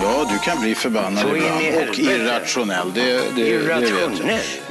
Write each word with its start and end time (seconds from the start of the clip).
Ja, 0.00 0.26
du 0.30 0.38
kan 0.38 0.60
bli 0.60 0.74
förbannad 0.74 1.22
Så 1.22 1.36
ibland 1.36 1.88
och 1.88 1.98
irrationell. 1.98 2.92
Det, 2.94 3.34
det, 3.36 3.48
irrationell. 3.48 4.16
det 4.16 4.24
vet 4.24 4.42
jag. 4.66 4.68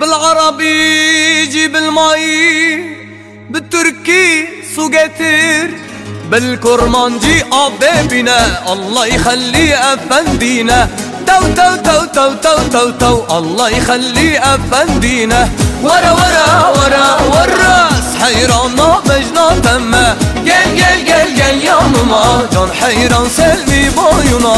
بالعربي 0.00 1.46
جيب 1.46 1.76
المي 1.76 2.87
Türkiye 3.78 4.64
su 4.74 4.90
getir 4.90 5.70
Belkurmancı 6.32 7.44
abimine 7.52 8.40
Allah 8.66 9.06
يخلي 9.06 9.68
efendine 9.92 10.88
Tav 11.26 11.42
tav 11.56 11.84
tav 11.84 12.12
tav 12.12 12.42
tav 12.42 12.58
tav 12.72 12.98
tav 12.98 13.16
Allah 13.30 13.70
يخلي 13.70 14.40
efendine 14.54 15.48
Vara 15.82 16.12
vara 16.18 16.46
vara 16.76 17.18
vara 17.32 17.90
Hayrana 18.20 19.02
mecna 19.08 19.48
pemme 19.62 20.14
Gel 20.44 20.76
gel 20.76 20.98
gel 21.06 21.28
gel 21.36 21.62
yanıma 21.62 22.42
Can 22.54 22.68
hayran 22.80 23.28
selvi 23.28 23.90
boyuna 23.96 24.56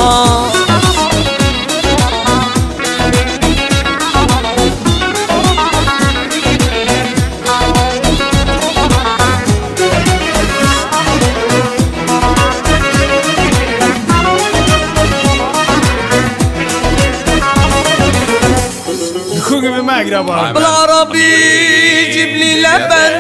بايونا 19.90 19.90
Nu 19.90 19.90
sjunger 19.90 19.90
vi 19.90 19.90
med 19.90 20.08
grabbar. 20.10 20.54
بالعربي 20.54 22.12
جيب 22.14 22.30
لي 22.38 22.62
لبن 22.62 23.14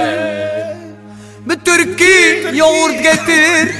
بالتركي 1.45 2.43
ياغورت 2.53 3.07
قتير 3.07 3.75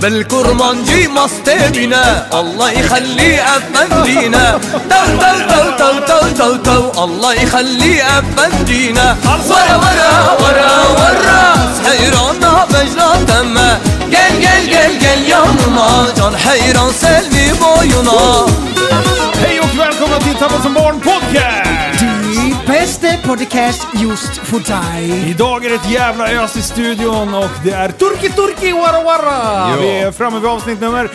بالكرمانجي 0.00 1.08
مصطبنا 1.08 2.26
الله 2.40 2.70
يخلي 2.70 3.40
افندينا 3.42 4.60
تو 4.90 5.02
تو 5.20 5.32
تو 5.48 5.62
تو 5.78 6.00
تو 6.08 6.28
تو 6.38 6.56
تو 6.56 7.04
الله 7.04 7.32
يخلي 7.34 8.02
افندينا 8.02 9.16
ورا 9.50 9.76
ورا 9.76 10.12
ورا 10.42 10.72
والراس 10.98 11.74
حيرانا 11.86 12.66
مجرى 12.70 13.26
تما 13.28 13.78
قل 14.12 14.32
قل 14.42 14.62
قل 14.74 15.06
قل 15.06 15.22
يا 15.28 15.38
ماما 15.38 16.12
جان 16.16 16.36
حيران 16.36 16.92
سلمي 17.00 17.52
بايونا 17.60 18.46
Hej 19.42 19.60
och 19.60 19.78
välkomna 19.78 20.18
till 20.18 20.34
Tappad 20.34 20.62
som 20.62 20.74
barn 20.74 21.00
podcast! 21.00 21.75
Bästa 23.01 23.27
podcast 23.27 23.87
just 23.93 24.37
för 24.37 24.59
dig. 24.59 25.29
Idag 25.29 25.65
är 25.65 25.69
det 25.69 25.75
ett 25.75 25.91
jävla 25.91 26.29
ös 26.31 26.57
i 26.57 26.61
studion 26.61 27.33
och 27.33 27.49
det 27.63 27.71
är 27.71 27.91
Turki 27.91 28.29
Turki 28.29 28.71
Wara 28.71 29.03
Wara! 29.03 29.69
Ja. 29.69 29.75
Vi 29.81 29.87
är 29.99 30.11
framme 30.11 30.39
vid 30.39 30.49
avsnitt 30.49 30.81
nummer 30.81 31.11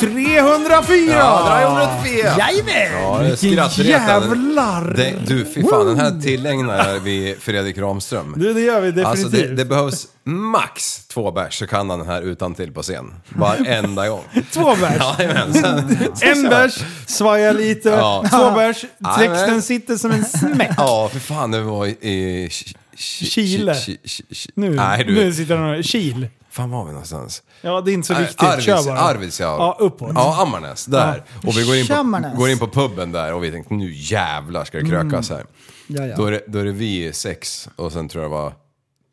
304! 0.00 1.14
Ja, 1.18 1.88
304! 2.02 2.09
Jajamän! 2.38 3.02
Ja, 3.02 3.18
Vilken 3.42 3.86
jävlar! 3.86 4.94
Det, 4.96 5.14
du, 5.26 5.44
fy 5.54 5.62
fan, 5.62 5.86
den 5.86 6.00
här 6.00 6.20
tillägnar 6.20 6.98
vi 6.98 7.36
Fredrik 7.40 7.78
Ramström. 7.78 8.34
Du, 8.36 8.54
det 8.54 8.60
gör 8.60 8.80
vi 8.80 8.86
definitivt. 8.90 9.06
Alltså 9.06 9.28
det, 9.28 9.46
det 9.54 9.64
behövs 9.64 10.06
max 10.24 11.06
två 11.06 11.30
bärs 11.32 11.58
så 11.58 11.66
kan 11.66 11.90
han 11.90 11.98
den 11.98 12.08
här 12.08 12.22
utan 12.22 12.54
till 12.54 12.72
på 12.72 12.82
scen. 12.82 13.14
Varenda 13.28 14.08
gång. 14.08 14.22
Två 14.52 14.76
bärs. 14.76 15.02
Jajamensan. 15.18 15.96
En 16.22 16.42
bärs, 16.48 16.78
svaja 17.06 17.52
lite. 17.52 17.88
Ja. 17.88 18.24
Två 18.30 18.50
bärs, 18.50 18.80
texten 19.16 19.32
Jajamän. 19.34 19.62
sitter 19.62 19.96
som 19.96 20.10
en 20.10 20.24
smäck. 20.24 20.70
Ja, 20.76 21.08
för 21.12 21.20
fan 21.20 21.50
det 21.50 21.60
var 21.60 21.86
i... 21.86 21.90
i 21.90 22.48
Ch- 22.48 22.74
Ch- 22.96 23.24
Chile. 23.30 23.72
Ch- 23.72 23.96
Ch- 24.04 24.22
Ch- 24.30 24.50
Nu, 24.54 24.70
Nej 24.70 25.04
du, 25.04 25.14
nu 25.14 25.32
sitter 25.32 25.56
han 25.56 25.78
och... 25.78 25.84
Kil. 25.84 26.26
Fan 26.50 26.70
var 26.70 26.84
vi 26.84 26.90
någonstans? 26.90 27.42
Ja, 27.60 27.80
det 27.80 27.90
är 27.90 27.92
inte 27.92 28.06
så 28.06 28.14
viktigt. 28.14 28.40
Kör 28.40 28.52
Arvids, 28.52 28.86
bara. 28.86 28.98
Arvidsjaur. 28.98 29.58
Ja, 29.58 29.76
uppåt. 29.80 30.12
Ja, 30.14 30.42
Ammarnäs. 30.42 30.84
Där. 30.84 31.24
Och 31.46 31.56
vi 31.56 31.66
går 31.66 31.76
in, 31.76 31.86
på, 31.86 32.36
går 32.36 32.48
in 32.48 32.58
på 32.58 32.68
puben 32.68 33.12
där 33.12 33.34
och 33.34 33.44
vi 33.44 33.50
tänkte 33.50 33.74
nu 33.74 33.92
jävlar 33.94 34.64
ska 34.64 34.78
det 34.78 34.88
krökas 34.88 35.30
här. 35.30 35.46
Ja, 35.86 36.06
ja. 36.06 36.16
Då, 36.16 36.26
är 36.26 36.30
det, 36.32 36.42
då 36.46 36.58
är 36.58 36.64
det 36.64 36.72
vi 36.72 37.12
sex 37.12 37.68
och 37.76 37.92
sen 37.92 38.08
tror 38.08 38.24
jag 38.24 38.32
det 38.32 38.36
var 38.36 38.52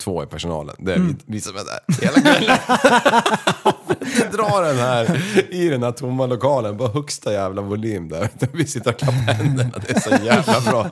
två 0.04 0.24
i 0.24 0.28
personalen. 0.28 0.76
Det 0.80 0.94
är 0.94 1.00
vi, 1.00 1.16
vi 1.26 1.42
som 1.42 1.56
är 1.56 1.64
där 1.64 2.06
hela 2.06 2.22
kvällen. 2.22 2.58
Du 4.16 4.38
drar 4.38 4.64
den 4.64 4.78
här 4.78 5.22
i 5.50 5.70
den 5.70 5.84
här 5.84 5.92
tomma 5.92 6.26
lokalen 6.26 6.78
på 6.78 6.88
högsta 6.88 7.34
jävla 7.34 7.62
volym 7.62 8.10
där. 8.10 8.30
Vi 8.54 8.68
sitter 8.68 8.92
och 8.92 8.98
klappar 9.00 9.34
händerna. 9.34 9.72
Det 9.88 9.96
är 9.96 10.00
så 10.00 10.26
jävla 10.26 10.72
bra. 10.72 10.90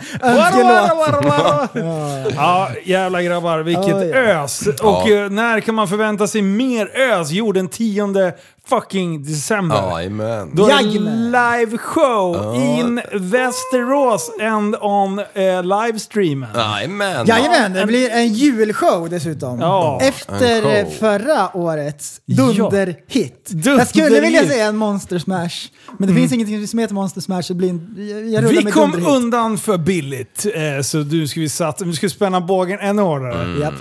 Ja, 2.36 2.70
jävla 2.84 3.22
grabbar, 3.22 3.60
vilket 3.60 3.96
ös! 4.16 4.68
Och 4.82 5.10
eh, 5.10 5.30
när 5.30 5.60
kan 5.60 5.76
man 5.76 5.88
förvänta 5.88 6.28
sig 6.28 6.42
mer 6.42 6.88
ös? 6.96 7.32
Jo, 7.32 7.52
den 7.52 7.68
10 7.68 8.34
fucking 8.70 9.24
december. 9.24 9.76
Jajamän. 9.76 10.52
Då 10.54 10.64
är 10.68 10.68
det 10.78 10.84
Jajamän. 10.84 11.26
live 11.32 11.78
show 11.78 12.56
in 12.56 13.02
Västerås 13.14 14.32
and 14.42 14.76
on 14.82 15.20
eh, 15.20 15.64
livestreamen. 15.64 16.50
Jajamän. 16.56 17.26
Jajamän, 17.28 17.74
det 17.74 17.86
blir 17.86 18.10
en 18.10 18.34
julshow 18.34 19.10
dessutom. 19.10 19.60
Ja, 19.60 20.00
Efter 20.02 20.62
show. 20.62 20.72
eh, 20.72 20.88
förra 21.00 21.58
årets 21.58 22.22
dunderhit. 22.26 23.50
Dunderhit. 23.50 23.66
Jag 23.66 23.88
skulle 23.88 24.20
vilja 24.22 24.46
säga 24.48 24.66
en 24.66 24.78
Monster 24.78 25.20
Smash, 25.20 25.56
men 26.00 26.10
det 26.10 26.16
finns 26.16 26.32
ingenting 26.34 26.68
som 26.68 26.80
heter 26.80 26.94
Monster 26.94 27.22
Smash. 27.22 27.42
Det 27.48 27.54
blir 27.54 27.70
en, 27.70 27.96
jag- 27.98 28.28
jag 28.30 28.44
rullar 28.44 28.58
Vi 28.58 28.64
med 28.64 28.74
kom 28.74 28.92
dunderhit. 28.92 29.18
undan 29.18 29.58
för 29.58 29.78
billigt, 29.78 30.46
eh, 30.56 30.82
så 30.84 30.98
du 30.98 31.28
ska 31.28 31.40
vi 31.40 31.50
satsa, 31.50 31.86
vi 31.86 31.94
ska 31.94 32.10
spänna 32.10 32.42
bågen 32.42 32.80
ännu 32.80 33.02
hårdare. 33.02 33.60
Japp. 33.62 33.74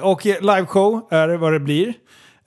Eh, 0.00 0.06
och 0.08 0.26
eh, 0.26 0.40
liveshow 0.40 1.00
är 1.10 1.28
det 1.28 1.36
vad 1.36 1.52
det 1.52 1.60
blir. 1.60 1.94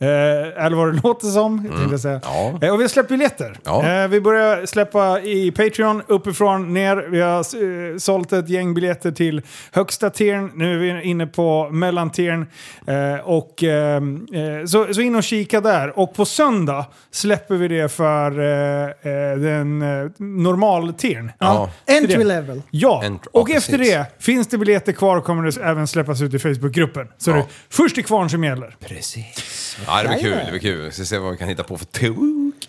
Eh, 0.04 0.66
eller 0.66 0.76
vad 0.76 0.94
det 0.94 1.02
låter 1.04 1.28
som, 1.28 1.60
tänkte 1.68 1.92
jag 1.92 2.00
säga. 2.00 2.22
Ja. 2.24 2.60
Eh, 2.62 2.74
och 2.74 2.82
vi 2.82 2.90
släppt 2.90 3.10
biljetter. 3.10 3.58
Ja. 3.64 3.88
Eh, 3.90 4.08
vi 4.08 4.22
börjar 4.22 4.66
släppa 4.66 5.22
i 5.22 5.52
Patreon, 5.52 6.02
uppifrån, 6.08 6.74
ner. 6.74 6.96
Vi 7.10 7.22
har 7.22 7.38
eh, 7.40 7.98
sålt 7.98 8.34
ett 8.34 8.50
gäng 8.50 8.74
biljetter 8.74 9.12
till 9.12 9.42
högsta 9.72 10.10
tiern. 10.10 10.52
Nu 10.56 10.90
är 10.90 10.96
vi 10.96 11.02
inne 11.04 11.28
på 11.28 11.70
mellantiern. 11.70 12.48
Och, 13.24 13.64
så, 14.68 14.94
så 14.94 15.02
in 15.02 15.16
och 15.16 15.24
kika 15.24 15.62
där. 15.62 16.00
Och 16.00 16.16
på 16.16 16.26
söndag 16.26 16.86
släpper 17.12 17.56
vi 17.56 17.68
det 17.68 17.92
för 17.92 18.32
den 19.36 19.82
eh, 19.82 20.10
normaltiern. 20.18 21.32
Ja. 21.40 21.70
Entry 21.88 22.16
det. 22.16 22.24
level. 22.24 22.62
Ja, 22.70 23.02
Ent- 23.06 23.28
och 23.32 23.50
ja, 23.50 23.58
efter 23.58 23.78
det 23.78 24.06
finns 24.20 24.48
det 24.48 24.58
biljetter 24.58 24.92
kvar 24.92 25.22
kommer 25.22 25.44
det 25.44 25.62
även 25.64 25.88
släppas 25.88 26.22
ut 26.22 26.34
i 26.34 26.40
Facebookgruppen. 26.40 27.08
Så 27.18 27.32
det 27.32 27.38
är 27.38 27.46
först 27.70 27.96
till 27.96 28.06
kvarn 28.06 28.30
som 28.30 28.44
gäller. 28.44 28.76
Precis. 28.88 29.63
Ja, 29.88 30.04
det 30.04 30.08
blir 30.10 30.20
kul. 30.20 30.32
Det 30.46 30.52
blir 30.52 30.60
kul. 30.60 30.82
Vi 30.82 30.92
ska 30.92 31.04
se 31.06 31.18
vad 31.18 31.32
vi 31.32 31.38
kan 31.38 31.48
hitta 31.48 31.64
på 31.64 31.78
för 31.78 31.86
tok. 31.86 32.18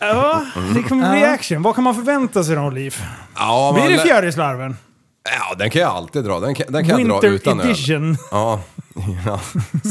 Ja, 0.01 0.45
det 0.75 0.83
kommer 0.83 1.11
bli 1.13 1.25
action. 1.25 1.63
Vad 1.63 1.75
kan 1.75 1.85
man 1.85 1.95
förvänta 1.95 2.45
sig 2.45 2.57
då, 2.57 2.71
Liv? 2.71 2.97
Ja, 3.37 3.71
Blir 3.75 3.83
man 3.83 3.91
det 3.93 3.97
lä- 3.97 4.03
fjärilslarven? 4.03 4.77
Ja, 5.39 5.55
den 5.55 5.71
kan 5.71 5.83
jag 5.83 5.91
alltid 5.91 6.25
dra. 6.25 6.41
Den 6.41 6.55
kan, 6.55 6.73
den 6.73 6.89
kan 6.89 6.99
jag 6.99 7.09
dra 7.09 7.15
Winter 7.21 7.29
utan 7.31 7.61
öl. 7.61 7.67
edition. 7.71 8.17
Ja. 8.31 8.61
ja. 9.27 9.41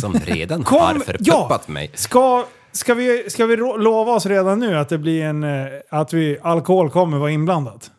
Som 0.02 0.14
redan 0.14 0.64
Kom- 0.64 0.80
har 0.82 0.94
förpuppat 0.94 1.64
ja. 1.68 1.74
mig. 1.74 1.92
Ska, 1.94 2.46
ska, 2.72 2.94
vi, 2.94 3.30
ska 3.30 3.46
vi 3.46 3.56
ro- 3.56 3.78
lova 3.78 4.12
oss 4.12 4.26
redan 4.26 4.60
nu 4.60 4.78
att 4.78 4.90
det 4.90 4.98
blir 4.98 5.24
en... 5.24 5.44
eh, 5.44 5.68
Att 5.90 6.14
vi, 6.14 6.38
alkohol 6.44 6.90
kommer 6.90 7.18
vara 7.18 7.32
inblandat? 7.32 7.92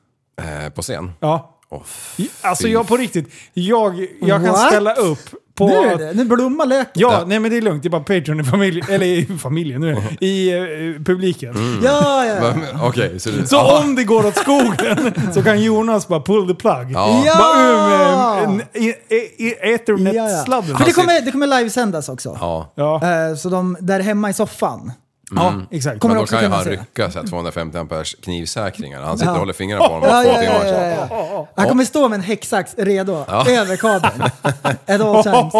Eh, 0.42 0.70
på 0.72 0.82
scen. 0.82 1.12
Ja. 1.20 1.50
Åh, 1.70 1.82
Alltså 2.42 2.64
fy 2.64 2.72
jag 2.72 2.88
på 2.88 2.96
riktigt, 2.96 3.32
jag, 3.54 4.06
jag 4.20 4.40
kan 4.44 4.52
What? 4.52 4.66
ställa 4.66 4.94
upp 4.94 5.28
på... 5.54 5.66
Nu 5.68 5.74
är 5.74 5.98
det, 5.98 6.12
nu 6.14 6.24
blommar 6.24 6.66
löken. 6.66 6.90
Ja, 6.94 7.24
nej 7.26 7.38
men 7.40 7.50
det 7.50 7.56
är 7.56 7.60
lugnt. 7.62 7.82
Det 7.82 7.88
är 7.88 7.90
bara 7.90 8.02
Patreon 8.02 8.40
i 8.40 8.44
familjen, 8.44 8.86
eller 8.90 9.06
i 9.06 9.26
familjen 9.42 9.80
nu, 9.80 10.02
i 10.20 10.52
eh, 10.52 11.04
publiken. 11.04 11.80
Ja, 11.84 12.24
ja. 12.26 12.40
Va, 12.40 12.54
men, 12.56 12.80
Okej, 12.82 13.20
så 13.20 13.30
du... 13.30 13.46
Så 13.46 13.58
Aha. 13.58 13.78
om 13.84 13.94
det 13.94 14.04
går 14.04 14.26
åt 14.26 14.36
skogen 14.36 15.12
så 15.34 15.42
kan 15.42 15.62
Jonas 15.62 16.08
bara 16.08 16.20
pull 16.20 16.48
the 16.48 16.54
plug. 16.54 16.90
Ja. 16.92 17.22
Ja! 17.26 17.34
Bara 17.38 17.60
ur 17.62 17.88
med 17.88 18.44
en- 18.44 18.82
i- 18.82 18.94
i- 19.14 19.46
i- 19.48 19.74
ethernet-sladden. 19.74 20.76
För 20.76 20.84
det 20.84 20.92
kommer, 20.92 21.20
det 21.20 21.30
kommer 21.32 21.46
livesändas 21.46 22.08
också. 22.08 22.38
Ja, 22.40 22.72
Ja, 22.74 23.00
Eh, 23.30 23.36
Så 23.36 23.48
de 23.48 23.76
där 23.80 24.00
hemma 24.00 24.30
i 24.30 24.32
soffan. 24.32 24.92
Ja 25.36 25.52
exakt. 25.70 26.00
Kommer 26.00 26.14
men 26.14 26.18
då 26.18 26.22
också 26.22 26.34
kan 26.34 26.42
ju 26.42 26.46
kunna 26.48 26.56
han 26.56 26.64
rycka 26.66 27.10
så 27.10 27.18
här 27.20 27.26
250 27.26 27.78
amperes 27.78 28.14
knivsäkringar. 28.14 29.02
Han 29.02 29.18
sitter 29.18 29.32
och 29.32 29.38
håller 29.38 29.52
fingrarna 29.52 29.88
på 29.88 30.06
i 30.06 30.10
Ja, 30.10 30.22
två 30.22 30.28
ja, 30.28 30.38
timmar. 30.40 30.64
ja, 30.64 30.88
ja, 30.88 31.06
ja. 31.32 31.46
Han 31.56 31.68
kommer 31.68 31.84
stå 31.84 32.08
med 32.08 32.16
en 32.16 32.22
häcksax 32.22 32.74
redo 32.78 33.24
över 33.48 33.76
kabeln. 33.76 34.22
At 34.86 35.00
all 35.00 35.22
times. 35.22 35.54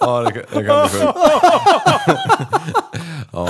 Ja, 0.00 0.20
det, 0.20 0.32
kan- 0.32 0.42
det 0.52 0.64
kan 0.66 0.88
bli 0.88 1.00
sjukt. 1.00 1.18
Ja, 3.32 3.48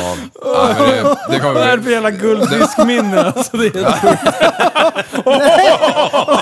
men 0.78 0.88
det, 0.88 1.16
det 1.28 1.38
Vad 1.42 1.56
är 1.56 1.70
det 1.70 1.76
bli... 1.76 1.84
för 1.84 1.90
jävla 1.90 2.10
guldfiskminne? 2.10 3.32
Alltså, 3.36 3.56
det 3.56 3.66
är 3.66 3.84
helt 3.84 3.96
sjukt. 4.00 4.22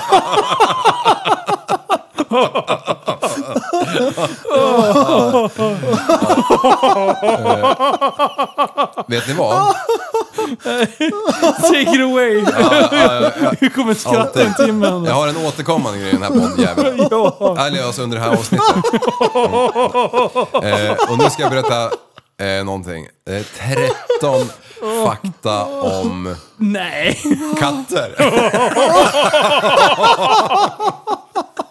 Vet 9.07 9.27
ni 9.27 9.33
vad? 9.33 9.75
Take 11.61 11.81
it 11.81 12.01
away! 12.01 12.45
Vi 13.59 13.69
kommer 13.69 13.93
skratta 13.93 14.43
en 14.43 14.53
timme. 14.53 14.87
Jag 14.87 15.13
har 15.13 15.27
en 15.27 15.37
återkommande 15.37 15.99
grej 15.99 16.09
i 16.09 16.11
den 16.11 16.23
här 16.23 16.29
poddjäveln. 16.29 17.07
Ja. 17.11 17.57
Eller 17.67 17.83
alltså 17.83 18.01
under 18.01 18.17
det 18.17 18.23
här 18.23 18.31
avsnittet. 18.31 18.75
Mm. 20.53 20.85
Eh, 20.87 20.95
och 21.11 21.17
nu 21.17 21.29
ska 21.29 21.41
jag 21.41 21.51
berätta 21.51 21.83
eh, 22.41 22.63
någonting. 22.65 23.07
Eh, 23.29 23.45
13 24.19 24.49
fakta 25.05 25.65
om 25.65 26.35
Nej! 26.57 27.21
katter. 27.59 28.15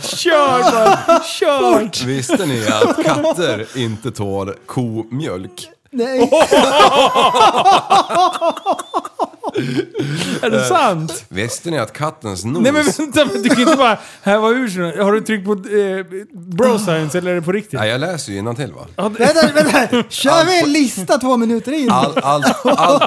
Kör 0.00 0.72
bara! 0.72 1.22
Kör! 1.22 2.06
Visste 2.06 2.46
ni 2.46 2.66
att 2.68 3.04
katter 3.04 3.78
inte 3.78 4.10
tål 4.10 4.54
komjölk? 4.66 5.68
Nej. 5.90 6.30
Är 10.42 10.50
det 10.50 10.64
sant? 10.64 11.24
Visste 11.28 11.70
ni 11.70 11.78
att 11.78 11.92
kattens 11.92 12.44
nos... 12.44 12.62
Nej 12.62 12.72
men 12.72 12.84
vänta, 12.84 13.24
men 13.24 13.42
du 13.42 13.48
kan 13.48 13.60
inte 13.60 13.76
bara 13.76 13.98
här 14.22 14.38
var 14.38 14.50
ur 14.50 14.68
sig. 14.68 15.02
Har 15.02 15.12
du 15.12 15.20
tryckt 15.20 15.44
på 15.44 15.52
eh, 15.52 16.04
bro 16.32 16.78
science 16.78 17.18
eller 17.18 17.30
är 17.30 17.34
det 17.34 17.42
på 17.42 17.52
riktigt? 17.52 17.80
Nej, 17.80 17.90
jag 17.90 18.00
läser 18.00 18.32
ju 18.32 18.38
innantill 18.38 18.72
va? 18.72 19.08
Vänta, 19.08 19.52
vänta. 19.54 20.02
Kör 20.08 20.44
vi 20.44 20.62
en 20.62 20.72
lista 20.72 21.18
två 21.18 21.36
minuter 21.36 21.72
in? 21.72 21.90
All, 21.90 22.18
allt, 22.18 22.46
allt, 22.64 23.02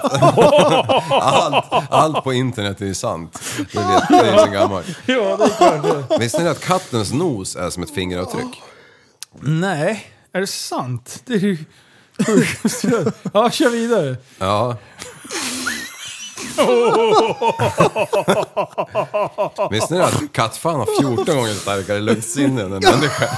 allt, 1.10 1.66
allt 1.90 2.24
på 2.24 2.34
internet 2.34 2.82
är 2.82 2.86
ju 2.86 2.94
sant. 2.94 3.42
Det 3.58 3.80
vet 3.80 4.08
det 4.10 4.30
är 4.30 4.38
så 4.46 4.52
gammalt. 4.52 4.88
Ja, 5.06 5.38
det 5.38 5.44
är 5.44 5.58
klart 5.58 6.10
det. 6.10 6.18
Visste 6.18 6.44
ni 6.44 6.50
att 6.50 6.60
kattens 6.66 7.14
nos 7.14 7.56
är 7.56 7.70
som 7.70 7.84
ett 7.84 7.92
fingeravtryck? 7.96 8.62
Nej, 9.40 10.06
är 10.34 10.40
det 10.40 10.48
sant? 10.48 11.22
Det 11.26 11.34
är 11.34 11.38
ju. 11.40 11.58
Ja, 13.34 13.50
kör 13.50 13.70
vidare. 13.70 14.16
Ja. 14.38 14.78
Visste 19.72 19.94
ni 19.94 20.00
att 20.00 20.22
kattfan 20.32 20.76
har 20.76 20.86
14 21.16 21.36
gånger 21.36 21.54
starkare 21.54 22.00
luktsinne 22.00 22.62
än 22.62 22.74
en 22.74 22.82
människa? 22.84 23.26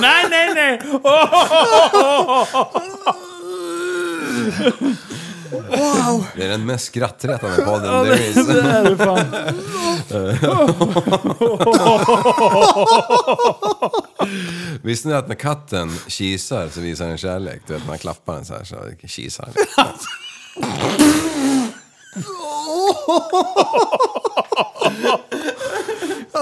Nej, 0.00 0.26
nej, 0.30 0.54
nej! 0.54 0.80
Det 6.36 6.44
är 6.44 6.48
den 6.48 6.66
mest 6.66 6.84
skrattretande 6.84 7.62
podden 7.64 7.92
Ja, 7.94 8.04
there 8.04 8.26
is. 8.26 8.46
det 8.46 8.60
är 8.62 8.84
det 8.84 8.96
fan. 8.96 9.34
Visste 14.82 15.08
ni 15.08 15.14
att 15.14 15.28
när 15.28 15.34
katten 15.34 15.90
kisar 16.06 16.68
så 16.68 16.80
visar 16.80 17.08
den 17.08 17.18
kärlek? 17.18 17.62
Du 17.66 17.72
vet, 17.72 17.82
när 17.82 17.88
man 17.88 17.98
klappar 17.98 18.34
den 18.34 18.44
så 18.44 18.54
här 18.54 18.64
så 18.64 18.76
kisar 19.08 19.48
den. 19.54 19.84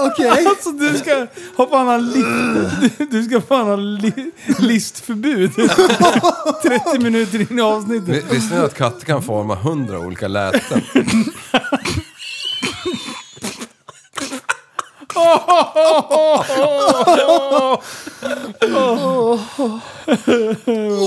Okej. 0.05 0.45
Alltså 0.47 0.71
du 0.71 0.97
ska 0.97 1.27
ha 1.57 1.69
fan 1.69 1.87
ha 1.87 1.97
li, 1.97 2.23
du 3.11 3.23
ska 3.23 3.41
fan 3.41 3.67
ha 3.67 3.75
li, 3.75 4.31
listförbud. 4.59 5.51
30 6.63 6.99
minuter 6.99 7.51
in 7.51 7.59
i 7.59 7.61
avsnittet. 7.61 8.09
Vi- 8.09 8.35
Visste 8.35 8.55
ni 8.55 8.61
att 8.61 8.75
katter 8.77 9.05
kan 9.05 9.23
forma 9.23 9.53
100 9.53 9.99
olika 9.99 10.27
läten? 10.27 10.81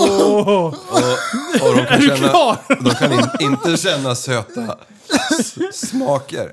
Och, 0.08 0.66
och 1.62 1.76
de 1.76 1.86
kan, 1.86 2.00
du 2.00 2.06
känna, 2.06 2.28
klar? 2.28 2.56
de 2.84 2.90
kan 2.94 3.12
in, 3.12 3.26
inte 3.40 3.76
känna 3.76 4.14
söta 4.14 4.78
s- 5.30 5.54
smaker. 5.88 6.52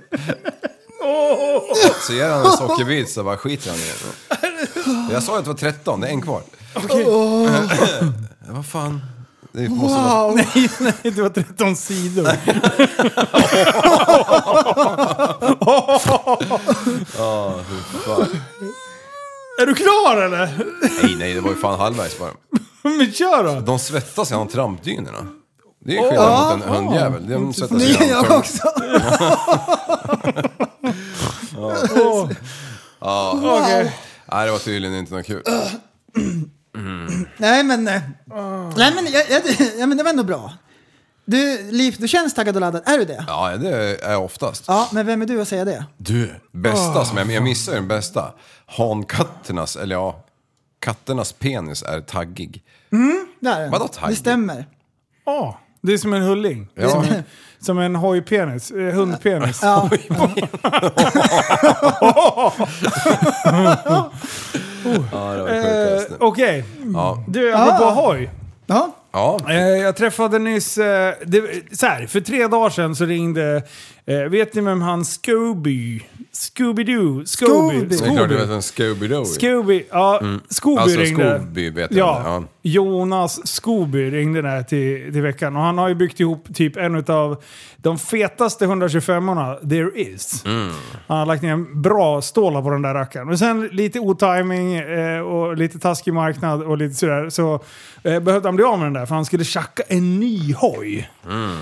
Så 2.07 2.13
ger 2.13 2.29
han 2.29 2.45
en 2.45 2.51
sockerbit 2.51 3.09
så 3.09 3.23
bara 3.23 3.37
skiter 3.37 3.69
han 3.69 3.79
i 3.79 3.83
den. 4.03 5.09
Jag 5.11 5.23
sa 5.23 5.37
att 5.37 5.43
det 5.43 5.49
var 5.49 5.57
13, 5.57 6.01
det 6.01 6.07
är 6.07 6.11
en 6.11 6.21
kvar. 6.21 6.41
Vad 8.49 8.65
fan? 8.65 9.01
Det 9.51 9.69
måste 9.69 9.97
vara... 9.97 10.27
Wow. 10.27 10.35
Nej, 10.35 10.69
nej, 10.79 10.93
det 11.03 11.21
var 11.21 11.29
13 11.29 11.75
sidor. 11.75 12.23
Fan. 18.05 18.25
Är 19.61 19.65
du 19.65 19.75
klar 19.75 20.17
eller? 20.21 20.57
Nej, 21.03 21.15
nej, 21.19 21.33
det 21.33 21.41
var 21.41 21.49
ju 21.49 21.55
fan 21.55 21.79
halvvägs 21.79 22.19
bara. 22.19 22.31
Men 22.81 23.11
kör 23.11 23.43
då! 23.43 23.59
De 23.59 23.79
svettas 23.79 24.31
genom 24.31 24.47
trampdynorna. 24.47 25.27
Det 25.79 25.97
är 25.97 26.09
skillnad 26.09 26.57
mot 26.57 26.67
en 26.67 26.73
hundjävel. 26.75 27.29
De 27.29 27.53
svettas 27.53 27.77
Ni 27.77 27.85
genom 27.85 28.07
jag 28.09 28.31
också. 28.39 28.68
Okej. 32.99 33.95
Nej, 34.31 34.45
det 34.45 34.51
var 34.51 34.59
tydligen 34.59 34.95
inte 34.97 35.13
något 35.13 35.25
kul. 35.25 35.44
Nej 37.37 37.63
men, 37.63 37.87
eh, 37.87 38.01
nej, 38.77 38.92
men, 38.95 39.06
jag, 39.11 39.23
jag, 39.30 39.42
ja, 39.80 39.85
men 39.85 39.97
det 39.97 40.04
var 40.04 40.09
ändå 40.09 40.23
bra. 40.23 40.54
Du, 41.25 41.71
Liv, 41.71 41.95
du 41.99 42.07
känns 42.07 42.33
taggad 42.33 42.56
och 42.56 42.61
laddad. 42.61 42.83
Är 42.85 42.97
du 42.97 43.06
det? 43.06 43.25
Ja, 43.27 43.57
det 43.57 43.69
är 44.06 44.11
jag 44.11 44.25
oftast. 44.25 44.63
Ja, 44.68 44.89
men 44.92 45.06
vem 45.06 45.21
är 45.21 45.25
du 45.25 45.42
att 45.42 45.47
säga 45.47 45.65
det? 45.65 45.85
Du, 45.97 46.35
bästa 46.51 47.06
som 47.06 47.18
jag, 47.18 47.31
jag 47.31 47.44
missar 47.44 47.73
den 47.73 47.87
bästa. 47.87 48.33
Hankatternas, 48.65 49.75
eller 49.75 49.95
ja, 49.95 50.23
katternas 50.80 51.31
penis 51.33 51.83
är 51.83 52.01
taggig. 52.01 52.63
Där, 53.39 53.69
Vadå 53.69 53.85
Det 53.87 53.94
taggig? 53.94 54.18
stämmer. 54.18 54.65
Ja, 55.25 55.59
det 55.81 55.94
är 55.94 55.98
som 55.98 56.14
en 56.14 56.21
hulling. 56.21 56.68
Ja. 56.76 56.90
Som, 56.90 57.04
en, 57.04 57.24
som 57.59 57.80
en 57.80 57.95
hojpenis, 57.95 58.71
eh, 58.71 58.94
hundpenis. 58.94 59.59
Ja. 59.64 59.90
Ja, 65.12 65.33
det 65.33 65.42
var 65.42 65.50
Eh, 65.50 65.64
sjukaste. 65.64 66.16
Okej, 66.19 66.64
Ja. 66.94 67.24
du 67.28 67.54
apropå 67.54 67.83
Ah. 67.83 67.92
hoj. 67.92 68.30
ja. 68.66 68.95
Ja, 69.12 69.40
Eh, 69.50 69.57
jag 69.57 69.95
träffade 69.95 70.40
nyss, 70.40 70.78
eh, 70.78 71.14
det, 71.26 71.42
så 71.78 71.86
här, 71.86 72.07
för 72.07 72.21
tre 72.21 72.48
dagar 72.48 72.69
sedan 72.69 72.95
så 72.95 73.06
ringde, 73.06 73.64
eh, 74.09 74.30
vet 74.30 74.54
ni 74.54 74.61
vem 74.61 74.81
han 74.81 75.06
Scooby? 75.06 76.01
Scooby-Doo? 76.31 77.25
Scooby? 77.25 77.75
Scooby. 77.75 77.85
det 77.85 77.95
är 78.06 78.16
klart 78.16 78.30
du 78.30 78.35
vet 78.35 78.49
en 78.49 78.59
Scooby-Doo. 78.59 79.25
Scooby, 79.25 79.85
ja, 79.92 80.21
Scooby 80.49 80.81
Alltså 80.81 80.99
ringde. 80.99 81.39
Scooby 81.39 81.69
vet 81.69 81.92
jag. 81.92 82.07
Ja, 82.07 82.21
Ja. 82.25 82.44
Jonas 82.61 83.47
Scooby 83.47 84.11
ringde 84.11 84.42
där 84.42 84.63
till, 84.63 85.13
till 85.13 85.21
veckan 85.21 85.56
och 85.56 85.61
han 85.61 85.78
har 85.78 85.89
ju 85.89 85.95
byggt 85.95 86.19
ihop 86.19 86.47
typ 86.54 86.78
en 86.78 87.04
av 87.07 87.44
de 87.78 87.99
fetaste 87.99 88.66
125orna 88.66 89.69
there 89.69 90.01
is. 90.01 90.45
Mm. 90.45 90.69
Han 91.07 91.18
har 91.18 91.25
lagt 91.25 91.44
ner 91.44 91.51
en 91.51 91.81
bra 91.81 92.21
stålar 92.21 92.61
på 92.61 92.69
den 92.69 92.81
där 92.81 92.94
rackaren. 92.94 93.28
Men 93.28 93.37
sen 93.37 93.69
lite 93.71 93.99
otiming 93.99 94.75
eh, 94.75 95.19
och 95.19 95.57
lite 95.57 95.80
taskig 95.80 96.13
marknad 96.13 96.63
och 96.63 96.78
lite 96.78 96.95
sådär 96.95 97.30
så 97.30 97.63
eh, 98.04 98.19
behövde 98.19 98.47
han 98.47 98.56
bli 98.56 98.66
av 98.66 98.80
med 98.80 98.85
den 98.85 98.94
där 98.94 99.06
för 99.06 99.16
han 99.16 99.25
skulle 99.25 99.44
tjacka 99.44 99.83
en 99.87 100.19
ny 100.19 100.54
hoj. 100.54 101.09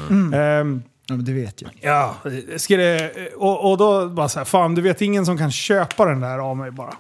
Mm. 0.10 0.34
Ehm, 0.34 0.82
Ja, 1.10 1.16
men 1.16 1.26
det 1.26 1.34
vet 1.34 1.62
jag. 1.62 1.72
Ja, 1.82 2.16
ska 2.58 2.78
det, 2.78 3.12
och, 3.36 3.72
och 3.72 3.78
då 3.78 4.10
bara 4.10 4.30
så 4.30 4.40
här, 4.40 4.46
fan 4.46 4.76
du 4.76 4.82
vet 4.82 5.02
ingen 5.02 5.26
som 5.26 5.38
kan 5.38 5.52
köpa 5.52 6.06
den 6.06 6.20
där 6.20 6.40
av 6.40 6.58
mig 6.58 6.72
bara. 6.72 6.94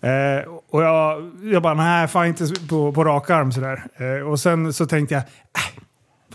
Eh, 0.00 0.44
och 0.70 0.82
jag, 0.82 1.30
jag 1.42 1.62
bara, 1.62 1.74
nej 1.74 2.08
fan 2.08 2.26
inte 2.26 2.46
på, 2.68 2.92
på 2.92 3.04
rak 3.04 3.30
arm 3.30 3.52
sådär. 3.52 3.84
Eh, 3.96 4.28
och 4.28 4.40
sen 4.40 4.72
så 4.72 4.86
tänkte 4.86 5.14
jag, 5.14 5.22
äh, 5.22 5.75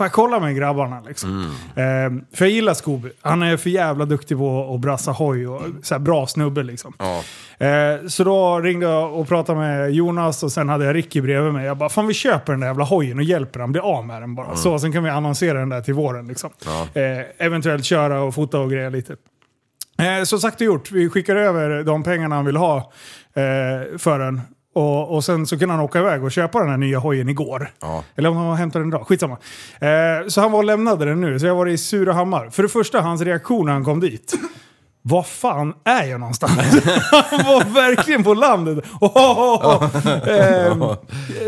jag 0.05 0.11
kolla 0.11 0.39
med 0.39 0.55
grabbarna 0.55 1.01
liksom. 1.07 1.55
Eh, 1.75 2.35
för 2.37 2.45
jag 2.45 2.49
gillar 2.49 2.73
Scooby. 2.73 3.09
Han 3.21 3.43
är 3.43 3.57
för 3.57 3.69
jävla 3.69 4.05
duktig 4.05 4.37
på 4.37 4.73
att 4.73 4.79
brassa 4.79 5.11
hoj 5.11 5.47
och 5.47 5.61
så 5.83 5.93
här 5.93 5.99
bra 5.99 6.27
snubbe 6.27 6.63
liksom. 6.63 6.93
Ja. 6.97 7.23
Eh, 7.65 8.07
så 8.07 8.23
då 8.23 8.59
ringde 8.59 8.85
jag 8.85 9.13
och 9.13 9.27
pratade 9.27 9.59
med 9.59 9.91
Jonas 9.91 10.43
och 10.43 10.51
sen 10.51 10.69
hade 10.69 10.85
jag 10.85 10.95
Ricky 10.95 11.21
bredvid 11.21 11.53
mig. 11.53 11.65
Jag 11.65 11.77
bara, 11.77 11.89
fan 11.89 12.07
vi 12.07 12.13
köper 12.13 12.53
den 12.53 12.59
där 12.59 12.67
jävla 12.67 12.83
hojen 12.83 13.17
och 13.17 13.23
hjälper 13.23 13.59
han 13.59 13.71
bli 13.71 13.81
av 13.81 14.05
med 14.05 14.21
den 14.21 14.35
bara. 14.35 14.55
Så 14.55 14.79
sen 14.79 14.91
kan 14.91 15.03
vi 15.03 15.09
annonsera 15.09 15.59
den 15.59 15.69
där 15.69 15.81
till 15.81 15.93
våren 15.93 16.27
liksom. 16.27 16.49
Ja. 16.65 17.01
Eh, 17.01 17.25
eventuellt 17.37 17.85
köra 17.85 18.21
och 18.21 18.35
fota 18.35 18.59
och 18.59 18.71
greja 18.71 18.89
lite. 18.89 19.15
Eh, 19.99 20.23
så 20.23 20.39
sagt 20.39 20.61
och 20.61 20.65
gjort, 20.65 20.91
vi 20.91 21.09
skickar 21.09 21.35
över 21.35 21.83
de 21.83 22.03
pengarna 22.03 22.35
han 22.35 22.45
vill 22.45 22.57
ha 22.57 22.77
eh, 23.33 23.97
för 23.97 24.19
den. 24.19 24.41
Och, 24.73 25.15
och 25.15 25.23
sen 25.23 25.47
så 25.47 25.59
kunde 25.59 25.73
han 25.75 25.83
åka 25.83 25.99
iväg 25.99 26.23
och 26.23 26.31
köpa 26.31 26.59
den 26.59 26.69
här 26.69 26.77
nya 26.77 26.99
hojen 26.99 27.29
igår. 27.29 27.71
Ja. 27.81 28.03
Eller 28.15 28.29
om 28.29 28.37
han 28.37 28.57
hämtade 28.57 28.83
den 28.85 28.89
idag, 28.89 29.07
skitsamma. 29.07 29.37
Eh, 29.79 30.27
så 30.27 30.41
han 30.41 30.51
var 30.51 30.59
och 30.59 30.65
lämnade 30.65 31.05
den 31.05 31.21
nu, 31.21 31.39
så 31.39 31.45
jag 31.45 31.55
var 31.55 31.67
i 31.67 31.77
Surahammar. 31.77 32.49
För 32.49 32.63
det 32.63 32.69
första, 32.69 33.01
hans 33.01 33.21
reaktion 33.21 33.65
när 33.65 33.73
han 33.73 33.83
kom 33.85 33.99
dit. 33.99 34.33
Vad 35.03 35.27
fan 35.27 35.73
är 35.85 36.03
jag 36.03 36.19
någonstans? 36.19 36.51
han 37.31 37.45
var 37.45 37.73
verkligen 37.73 38.23
på 38.23 38.33
landet. 38.33 38.85
Oh, 39.01 39.17
oh, 39.17 39.65
oh. 39.65 40.29
Eh, 40.29 40.93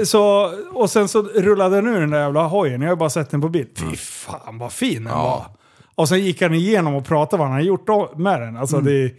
så, 0.03 0.51
och 0.73 0.89
sen 0.89 1.07
så 1.07 1.21
rullade 1.21 1.75
den 1.75 1.87
ur 1.87 1.99
den 1.99 2.09
där 2.09 2.19
jävla 2.19 2.43
hojen. 2.43 2.81
Jag 2.81 2.89
har 2.89 2.95
bara 2.95 3.09
sett 3.09 3.29
den 3.29 3.41
på 3.41 3.49
bild. 3.49 3.69
Fy 3.77 3.95
fan 3.95 4.57
vad 4.57 4.71
fin 4.73 5.03
den 5.03 5.13
Ja. 5.13 5.23
var. 5.23 5.45
Och 5.95 6.09
sen 6.09 6.19
gick 6.19 6.41
han 6.41 6.53
igenom 6.53 6.95
och 6.95 7.05
pratade 7.05 7.39
vad 7.39 7.47
han 7.47 7.53
hade 7.53 7.65
gjort 7.67 7.87
med 8.17 8.41
den. 8.41 8.57
Alltså 8.57 8.79
det 8.79 8.91
är 8.91 9.11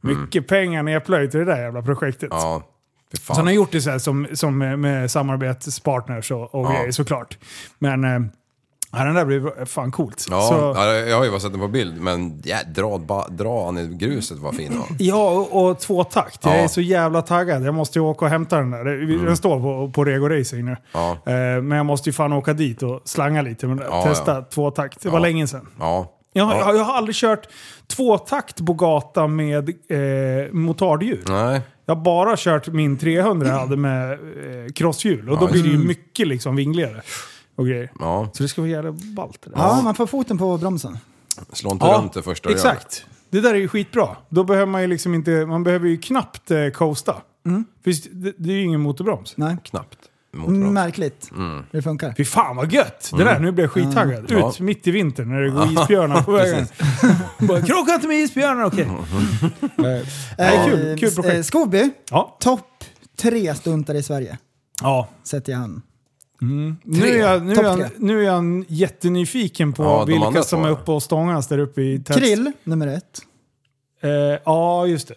mycket 0.00 0.48
pengar 0.48 0.82
nedplöjt 0.82 1.34
i 1.34 1.38
det 1.38 1.44
där 1.44 1.62
jävla 1.62 1.82
projektet. 1.82 2.28
Ja, 2.32 2.62
Så 3.26 3.32
han 3.34 3.46
har 3.46 3.52
gjort 3.54 3.72
det 3.72 3.80
så 3.80 3.90
här 3.90 3.98
som, 3.98 4.26
som 4.32 4.58
med, 4.58 4.78
med 4.78 5.10
samarbetspartners 5.10 6.30
och, 6.30 6.54
och 6.54 6.66
Ja. 6.66 6.70
grejer 6.72 6.90
såklart. 6.92 7.38
Men 7.78 8.02
ja, 8.92 9.04
den 9.04 9.14
där 9.14 9.24
blev 9.24 9.64
fan 9.66 9.92
coolt. 9.92 10.26
Ja, 10.30 10.40
Så, 10.40 10.54
ja, 10.76 10.94
jag 10.94 11.16
har 11.16 11.24
ju 11.24 11.30
bara 11.30 11.40
sett 11.40 11.52
den 11.52 11.60
på 11.60 11.68
bild, 11.68 12.00
men 12.00 12.42
ja, 12.44 12.56
dra, 12.74 12.98
ba, 12.98 13.28
dra 13.28 13.64
han 13.66 13.78
i 13.78 13.86
gruset 13.94 14.38
var 14.38 14.52
fin 14.52 14.72
han. 14.72 14.96
ja 14.98 15.30
och, 15.30 15.66
och 15.70 15.78
tvåtakt. 15.80 16.44
Jag 16.44 16.52
Ja. 16.54 16.58
är 16.58 16.68
så 16.68 16.80
jävla 16.80 17.22
taggad. 17.22 17.62
Jag 17.64 17.74
måste 17.74 17.98
ju 17.98 18.04
åka 18.04 18.24
och 18.24 18.30
hämta 18.30 18.56
den 18.58 18.70
där. 18.70 18.84
Det- 18.84 19.24
Den 19.26 19.36
står 19.36 19.60
på, 19.60 19.92
på 19.92 20.04
Rego 20.04 20.28
Racing 20.28 20.64
nu. 20.64 20.76
Ja. 20.92 21.10
Eh, 21.26 21.62
men 21.62 21.70
jag 21.70 21.86
måste 21.86 22.08
ju 22.08 22.12
fan 22.12 22.32
åka 22.32 22.52
dit 22.52 22.82
och 22.82 23.00
slanga 23.04 23.42
lite. 23.42 23.66
Men 23.66 23.78
Ja, 23.90 24.02
testa 24.02 24.34
ja. 24.34 24.42
tvåtakt. 24.42 25.02
Det 25.02 25.08
var 25.08 25.20
länge 25.20 25.46
sedan. 25.46 25.66
Ja. 25.78 26.12
Jag, 26.32 26.48
ja. 26.50 26.58
jag, 26.58 26.76
jag 26.76 26.84
har 26.84 26.94
aldrig 26.94 27.14
kört 27.16 27.46
tvåtakt 27.96 28.66
på 28.66 28.72
gata 28.74 29.26
med 29.26 29.68
eh, 29.68 30.52
motardhjul. 30.52 31.24
Nej. 31.28 31.60
Jag 31.88 31.94
har 31.94 32.02
bara 32.02 32.34
kört 32.36 32.68
min 32.68 32.98
300 32.98 33.48
jag 33.48 33.58
hade 33.58 33.76
med 33.76 34.12
eh, 34.12 34.72
crosshjul. 34.74 35.28
Och 35.30 35.38
då 35.38 35.46
Ja, 35.46 35.50
blir 35.52 35.62
det 35.62 35.68
ju 35.68 35.78
mycket 35.78 36.26
liksom 36.28 36.56
vingligare. 36.56 37.02
Och 37.56 37.66
grejer. 37.66 37.92
Ja. 38.00 38.30
Så 38.32 38.42
det 38.42 38.48
ska 38.48 38.60
vara 38.62 38.70
jävla 38.70 38.92
ballt 38.92 39.42
det 39.42 39.50
där. 39.50 39.56
Ja, 39.58 39.80
man 39.84 39.94
får 39.94 40.06
foten 40.06 40.38
på 40.38 40.58
bromsen. 40.58 40.98
Slå 41.52 41.70
inte 41.70 41.86
runt 41.86 42.12
det 42.12 42.22
första 42.22 42.48
du 42.48 42.54
gör. 42.54 42.58
exakt. 42.58 43.06
Det 43.30 43.40
där 43.40 43.54
är 43.54 43.58
ju 43.58 43.68
skitbra. 43.68 44.16
Då 44.28 44.44
behöver 44.44 44.66
man 44.72 44.82
ju 44.82 44.86
liksom 44.86 45.14
inte, 45.14 45.46
man 45.46 45.64
behöver 45.64 45.88
ju 45.88 45.96
knappt 45.96 46.50
eh, 46.50 46.68
coasta. 46.68 47.22
För 47.84 48.14
det, 48.14 48.32
det 48.38 48.50
är 48.50 48.54
ju 48.56 48.62
ingen 48.62 48.80
motorbroms. 48.80 49.34
Nej. 49.36 49.56
Knappt. 49.64 49.98
Mm, 50.40 50.52
Motorbroms. 50.52 50.74
Märkligt. 50.74 51.30
Det 51.70 51.82
funkar. 51.82 52.14
Fy 52.16 52.24
fan 52.24 52.56
vad 52.56 52.72
gött! 52.72 53.10
Det 53.16 53.24
där, 53.24 53.38
nu 53.38 53.52
blir 53.52 53.64
jag 53.64 53.70
skittaggad. 53.72 54.24
Ut 54.24 54.30
Mm. 54.30 54.42
Ja. 54.42 54.52
mitt 54.60 54.86
i 54.86 54.90
vintern 54.90 55.28
när 55.28 55.40
det 55.40 55.50
går 55.50 55.82
isbjörnar 55.82 56.22
på 56.22 56.32
vägen. 56.42 56.66
Bara, 57.38 57.62
Krocka 57.62 57.94
inte 57.94 58.06
med 58.08 58.16
isbjörnar, 58.16 58.64
okej. 58.64 58.88
Eh, 59.62 60.06
Nej, 60.38 60.66
kul, 60.66 60.98
kul 60.98 61.08
Eh, 61.08 61.14
projekt. 61.14 61.46
Scooby, 61.46 61.90
Ja. 62.10 62.36
topp 62.40 62.84
tre 63.18 63.54
stuntare 63.54 63.98
i 63.98 64.02
Sverige. 64.02 64.38
ja. 64.82 65.08
Sätter 65.24 65.52
jag 65.52 65.58
han. 65.58 65.82
Nu 66.84 67.06
är, 67.08 67.18
jag, 67.18 67.42
nu, 67.42 67.52
är 67.54 67.62
jag, 67.62 67.90
nu 67.98 68.18
är 68.20 68.24
jag 68.24 68.64
jättenyfiken 68.68 69.72
på 69.72 69.82
Ja, 69.82 70.04
vilka 70.04 70.42
som 70.42 70.64
är 70.64 70.70
uppe 70.70 70.92
och 70.92 71.02
stångas 71.02 71.48
där 71.48 71.58
uppe 71.58 71.82
i 71.82 71.98
test. 71.98 72.18
Krill, 72.18 72.52
nummer 72.64 72.86
ett. 72.86 73.20
Eh, 74.02 74.10
ja, 74.44 74.86
just 74.86 75.08
det. 75.08 75.14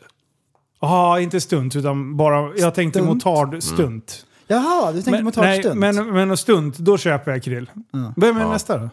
Ja, 0.82 1.20
inte 1.20 1.42
stunt, 1.42 1.76
utan 1.76 2.18
bara... 2.18 2.52
Jag 2.58 2.76
tänkte 2.76 3.00
Stunt. 3.00 3.24
motard-stunt. 3.26 4.26
Jaha, 4.52 4.92
du 4.92 5.02
tänkte 5.02 5.12
Men, 5.12 5.18
nej, 5.18 5.24
motardstunt. 5.24 5.76
men, 5.80 6.14
men 6.14 6.32
och 6.32 6.40
stunt, 6.40 6.78
då 6.78 6.98
köper 6.98 7.32
jag 7.32 7.44
krill. 7.44 7.70
Vem 8.16 8.38
är 8.38 8.46
nästa 8.48 8.78
då? 8.78 8.90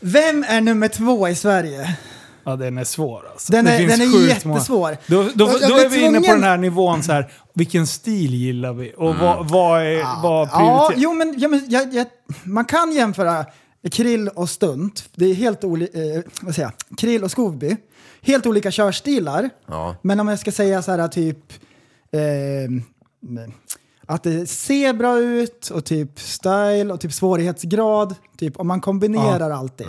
Vem 0.00 0.44
är 0.48 0.60
nummer 0.60 0.88
två 0.88 1.28
i 1.28 1.34
Sverige? 1.34 1.96
Ja, 2.44 2.56
den 2.56 2.78
är 2.78 2.84
svår 2.84 3.22
alltså. 3.32 3.52
Den 3.52 3.64
Det 3.64 3.70
är, 3.72 3.88
den 3.88 4.00
är 4.00 4.28
jättesvår. 4.28 4.96
Då, 5.06 5.22
då, 5.22 5.46
då 5.46 5.58
blir 5.58 5.84
är 5.84 5.88
vi 5.88 6.04
inne 6.04 6.20
på 6.20 6.26
den 6.26 6.42
här 6.42 6.56
nivån 6.56 7.02
så 7.02 7.12
här. 7.12 7.32
vilken 7.54 7.86
stil 7.86 8.34
gillar 8.34 8.72
vi? 8.72 8.92
Och 8.96 9.14
vad, 9.16 9.50
vad, 9.50 9.82
är, 9.82 10.22
vad 10.22 10.48
Ja, 10.52 10.86
prioriterar 10.88 11.02
jo, 11.02 11.12
men, 11.12 11.34
ja, 11.38 11.48
men 11.48 11.64
jag, 11.68 11.94
jag, 11.94 12.06
man 12.44 12.64
kan 12.64 12.92
jämföra 12.92 13.46
krill 13.90 14.28
och 14.28 14.50
stunt. 14.50 15.08
Det 15.14 15.24
är 15.26 15.34
helt 15.34 15.64
olika, 15.64 15.98
eh, 15.98 16.22
vad 16.40 16.54
säger 16.54 16.72
jag? 16.88 16.98
Krill 16.98 17.24
och 17.24 17.30
Scooby. 17.30 17.76
Helt 18.22 18.46
olika 18.46 18.70
körstilar. 18.70 19.50
Ja. 19.66 19.96
Men 20.02 20.20
om 20.20 20.28
jag 20.28 20.38
ska 20.38 20.52
säga 20.52 20.82
så 20.82 20.90
här 20.90 21.08
typ 21.08 21.38
eh, 22.12 22.20
att 24.06 24.22
det 24.22 24.46
ser 24.46 24.92
bra 24.92 25.18
ut 25.18 25.70
och 25.74 25.84
typ 25.84 26.20
style 26.20 26.92
och 26.92 27.00
typ 27.00 27.12
svårighetsgrad. 27.12 28.14
Typ 28.36 28.56
om 28.60 28.66
man 28.68 28.80
kombinerar 28.80 29.50
allt 29.50 29.78
det 29.78 29.84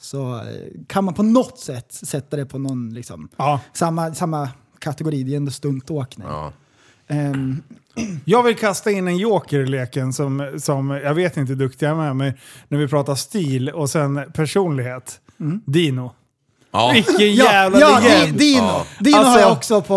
så 0.00 0.34
eh, 0.36 0.42
kan 0.86 1.04
man 1.04 1.14
på 1.14 1.22
något 1.22 1.58
sätt 1.58 1.92
sätta 1.92 2.36
det 2.36 2.46
på 2.46 2.58
någon 2.58 2.94
liksom, 2.94 3.28
Ja. 3.36 3.60
samma, 3.72 4.14
samma 4.14 4.48
kategori. 4.78 5.22
Det 5.22 5.32
är 5.32 5.36
ändå 5.36 5.50
stuntåkning. 5.50 6.26
Ja. 6.30 6.52
Ehm, 7.06 7.62
Jag 8.24 8.42
vill 8.42 8.56
kasta 8.56 8.90
in 8.90 9.08
en 9.08 9.16
joker 9.18 9.58
i 9.60 9.66
leken 9.66 10.12
som, 10.12 10.54
som 10.58 10.90
jag 10.90 11.14
vet 11.14 11.36
inte 11.36 11.52
hur 11.52 11.58
duktig 11.58 11.86
jag 11.86 12.04
är 12.06 12.14
med 12.14 12.38
när 12.68 12.78
vi 12.78 12.88
pratar 12.88 13.14
stil 13.14 13.68
och 13.70 13.90
sen 13.90 14.20
personlighet. 14.34 15.20
Dino. 15.66 16.14
Ja. 16.72 16.90
Vilken 16.94 17.34
jävla 17.34 17.80
ja, 17.80 17.98
legend! 18.00 18.32
Di- 18.38 18.38
Dino, 18.54 18.64
Ja. 18.66 18.84
Dino 19.00 19.16
har 19.16 19.24
Alltså- 19.24 19.40
jag 19.40 19.52
också 19.52 19.82
på 19.82 19.94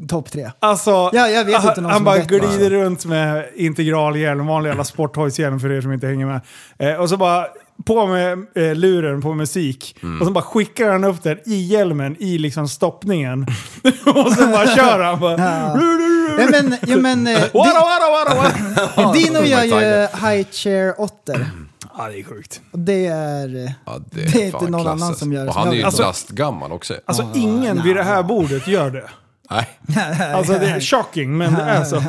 eh, 0.00 0.06
topp 0.06 0.32
tre. 0.32 0.50
Alltså, 0.60 0.90
Ja, 1.12 1.28
jag 1.28 1.44
vet 1.44 1.54
inte 1.54 1.66
han, 1.66 1.74
någon 1.82 1.84
han 1.84 1.94
som 1.98 2.04
bara 2.04 2.18
glider 2.18 2.70
runt 2.70 3.04
med 3.04 3.44
integralhjälm, 3.56 4.46
vanlig 4.46 4.68
jävla 4.70 4.84
sporthojshjälm 4.84 5.60
för 5.60 5.70
er 5.72 5.80
som 5.80 5.92
inte 5.92 6.06
hänger 6.06 6.26
med. 6.26 6.40
Eh, 6.78 7.00
och 7.00 7.08
så 7.08 7.16
bara 7.16 7.46
på 7.86 8.06
med 8.06 8.32
eh, 8.56 8.74
luren 8.74 9.22
på 9.22 9.34
musik. 9.34 9.96
Och 10.20 10.26
så 10.26 10.32
bara 10.32 10.44
skickar 10.44 10.92
han 10.92 11.04
upp 11.04 11.22
den 11.22 11.38
i 11.46 11.54
hjälmen 11.54 12.16
i 12.18 12.38
liksom 12.38 12.68
stoppningen. 12.68 13.46
och 14.06 14.32
så 14.32 14.46
bara 14.46 14.66
kör 14.66 15.00
han. 15.04 15.20
Bara, 15.20 15.38
Ja, 16.40 16.46
men, 16.50 16.76
ja, 16.86 16.96
men, 16.96 17.26
eh, 17.26 17.40
Wada, 17.54 17.80
wada, 17.80 18.10
wada, 18.10 18.34
wada. 18.96 19.12
Di- 19.12 19.22
Dino 19.24 19.38
är 19.38 19.44
gör 19.64 19.80
ju 19.80 20.00
high 20.28 20.46
chair 20.50 21.00
otter. 21.00 21.46
Ja, 21.98 22.08
det 22.08 22.18
är 22.20 22.24
sjukt. 22.24 22.60
Och 22.70 22.78
det 22.78 23.06
är... 23.06 23.72
Ja, 23.86 23.98
Det 24.10 24.20
är 24.20 24.44
inte 24.44 24.58
fan 24.58 24.70
någon 24.70 24.80
klass, 24.82 24.92
annan 24.92 25.08
alltså. 25.08 25.18
som 25.24 25.32
gör 25.32 25.42
det 25.42 25.48
Och 25.48 25.54
som 25.54 25.60
han 25.60 25.68
är 25.68 25.72
jag 25.72 25.74
ju 25.74 25.80
gör. 25.80 25.86
Alltså- 25.86 26.02
lastgammal 26.02 26.72
också. 26.72 26.94
Alltså 27.06 27.26
ingen 27.34 27.82
vid 27.82 27.96
det 27.96 28.02
här 28.02 28.22
bordet 28.22 28.68
gör 28.68 28.90
det. 28.90 29.10
Nej. 29.50 29.68
Alltså 30.34 30.52
det 30.52 30.66
är 30.70 30.80
shocking, 30.80 31.36
men 31.38 31.54
det 31.54 31.62
är 31.62 31.84
så. 31.84 32.00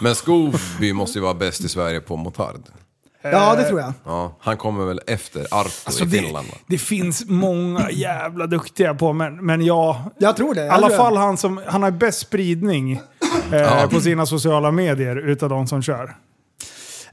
Men 0.00 0.14
Scooby 0.14 0.92
måste 0.92 1.18
ju 1.18 1.22
vara 1.22 1.34
bäst 1.34 1.60
i 1.60 1.68
Sverige 1.68 2.00
på 2.00 2.16
motard. 2.16 2.60
Ja, 3.22 3.54
det 3.56 3.64
tror 3.64 3.80
jag. 3.80 3.92
Ja, 4.04 4.36
han 4.40 4.56
kommer 4.56 4.84
väl 4.84 5.00
efter 5.06 5.40
Arto 5.50 5.70
Alltså 5.84 6.04
i 6.04 6.06
det, 6.06 6.18
Finland 6.18 6.46
va? 6.48 6.54
det 6.66 6.78
finns 6.78 7.24
många 7.28 7.90
jävla 7.90 8.46
duktiga 8.46 8.94
på, 8.94 9.12
men, 9.12 9.46
men 9.46 9.64
jag... 9.64 9.96
Jag 10.18 10.36
tror 10.36 10.54
det. 10.54 10.64
I 10.64 10.68
alla 10.68 10.90
fall 10.90 11.14
det. 11.14 11.20
han 11.20 11.36
som 11.36 11.60
han 11.66 11.82
har 11.82 11.90
bäst 11.90 12.18
spridning 12.18 13.00
eh, 13.52 13.88
på 13.88 14.00
sina 14.00 14.26
sociala 14.26 14.70
medier 14.70 15.16
utav 15.16 15.48
de 15.48 15.66
som 15.66 15.82
kör. 15.82 16.16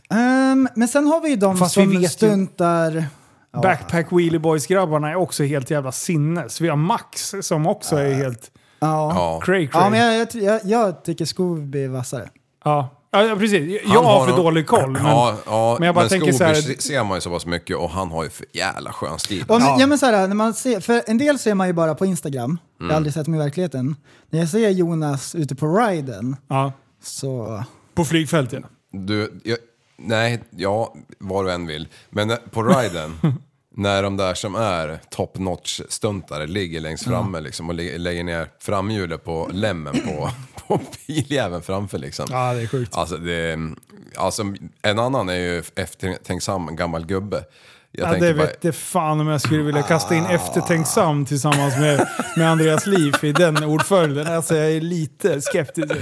Ehm, 0.09 0.67
men 0.75 0.87
sen 0.87 1.07
har 1.07 1.21
vi 1.21 1.29
ju 1.29 1.35
de 1.35 1.57
Fast 1.57 1.73
som 1.73 1.91
ju- 1.93 2.07
stuntar... 2.07 3.05
Ja. 3.53 3.61
Backpack 3.61 4.11
Wheelie 4.11 4.39
Boys-grabbarna 4.39 5.09
är 5.09 5.15
också 5.15 5.43
helt 5.43 5.71
jävla 5.71 5.91
sinnes. 5.91 6.61
Vi 6.61 6.67
har 6.69 6.75
Max 6.75 7.35
som 7.41 7.67
också 7.67 7.95
är 7.95 8.13
helt 8.13 8.51
Ja. 8.79 9.13
Ja. 9.15 9.39
cray 9.43 9.67
cray. 9.67 9.81
Ja, 9.83 9.89
men 9.89 9.99
jag, 9.99 10.15
jag, 10.17 10.43
jag, 10.43 10.61
jag 10.63 11.03
tycker 11.03 11.25
Scooby 11.25 11.83
är 11.83 11.89
vassare. 11.89 12.29
ja. 12.65 12.89
Ja, 13.11 13.35
precis. 13.39 13.81
Jag 13.83 13.89
Han 13.93 14.05
har 14.05 14.25
för 14.25 14.31
nog- 14.35 14.45
dålig 14.45 14.67
koll. 14.67 14.89
Men, 14.91 15.05
ja, 15.05 15.35
ja, 15.45 15.75
men 15.79 15.85
jag 15.85 15.95
bara 15.95 16.09
tänker 16.09 16.31
Scooby 16.31 16.37
så 16.37 16.43
här- 16.43 16.53
se- 16.75 16.81
ser 16.81 17.03
man 17.03 17.17
ju 17.17 17.21
så 17.21 17.29
pass 17.29 17.45
mycket 17.45 17.77
och 17.77 17.89
han 17.89 18.11
har 18.11 18.23
ju 18.23 18.29
för 18.29 18.45
jävla 18.53 18.93
skön 18.93 19.19
stil. 19.19 19.45
Ja. 19.47 19.77
ja. 19.79 19.87
men 19.87 19.97
så 19.97 20.05
här, 20.05 20.27
när 20.27 20.35
man 20.35 20.53
ser, 20.53 20.79
för 20.79 21.03
en 21.07 21.17
del 21.17 21.39
ser 21.39 21.53
man 21.55 21.67
ju 21.67 21.73
bara 21.73 21.95
på 21.95 22.05
Instagram. 22.05 22.59
Jag 22.77 22.81
Mm. 22.83 22.89
har 22.89 22.97
aldrig 22.97 23.13
sett 23.13 23.25
dem 23.25 23.35
i 23.35 23.37
verkligheten. 23.37 23.95
När 24.29 24.39
jag 24.39 24.49
ser 24.49 24.69
Jonas 24.69 25.35
ute 25.35 25.55
på 25.55 25.77
riden 25.77 26.35
ja. 26.47 26.71
så... 27.03 27.63
På 27.95 28.05
flygfältet. 28.05 28.63
Du, 28.91 29.41
jag, 29.43 29.57
nej, 29.97 30.43
ja, 30.49 30.93
vad 31.19 31.45
du 31.45 31.51
än 31.51 31.67
vill. 31.67 31.87
Men 32.09 32.27
när- 32.27 32.35
på 32.37 32.63
riden, 32.63 33.19
när 33.75 34.03
de 34.03 34.17
där 34.17 34.33
som 34.33 34.55
är 34.55 34.99
top 35.09 35.37
notch 35.37 35.81
stuntare 35.89 36.47
ligger 36.47 36.79
längst 36.81 37.03
framme 37.03 37.39
liksom 37.41 37.69
och 37.69 37.75
lä- 37.75 37.97
lägger 37.97 38.23
ner 38.23 38.49
framhjulet 38.59 39.23
på 39.23 39.49
lämmen 39.53 39.93
på, 40.05 40.29
på 40.67 40.79
biljäveln 41.07 41.61
framför 41.61 41.97
liksom. 41.97 42.27
Ja, 42.29 42.53
det 42.53 42.61
är 42.61 42.67
sjukt. 42.67 42.95
Alltså, 42.95 43.17
det, 43.17 43.59
alltså, 44.15 44.43
en 44.81 44.99
annan 44.99 45.29
är 45.29 45.35
ju 45.35 45.63
eftertänksam 45.75 46.75
gammal 46.75 47.05
gubbe. 47.05 47.43
Jag 47.99 48.13
Ja, 48.15 48.19
det 48.19 48.33
bara- 48.33 48.47
vet 48.61 48.75
fan 48.75 49.19
om 49.19 49.27
jag 49.27 49.41
skulle 49.41 49.63
vilja 49.63 49.81
kasta 49.81 50.15
in 50.15 50.25
eftertänksam 50.25 51.25
tillsammans 51.25 51.77
med, 51.79 52.07
med 52.37 52.51
Andreas 52.51 52.85
Liv 52.85 53.13
i 53.21 53.31
den 53.31 53.63
ordföljden. 53.63 54.27
Alltså 54.27 54.55
jag 54.55 54.71
är 54.71 54.81
lite 54.81 55.41
skeptisk. 55.41 55.93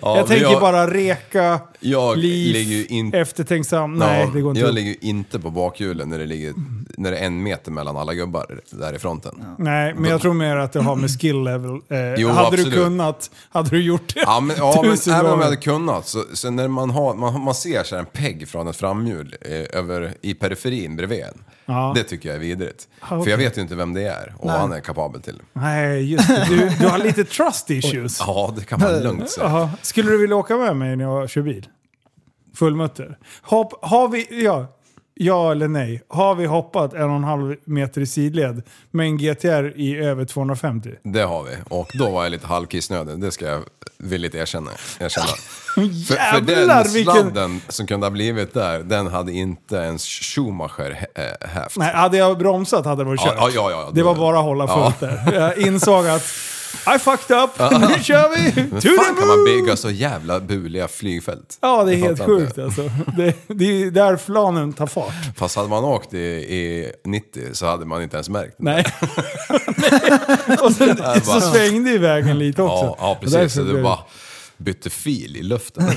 Ja, 0.00 0.16
jag 0.16 0.26
tänker 0.26 0.42
jag- 0.44 0.60
bara 0.60 0.90
reka, 0.90 1.60
Jag 1.80 2.18
Liv, 2.18 2.86
in- 2.88 3.14
eftertänksam. 3.14 3.94
Nej, 3.94 4.20
Ja, 4.20 4.30
det 4.34 4.40
går 4.40 4.50
inte 4.50 4.60
jag 4.60 4.68
upp. 4.68 4.74
ligger 4.74 4.90
ju 4.90 4.96
inte 5.00 5.38
på 5.40 5.50
bakhjulen 5.50 6.08
när 6.08 6.18
det, 6.18 6.26
ligger, 6.26 6.54
när 6.96 7.10
det 7.10 7.18
är 7.18 7.26
en 7.26 7.42
meter 7.42 7.70
mellan 7.70 7.96
alla 7.96 8.14
gubbar 8.14 8.60
där 8.70 8.94
i 8.96 8.98
fronten. 8.98 9.44
Nej, 9.58 9.94
men 9.94 10.10
jag 10.10 10.20
tror 10.20 10.34
mer 10.34 10.56
att 10.56 10.72
det 10.72 10.80
har 10.82 10.96
med 10.96 11.20
skill 11.20 11.42
level. 11.44 11.70
Eh, 11.70 12.14
Jo, 12.16 12.28
hade 12.28 12.46
absolut. 12.46 12.64
du 12.66 12.72
kunnat, 12.72 13.30
hade 13.50 13.70
du 13.70 13.82
gjort 13.82 14.14
det. 14.14 14.20
Ja, 14.20 14.40
men, 14.40 14.56
ja, 14.58 14.82
men 14.82 15.14
även 15.14 15.26
om 15.32 15.38
jag 15.38 15.44
hade 15.44 15.56
kunnat, 15.56 16.08
så, 16.08 16.24
så 16.32 16.50
när 16.50 16.68
man, 16.68 16.90
har, 16.90 17.14
man, 17.14 17.40
man 17.42 17.54
ser 17.54 17.82
så 17.82 17.94
här 17.94 18.00
en 18.00 18.06
pegg 18.12 18.48
från 18.48 18.68
ett 18.68 18.76
framhjul 18.76 19.34
eh, 19.40 19.78
över, 19.78 20.14
i 20.22 20.34
periferin 20.34 20.96
bredvid 20.96 21.24
en. 21.38 21.74
Ja. 21.74 21.92
Det 21.96 22.02
tycker 22.02 22.28
jag 22.28 22.36
är 22.36 22.40
vidrigt. 22.40 22.88
okej. 23.02 23.22
För 23.24 23.30
jag 23.30 23.38
vet 23.38 23.58
ju 23.58 23.62
inte 23.62 23.74
vem 23.74 23.94
det 23.94 24.02
är 24.08 24.34
och 24.38 24.46
vad 24.46 24.60
han 24.60 24.72
är 24.72 24.80
kapabel 24.80 25.22
till. 25.22 25.42
Nej, 25.52 26.12
just 26.12 26.28
det. 26.28 26.46
Du, 26.48 26.68
du 26.80 26.86
har 26.88 26.98
lite 26.98 27.24
trust 27.24 27.70
issues. 27.70 28.20
Ja, 28.20 28.54
det 28.58 28.64
kan 28.64 28.80
man 28.80 29.02
lugnt 29.02 29.30
säga. 29.30 29.70
Skulle 29.82 30.10
du 30.10 30.18
vilja 30.18 30.36
åka 30.36 30.56
med 30.56 30.76
mig 30.76 30.96
när 30.96 31.04
jag 31.04 31.30
kör 31.30 31.42
bil? 31.42 31.68
Fullmutter. 32.54 33.18
Hopp, 33.42 33.84
har 33.84 34.08
vi, 34.08 34.44
ja, 34.44 34.66
ja 35.18 35.50
eller 35.52 35.68
nej. 35.68 36.02
Har 36.08 36.34
vi 36.34 36.46
hoppat 36.46 36.94
en 36.94 37.10
och 37.10 37.16
en 37.16 37.24
halv 37.24 37.56
meter 37.64 38.00
i 38.00 38.06
sidled 38.06 38.62
med 38.90 39.06
en 39.06 39.16
GTR 39.18 39.72
i 39.76 39.96
över 39.96 40.24
250? 40.24 40.90
Det 41.02 41.22
har 41.22 41.42
vi. 41.42 41.50
Och 41.68 41.88
då 41.94 42.10
var 42.10 42.22
jag 42.22 42.30
lite 42.30 42.46
halvkissnödig, 42.46 43.20
det 43.20 43.30
ska 43.30 43.46
jag 43.46 43.60
villigt 43.98 44.34
erkänna. 44.34 44.70
erkänna. 45.00 45.26
För, 45.74 46.14
för 46.34 46.40
den 46.40 46.58
Jävlar, 46.58 46.84
vilken- 46.84 47.14
sladden 47.14 47.60
som 47.68 47.86
kunde 47.86 48.06
ha 48.06 48.10
blivit 48.10 48.54
där, 48.54 48.78
den 48.78 49.06
hade 49.06 49.32
inte 49.32 49.76
ens 49.76 50.04
Schumacher 50.04 51.06
äh, 51.14 51.48
hävt. 51.48 51.76
Nej, 51.76 51.94
hade 51.94 52.16
jag 52.16 52.38
bromsat 52.38 52.84
hade 52.84 53.00
det 53.04 53.08
varit 53.08 53.20
kört. 53.20 53.34
ja, 53.36 53.50
ja, 53.54 53.70
ja, 53.70 53.90
det 53.94 54.02
var 54.02 54.14
bara 54.14 54.38
att 54.38 54.44
hålla 54.44 54.68
fullt 54.68 55.00
där. 55.00 55.32
Jag 55.34 55.58
insåg 55.58 56.06
att 56.06 56.22
I 56.94 56.98
fucked 56.98 57.36
up, 57.36 57.50
nu 57.58 58.02
kör 58.02 58.36
vi! 58.36 58.62
Men 58.70 58.80
To 58.80 58.88
fan 58.88 59.14
the 59.14 59.20
kan 59.20 59.28
man 59.28 59.44
bygga 59.44 59.76
så 59.76 59.90
jävla 59.90 60.40
buliga 60.40 60.88
flygfält? 60.88 61.58
Ja, 61.60 61.84
det 61.84 61.94
är 61.94 61.96
helt 61.96 62.24
sjukt 62.24 62.58
alltså. 62.58 62.82
Det, 63.16 63.34
det 63.46 63.82
är 63.82 63.90
där 63.90 64.16
planen 64.16 64.72
tar 64.72 64.86
fart. 64.86 65.12
Fast 65.36 65.56
hade 65.56 65.68
man 65.68 65.84
åkt 65.84 66.14
i, 66.14 66.18
i 66.18 66.92
90 67.04 67.42
så 67.52 67.66
hade 67.66 67.84
man 67.86 68.02
inte 68.02 68.16
ens 68.16 68.28
märkt 68.28 68.54
det. 68.58 68.64
Nej. 68.64 68.84
och 70.62 70.72
sen, 70.72 70.96
bara- 70.96 71.20
så 71.20 71.40
svängde 71.40 71.90
ju 71.90 71.98
vägen 71.98 72.38
lite 72.38 72.62
också. 72.62 72.84
Ja, 72.84 72.96
ja 73.00 73.18
precis. 73.20 73.54
Så 73.54 73.60
du 73.62 73.72
det- 73.72 73.82
bara 73.82 73.98
bytte 74.56 74.90
fil 74.90 75.36
i 75.36 75.42
luften. 75.42 75.84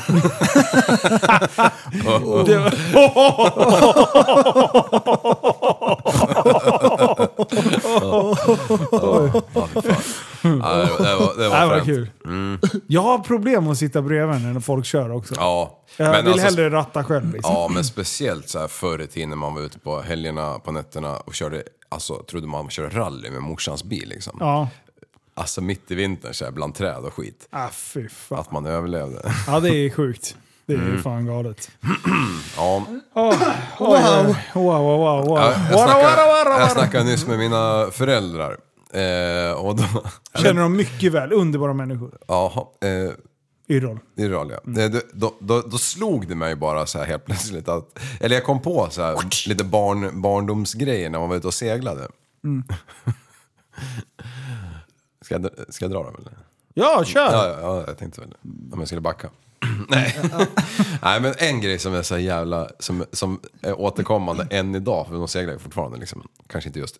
Det 10.41 10.49
var- 10.49 10.79
Ja, 10.79 10.97
det, 10.97 11.15
var- 11.15 11.37
det 11.37 11.49
var, 11.49 11.75
det 11.75 11.81
kul. 11.85 12.09
Jag 12.87 13.01
har 13.01 13.19
problem 13.19 13.67
att 13.67 13.77
sitta 13.77 14.01
bredvid 14.01 14.41
när 14.41 14.59
folk 14.59 14.85
kör 14.85 15.11
också. 15.11 15.33
Ja. 15.37 15.77
Jag 15.97 16.11
Men 16.11 16.23
vill 16.23 16.31
alltså, 16.33 16.45
hellre 16.45 16.69
ratta 16.69 17.03
själv 17.03 17.33
liksom. 17.33 17.53
Ja, 17.53 17.67
men 17.73 17.83
speciellt 17.83 18.49
så 18.49 18.59
här 18.59 18.67
förr 18.67 19.01
i 19.01 19.07
tiden 19.07 19.29
när 19.29 19.35
man 19.35 19.53
var 19.55 19.61
ute 19.61 19.79
på 19.79 20.01
helgerna, 20.01 20.59
på 20.59 20.71
nätterna 20.71 21.17
och 21.17 21.33
körde, 21.33 21.63
alltså 21.89 22.23
trodde 22.23 22.47
man 22.47 22.69
körde 22.69 22.99
rally 22.99 23.29
med 23.29 23.41
morsans 23.41 23.83
bil 23.83 24.09
liksom. 24.09 24.37
Ja. 24.39 24.69
Alltså 25.33 25.61
mitt 25.61 25.91
i 25.91 25.95
vintern 25.95 26.33
så 26.33 26.45
här, 26.45 26.51
bland 26.51 26.75
träd 26.75 26.97
och 27.03 27.13
skit. 27.13 27.47
Ah, 27.49 27.67
fy 27.71 28.09
fan. 28.09 28.39
Att 28.39 28.51
man 28.51 28.65
överlevde. 28.65 29.33
Ja, 29.47 29.59
det 29.59 29.69
är 29.69 29.89
sjukt. 29.89 30.35
Det 30.65 30.73
är 30.73 30.77
Mm. 30.77 31.03
fan 31.03 31.25
galet. 31.25 31.71
Ja. 32.57 32.83
Oj, 33.13 33.35
oj. 33.79 34.35
Wow, 34.53 34.63
wow, 34.63 34.83
wow. 34.99 35.25
wow. 35.27 35.39
Jag, 35.39 36.61
jag, 36.61 36.71
snackade 36.71 37.03
nyss 37.03 37.27
med 37.27 37.37
mina 37.39 37.87
föräldrar. 37.91 38.57
Eh, 38.93 39.51
och 39.51 39.75
då, 39.75 39.83
Känner 40.35 40.61
dem 40.61 40.75
mycket 40.75 41.11
väl. 41.13 41.33
Underbara 41.33 41.73
människor. 41.73 42.17
jaha, 42.27 42.65
eh, 42.81 43.11
Yrrol. 43.69 43.99
Yrrol 44.17 44.51
ja. 44.51 44.59
Det- 44.63 44.89
det- 44.89 45.05
Då, 45.13 45.33
då, 45.39 45.61
då 45.61 45.77
slog 45.77 46.27
det 46.27 46.35
mig 46.35 46.55
bara 46.55 46.85
så 46.85 46.97
här 46.99 47.05
helt 47.05 47.25
plötsligt 47.25 47.67
att, 47.69 47.99
eller 48.19 48.35
jag 48.35 48.45
kom 48.45 48.61
på 48.61 48.87
så 48.91 49.01
här, 49.01 49.47
lite 49.49 49.63
barn, 49.63 50.21
barndomsgrejer 50.21 51.09
när 51.09 51.19
man 51.19 51.29
var 51.29 51.35
ute 51.35 51.47
och 51.47 51.53
seglade. 51.53 52.07
ska, 55.21 55.35
jag, 55.35 55.49
ska 55.69 55.85
jag 55.85 55.91
dra 55.91 56.03
dem 56.03 56.15
eller? 56.19 56.33
Ja, 56.73 57.03
kör! 57.05 57.19
Ja, 57.31 57.47
ja, 57.47 57.59
ja, 57.61 57.83
jag 57.87 57.97
tänkte 57.97 58.21
väl 58.21 58.33
om 58.71 58.79
jag 58.79 58.87
skulle 58.87 59.01
backa. 59.01 59.29
Nej. 59.89 60.19
Nej, 61.01 61.21
men 61.21 61.33
en 61.37 61.61
grej 61.61 61.79
som 61.79 61.93
är 61.93 62.01
så 62.01 62.17
jävla, 62.17 62.69
som, 62.79 63.05
som 63.11 63.39
är 63.61 63.79
återkommande 63.79 64.47
än 64.51 64.75
idag, 64.75 65.07
för 65.07 65.13
de 65.15 65.27
seglar 65.27 65.53
ju 65.53 65.59
fortfarande 65.59 65.97
liksom, 65.97 66.27
kanske 66.47 66.67
inte 66.69 66.79
just 66.79 66.95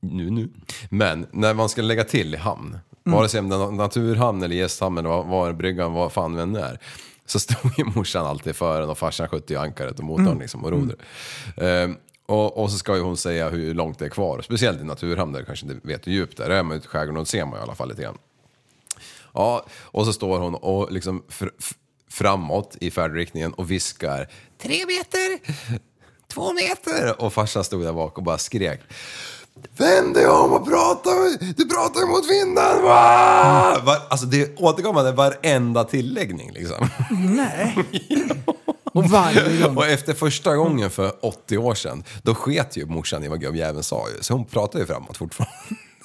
nu 0.00 0.30
nu. 0.30 0.48
Men 0.90 1.26
när 1.32 1.54
man 1.54 1.68
ska 1.68 1.82
lägga 1.82 2.04
till 2.04 2.34
i 2.34 2.36
hamn, 2.36 2.78
vare 3.04 3.28
sig 3.28 3.40
om 3.40 3.48
det 3.48 3.56
är 3.56 3.70
naturhamn 3.70 4.42
eller 4.42 4.56
gästhamn 4.56 4.98
eller 4.98 5.08
var, 5.08 5.24
var 5.24 5.52
bryggan, 5.52 5.92
vad 5.92 6.12
fan 6.12 6.38
än 6.38 6.56
är. 6.56 6.78
Så 7.26 7.40
stod 7.40 7.78
ju 7.78 7.84
morsan 7.84 8.26
alltid 8.26 8.56
för 8.56 8.82
en 8.82 8.90
och 8.90 8.98
farsan 8.98 9.28
skötte 9.28 9.52
ju 9.52 9.58
ankaret 9.58 9.98
och 9.98 10.04
motorn 10.04 10.38
liksom 10.38 10.64
och 10.64 10.70
rodret. 10.70 10.98
Ehm, 11.56 11.96
och, 12.26 12.58
och 12.58 12.70
så 12.70 12.78
ska 12.78 12.96
ju 12.96 13.02
hon 13.02 13.16
säga 13.16 13.48
hur 13.48 13.74
långt 13.74 13.98
det 13.98 14.04
är 14.04 14.08
kvar, 14.08 14.42
speciellt 14.42 14.80
i 14.80 14.84
naturhamn 14.84 15.32
där 15.32 15.40
du 15.40 15.46
kanske 15.46 15.66
inte 15.66 15.88
vet 15.88 16.06
hur 16.06 16.12
djupt 16.12 16.36
det 16.36 16.44
är. 16.44 16.50
Är 16.50 16.62
man 16.62 16.76
ute 16.76 16.84
i 16.84 16.88
skärgården 16.88 17.26
ser 17.26 17.44
man 17.44 17.58
i 17.58 17.62
alla 17.62 17.74
fall 17.74 17.88
lite 17.88 18.02
grann. 18.02 18.18
Ja, 19.34 19.66
och 19.82 20.06
så 20.06 20.12
står 20.12 20.38
hon 20.38 20.54
och 20.54 20.92
liksom 20.92 21.22
fr- 21.28 21.74
framåt 22.10 22.76
i 22.80 22.90
färdriktningen 22.90 23.52
och 23.52 23.70
viskar 23.70 24.28
tre 24.62 24.86
meter, 24.86 25.38
två 26.28 26.52
meter. 26.52 27.22
Och 27.22 27.32
farsan 27.32 27.64
stod 27.64 27.82
där 27.82 27.92
bak 27.92 28.18
och 28.18 28.24
bara 28.24 28.38
skrek. 28.38 28.80
Vänd 29.76 30.14
dig 30.14 30.26
om 30.26 30.52
och 30.52 30.66
prata, 30.68 31.10
du 31.56 31.68
pratar 31.68 32.06
mot 32.06 32.30
vinden! 32.30 32.82
Va? 32.82 33.76
Var, 33.84 33.96
alltså 34.10 34.26
det 34.26 34.42
är 34.42 34.48
återkommande 34.64 35.12
varenda 35.12 35.84
tilläggning 35.84 36.50
liksom. 36.54 36.88
Nej. 37.36 37.76
Varje 39.10 39.62
gång. 39.62 39.76
Och 39.76 39.86
efter 39.86 40.14
första 40.14 40.56
gången 40.56 40.90
för 40.90 41.12
80 41.20 41.58
år 41.58 41.74
sedan, 41.74 42.04
då 42.22 42.34
sket 42.34 42.76
ju 42.76 42.86
morsan 42.86 43.24
i 43.24 43.28
vad 43.28 43.40
gubbjäveln 43.40 43.82
sa 43.82 44.04
ju. 44.16 44.22
Så 44.22 44.34
hon 44.34 44.44
pratar 44.44 44.78
ju 44.78 44.86
framåt 44.86 45.16
fortfarande. 45.16 45.54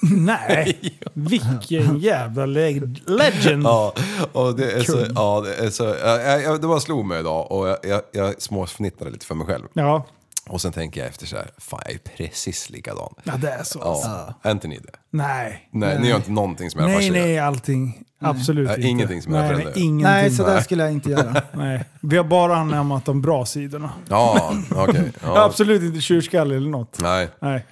Nej, 0.00 0.98
vilken 1.14 1.98
jävla 1.98 2.46
leg- 2.46 3.00
legend. 3.10 3.62
Ja, 3.64 3.94
och 4.32 4.56
det 4.56 4.72
är 4.72 4.82
så, 4.82 5.04
ja, 5.14 5.40
det 5.46 5.54
är 5.66 5.70
så, 5.70 5.84
jag, 5.84 6.42
jag, 6.42 6.60
det 6.60 6.66
bara 6.66 6.80
slog 6.80 7.04
mig 7.06 7.20
idag 7.20 7.52
och 7.52 7.68
jag, 7.68 7.76
jag, 7.82 8.00
jag 8.12 8.42
småfnittrade 8.42 9.10
lite 9.10 9.26
för 9.26 9.34
mig 9.34 9.46
själv. 9.46 9.64
Ja, 9.72 10.06
Och 10.48 10.60
sen 10.60 10.72
tänker 10.72 11.00
jag 11.00 11.08
efter 11.08 11.26
så 11.26 11.36
här, 11.36 11.50
fan 11.58 11.80
jag 11.84 11.94
är 11.94 11.98
precis 11.98 12.70
likadan. 12.70 13.14
ja 13.24 13.32
det 13.36 13.50
är 13.50 13.62
så. 13.64 13.82
alltså. 13.82 14.08
Ja, 14.08 14.34
är 14.42 14.50
inte 14.50 14.68
ni 14.68 14.78
det? 14.78 14.90
Nej. 15.10 15.68
Nej, 15.72 15.98
ni 16.00 16.08
gör 16.08 16.16
inte 16.16 16.30
någonting 16.32 16.70
som 16.70 16.80
era 16.80 16.86
Nej, 16.88 17.06
gör. 17.06 17.12
nej, 17.12 17.38
allting. 17.38 18.02
Absolut 18.20 18.68
Ja, 18.68 18.76
inte. 18.76 18.88
ingenting 18.88 19.22
som 19.22 19.34
era 19.34 19.40
nej, 19.40 19.50
föräldrar 19.50 19.72
nej, 19.76 19.84
gör. 20.02 20.10
Nej, 20.10 20.30
så 20.30 20.42
där 20.46 20.60
skulle 20.60 20.82
jag 20.82 20.92
inte 20.92 21.10
göra. 21.10 21.42
Nej. 21.52 21.84
Vi 22.00 22.16
har 22.16 22.24
bara 22.24 22.56
anammat 22.56 23.04
de 23.04 23.22
bra 23.22 23.46
sidorna. 23.46 23.90
Ja, 24.08 24.54
okej. 24.70 25.00
Är 25.00 25.12
Ja. 25.22 25.44
absolut 25.44 25.82
inte 25.82 26.00
tjurskalle 26.00 26.56
eller 26.56 26.70
något. 26.70 26.98
Nej. 27.00 27.28
Nej. 27.40 27.64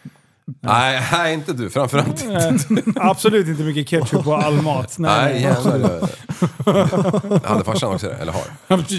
Nej, 0.62 1.02
nej, 1.12 1.34
inte 1.34 1.52
du. 1.52 1.70
Framförallt 1.70 2.24
inte. 2.24 2.34
Eh, 2.34 2.92
absolut 2.96 3.48
inte 3.48 3.62
mycket 3.62 3.88
ketchup 3.88 4.24
på 4.24 4.34
all 4.34 4.62
mat. 4.62 4.98
Nej, 4.98 5.32
Nej, 5.32 5.42
jävlar. 5.42 6.08
Hade 7.48 7.64
farsan 7.64 7.94
också 7.94 8.06
det? 8.08 8.14
Eller 8.14 8.32
har? 8.32 8.42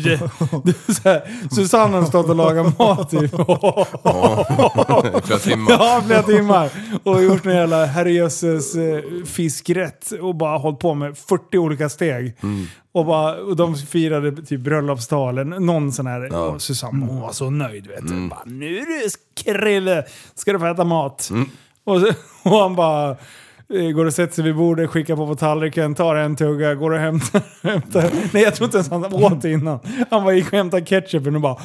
Det, 0.03 0.19
det 0.63 0.89
är 0.89 0.93
så 0.93 1.09
här, 1.09 1.23
Susanne 1.51 1.97
har 1.97 2.05
stått 2.05 2.29
och 2.29 2.35
lagat 2.35 2.79
mat 2.79 3.13
i 3.13 3.17
I 3.17 3.29
flera 5.25 5.39
timmar. 5.39 5.71
ja, 5.71 6.01
flera 6.05 6.23
timmar. 6.23 6.69
Och 7.03 7.23
gjort 7.23 7.45
en 7.45 7.55
jävla 7.55 7.85
herrejösses 7.85 8.75
eh, 8.75 8.99
fiskrätt. 9.25 10.11
Och 10.21 10.35
bara 10.35 10.57
hållit 10.57 10.79
på 10.79 10.93
med 10.93 11.17
40 11.17 11.57
olika 11.57 11.89
steg. 11.89 12.35
Och, 12.95 13.05
bara, 13.05 13.35
och 13.35 13.55
de 13.55 13.75
firade 13.75 14.45
typ 14.45 14.61
bröllopstalen. 14.61 15.49
Någon 15.49 15.91
sån 15.91 16.07
här. 16.07 16.35
Och 16.35 16.61
Susanne 16.61 17.05
hon 17.05 17.21
var 17.21 17.31
så 17.31 17.49
nöjd 17.49 17.87
vet 17.87 18.07
du. 18.07 18.27
Bara, 18.29 18.43
nu 18.45 18.79
det 18.79 19.43
Krille, 19.43 20.03
ska 20.35 20.53
du 20.53 20.59
få 20.59 20.65
äta 20.65 20.83
mat. 20.83 21.31
Och, 21.83 22.01
så, 22.01 22.07
och 22.49 22.57
han 22.57 22.75
bara 22.75 23.17
eh, 23.73 23.89
går 23.91 24.05
och 24.05 24.13
sätter 24.13 24.33
sig 24.33 24.43
vid 24.43 24.55
bordet, 24.55 24.89
skickar 24.89 25.15
på 25.15 25.27
på 25.27 25.35
tallriken, 25.35 25.95
tar 25.95 26.15
en 26.15 26.35
tugga, 26.35 26.75
går 26.75 26.91
och 26.91 26.99
hämtar, 26.99 27.41
hämtar. 27.63 28.11
Nej 28.33 28.43
jag 28.43 28.55
tror 28.55 28.65
inte 28.65 28.77
ens 28.77 28.89
han 28.89 29.13
åt 29.13 29.45
innan. 29.45 29.79
Han 30.09 30.23
bara 30.23 30.33
gick 30.33 30.47
och 30.47 30.57
hämtade 30.57 30.85
ketchupen 30.85 31.35
och 31.35 31.41
bara 31.41 31.55
bara 31.55 31.61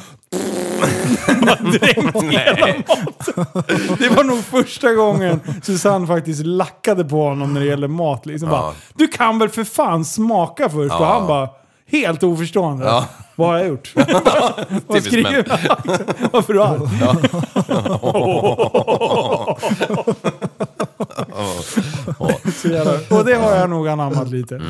Det 3.99 4.09
var 4.09 4.23
nog 4.23 4.43
första 4.43 4.93
gången 4.93 5.39
Susanne 5.63 6.07
faktiskt 6.07 6.45
lackade 6.45 7.05
på 7.05 7.23
honom 7.23 7.53
när 7.53 7.61
det 7.61 7.67
gäller 7.67 7.87
mat. 7.87 8.25
Liksom 8.25 8.49
bara, 8.49 8.73
du 8.95 9.07
kan 9.07 9.39
väl 9.39 9.49
för 9.49 9.63
fan 9.63 10.05
smaka 10.05 10.69
först? 10.69 10.93
Och 10.95 11.05
han 11.05 11.27
bara, 11.27 11.49
helt 11.91 12.23
oförstående. 12.23 12.85
Ja. 12.85 13.05
Vad 13.35 13.47
har 13.49 13.57
jag 13.57 13.67
gjort? 13.67 13.93
Vad 14.87 15.03
skriver 15.03 15.43
Varför 16.31 16.53
är 16.53 16.59
du 22.63 22.73
jävla- 22.73 23.17
Och 23.17 23.25
det 23.25 23.33
har 23.35 23.55
jag 23.55 23.69
nog 23.69 23.87
anammat 23.87 24.29
lite. 24.29 24.61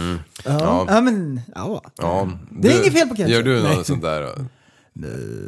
Ja, 0.45 0.51
Ja. 0.59 0.85
ja 0.89 1.01
men 1.01 1.41
ja. 1.55 1.81
Ja, 2.01 2.27
Det 2.49 2.67
är 2.67 2.81
inget 2.81 2.93
fel 2.93 3.07
på 3.07 3.15
ketchup. 3.15 3.31
Gör 3.33 3.43
du 3.43 3.63
något 3.63 3.87
sånt 3.87 4.01
där? 4.01 4.27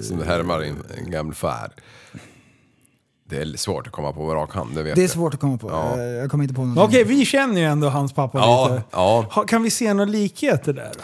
Som 0.02 0.22
härmar 0.24 0.62
en, 0.62 0.84
en 0.98 1.12
gammal 1.12 1.34
fär? 1.36 1.72
Det 3.30 3.38
är 3.38 3.58
svårt 3.58 3.88
att 3.88 3.94
komma 3.94 4.14
på 4.14 4.20
på 4.20 4.36
rak 4.36 4.56
hand, 4.56 4.76
det 4.76 4.84
vet 4.84 4.96
Det 4.96 5.02
är 5.02 5.04
jag. 5.04 5.10
svårt 5.12 5.34
att 5.34 5.40
komma 5.40 5.58
på. 5.58 5.70
Ja. 5.70 5.98
Eh, 6.00 6.04
Jag 6.04 6.32
kommer 6.32 6.44
inte 6.44 6.54
på. 6.56 6.64
Men 6.66 6.78
Okej, 6.84 7.04
vi 7.04 7.26
känner 7.26 7.62
ju 7.62 7.68
ändå 7.68 7.90
hans 7.90 8.14
pappa 8.14 8.38
Ja, 8.38 8.68
lite. 8.70 8.84
ja. 8.92 9.26
Ha, 9.32 9.44
kan 9.44 9.64
vi 9.64 9.70
se 9.70 9.94
några 9.94 10.10
likheter 10.12 10.74
där 10.74 10.92
då? 10.98 11.04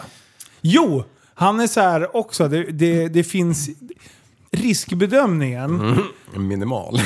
Jo, 0.60 1.04
han 1.34 1.60
är 1.60 1.66
så 1.66 1.80
här 1.80 2.16
också. 2.16 2.48
Det, 2.48 2.62
det, 2.64 3.08
det 3.08 3.24
finns 3.24 3.68
riskbedömningen. 4.50 5.98
Minimal. 6.36 7.00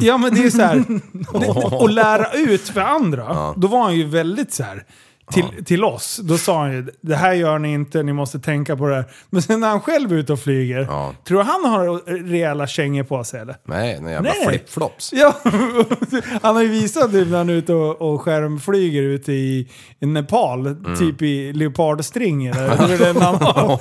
Ja 0.00 0.18
men 0.18 0.34
det 0.34 0.44
är 0.44 0.50
så 0.50 0.62
här. 0.62 0.76
Det, 1.40 1.84
att 1.84 1.92
lära 1.92 2.32
ut 2.32 2.68
för 2.68 2.80
andra. 2.80 3.54
Då 3.56 3.68
var 3.68 3.82
han 3.82 3.96
ju 3.96 4.04
väldigt 4.04 4.52
så 4.52 4.62
här. 4.62 4.84
Till, 5.32 5.64
till 5.64 5.84
oss, 5.84 6.20
då 6.22 6.38
sa 6.38 6.58
han 6.60 6.72
ju 6.72 6.86
det 7.00 7.16
här 7.16 7.32
gör 7.32 7.58
ni 7.58 7.72
inte, 7.72 8.02
ni 8.02 8.12
måste 8.12 8.38
tänka 8.38 8.76
på 8.76 8.86
det 8.86 8.94
här. 8.94 9.04
Men 9.30 9.42
sen 9.42 9.60
när 9.60 9.68
han 9.68 9.80
själv 9.80 10.12
är 10.12 10.16
ute 10.16 10.32
och 10.32 10.40
flyger, 10.40 10.86
Ja. 10.90 11.12
tror 11.28 11.42
han 11.42 11.64
har 11.64 12.00
rejäla 12.28 12.66
kängor 12.66 13.02
på 13.04 13.24
sig 13.24 13.40
eller? 13.40 13.56
Nej, 13.64 13.94
en 13.94 14.06
jävla 14.08 14.30
Nej. 14.38 14.48
flipflops. 14.48 15.12
Ja, 15.12 15.34
han 16.42 16.54
har 16.56 16.62
ju 16.62 16.68
visat 16.68 17.10
typ 17.12 17.28
när 17.28 17.38
han 17.38 17.48
är 17.48 17.52
ute 17.54 17.72
och, 17.74 18.02
och 18.14 18.20
skärmflyger 18.22 19.02
ute 19.02 19.32
i, 19.32 19.68
i 20.00 20.06
Nepal, 20.06 20.66
Mm. 20.66 20.96
typ 20.98 21.22
i 21.22 21.52
leopardstring 21.52 22.46
eller 22.46 22.76
hur 22.88 22.94
är 22.94 22.98
det 22.98 23.10
en 23.10 23.22
annan? 23.22 23.78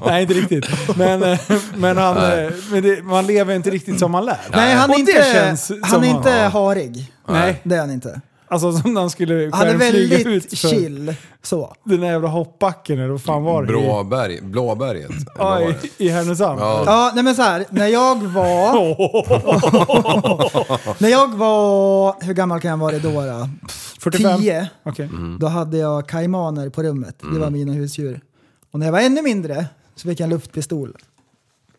Nej, 0.06 0.22
inte 0.22 0.34
riktigt. 0.34 0.96
Men, 0.96 1.22
eh, 1.22 1.38
men, 1.76 1.96
han, 1.96 2.16
eh, 2.16 2.50
men 2.72 2.82
det, 2.82 3.02
man 3.02 3.26
lever 3.26 3.54
inte 3.54 3.70
riktigt 3.70 3.98
som 3.98 4.10
man 4.12 4.24
lär. 4.24 4.38
Nej, 4.52 4.74
han 4.74 4.90
är 4.90 4.98
inte, 4.98 5.12
det 5.12 5.32
känns 5.32 5.72
han 5.82 6.04
är 6.04 6.08
inte 6.08 6.30
han- 6.30 6.52
harig. 6.52 7.12
Nej. 7.28 7.60
Det 7.62 7.74
är 7.74 7.80
han 7.80 7.90
inte. 7.90 8.20
Alltså 8.48 8.72
som 8.72 8.94
när 8.94 9.00
han 9.00 9.10
skulle 9.10 9.50
Han 9.52 9.68
är 9.68 9.76
väldigt 9.76 10.26
ut 10.26 10.50
för 10.50 10.56
chill. 10.68 11.14
Så. 11.42 11.74
den 11.84 12.00
där 12.00 12.08
jävla 12.08 12.28
hoppbacken 12.28 12.98
eller 12.98 13.08
vad 13.08 13.22
fan 13.22 13.42
var 13.42 13.62
det? 13.62 13.68
I- 13.68 13.72
Blåberg, 13.72 14.40
Blåberget. 14.42 15.10
eller 15.10 15.24
vad 15.38 15.60
var 15.62 15.74
det? 15.98 16.04
i 16.04 16.08
Härnösand. 16.08 16.60
Ja. 16.60 16.82
Ja, 16.86 17.12
nej 17.14 17.24
men 17.24 17.34
så 17.36 17.42
här. 17.42 17.64
När 17.70 17.86
jag 17.86 18.22
var... 18.22 18.72
när 21.02 21.08
jag 21.08 21.34
var... 21.34 22.24
Hur 22.24 22.34
gammal 22.34 22.60
kan 22.60 22.70
jag 22.70 22.78
vara 22.78 22.98
då? 22.98 23.10
då? 23.10 23.48
45? 24.00 24.40
10. 24.40 24.68
Okej. 24.82 25.08
Då 25.40 25.46
hade 25.46 25.78
jag 25.78 26.08
kaimaner 26.08 26.68
på 26.68 26.82
rummet. 26.82 27.16
Det 27.32 27.38
var 27.38 27.50
mina 27.50 27.72
husdjur. 27.72 28.20
Och 28.72 28.78
när 28.78 28.86
jag 28.86 28.92
var 28.92 29.00
ännu 29.00 29.22
mindre 29.22 29.66
så 29.96 30.08
fick 30.08 30.20
jag 30.20 30.24
en 30.24 30.30
luftpistol. 30.30 30.96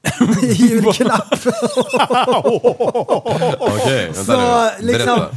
I 0.44 0.52
julklapp. 0.52 1.34
Okej, 3.60 4.06
vänta 4.06 4.24
så, 4.24 4.64
nu. 4.80 4.88
liksom, 4.88 5.06
Berätta. 5.20 5.30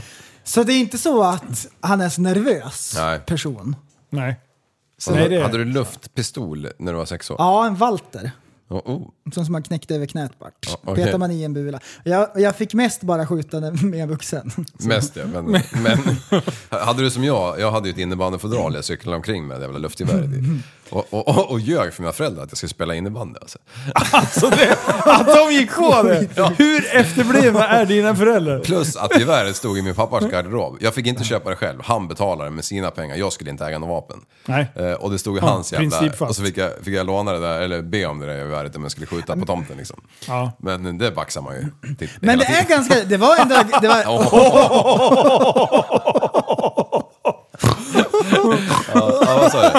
Så 0.50 0.62
det 0.62 0.72
är 0.72 0.80
inte 0.80 0.98
så 0.98 1.22
att 1.22 1.66
han 1.80 2.00
är 2.00 2.08
så 2.08 2.20
nervös 2.20 2.92
Nej. 2.96 3.20
person. 3.20 3.76
Nej. 4.10 4.40
Så, 4.98 5.14
Nej, 5.14 5.28
det- 5.28 5.42
Hade 5.42 5.58
du 5.58 5.64
luftpistol 5.64 6.68
när 6.78 6.92
du 6.92 6.98
var 6.98 7.04
sex 7.04 7.30
år? 7.30 7.36
Ja, 7.38 7.66
en 7.66 7.74
Walter. 7.74 8.30
Oh, 8.68 8.76
oh. 8.84 9.08
Som 9.34 9.44
som 9.44 9.52
man 9.52 9.62
knäckte 9.62 9.94
över 9.94 10.06
knät 10.06 10.38
bara. 10.38 10.50
Ja, 10.60 10.78
okej. 10.84 11.04
Petar 11.04 11.18
man 11.18 11.30
i 11.30 11.42
en 11.42 11.54
bula. 11.54 11.80
Jag, 12.04 12.28
jag 12.34 12.56
fick 12.56 12.74
mest 12.74 13.02
bara 13.02 13.26
skjuta 13.26 13.60
med 13.82 13.94
en 14.02 14.08
vuxen. 14.08 14.50
Mest 14.78 15.16
ja, 15.16 15.26
men, 15.26 15.62
men 15.72 15.98
hade 16.80 17.02
du 17.02 17.10
som 17.10 17.24
jag, 17.24 17.60
jag 17.60 17.72
hade 17.72 17.88
ju 17.88 17.92
ett 17.92 17.98
innebandyfodral 17.98 18.74
jag 18.74 18.84
cyklade 18.84 19.16
omkring 19.16 19.46
med, 19.46 19.60
det 19.60 19.64
jävla 19.64 19.78
luftgeväret. 19.78 20.30
Och, 20.90 21.06
och, 21.10 21.28
och, 21.28 21.50
och 21.50 21.60
ljög 21.60 21.92
för 21.92 22.02
mina 22.02 22.12
föräldrar 22.12 22.42
att 22.42 22.50
jag 22.50 22.56
skulle 22.56 22.70
spela 22.70 22.94
innebandy 22.94 23.38
alltså. 23.40 23.58
Alltså 24.12 24.50
det, 24.50 24.76
att 25.04 25.26
de 25.26 25.52
gick 25.52 25.74
på 25.74 26.02
det! 26.02 26.28
Hur 26.58 26.86
efterblivna 26.96 27.68
är 27.68 27.86
dina 27.86 28.16
föräldrar? 28.16 28.60
Plus 28.60 28.96
att 28.96 29.18
geväret 29.18 29.56
stod 29.56 29.78
i 29.78 29.82
min 29.82 29.94
pappas 29.94 30.24
garderob. 30.24 30.76
Jag 30.80 30.94
fick 30.94 31.06
inte 31.06 31.24
köpa 31.24 31.50
det 31.50 31.56
själv, 31.56 31.80
han 31.84 32.08
betalade 32.08 32.50
med 32.50 32.64
sina 32.64 32.90
pengar, 32.90 33.16
jag 33.16 33.32
skulle 33.32 33.50
inte 33.50 33.66
äga 33.66 33.78
något 33.78 33.88
vapen. 33.88 34.20
Nej. 34.46 34.66
Eh, 34.74 34.92
och 34.92 35.10
det 35.10 35.18
stod 35.18 35.36
i 35.36 35.40
Ja, 35.40 35.46
hans 35.46 35.72
jävla... 35.72 35.90
principfast. 35.90 36.30
Och 36.30 36.36
så 36.36 36.42
fick 36.42 36.56
jag, 36.56 36.70
fick 36.82 36.94
jag 36.94 37.06
låna 37.06 37.32
det 37.32 37.40
där, 37.40 37.60
eller 37.60 37.82
be 37.82 38.06
om 38.06 38.20
det 38.20 38.26
där 38.26 38.36
geväret 38.36 38.76
om 38.76 38.82
jag 38.82 38.92
skulle 38.92 39.06
skjuta 39.06 39.19
på 39.26 39.46
tomten 39.46 39.76
liksom. 39.76 40.00
Ja. 40.26 40.52
Men 40.58 40.98
det 40.98 41.10
baxar 41.10 41.40
man 41.40 41.54
ju. 41.54 41.66
Typ, 41.98 42.10
Men 42.20 42.38
det 42.38 42.44
hela 42.44 42.58
är 42.60 42.64
tiden. 42.64 42.78
ganska, 42.78 43.04
det 43.04 43.16
var 43.16 43.36
ändå, 43.36 43.56
det 43.80 43.88
var, 43.88 44.04
Ja, 48.94 49.38
vad 49.40 49.52
sa 49.52 49.62
du? 49.62 49.70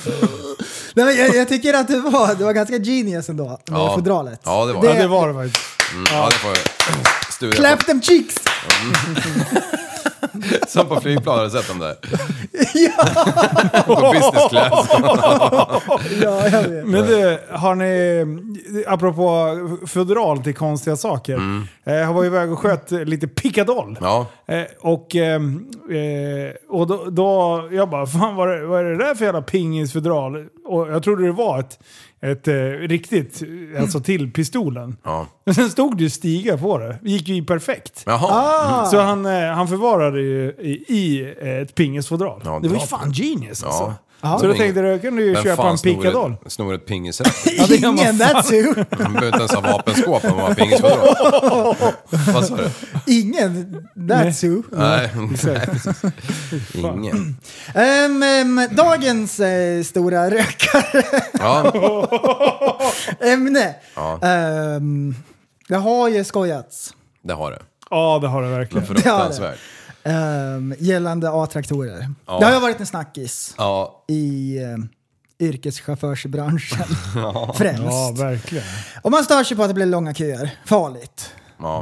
nej, 0.94 1.04
men 1.06 1.16
jag, 1.16 1.34
jag 1.36 1.48
tycker 1.48 1.74
att 1.74 1.88
det 1.88 2.00
var, 2.00 2.34
det 2.34 2.44
var 2.44 2.52
ganska 2.52 2.76
genius 2.78 3.28
ändå 3.28 3.44
med 3.48 3.58
Ja. 3.80 3.94
fodralet. 3.94 4.40
Ja, 4.44 4.64
det 4.66 4.72
var 4.72 4.84
Ja, 4.84 4.92
det. 4.92 4.98
det 4.98 5.08
var 5.08 5.28
det 5.28 5.34
faktiskt. 5.34 5.66
Mm, 5.92 6.04
ja, 6.10 6.28
det 6.30 6.36
får 6.36 6.50
jag 6.50 6.58
studera 7.40 7.56
Clap 7.56 7.86
them 7.86 8.02
cheeks! 8.02 8.34
Som 10.68 10.88
på 10.88 11.00
flygplan, 11.00 11.38
har 11.38 11.44
du 11.44 11.50
sett 11.50 11.68
dem 11.68 11.78
där? 11.78 11.94
på 13.86 13.94
business 13.94 14.48
class. 14.50 14.88
Ja, 16.22 16.48
jag 16.48 16.62
vet. 16.62 16.86
Men 16.86 17.06
du, 17.06 17.38
har 17.50 17.74
ni, 17.74 18.84
apropå 18.86 19.56
fodral 19.86 20.42
till 20.42 20.54
konstiga 20.54 20.96
saker. 20.96 21.64
Eh, 21.84 21.94
jag 21.94 22.12
var 22.12 22.24
iväg 22.24 22.52
och 22.52 22.58
sköt 22.58 22.90
lite 22.90 23.28
pickadoll. 23.28 23.98
Ja, 24.00 24.26
Eh, 24.50 24.64
och 24.80 25.16
eh, 25.16 25.40
och 26.68 26.86
då, 26.86 27.04
då, 27.10 27.68
jag 27.72 27.90
bara, 27.90 28.06
fan 28.06 28.36
vad 28.36 28.50
är, 28.50 28.62
vad 28.62 28.80
är 28.80 28.84
det 28.84 28.96
där 28.96 29.14
för 29.14 29.24
jävla 29.24 29.42
pingisfodral? 29.42 30.46
Och 30.64 30.88
jag 30.92 31.02
trodde 31.02 31.26
det 31.26 31.32
var 31.32 31.60
ett, 31.60 31.78
ett 32.22 32.48
eh, 32.48 32.54
riktigt, 32.88 33.42
alltså 33.78 34.00
till 34.00 34.32
pistolen. 34.32 34.96
ja. 35.04 35.26
Men 35.44 35.54
sen 35.54 35.70
stod 35.70 35.96
det 35.96 36.02
ju 36.02 36.10
stiga 36.10 36.58
på 36.58 36.78
det. 36.78 36.98
Det 37.02 37.10
gick 37.10 37.28
ju 37.28 37.44
perfekt. 37.44 38.02
Jaha. 38.06 38.28
Ah. 38.30 38.86
Så 38.86 39.00
han, 39.00 39.26
eh, 39.26 39.42
han 39.42 39.68
förvarade 39.68 40.20
ju 40.20 40.54
i, 40.58 40.84
i 40.88 41.34
eh, 41.40 41.48
ett 41.58 41.74
pingisfodral. 41.74 42.42
Ja, 42.44 42.60
det 42.62 42.68
var 42.68 42.76
ju 42.76 42.86
fan 42.86 43.12
genius 43.12 43.64
alltså. 43.64 43.82
Ja. 43.82 43.94
Så 44.20 44.46
då 44.46 44.54
tänkte 44.54 44.82
då 44.82 44.98
kan 44.98 45.16
du 45.16 45.24
ju 45.24 45.32
Vem 45.34 45.42
köpa 45.42 45.68
en 45.68 45.78
pickadoll. 45.78 46.36
ett- 46.46 46.52
Snor 46.52 46.74
ett 46.74 46.86
pingisrätt? 46.86 47.34
Ja, 47.58 47.64
det 47.68 47.78
kan 47.78 47.94
man 47.94 48.04
Ingen, 48.04 48.18
fan. 48.18 48.36
that's 48.42 48.50
who. 48.62 48.74
Man 49.02 49.12
behöver 49.12 49.26
inte 49.26 49.38
ens 49.38 49.52
ha 49.54 49.60
vapenskåp 49.60 50.24
om 50.24 50.30
man 50.36 50.40
har 50.46 50.54
pingisfodral. 50.54 51.76
Vad 52.34 52.44
sa 52.46 52.56
du? 52.56 52.70
Ingen, 53.12 53.86
that's 53.94 54.48
who. 54.48 54.62
Nej, 54.72 55.10
Exakt. 55.32 55.86
ingen. 56.74 57.36
Ehm, 57.74 58.22
ehm, 58.22 58.60
dagens 58.70 59.40
eh, 59.40 59.82
stora 59.82 60.30
rökarämne. 60.30 61.12
Ja, 63.96 64.18
Ja. 64.22 64.28
Ehm, 64.28 65.14
det 65.68 65.76
har 65.76 66.08
ju 66.08 66.24
skojats 66.24 66.94
det 67.22 67.32
har 67.34 67.50
det. 67.50 67.58
Ja, 67.90 68.18
det 68.22 68.28
har 68.28 68.42
det 68.42 68.48
verkligen. 68.48 68.86
Fruktansvärt. 68.86 69.58
Ehm, 70.02 70.74
gällande 70.78 71.30
A-traktorer. 71.32 72.14
Ja. 72.26 72.38
Det 72.38 72.44
har 72.44 72.52
ju 72.52 72.60
varit 72.60 72.80
en 72.80 72.86
snackis 72.86 73.54
Ja, 73.58 74.04
i 74.08 74.58
um, 74.64 74.88
yrkeschaufförsbranschen 75.38 76.84
främst. 77.54 77.82
Ja, 77.82 78.14
verkligen. 78.18 78.64
Och 79.02 79.10
man 79.10 79.24
stör 79.24 79.44
sig 79.44 79.56
på 79.56 79.62
att 79.62 79.68
det 79.68 79.74
blir 79.74 79.86
långa 79.86 80.14
köer. 80.14 80.58
Farligt. 80.66 81.34
ja. 81.58 81.80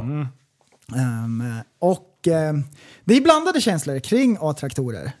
Ehm, 0.95 1.43
och 1.79 2.27
ehm, 2.27 2.63
det 3.05 3.17
är 3.17 3.21
blandade 3.21 3.61
känslor 3.61 3.99
kring 3.99 4.37
A-traktorer. 4.41 5.11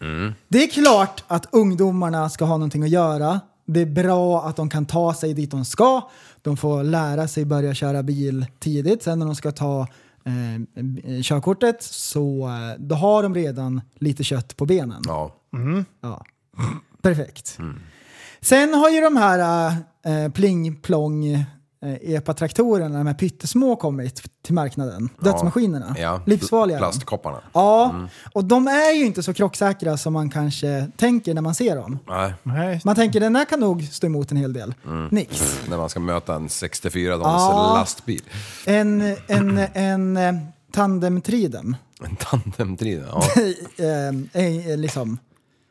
Mm. 0.00 0.34
Det 0.48 0.62
är 0.62 0.66
klart 0.70 1.24
att 1.26 1.46
ungdomarna 1.54 2.28
ska 2.30 2.44
ha 2.44 2.56
någonting 2.56 2.82
att 2.82 2.88
göra. 2.90 3.40
Det 3.66 3.80
är 3.80 3.86
bra 3.86 4.42
att 4.48 4.56
de 4.56 4.70
kan 4.70 4.86
ta 4.86 5.14
sig 5.14 5.34
dit 5.34 5.50
de 5.50 5.64
ska. 5.64 6.10
De 6.42 6.56
får 6.56 6.82
lära 6.82 7.28
sig 7.28 7.44
börja 7.44 7.74
köra 7.74 8.02
bil 8.02 8.46
tidigt. 8.58 9.02
Sen 9.02 9.18
när 9.18 9.26
de 9.26 9.34
ska 9.34 9.52
ta 9.52 9.86
eh, 10.28 11.20
körkortet 11.22 11.82
så 11.82 12.48
eh, 12.48 12.78
då 12.78 12.94
har 12.94 13.22
de 13.22 13.34
redan 13.34 13.80
lite 13.98 14.24
kött 14.24 14.56
på 14.56 14.66
benen. 14.66 15.02
ja. 15.06 15.34
Ja. 16.00 16.24
Perfekt. 17.02 17.58
Sen 18.40 18.74
har 18.74 18.90
ju 18.90 19.00
de 19.00 19.16
här 19.16 19.70
äh, 20.04 20.28
pling-plong 20.32 21.26
äh, 21.26 21.40
epa-traktorerna, 21.82 22.98
de 22.98 23.06
här 23.06 23.14
pyttesmå, 23.14 23.76
kommit 23.76 24.22
till 24.44 24.54
marknaden. 24.54 25.08
Dödsmaskinerna. 25.20 25.96
ja. 25.98 26.22
Livsfarliga. 26.26 26.78
Plastkopparna. 26.78 27.40
Ja, 27.52 27.94
och 28.32 28.44
de 28.44 28.68
är 28.68 28.92
ju 28.92 29.06
inte 29.06 29.22
så 29.22 29.34
krocksäkra 29.34 29.96
som 29.96 30.12
man 30.12 30.30
kanske 30.30 30.88
tänker 30.96 31.34
när 31.34 31.42
man 31.42 31.54
ser 31.54 31.76
dem. 31.76 31.98
Nej. 32.42 32.80
Man 32.84 32.94
tänker 32.94 33.20
den 33.20 33.36
här 33.36 33.44
kan 33.44 33.60
nog 33.60 33.82
stå 33.82 34.06
emot 34.06 34.30
en 34.30 34.36
hel 34.36 34.52
del. 34.52 34.74
Nix. 35.10 35.58
när 35.68 35.76
man 35.76 35.88
ska 35.88 36.00
möta 36.00 36.34
en 36.34 36.48
64 36.48 37.12
tons 37.12 37.24
Ja. 37.24 37.74
lastbil. 37.74 38.22
En, 38.66 39.16
en, 39.26 39.58
en, 39.74 40.16
eh, 40.16 40.34
tandemtridem. 40.72 41.76
En 42.04 42.16
tandemdriven, 42.16 43.08
ja. 43.12 43.22
eh, 44.32 44.44
eh, 44.70 44.76
liksom. 44.76 45.18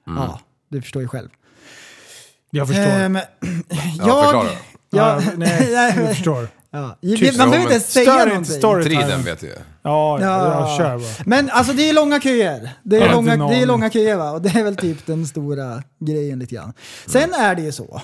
Ja, 0.06 0.40
du 0.70 0.82
förstår 0.82 1.02
ju 1.02 1.08
själv. 1.08 1.30
Jag 2.50 2.68
förstår. 2.68 2.84
Ehm, 2.84 3.18
Ja, 3.98 4.46
ja, 4.90 5.22
jag, 5.22 5.38
nej, 5.38 5.72
jag 5.72 5.94
förstår. 6.16 6.48
Ja. 6.72 6.80
Man 6.80 6.96
Ja, 7.02 7.32
behöver 7.36 7.58
inte 7.58 7.80
säga 7.80 8.06
Stör 8.12 8.14
inte 8.24 8.28
någonting. 8.30 8.56
storytime. 8.58 9.02
Triden 9.02 9.24
vet 9.24 9.44
ju. 9.44 9.48
Ja, 9.48 10.22
ja, 10.22 10.68
Ja. 10.70 10.78
kör 10.78 10.98
bara. 10.98 11.08
Men 11.26 11.50
alltså 11.50 11.74
det 11.74 11.90
är 11.90 11.94
långa 11.94 12.20
köer. 12.22 12.70
Det 12.84 12.96
är, 12.96 13.00
Jag 13.02 13.08
har 13.08 13.16
långa, 13.16 13.48
det 13.48 13.56
är 13.56 13.66
långa 13.66 13.90
köer 13.90 14.16
va? 14.16 14.32
Och 14.32 14.42
det 14.42 14.50
är 14.60 14.64
väl 14.64 14.76
typ 14.76 15.06
den 15.06 15.26
stora 15.28 15.84
grejen 16.00 16.40
lite 16.40 16.56
grann. 16.56 16.74
Sen 17.06 17.34
är 17.34 17.56
det 17.56 17.62
ju 17.62 17.72
så 17.72 18.02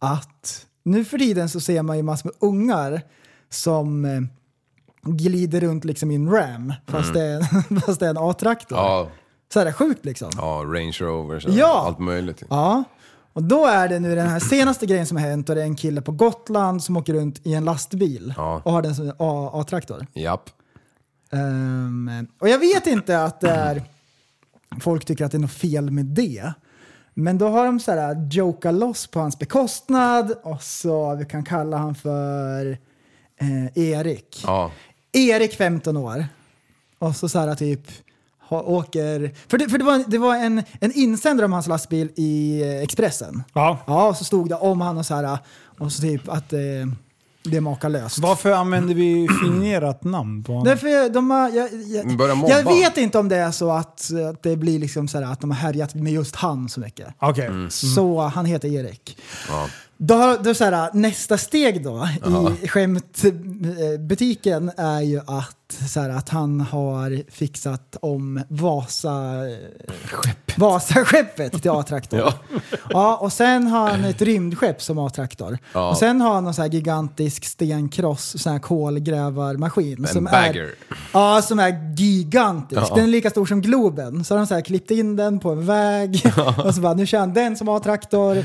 att 0.00 0.66
nu 0.84 1.04
för 1.04 1.18
tiden 1.18 1.48
så 1.48 1.60
ser 1.60 1.82
man 1.82 1.96
ju 1.96 2.02
massor 2.02 2.28
med 2.28 2.34
ungar 2.50 3.02
som 3.50 4.04
eh, 4.04 4.20
glider 5.02 5.60
runt 5.60 5.84
liksom 5.84 6.10
i 6.10 6.14
en 6.14 6.30
ram 6.30 6.72
fast, 6.86 7.12
det, 7.12 7.22
är, 7.24 7.36
en- 7.70 7.80
fast 7.86 8.00
det 8.00 8.06
är 8.06 8.10
en 8.10 8.18
A-traktor. 8.18 8.78
Ja, 8.78 9.08
Så 9.52 9.60
är 9.60 9.64
det 9.64 9.72
sjukt 9.72 10.04
liksom. 10.04 10.30
ja 10.36 10.62
Range 10.66 10.96
Rover, 11.00 11.40
så 11.40 11.48
Ja. 11.52 11.84
allt 11.86 11.98
möjligt. 11.98 12.42
Ja, 12.50 12.84
och 13.34 13.42
då 13.42 13.66
är 13.66 13.88
det 13.88 14.00
nu 14.00 14.14
den 14.14 14.26
här 14.28 14.40
senaste 14.40 14.86
grejen 14.86 15.06
som 15.06 15.16
har 15.16 15.24
hänt 15.28 15.48
och 15.48 15.54
det 15.54 15.60
är 15.60 15.66
en 15.66 15.76
kille 15.76 16.02
på 16.02 16.12
Gotland 16.12 16.82
som 16.82 16.96
åker 16.96 17.14
runt 17.14 17.46
i 17.46 17.54
en 17.54 17.64
lastbil 17.64 18.34
Ja. 18.36 18.62
och 18.64 18.72
har 18.72 18.82
den 18.82 18.94
som 18.94 19.12
A-traktor. 19.18 20.06
Japp. 20.14 20.50
Ehm, 21.32 22.26
och 22.38 22.48
jag 22.48 22.58
vet 22.58 22.86
inte 22.86 23.24
att 23.24 23.40
det 23.40 23.50
är, 23.50 23.82
folk 24.80 25.04
tycker 25.04 25.24
att 25.24 25.32
det 25.32 25.36
är 25.38 25.40
något 25.40 25.50
fel 25.52 25.90
med 25.90 26.04
det. 26.06 26.52
Men 27.14 27.38
då 27.38 27.48
har 27.48 27.64
de 27.66 27.80
så 27.80 27.92
här 27.92 28.28
joka 28.32 28.70
loss 28.70 29.06
på 29.06 29.20
hans 29.20 29.38
bekostnad 29.38 30.34
och 30.42 30.62
så 30.62 31.14
vi 31.14 31.24
kan 31.24 31.44
kalla 31.44 31.76
han 31.76 31.94
för 31.94 32.78
eh, 33.40 33.78
Erik. 33.78 34.42
Ja. 34.46 34.70
Erik 35.12 35.54
15 35.56 35.96
år. 35.96 36.26
Och 36.98 37.16
så 37.16 37.28
så 37.28 37.38
här 37.38 37.54
typ 37.54 37.86
ha, 38.48 38.62
åker... 38.62 39.34
För 39.48 39.58
det, 39.58 39.68
för 39.68 39.78
det 39.78 39.84
var, 39.84 40.04
det 40.06 40.18
var 40.18 40.36
en, 40.36 40.62
en 40.80 40.92
insändare 40.92 41.44
om 41.44 41.52
hans 41.52 41.66
lastbil 41.66 42.10
i 42.16 42.62
eh, 42.62 42.82
Expressen. 42.82 43.42
Ja. 43.52 43.78
Ja, 43.86 44.14
så 44.14 44.24
stod 44.24 44.48
det 44.48 44.54
om 44.54 44.80
han 44.80 44.98
och 44.98 45.06
så 45.06 45.14
här 45.14 45.38
och 45.78 45.92
så 45.92 46.02
typ 46.02 46.28
att 46.28 46.52
eh, 46.52 46.58
det 47.44 47.56
är 47.56 47.60
makalöst. 47.60 48.18
Varför 48.18 48.52
använder 48.52 48.94
vi 48.94 49.28
fingerat 49.42 50.04
namn 50.04 50.44
på 50.44 50.52
honom? 50.52 50.64
Därför 50.64 51.08
de 51.08 51.30
har, 51.30 51.50
jag, 51.50 51.68
jag, 51.86 52.16
Börjar 52.16 52.34
mobba. 52.34 52.52
jag 52.52 52.64
vet 52.64 52.96
inte 52.96 53.18
om 53.18 53.28
det 53.28 53.36
är 53.36 53.50
så 53.50 53.70
att, 53.70 54.10
att 54.30 54.42
det 54.42 54.56
blir 54.56 54.78
liksom 54.78 55.08
så 55.08 55.18
här, 55.18 55.32
att 55.32 55.40
de 55.40 55.50
har 55.50 55.58
härjat 55.58 55.94
med 55.94 56.12
just 56.12 56.36
han 56.36 56.68
så 56.68 56.80
mycket. 56.80 57.06
Okej. 57.18 57.50
Så 57.70 58.20
han 58.20 58.46
heter 58.46 58.68
Erik. 58.68 59.18
Ja. 59.48 59.68
Då, 59.96 60.36
då 60.44 60.54
så 60.54 60.64
här, 60.64 60.90
nästa 60.92 61.38
steg 61.38 61.84
då 61.84 62.08
i 62.62 62.68
skämtbutiken 62.68 64.70
är 64.76 65.00
ju 65.00 65.18
att, 65.18 65.76
så 65.88 66.00
här, 66.00 66.10
att 66.10 66.28
han 66.28 66.60
har 66.60 67.30
fixat 67.30 67.96
om 68.00 68.42
Vasa, 68.48 69.40
Vasaskeppet 70.56 71.62
till 71.62 71.70
A-traktor. 71.70 72.18
Ja. 72.18 72.32
Ja, 72.90 73.16
och 73.16 73.32
sen 73.32 73.66
har 73.66 73.90
han 73.90 74.04
ett 74.04 74.22
rymdskepp 74.22 74.82
som 74.82 74.98
A-traktor. 74.98 75.58
Ja. 75.72 75.90
Och 75.90 75.96
sen 75.96 76.20
har 76.20 76.34
han 76.34 76.46
en 76.46 76.54
så 76.54 76.62
här 76.62 76.68
gigantisk 76.68 77.44
stenkross, 77.44 78.42
sån 78.42 78.52
här 78.52 78.60
kolgrävarmaskin. 78.60 80.04
En 80.04 80.06
som 80.06 80.24
bagger. 80.24 80.62
Är, 80.62 80.74
ja, 81.12 81.42
som 81.42 81.58
är 81.58 81.94
gigantisk. 81.96 82.82
Ja. 82.90 82.94
Den 82.94 83.04
är 83.04 83.08
lika 83.08 83.30
stor 83.30 83.46
som 83.46 83.60
Globen. 83.60 84.24
Så 84.24 84.34
har 84.34 84.38
de 84.38 84.46
så 84.46 84.54
här 84.54 84.60
klippt 84.60 84.90
in 84.90 85.16
den 85.16 85.40
på 85.40 85.50
en 85.50 85.66
väg 85.66 86.22
och 86.64 86.74
så 86.74 86.80
bara, 86.80 86.94
nu 86.94 87.06
kör 87.06 87.18
han 87.18 87.34
den 87.34 87.56
som 87.56 87.68
A-traktor. 87.68 88.44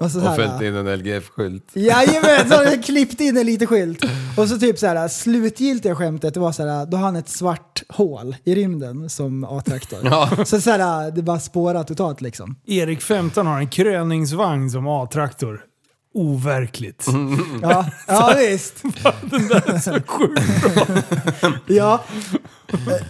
Och 0.00 0.10
så, 0.10 0.20
så 0.20 0.26
Och 0.26 0.30
här, 0.32 0.36
fällt 0.36 0.62
in 0.62 0.74
en 0.74 0.86
LGF-skylt. 0.98 1.70
Jajamän, 1.74 2.48
så 2.48 2.54
har 2.56 2.64
de 2.76 2.82
klippt 2.82 3.20
in 3.20 3.36
en 3.36 3.46
liten 3.46 3.66
skylt. 3.66 4.04
Och 4.36 4.48
så 4.48 4.58
typ 4.58 4.78
så 4.78 4.86
här, 4.86 5.08
slutgiltiga 5.08 5.94
skämtet, 5.96 6.34
det 6.34 6.40
var 6.40 6.52
så 6.52 6.66
här, 6.66 6.86
då 6.86 6.96
har 6.96 7.04
han 7.04 7.16
ett 7.16 7.28
svart 7.28 7.82
hål 7.88 8.36
i 8.44 8.54
rymden 8.54 9.10
som 9.10 9.44
A-traktor. 9.44 9.98
Ja. 10.04 10.30
Så, 10.44 10.60
så 10.60 10.70
här, 10.70 11.10
det 11.10 11.22
bara 11.22 11.40
spårar 11.40 11.84
totalt 11.84 12.20
liksom. 12.20 12.56
Erik 12.66 13.02
15 13.02 13.46
har 13.46 13.58
en 13.58 13.68
kröningsvagn 13.68 14.70
som 14.70 14.86
A-traktor. 14.86 15.60
Overkligt. 16.14 17.06
Ja, 17.62 17.86
ja 18.08 18.34
visst. 18.38 18.82
Ja. 21.66 22.04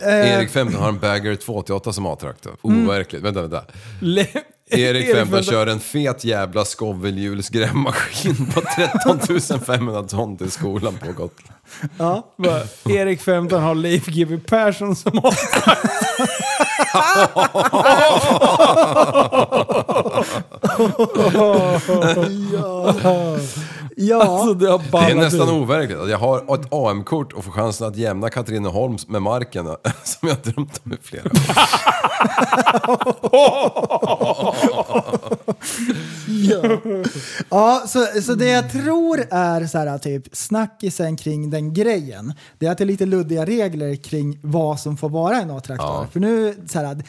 Eh, 0.01 0.33
Erik 0.39 0.51
15 0.51 0.81
har 0.83 0.89
en 0.89 0.99
Bagger 0.99 1.37
288 1.37 1.93
som 1.93 2.07
A-traktor. 2.07 2.57
Overkligt. 2.63 3.25
Vänta, 3.25 3.41
vänta. 3.41 3.65
Le- 4.01 4.27
Erik 4.71 5.15
15 5.15 5.43
kör 5.43 5.67
en 5.67 5.81
fet 5.81 6.25
jävla 6.25 6.65
skovelhjulsgrävmaskin 6.65 8.47
på 8.55 8.61
13 8.61 9.61
500 9.61 10.03
ton 10.03 10.37
till 10.37 10.51
skolan 10.51 10.95
på 10.99 11.07
Gotland. 11.07 11.53
ja. 11.99 12.35
Va? 12.37 12.61
Erik 12.89 13.21
15 13.23 13.63
har 13.63 13.75
Leif 13.75 14.07
GW 14.07 14.39
Persson 14.47 14.97
som. 14.97 15.13
Ja. 22.53 23.37
Alltså 24.21 24.55
det 24.55 24.71
har 24.71 24.79
Det 24.79 24.99
är 25.11 25.15
nästan 25.15 25.49
overkligt 25.49 25.99
att 25.99 26.11
jag 26.11 26.19
har 26.19 26.55
ett 26.55 26.67
AM-kort 26.71 27.33
och 27.33 27.45
får 27.45 27.53
chansen 27.53 27.87
att 27.87 27.97
jämna 27.97 28.31
Katrineholm 28.31 28.97
med 29.09 29.23
marken 29.23 29.65
som 30.05 30.29
jag 30.29 30.39
drömt 30.39 30.81
om 30.85 30.93
i 30.93 30.97
flera 31.03 31.25
år. 31.25 31.31
Ja, 37.49 37.83
så, 37.87 38.07
så 38.23 38.35
det 38.35 38.49
jag 38.49 38.73
tror 38.73 39.21
är 39.31 39.67
så 39.67 39.79
här, 39.79 39.99
typ 39.99 40.23
snackisen 40.33 41.17
kring 41.17 41.51
den 41.51 41.75
grejen, 41.75 42.35
det 42.59 42.67
är 42.67 42.71
att 42.71 42.79
det 42.79 42.85
är 42.85 42.87
lite 42.87 43.07
luddiga 43.07 43.47
regler 43.47 43.97
kring 43.97 44.39
vad 44.43 44.81
som 44.81 44.97
får 44.97 45.09
vara 45.09 45.37
en 45.37 45.51
A-traktor. 45.51 45.87
Ja. 45.87 46.07
För 46.13 46.21
nu, 46.21 46.57
så 46.69 46.79
här, 46.79 47.03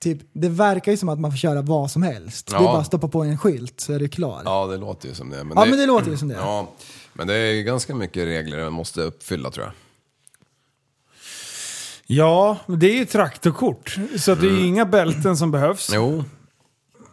typ, 0.00 0.18
det 0.32 0.48
verkar 0.48 0.92
ju 0.92 0.98
som 0.98 1.08
att 1.08 1.20
man 1.20 1.30
får 1.30 1.38
köra 1.38 1.62
vad 1.62 1.90
som 1.90 2.02
helst. 2.02 2.46
Det 2.46 2.52
är 2.56 2.60
Ja. 2.60 2.64
bara 2.64 2.78
att 2.80 2.86
stoppa 2.86 3.08
på 3.08 3.22
en 3.22 3.38
skylt 3.38 3.80
så 3.80 3.92
är 3.92 3.98
du 3.98 4.08
klar. 4.08 4.42
Ja, 4.44 4.60
Ja, 4.66 4.66
det 4.72 4.76
låter 4.76 5.08
ju 5.08 5.14
som 5.14 5.30
det. 5.30 5.44
Men 5.44 5.70
men 5.70 5.78
det 5.78 5.86
låter 5.86 6.10
ju 6.10 6.16
som 6.16 6.28
det. 6.28 6.34
Ja, 6.40 6.68
men 7.12 7.26
det 7.26 7.34
är 7.34 7.52
ju 7.52 7.62
ganska 7.62 7.94
mycket 7.94 8.24
regler 8.24 8.64
man 8.64 8.72
måste 8.72 9.00
uppfylla 9.02 9.50
tror 9.50 9.66
jag. 9.66 9.74
Ja, 12.06 12.56
men 12.66 12.78
det 12.78 12.86
är 12.90 12.96
ju 12.96 13.04
traktorkort. 13.04 13.96
Så 14.18 14.34
det 14.34 14.46
är 14.46 14.50
ju 14.50 14.66
inga 14.66 14.84
bälten 14.84 15.36
som 15.36 15.50
behövs. 15.50 15.90
Jo, 15.94 16.24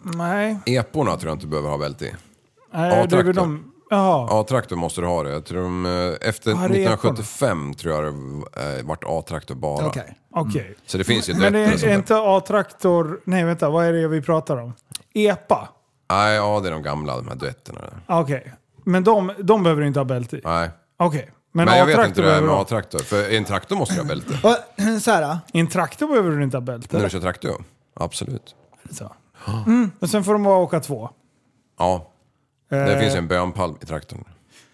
Nej. 0.04 0.58
eporna 0.66 1.18
tror 1.18 1.30
jag 1.30 1.36
inte 1.36 1.46
du 1.46 1.50
behöver 1.50 1.70
ha 1.70 1.78
bälte 1.78 2.06
i. 2.06 2.12
Nej 2.74 2.90
det 2.90 2.96
är 2.96 3.04
A-traktor. 3.04 3.24
väl 3.24 3.36
de... 3.36 3.72
Jaha. 3.90 4.28
A-traktor 4.42 4.76
måste 4.76 5.02
du 5.02 5.08
ha 5.08 5.24
det. 5.24 5.30
Jag 5.32 5.46
tror 5.46 5.62
de, 5.62 5.86
eh, 5.86 6.30
efter 6.30 6.52
är 6.52 6.56
1975 6.56 7.74
tror 7.74 7.94
jag 7.94 8.04
det 8.04 8.80
eh, 8.80 8.86
vart 8.86 9.04
A-traktor 9.08 9.56
bara. 9.56 9.88
Okej. 9.88 10.18
Okej. 10.32 10.76
Så 10.86 10.98
det 10.98 11.04
finns 11.04 11.30
ju 11.30 11.34
Men 11.34 11.54
det 11.54 11.60
är 11.60 11.78
där. 11.78 11.96
inte 11.96 12.16
A-traktor... 12.18 13.20
Nej 13.24 13.44
vänta, 13.44 13.70
vad 13.70 13.86
är 13.86 13.94
det 13.94 14.08
vi 14.08 14.22
pratar 14.22 14.58
om? 14.58 14.74
EPA? 15.14 15.70
Nej, 16.12 16.36
ja 16.36 16.60
det 16.60 16.68
är 16.68 16.72
de 16.72 16.84
gamla, 16.84 17.16
de 17.18 17.28
här 17.28 17.36
duetterna. 17.36 17.82
Okej. 18.08 18.54
Men 18.84 19.04
de, 19.04 19.32
de 19.44 19.64
behöver 19.64 19.82
du 19.82 19.88
inte 19.88 20.00
ha 20.00 20.06
bälte 20.06 20.38
i? 20.38 20.42
Nej. 20.44 20.70
Okej. 20.98 21.32
Men, 21.52 21.66
Men, 21.66 21.78
jag 21.78 21.86
vet 21.86 22.08
inte 22.08 22.22
hur 22.22 22.30
det 22.30 22.36
är 22.36 22.42
med. 22.42 22.50
A-traktor. 22.56 23.00
För 23.00 23.32
i 23.32 23.38
en 23.38 23.46
traktor 23.46 23.76
måste 23.76 23.96
du 23.96 24.02
ha 24.02 24.08
bälte. 24.08 24.60
Så 25.02 25.12
här, 25.12 25.38
I 25.54 25.60
en 25.60 25.68
traktor 25.68 26.08
behöver 26.08 26.32
du 26.32 26.44
inte 26.44 26.58
ha 26.58 26.62
bälte. 26.62 26.98
När 26.98 27.04
du 27.04 27.10
kör 27.10 27.20
traktor? 27.20 27.64
Absolut. 27.94 28.56
Så. 28.92 29.12
Mm. 29.68 29.92
Och 30.00 30.10
sen 30.10 30.24
får 30.24 30.34
de 30.34 30.44
bara 30.44 30.58
åka 30.58 30.80
två. 30.80 31.10
Ja, 31.80 32.12
det 32.70 32.94
Eh, 32.94 33.00
finns 33.00 33.14
ju 33.14 33.18
en 33.18 33.28
bönpalm 33.28 33.76
i 33.82 33.86
traktorn. 33.86 34.24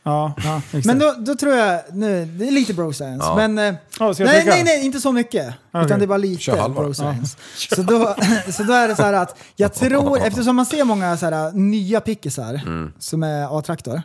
Ja, 0.03 0.33
ja 0.43 0.57
exakt. 0.65 0.85
men 0.85 0.99
då, 0.99 1.15
då 1.19 1.35
tror 1.35 1.53
jag, 1.55 1.81
nu, 1.93 2.25
det 2.25 2.47
är 2.47 2.51
lite 2.51 2.73
bro 2.73 2.93
science, 2.93 3.25
Ja. 3.27 3.35
men 3.35 3.57
eh, 3.57 3.73
Ja, 3.99 4.13
ska 4.13 4.23
jag 4.23 4.29
nej, 4.31 4.41
trycka? 4.41 4.55
nej, 4.55 4.63
nej, 4.63 4.85
inte 4.85 4.99
så 4.99 5.11
mycket. 5.11 5.53
Utan 5.85 5.99
det 5.99 6.05
är 6.05 6.07
bara 6.07 6.17
lite 6.17 6.59
halva. 6.59 6.81
bro 6.81 6.93
science. 6.93 7.37
Så, 7.75 7.81
då, 7.81 8.15
så 8.51 8.63
då 8.63 8.73
är 8.73 8.87
det 8.87 8.95
så 8.95 9.03
här 9.03 9.13
att 9.13 9.37
jag 9.55 9.73
tror, 9.73 10.17
eftersom 10.19 10.55
man 10.55 10.65
ser 10.65 10.83
många 10.83 11.17
så 11.17 11.25
här, 11.25 11.51
nya 11.51 12.01
pickisar 12.01 12.53
Mm. 12.65 12.93
som 12.99 13.23
är 13.23 13.59
A-traktor, 13.59 14.01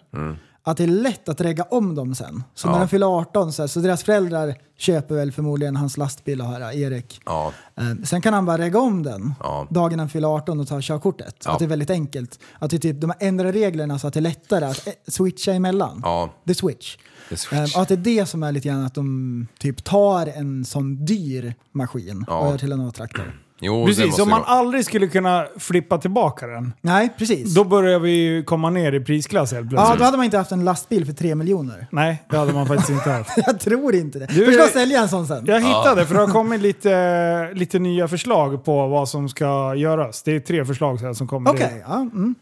att 0.66 0.76
det 0.76 0.82
är 0.82 0.88
lätt 0.88 1.28
att 1.28 1.40
regga 1.40 1.62
om 1.62 1.94
dem 1.94 2.14
sen. 2.14 2.42
Så 2.54 2.68
när 2.68 2.74
Ja. 2.74 2.80
de 2.80 2.88
fyller 2.88 3.18
18 3.18 3.52
så, 3.52 3.62
här, 3.62 3.66
så 3.66 3.80
deras 3.80 4.02
föräldrar 4.02 4.54
köper 4.78 5.14
väl 5.14 5.32
förmodligen 5.32 5.76
hans 5.76 5.96
lastbil 5.96 6.40
och 6.40 6.46
här, 6.46 6.72
Erik. 6.76 7.20
Ja, 7.26 7.52
Eh, 7.78 7.84
Sen 8.04 8.20
kan 8.22 8.34
han 8.34 8.46
bara 8.46 8.58
regga 8.58 8.78
om 8.80 9.02
den 9.02 9.34
Ja. 9.40 9.66
dagen 9.70 9.98
han 9.98 10.08
fyller 10.08 10.28
18 10.36 10.60
och 10.60 10.68
tar 10.68 10.80
körkortet. 10.80 11.36
Ja. 11.44 11.52
Att 11.52 11.58
det 11.58 11.64
är 11.64 11.68
väldigt 11.68 11.90
enkelt. 11.90 12.38
Att 12.58 12.70
det 12.70 12.78
typ, 12.78 13.00
de 13.00 13.12
ändrar 13.20 13.52
reglerna 13.52 13.98
så 13.98 14.06
att 14.06 14.14
det 14.14 14.20
är 14.20 14.22
lättare 14.22 14.64
att 14.64 14.86
eh, 14.86 14.92
switcha 15.08 15.52
emellan. 15.52 16.00
ja. 16.04 16.30
The 16.46 16.54
switch. 16.54 16.96
The 17.28 17.36
switch. 17.36 17.52
Eh, 17.74 17.76
och 17.76 17.82
att 17.82 17.88
det 17.88 17.94
är 17.94 18.16
det 18.18 18.26
som 18.26 18.42
är 18.42 18.52
lite 18.52 18.68
grann 18.68 18.84
att 18.84 18.94
de 18.94 19.46
typ 19.58 19.84
tar 19.84 20.26
en 20.26 20.64
sån 20.64 21.04
dyr 21.04 21.54
maskin 21.72 22.24
och 22.28 22.46
gör 22.50 22.58
till 22.58 22.72
en 22.72 22.80
A-traktor. 22.80 23.40
Jo, 23.60 23.86
Precis, 23.86 24.18
om 24.18 24.30
man 24.30 24.40
vara. 24.40 24.50
aldrig 24.50 24.84
skulle 24.84 25.06
kunna 25.06 25.46
flippa 25.58 25.98
tillbaka 25.98 26.46
den, 26.46 26.72
Nej, 26.80 27.14
precis. 27.18 27.54
då 27.54 27.64
börjar 27.64 27.98
vi 27.98 28.10
ju 28.10 28.42
komma 28.42 28.70
ner 28.70 28.92
i 28.92 29.00
prisklass 29.00 29.52
helt 29.52 29.64
ja, 29.64 29.68
plötsligt. 29.76 29.98
då 29.98 30.04
hade 30.04 30.16
man 30.16 30.24
inte 30.24 30.38
haft 30.38 30.52
en 30.52 30.64
lastbil 30.64 31.06
för 31.06 31.12
3 31.12 31.34
miljoner. 31.34 31.86
Nej, 31.90 32.22
det 32.30 32.36
hade 32.36 32.52
man 32.52 32.66
faktiskt 32.66 32.90
inte 32.90 33.10
haft. 33.10 33.30
Jag 33.46 33.60
tror 33.60 33.94
inte 33.94 34.18
det. 34.18 34.26
Du- 34.26 34.52
ska 34.52 34.66
sälja 34.68 35.00
en 35.00 35.08
sån 35.08 35.26
sen. 35.26 35.44
Jag 35.46 35.60
hittade, 35.60 36.06
för 36.06 36.14
det 36.14 36.20
har 36.20 36.28
kommit 36.32 36.60
lite, 36.60 37.50
lite 37.54 37.78
nya 37.78 38.08
förslag 38.08 38.64
på 38.64 38.86
vad 38.88 39.08
som 39.08 39.28
ska 39.28 39.74
göras. 39.74 40.22
Det 40.22 40.36
är 40.36 40.40
tre 40.40 40.64
förslag 40.64 41.00
så 41.00 41.06
här 41.06 41.12
som 41.12 41.26
kommer. 41.28 41.50
Okej, 41.50 41.84
ja. 41.88 41.94
Mm. 42.14 42.34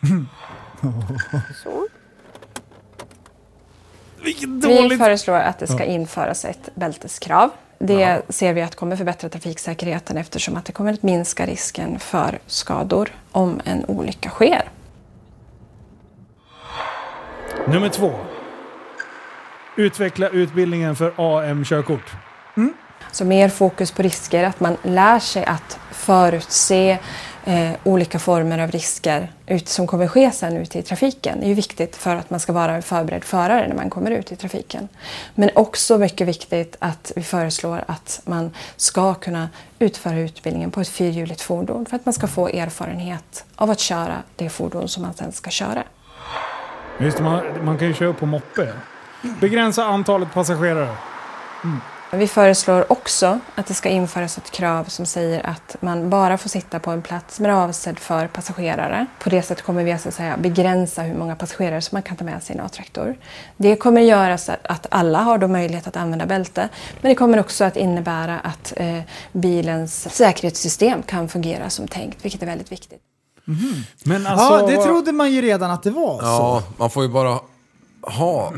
Vilket 0.80 1.97
Vi 4.22 4.96
föreslår 4.98 5.34
att 5.34 5.58
det 5.58 5.66
ska 5.66 5.84
införas 5.84 6.44
ett 6.44 6.68
bälteskrav. 6.74 7.50
Det 7.78 8.22
ser 8.28 8.52
vi 8.52 8.62
att 8.62 8.74
kommer 8.74 8.96
förbättra 8.96 9.28
trafiksäkerheten 9.28 10.16
eftersom 10.16 10.56
att 10.56 10.64
det 10.64 10.72
kommer 10.72 10.92
att 10.92 11.02
minska 11.02 11.46
risken 11.46 11.98
för 11.98 12.38
skador 12.46 13.08
om 13.32 13.60
en 13.64 13.84
olycka 13.84 14.30
sker. 14.30 14.62
Nummer 17.66 17.88
två. 17.88 18.12
Utveckla 19.76 20.28
utbildningen 20.28 20.96
för 20.96 21.12
AM-körkort. 21.16 22.12
Så 23.12 23.24
mer 23.24 23.48
fokus 23.48 23.90
på 23.90 24.02
risker, 24.02 24.44
att 24.44 24.60
man 24.60 24.76
lär 24.82 25.18
sig 25.18 25.44
att 25.44 25.78
förutse 25.92 26.98
eh, 27.48 27.70
olika 27.84 28.18
former 28.18 28.58
av 28.58 28.70
risker 28.70 29.32
ut, 29.46 29.68
som 29.68 29.86
kommer 29.86 30.08
ske 30.08 30.30
sen 30.30 30.56
ute 30.56 30.78
i 30.78 30.82
trafiken. 30.82 31.40
Det 31.40 31.46
är 31.46 31.48
ju 31.48 31.54
viktigt 31.54 31.96
för 31.96 32.16
att 32.16 32.30
man 32.30 32.40
ska 32.40 32.52
vara 32.52 32.74
en 32.74 32.82
förberedd 32.82 33.24
förare 33.24 33.68
när 33.68 33.76
man 33.76 33.90
kommer 33.90 34.10
ut 34.10 34.32
i 34.32 34.36
trafiken. 34.36 34.88
Men 35.34 35.50
också 35.54 35.98
mycket 35.98 36.28
viktigt 36.28 36.76
att 36.78 37.12
vi 37.16 37.22
föreslår 37.22 37.84
att 37.86 38.20
man 38.24 38.50
ska 38.76 39.14
kunna 39.14 39.48
utföra 39.78 40.18
utbildningen 40.18 40.70
på 40.70 40.80
ett 40.80 40.88
fyrhjuligt 40.88 41.40
fordon 41.40 41.86
för 41.86 41.96
att 41.96 42.06
man 42.06 42.12
ska 42.12 42.26
få 42.26 42.48
erfarenhet 42.48 43.44
av 43.56 43.70
att 43.70 43.80
köra 43.80 44.22
det 44.36 44.48
fordon 44.48 44.88
som 44.88 45.02
man 45.02 45.14
sen 45.14 45.32
ska 45.32 45.50
köra. 45.50 45.82
Just 47.00 47.20
man, 47.20 47.64
man 47.64 47.78
kan 47.78 47.88
ju 47.88 47.94
köra 47.94 48.12
på 48.12 48.26
moppe. 48.26 48.72
Begränsa 49.40 49.84
antalet 49.84 50.34
passagerare. 50.34 50.96
Mm. 51.64 51.80
Vi 52.12 52.28
föreslår 52.28 52.92
också 52.92 53.40
att 53.54 53.66
det 53.66 53.74
ska 53.74 53.88
införas 53.88 54.38
ett 54.38 54.50
krav 54.50 54.84
som 54.84 55.06
säger 55.06 55.46
att 55.46 55.76
man 55.80 56.10
bara 56.10 56.38
får 56.38 56.48
sitta 56.48 56.78
på 56.78 56.90
en 56.90 57.02
plats 57.02 57.36
som 57.36 57.44
är 57.44 57.48
avsedd 57.48 57.98
för 57.98 58.26
passagerare. 58.26 59.06
På 59.18 59.30
det 59.30 59.42
sättet 59.42 59.64
kommer 59.64 59.84
vi 59.84 59.92
alltså 59.92 60.10
säga 60.10 60.36
begränsa 60.36 61.02
hur 61.02 61.14
många 61.14 61.36
passagerare 61.36 61.80
som 61.80 61.96
man 61.96 62.02
kan 62.02 62.16
ta 62.16 62.24
med 62.24 62.42
sig 62.42 62.56
i 62.56 62.58
en 62.58 62.64
A-traktor. 62.64 63.16
Det 63.56 63.76
kommer 63.76 64.00
göra 64.00 64.38
så 64.38 64.52
att 64.62 64.86
alla 64.90 65.18
har 65.18 65.38
då 65.38 65.48
möjlighet 65.48 65.86
att 65.86 65.96
använda 65.96 66.26
bälte. 66.26 66.68
Men 67.00 67.08
det 67.08 67.14
kommer 67.14 67.40
också 67.40 67.64
att 67.64 67.76
innebära 67.76 68.38
att 68.38 68.72
eh, 68.76 69.00
bilens 69.32 70.14
säkerhetssystem 70.14 71.02
kan 71.02 71.28
fungera 71.28 71.70
som 71.70 71.88
tänkt, 71.88 72.24
vilket 72.24 72.42
är 72.42 72.46
väldigt 72.46 72.72
viktigt. 72.72 73.00
Men 74.04 74.26
alltså, 74.26 74.60
ja, 74.60 74.66
det 74.66 74.84
trodde 74.84 75.12
man 75.12 75.32
ju 75.32 75.42
redan 75.42 75.70
att 75.70 75.82
det 75.82 75.90
var 75.90 76.18
så. 76.20 76.26
Ja, 76.26 76.62
man 76.76 76.90
får 76.90 77.02
ju 77.02 77.08
bara 77.08 77.38
ha... 78.02 78.52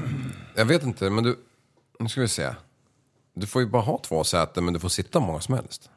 Jag 0.57 0.65
vet 0.65 0.83
inte, 0.83 1.11
men 1.11 1.25
du... 1.25 1.37
Nu 2.01 2.09
ska 2.09 2.21
vi 2.21 2.29
se. 2.29 2.47
Du 3.35 3.47
får 3.47 3.63
ju 3.63 3.69
bara 3.69 3.83
ha 3.83 3.99
två 3.99 4.25
säten, 4.25 4.65
men 4.65 4.75
du 4.75 4.81
får 4.81 4.89
sitta 4.89 5.21
många 5.21 5.41
som 5.41 5.55
helst. 5.55 5.91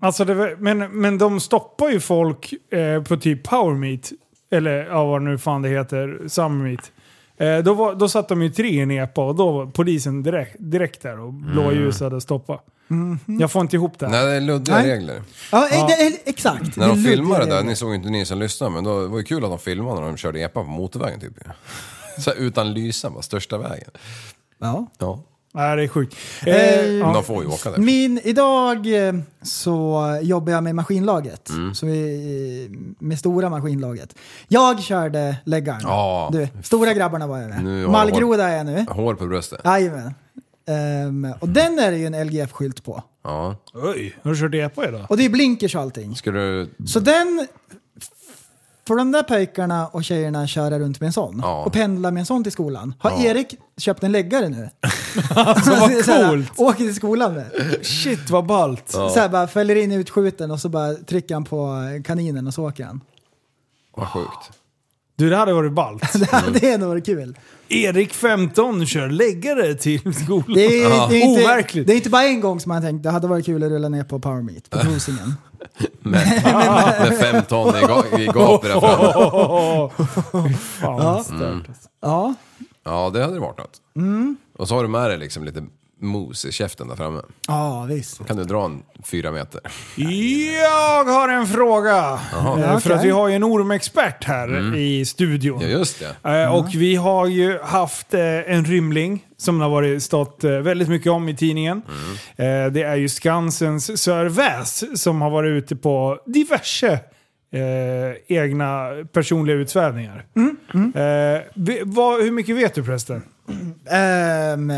Alltså 0.00 0.24
det, 0.24 0.56
men, 0.58 0.78
men 1.00 1.18
de 1.18 1.40
stoppar 1.40 1.88
ju 1.88 2.00
folk 2.00 2.52
eh, 2.72 3.02
på 3.02 3.16
typ 3.16 3.44
Power 3.48 3.74
Meet. 3.74 4.12
Eller 4.50 4.86
ja, 4.86 5.04
vad 5.04 5.22
nu 5.22 5.38
fan 5.38 5.62
det 5.62 5.68
heter. 5.68 6.28
Summer 6.28 6.64
Meet. 6.64 6.92
Eh, 7.36 7.58
då, 7.64 7.74
var, 7.74 7.94
då 7.94 8.08
satt 8.08 8.28
de 8.28 8.42
ju 8.42 8.50
tre 8.50 8.68
i 8.68 8.80
en 8.80 8.90
epa 8.90 9.26
och 9.26 9.34
då 9.34 9.52
var 9.52 9.66
polisen 9.66 10.22
direkt, 10.22 10.56
direkt 10.58 11.02
där 11.02 11.20
och 11.20 11.32
blåljusade 11.32 12.16
och 12.16 12.22
stoppade. 12.22 12.58
Jag 13.40 13.50
får 13.52 13.62
inte 13.62 13.76
ihop 13.76 13.98
det. 13.98 14.06
här. 14.06 14.12
Nej, 14.12 14.26
det 14.26 14.32
är 14.36 14.40
luddiga 14.40 14.74
Nej. 14.76 14.90
regler. 14.90 15.22
Ja, 15.52 15.68
eh, 15.68 15.86
det 15.86 16.28
exakt. 16.30 16.76
När 16.76 16.88
Det 16.88 16.94
de 16.94 17.02
filmade 17.04 17.40
det 17.44 17.50
där, 17.50 17.56
regler. 17.56 17.70
ni 17.70 17.76
såg 17.76 17.94
inte 17.94 18.08
ni 18.08 18.24
som 18.24 18.38
lyssnade, 18.38 18.72
men 18.72 18.84
då, 18.84 19.00
det 19.02 19.08
var 19.08 19.18
ju 19.18 19.24
kul 19.24 19.44
att 19.44 19.50
de 19.50 19.58
filmade 19.58 20.00
när 20.00 20.06
de 20.06 20.16
körde 20.16 20.40
epa 20.40 20.62
på 20.62 20.70
motorvägen 20.70 21.20
typ. 21.20 21.32
Så 22.18 22.30
här, 22.30 22.36
utan 22.38 22.72
lysa, 22.72 23.10
bara 23.10 23.22
största 23.22 23.58
vägen. 23.58 23.90
Ja. 24.58 24.86
Ja, 24.98 25.22
Nej, 25.54 25.76
det 25.76 25.82
är 25.82 25.88
sjukt. 25.88 26.16
Eh, 26.46 26.56
Eh, 26.56 26.84
ja. 26.86 27.12
de 27.12 27.24
får 27.24 27.42
ju 27.42 27.48
åka 27.48 27.70
där. 27.70 27.78
Min, 27.78 28.20
idag 28.24 29.06
eh, 29.08 29.14
så 29.42 30.18
jobbar 30.22 30.52
jag 30.52 30.62
med 30.62 30.74
maskinlaget. 30.74 31.50
Mm. 31.50 31.74
Så 31.74 31.86
vi, 31.86 32.94
med 32.98 33.18
stora 33.18 33.50
maskinlaget. 33.50 34.14
Jag 34.48 34.80
körde 34.82 35.36
läggaren. 35.44 35.80
Ja. 35.82 36.28
Du, 36.32 36.48
stora 36.62 36.94
grabbarna 36.94 37.26
var 37.26 37.38
jag 37.38 37.48
med. 37.48 37.88
Mallgroda 37.90 38.48
är 38.48 38.56
jag 38.56 38.66
nu. 38.66 38.86
Hår 38.88 39.14
på 39.14 39.26
bröstet. 39.26 39.60
Jajamän. 39.64 40.14
Ehm, 40.68 41.32
och 41.40 41.48
den 41.48 41.78
är 41.78 41.90
det 41.90 41.96
ju 41.98 42.06
en 42.06 42.14
LGF-skylt 42.26 42.84
på. 42.84 43.02
Ja. 43.24 43.56
Oj, 43.74 44.16
har 44.22 44.30
du 44.30 44.36
kört 44.40 44.54
epa 44.54 44.88
idag? 44.88 45.06
Och 45.08 45.16
det 45.16 45.24
är 45.24 45.28
blinkers 45.30 45.74
och 45.74 45.80
allting. 45.82 46.16
Ska 46.16 46.30
du... 46.30 46.70
Så 46.86 47.00
den... 47.00 47.46
Får 48.88 48.96
de 48.96 49.12
där 49.12 49.22
pojkarna 49.22 49.86
och 49.86 50.04
tjejerna 50.04 50.46
köra 50.46 50.78
runt 50.78 51.00
med 51.00 51.06
en 51.06 51.12
sån 51.12 51.38
Ja. 51.42 51.64
och 51.64 51.72
pendla 51.72 52.10
med 52.10 52.20
en 52.20 52.26
sån 52.26 52.42
till 52.42 52.52
skolan. 52.52 52.94
Har 52.98 53.10
Ja. 53.10 53.22
Erik 53.24 53.54
köpt 53.76 54.02
en 54.02 54.12
läggare 54.12 54.48
nu? 54.48 54.68
Alltså 55.30 55.70
vad 55.80 56.04
Så 56.04 56.12
här, 56.12 56.28
coolt! 56.30 56.52
Åker 56.56 56.78
till 56.84 56.94
skolan 56.94 57.34
med. 57.34 57.46
Shit 57.82 58.30
vad 58.30 58.46
ballt! 58.46 58.88
Så 58.88 59.14
här 59.20 59.28
bara 59.28 59.46
fäller 59.46 59.74
in 59.76 59.92
utskjuten 59.92 60.50
och 60.50 60.60
så 60.60 60.68
bara 60.68 60.94
trycker 60.94 61.34
han 61.34 61.44
på 61.44 61.76
kaninen 62.04 62.46
och 62.46 62.54
så 62.54 62.68
åker 62.68 62.84
han. 62.84 63.00
Vad 63.96 64.08
sjukt. 64.08 64.50
Du, 65.16 65.30
det 65.30 65.36
hade 65.36 65.52
varit 65.52 65.72
ballt. 65.72 66.12
Det 66.20 66.30
hade 66.32 66.78
nog 66.78 66.88
varit 66.88 67.06
kul. 67.06 67.38
Erik 67.68 68.14
15 68.14 68.86
kör 68.86 69.08
läggare 69.08 69.74
till 69.74 70.14
skolan. 70.14 70.54
Det 70.54 70.64
är, 70.82 71.08
det, 71.08 71.16
är 71.16 71.24
inte, 71.28 71.44
Overkligt. 71.44 71.86
det 71.86 71.92
är 71.92 71.96
inte 71.96 72.10
bara 72.10 72.22
en 72.24 72.40
gång 72.40 72.60
som 72.60 72.68
man 72.68 72.82
tänkt 72.82 73.02
det 73.02 73.10
hade 73.10 73.26
varit 73.26 73.46
kul 73.46 73.62
att 73.62 73.70
rulla 73.70 73.88
ner 73.88 74.04
på 74.04 74.18
Power 74.18 74.42
Meet 74.42 74.70
på 74.70 74.78
Rosingen. 74.78 75.34
Med, 76.02 76.42
med 77.00 77.18
fem 77.18 77.44
ton 77.48 77.68
i, 77.68 77.80
ga- 77.80 78.18
i 78.20 78.26
gap 78.26 78.62
där 78.62 78.80
framme. 78.80 80.52
Fan 80.58 80.96
vad 80.96 81.24
stört. 81.26 81.68
Ja, 82.00 82.34
Ja, 82.84 83.10
det 83.14 83.20
hade 83.20 83.34
det 83.34 83.40
varit 83.40 83.58
något. 83.58 83.76
Mm. 83.96 84.36
Och 84.58 84.68
så 84.68 84.74
har 84.74 84.82
du 84.82 84.88
med 84.88 85.10
dig 85.10 85.18
liksom 85.18 85.44
lite 85.44 85.64
mos 86.00 86.44
i 86.44 86.52
käften 86.52 86.88
där 86.88 86.96
framme. 86.96 87.20
ja 87.48 87.86
visst. 87.88 88.26
kan 88.26 88.36
du 88.36 88.44
dra 88.44 88.64
en 88.64 88.82
fyra 89.04 89.30
meter. 89.32 89.60
Jag 90.62 91.04
har 91.04 91.28
en 91.28 91.46
fråga. 91.46 92.20
Eh, 92.32 92.54
För 92.54 92.76
Okej. 92.76 92.92
att 92.92 93.04
vi 93.04 93.10
har 93.10 93.28
ju 93.28 93.34
en 93.34 93.44
ormexpert 93.44 94.24
här 94.24 94.76
i 94.76 95.04
studion. 95.04 95.60
Ja, 95.62 95.66
just 95.68 96.02
det. 96.22 96.30
Eh, 96.42 96.54
Och 96.54 96.74
vi 96.74 96.94
har 96.96 97.26
ju 97.26 97.58
haft 97.62 98.14
eh, 98.14 98.20
en 98.52 98.64
rymling 98.64 99.24
som 99.36 99.58
det 99.58 99.64
har 99.64 99.70
varit 99.70 100.02
stått 100.02 100.44
eh, 100.44 100.50
väldigt 100.50 100.88
mycket 100.88 101.12
om 101.12 101.28
i 101.28 101.36
tidningen. 101.36 101.82
Eh, 102.36 102.66
Det 102.72 102.82
är 102.82 102.96
ju 102.96 103.08
Skansens 103.08 104.02
Sir 104.02 104.24
Väs 104.24 105.02
som 105.02 105.20
har 105.20 105.30
varit 105.30 105.48
ute 105.64 105.76
på 105.76 106.18
diverse 106.26 106.92
eh, 107.52 108.36
egna 108.38 108.88
personliga 109.12 109.56
utsvävningar. 109.56 110.24
Eh, 110.94 111.42
vi- 111.54 111.82
vad, 111.84 112.22
hur 112.22 112.30
mycket 112.32 112.56
vet 112.56 112.74
du 112.74 112.84
förresten? 112.84 113.22
Ehm, 113.90 114.72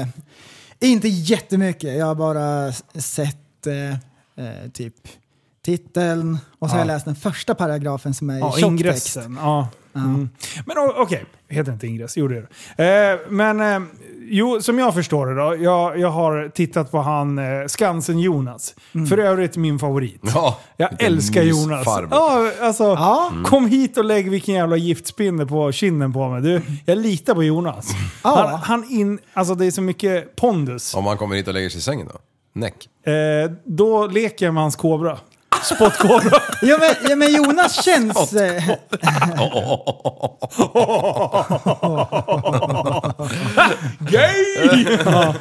inte 0.86 1.08
jättemycket, 1.08 1.98
jag 1.98 2.06
har 2.06 2.14
bara 2.14 2.72
sett 2.94 3.66
eh, 3.66 3.90
eh, 4.46 4.70
typ 4.72 4.94
titeln 5.64 6.38
och 6.58 6.68
så 6.68 6.74
har 6.74 6.80
jag 6.80 6.86
läst 6.86 7.04
den 7.04 7.16
första 7.16 7.54
paragrafen 7.54 8.14
som 8.14 8.30
är 8.30 8.36
i 8.36 8.38
Ja, 8.38 8.50
tjocktext. 8.52 8.66
ingressen. 9.16 9.38
Ja. 9.40 9.68
Mm. 9.94 10.28
Men 10.66 10.76
okej, 10.96 11.24
heter 11.48 11.72
inte 11.72 11.86
ingress? 11.86 12.16
Gör 12.16 12.28
det. 12.76 12.84
Eh, 12.84 13.18
men 13.30 13.60
eh, 13.60 13.88
jo, 14.30 14.62
som 14.62 14.78
jag 14.78 14.94
förstår 14.94 15.26
det 15.26 15.34
då. 15.34 15.56
Jag, 15.64 15.98
jag 15.98 16.10
har 16.10 16.48
tittat 16.48 16.90
på 16.90 16.98
han 16.98 17.38
eh, 17.38 17.44
Skansen-Jonas. 17.66 18.74
För 19.08 19.18
övrigt 19.18 19.56
min 19.56 19.78
favorit. 19.78 20.20
Ja, 20.34 20.58
Jag 20.76 21.02
älskar 21.02 21.42
Jonas. 21.42 21.84
Ja, 22.10 22.50
alltså, 22.60 22.84
Ja. 22.84 23.32
Kom 23.44 23.66
hit 23.66 23.98
och 23.98 24.04
lägg 24.04 24.30
vilken 24.30 24.54
jävla 24.54 24.76
giftspinne 24.76 25.46
på 25.46 25.72
kinden 25.72 26.12
på 26.12 26.28
mig. 26.28 26.42
Du, 26.42 26.62
jag 26.86 26.98
litar 26.98 27.34
på 27.34 27.42
Jonas. 27.42 27.90
Ja. 28.24 28.46
Han, 28.50 28.60
han 28.82 28.90
in, 28.90 29.18
alltså 29.32 29.54
det 29.54 29.66
är 29.66 29.70
så 29.70 29.82
mycket 29.82 30.36
pondus. 30.36 30.94
Om 30.94 31.04
man 31.04 31.16
kommer 31.16 31.36
hit 31.36 31.48
och 31.48 31.54
lägger 31.54 31.68
sig 31.68 31.78
i 31.78 31.82
sängen 31.82 32.08
då? 32.12 32.18
Näck. 32.52 32.88
Eh, 33.06 33.50
då 33.64 34.06
leker 34.06 34.44
jag 34.46 34.54
med 34.54 34.62
hans 34.62 34.76
kobra. 34.76 35.18
Spottkobra. 35.62 36.40
Ja 36.62 36.78
men, 36.78 37.10
ja, 37.10 37.16
men 37.16 37.34
Jonas 37.34 37.84
känns... 37.84 38.32
Eh, 38.32 38.64
Gay! 43.98 44.86
ja. 45.04 45.34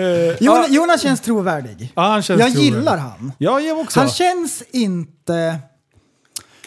Eh, 0.00 0.68
Jonas, 0.74 1.02
känns 1.02 1.20
trovärdig. 1.20 1.92
ja, 1.94 2.02
han 2.02 2.22
känns 2.22 2.40
Jag 2.40 2.52
trovärdig. 2.52 2.74
gillar 2.74 2.96
han. 2.98 3.32
Ja, 3.38 3.60
jag 3.60 3.78
också. 3.78 4.00
Han 4.00 4.08
känns 4.08 4.62
inte 4.70 5.58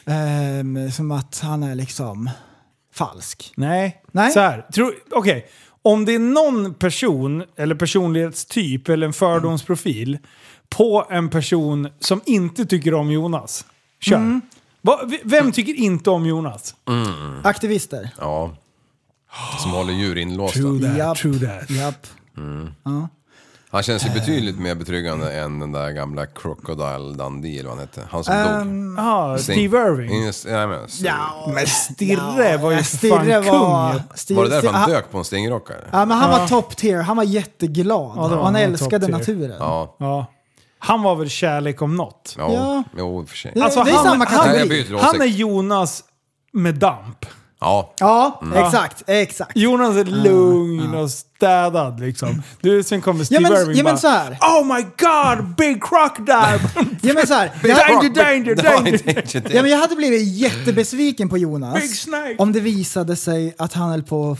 ehm, 0.05 0.91
som 0.91 1.11
att 1.11 1.39
han 1.43 1.63
är 1.63 1.75
liksom 1.75 2.29
falsk. 2.93 3.51
Nej. 3.55 4.01
Nej. 4.11 4.31
Så 4.31 4.39
här. 4.39 4.61
Tro, 4.73 4.91
Okej. 5.11 5.45
Om 5.81 6.05
det 6.05 6.15
är 6.15 6.19
någon 6.19 6.73
person, 6.73 7.43
eller 7.57 7.75
personlighetstyp, 7.75 8.89
eller 8.89 9.07
en 9.07 9.13
fördomsprofil 9.13 10.17
på 10.69 11.05
en 11.09 11.29
person 11.29 11.87
som 11.99 12.21
inte 12.25 12.65
tycker 12.65 12.93
om 12.93 13.11
Jonas. 13.11 13.65
Kör. 14.01 14.15
Mm. 14.15 14.41
Va, 14.81 14.99
vem 15.23 15.51
tycker 15.51 15.73
inte 15.73 16.09
om 16.09 16.25
Jonas? 16.25 16.75
Aktivister. 17.43 18.09
Ja. 18.19 18.51
Som 19.59 19.71
håller 19.71 19.93
djur 19.93 20.17
inlåsta. 20.17 20.59
True 20.59 20.81
that, 20.87 20.97
Japp. 20.97 21.17
true 21.17 21.39
that. 21.39 21.69
Japp. 21.69 22.07
Han 23.69 23.83
känns 23.83 24.05
ju 24.05 24.09
betydligt 24.09 24.59
mer 24.59 24.75
betryggande 24.75 25.33
än 25.33 25.59
den 25.59 25.71
där 25.71 25.91
gamla 25.91 26.25
Crocodile 26.25 27.13
Dundee 27.17 27.59
eller 27.59 27.69
vad 27.69 27.77
han 27.77 27.87
hette. 27.87 28.01
Han 28.09 28.23
som 28.23 28.33
Ehm, 28.33 28.95
dog. 28.95 29.05
Ah. 29.05 29.37
Steve 29.37 29.77
Irving. 29.77 30.11
Ingen- 30.11 30.33
Nej, 30.45 30.67
men, 30.67 30.79
Ja, 30.99 31.51
Men 31.53 31.67
Stirre 31.67 32.57
var 32.57 32.71
ju 32.71 32.83
Stirre 32.83 33.43
fan 33.43 33.59
var... 33.59 33.91
kung. 33.93 34.01
Stirre, 34.15 34.35
Var 34.37 34.43
det 34.43 34.49
därför 34.49 34.67
han 34.67 34.81
han, 34.81 34.89
dök 34.89 35.11
på 35.11 35.17
en 35.17 35.25
stingrockare? 35.25 35.87
ja, 35.91 36.05
men 36.05 36.17
han 36.17 36.29
var 36.31 36.47
top 36.47 36.77
tier, 36.77 37.01
han 37.01 37.17
var 37.17 37.23
jätteglad. 37.23 38.11
Ja, 38.15 38.21
var 38.21 38.29
han 38.29 38.43
han, 38.43 38.55
älskade 38.55 39.07
naturen. 39.07 39.55
Ja. 39.59 39.95
Han 40.79 41.01
var 41.03 41.15
väl 41.15 41.29
kärlek 41.29 41.81
om 41.81 41.95
något. 41.95 42.35
Ja. 42.37 42.53
Ja. 42.53 42.83
Jo, 42.97 43.21
i 43.21 43.25
och 43.25 43.29
för 43.29 43.37
sig. 43.37 43.61
Alltså, 43.61 43.83
det 43.83 43.91
är 43.91 43.95
han, 43.95 44.03
samma 44.05 44.25
han, 44.25 44.37
kategori. 44.37 44.59
Jag 44.59 44.69
byter 44.69 44.97
han 45.01 45.21
är. 45.21 45.25
Jonas 45.25 46.03
med 46.53 46.75
damp. 46.75 47.25
Ja. 47.59 47.93
Ja, 47.99 48.39
Mm. 48.43 48.63
exakt, 48.65 49.03
exakt. 49.07 49.51
Jonas 49.57 49.95
är 49.95 50.03
lugn 50.05 50.95
och 50.95 51.11
städad 51.11 51.99
liksom. 51.99 52.41
Du, 52.61 52.83
sen 52.83 53.01
kommer 53.01 53.23
Steve 53.23 53.43
Ja, 53.43 53.49
men- 53.49 53.61
Irving 53.61 53.77
ja, 53.77 53.83
men 53.83 53.93
bara 53.93 53.97
så 53.97 54.07
här. 54.07 54.31
Oh 54.41 54.75
my 54.75 54.81
god, 54.81 55.55
big 55.55 55.83
crocodile! 55.83 56.59
Ja 57.01 57.13
men 57.13 57.27
så 57.27 57.33
här, 57.33 57.47
danger, 57.63 58.03
jag, 58.03 58.13
danger, 58.15 58.55
danger! 58.55 59.55
ja, 59.55 59.61
men 59.61 59.71
jag 59.71 59.77
hade 59.77 59.95
blivit 59.95 60.27
jättebesviken 60.27 61.29
på 61.29 61.37
Jonas 61.37 61.73
Big 61.81 61.95
snake. 61.95 62.35
om 62.37 62.51
det 62.53 62.59
visade 62.59 63.15
sig 63.15 63.55
att 63.57 63.73
han 63.73 63.89
höll 63.89 64.03
på 64.03 64.31
att 64.31 64.39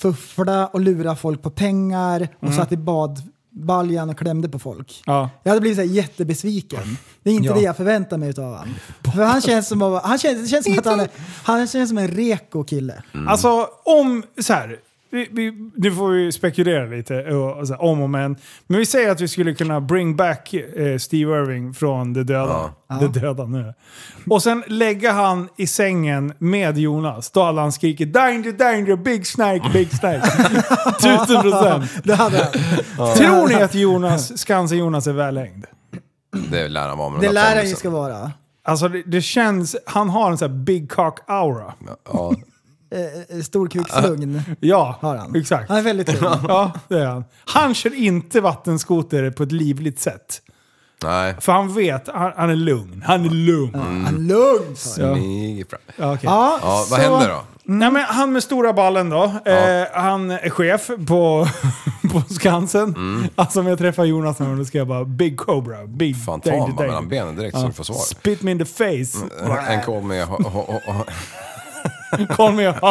fuffla 0.00 0.66
och 0.66 0.80
lura 0.80 1.16
folk 1.16 1.42
på 1.42 1.50
pengar 1.50 2.28
och 2.36 2.42
Mm. 2.44 2.56
satt 2.56 2.72
i 2.72 2.76
bad, 2.76 3.22
baljan 3.58 4.10
och 4.10 4.18
klämde 4.18 4.48
på 4.48 4.58
folk. 4.58 5.02
Ja. 5.06 5.30
Jag 5.42 5.50
hade 5.50 5.60
blivit 5.60 5.78
så 5.78 5.82
här 5.84 5.88
jättebesviken. 5.94 6.98
Det 7.22 7.30
är 7.30 7.34
inte 7.34 7.48
Ja. 7.48 7.54
det 7.54 7.60
jag 7.60 7.76
förväntar 7.76 8.18
mig 8.18 8.28
av 8.30 8.44
honom. 8.44 8.74
För 9.14 9.24
han 9.24 9.40
känns 9.40 9.68
som, 9.68 9.80
han 10.04 10.18
känns, 10.18 10.42
det 10.42 10.48
känns 10.48 10.64
som 10.64 10.78
att 10.78 10.84
han 10.84 11.00
är, 11.00 11.08
han 11.44 11.66
känns 11.66 11.88
som 11.88 11.98
en 11.98 12.08
reko 12.08 12.64
kille. 12.64 13.02
Alltså 13.28 13.68
om, 13.84 14.22
så 14.40 14.52
här. 14.52 14.76
Vi, 15.10 15.28
vi, 15.32 15.70
nu 15.76 15.92
får 15.92 16.08
vi 16.08 16.32
spekulera 16.32 16.86
lite 16.86 17.24
och, 17.24 17.58
och 17.58 17.68
så 17.68 17.76
om 17.76 18.02
och 18.02 18.10
men. 18.10 18.36
Men 18.66 18.78
vi 18.78 18.86
säger 18.86 19.10
att 19.10 19.20
vi 19.20 19.28
skulle 19.28 19.54
kunna 19.54 19.80
bring 19.80 20.16
back 20.16 20.54
eh, 20.54 20.98
Steve 20.98 21.40
Irving 21.40 21.74
från 21.74 22.12
de 22.12 22.22
döda. 22.22 22.70
De 23.00 23.06
döda 23.06 23.44
nu. 23.44 23.74
Och 24.30 24.42
sen 24.42 24.64
lägga 24.66 25.12
han 25.12 25.48
i 25.56 25.66
sängen 25.66 26.32
med 26.38 26.78
Jonas. 26.78 27.30
Då 27.30 27.42
hade 27.42 27.60
han 27.60 27.72
skrikit 27.72 28.12
danger, 28.12 28.52
danger, 28.52 28.96
big 28.96 29.26
snake, 29.26 29.70
big 29.72 29.90
snake. 29.90 30.20
Tusen 31.02 31.42
procent. 31.42 31.90
Det 32.04 32.14
hade 32.14 32.38
han. 32.38 32.52
Tror 33.16 33.48
ni 33.48 33.54
att 33.54 33.74
Jonas, 33.74 34.38
Skansen-Jonas 34.38 35.06
är 35.06 35.12
välhängd? 35.12 35.64
Det 36.50 36.68
lär 36.68 36.88
han 36.88 36.98
vara 36.98 37.18
Det 37.18 37.32
lär 37.32 37.56
han 37.56 37.68
ju 37.68 37.74
ska 37.74 37.90
vara. 37.90 38.32
Alltså 38.64 38.88
det, 38.88 39.02
det 39.06 39.22
känns, 39.22 39.76
han 39.86 40.08
har 40.08 40.30
en 40.30 40.38
sån 40.38 40.50
här 40.50 40.58
big 40.58 40.90
cock 40.90 41.20
aura. 41.26 41.74
Ja, 42.12 42.34
Eh, 42.90 43.40
Storkukslugn 43.42 44.42
Ja, 44.60 44.98
har 45.00 45.16
han. 45.16 45.36
exakt. 45.36 45.68
Han 45.68 45.78
är 45.78 45.82
väldigt 45.82 46.20
lugn. 46.20 46.38
Ja, 46.48 46.72
det 46.88 46.98
är 47.00 47.06
han. 47.06 47.24
Han 47.44 47.74
kör 47.74 47.94
inte 47.94 48.40
vattenskoter 48.40 49.30
på 49.30 49.42
ett 49.42 49.52
livligt 49.52 50.00
sätt. 50.00 50.42
nej. 51.02 51.34
För 51.40 51.52
han 51.52 51.74
vet, 51.74 52.08
han, 52.08 52.32
han 52.36 52.50
är 52.50 52.56
lugn. 52.56 53.02
Han 53.06 53.24
är 53.24 53.30
lugn. 53.30 53.74
Han 53.74 54.06
är 54.06 54.12
lugn. 54.12 54.76
sa 54.76 55.00
jag. 55.02 55.16
Smyger 55.16 55.64
fram. 55.64 55.80
Ja, 55.96 56.12
okej. 56.14 56.20
Ja, 56.24 56.58
Ja, 56.62 56.68
vad 56.90 57.00
så- 57.00 57.10
händer 57.10 57.28
då? 57.28 57.40
Nej, 57.70 57.90
men 57.90 58.02
han 58.02 58.32
med 58.32 58.42
stora 58.42 58.72
ballen 58.72 59.10
då. 59.10 59.24
Eh, 59.24 59.86
han 59.92 60.30
är 60.30 60.50
chef 60.50 60.86
på, 60.86 61.48
på 62.12 62.22
Skansen. 62.34 62.94
Alltså 63.34 63.60
om 63.60 63.66
jag 63.66 63.78
träffar 63.78 64.04
Jonas 64.04 64.38
nu, 64.38 64.56
då 64.56 64.64
ska 64.64 64.78
jag 64.78 64.86
bara 64.88 65.04
Big 65.04 65.36
Cobra. 65.36 65.86
Big 65.86 66.24
Fan, 66.24 66.40
ta 66.40 66.50
danger, 66.50 66.62
honom 66.62 66.76
mellan 66.86 67.08
benen 67.08 67.36
direkt 67.36 67.58
så 67.58 67.66
du 67.66 67.72
får 67.72 67.84
svar. 67.84 67.96
Spit 67.96 68.42
me 68.42 68.50
in 68.50 68.58
the 68.58 68.64
face. 68.64 69.26
En 69.68 69.82
kom 69.84 70.08
med... 70.08 70.26
ho- 70.26 70.38
ho- 70.38 70.80
ho- 70.86 71.04
Kom 72.36 72.56
med. 72.56 72.68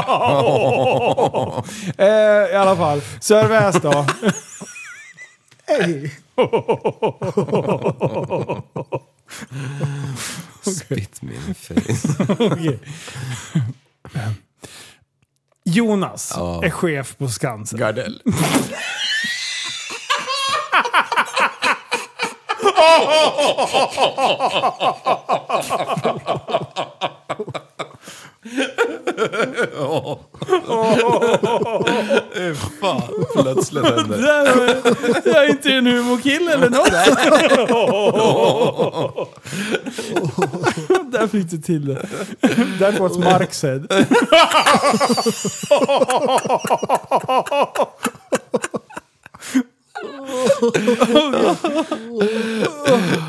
eh, 1.98 2.52
I 2.52 2.56
alla 2.56 2.76
fall. 2.76 3.02
Sörväs 3.20 3.76
då. 3.82 4.06
Hej. 5.68 6.14
Spit 10.62 11.22
me 11.22 11.34
in 11.34 11.42
the 11.46 11.54
face. 11.54 12.26
Okej. 12.40 12.80
Jonas 15.66 16.34
Ja. 16.36 16.64
är 16.66 16.70
chef 16.70 17.18
på 17.18 17.28
Skansen. 17.30 17.80
Gardell. 17.80 18.22
Fan, 32.82 33.02
plötsligt 33.34 33.86
händer 33.96 34.18
det. 34.18 35.30
Jag 35.30 35.46
är 35.46 35.50
inte 35.50 35.74
en 35.74 35.88
humorkille 35.88 36.54
eller 36.54 36.70
något. 36.70 36.92
Där 41.12 41.28
fick 41.28 41.50
du 41.50 41.58
till 41.58 41.86
det. 41.86 42.08
That 42.80 43.00
was 43.00 43.18
Mark 43.18 43.54
said. 43.54 43.92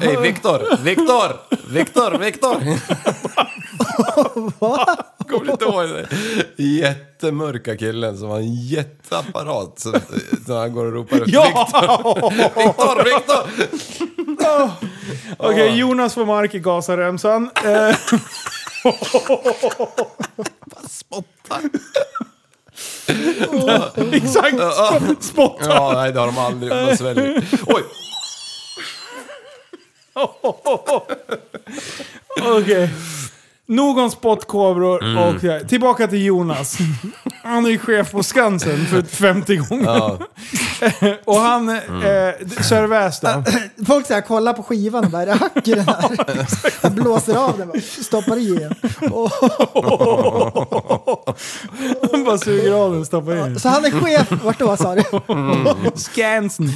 Hej 0.01 0.17
Viktor! 0.23 0.77
Viktor! 0.85 1.37
Viktor! 1.73 2.19
Viktor! 2.19 2.55
Kommer 5.29 5.51
inte 5.53 5.65
ihåg 5.65 5.89
det? 5.89 6.09
Jättemörka 6.63 7.77
killen 7.77 8.19
som 8.19 8.29
har 8.29 8.39
en 8.39 8.55
jätteapparat. 8.55 9.79
Så, 9.79 9.93
så 10.47 10.59
han 10.59 10.73
går 10.73 10.85
och 10.87 10.93
ropar 10.93 11.17
efter 11.17 11.27
Viktor. 11.27 13.05
Viktor! 13.05 13.49
Viktor! 14.27 14.71
Okej, 15.39 15.79
Jonas 15.79 16.15
får 16.15 16.27
Mark 16.27 16.55
i 16.55 16.59
gasaremsan. 16.59 17.51
Eh, 17.65 17.97
Spottar. 20.89 21.61
exakt! 24.13 24.57
Spottar! 25.21 25.71
Ja, 25.71 25.93
nej 25.95 26.13
det 26.13 26.21
har 26.21 26.27
de 26.27 26.39
aldrig. 26.39 26.71
De 26.71 26.97
sväljer. 26.97 27.45
Oj! 27.67 27.83
Okej. 32.43 32.91
Nog 33.67 33.99
om 33.99 34.11
spottkobror 34.11 35.17
och 35.19 35.45
eh, 35.45 35.67
tillbaka 35.67 36.09
till 36.09 36.25
Jonas. 36.25 36.79
Han 37.43 37.67
är 37.67 37.71
ju 37.71 37.79
chef 37.79 38.11
på 38.11 38.23
Skansen 38.23 38.87
för 38.87 39.03
50 39.03 39.57
gånger. 39.57 39.85
Ja. 39.85 40.19
Och 41.25 41.37
han, 41.37 41.69
eh, 41.69 42.35
Sörväs 42.63 43.21
då. 43.21 43.45
Folk 43.87 44.07
så 44.07 44.15
här, 44.15 44.21
kollar 44.21 44.53
på 44.53 44.63
skivan 44.63 45.05
och 45.05 45.11
bara, 45.11 45.23
är 45.23 45.27
det 45.27 45.33
hack 45.33 45.69
i 45.69 45.75
den 45.75 45.89
här? 45.89 46.11
Jag 46.83 46.93
blåser 46.93 47.37
av 47.37 47.59
den 47.59 47.69
bara, 47.69 47.81
stoppar 47.81 48.37
i 48.37 48.41
igen. 48.41 48.75
Han 52.13 52.25
bara 52.25 52.39
suger 52.39 52.73
av 52.73 52.91
den 52.91 53.01
och 53.01 53.07
stoppar 53.07 53.47
in. 53.47 53.61
så 53.61 53.69
han 53.69 53.85
är 53.85 53.91
chef, 53.91 54.33
vart 54.45 54.59
då 54.59 54.77
sa 54.77 54.95
du? 54.95 55.03
Skansen. 55.95 56.71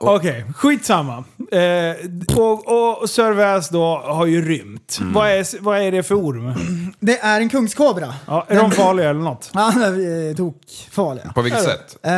Okej, 0.00 0.44
skitsamma. 0.56 1.24
Eh, 1.52 1.96
och, 2.36 3.00
och 3.00 3.10
Sörväs 3.10 3.68
då 3.68 4.02
har 4.04 4.26
ju 4.26 4.48
rymt. 4.48 4.98
Vad, 5.00 5.30
är, 5.30 5.62
vad 5.62 5.78
är 5.78 5.92
det 5.92 6.02
för 6.02 6.14
orm? 6.14 6.54
Det 7.00 7.18
är 7.18 7.40
en 7.40 7.48
kungskobra. 7.48 8.14
Ja, 8.26 8.46
är 8.48 8.56
de 8.56 8.70
farliga 8.70 9.10
eller 9.10 9.20
något? 9.20 9.50
Är 9.54 10.28
eh, 10.30 10.36
tokfarliga. 10.36 11.32
På 11.34 11.42
vilket 11.42 11.62
sätt? 11.62 11.96
Eh, 12.02 12.12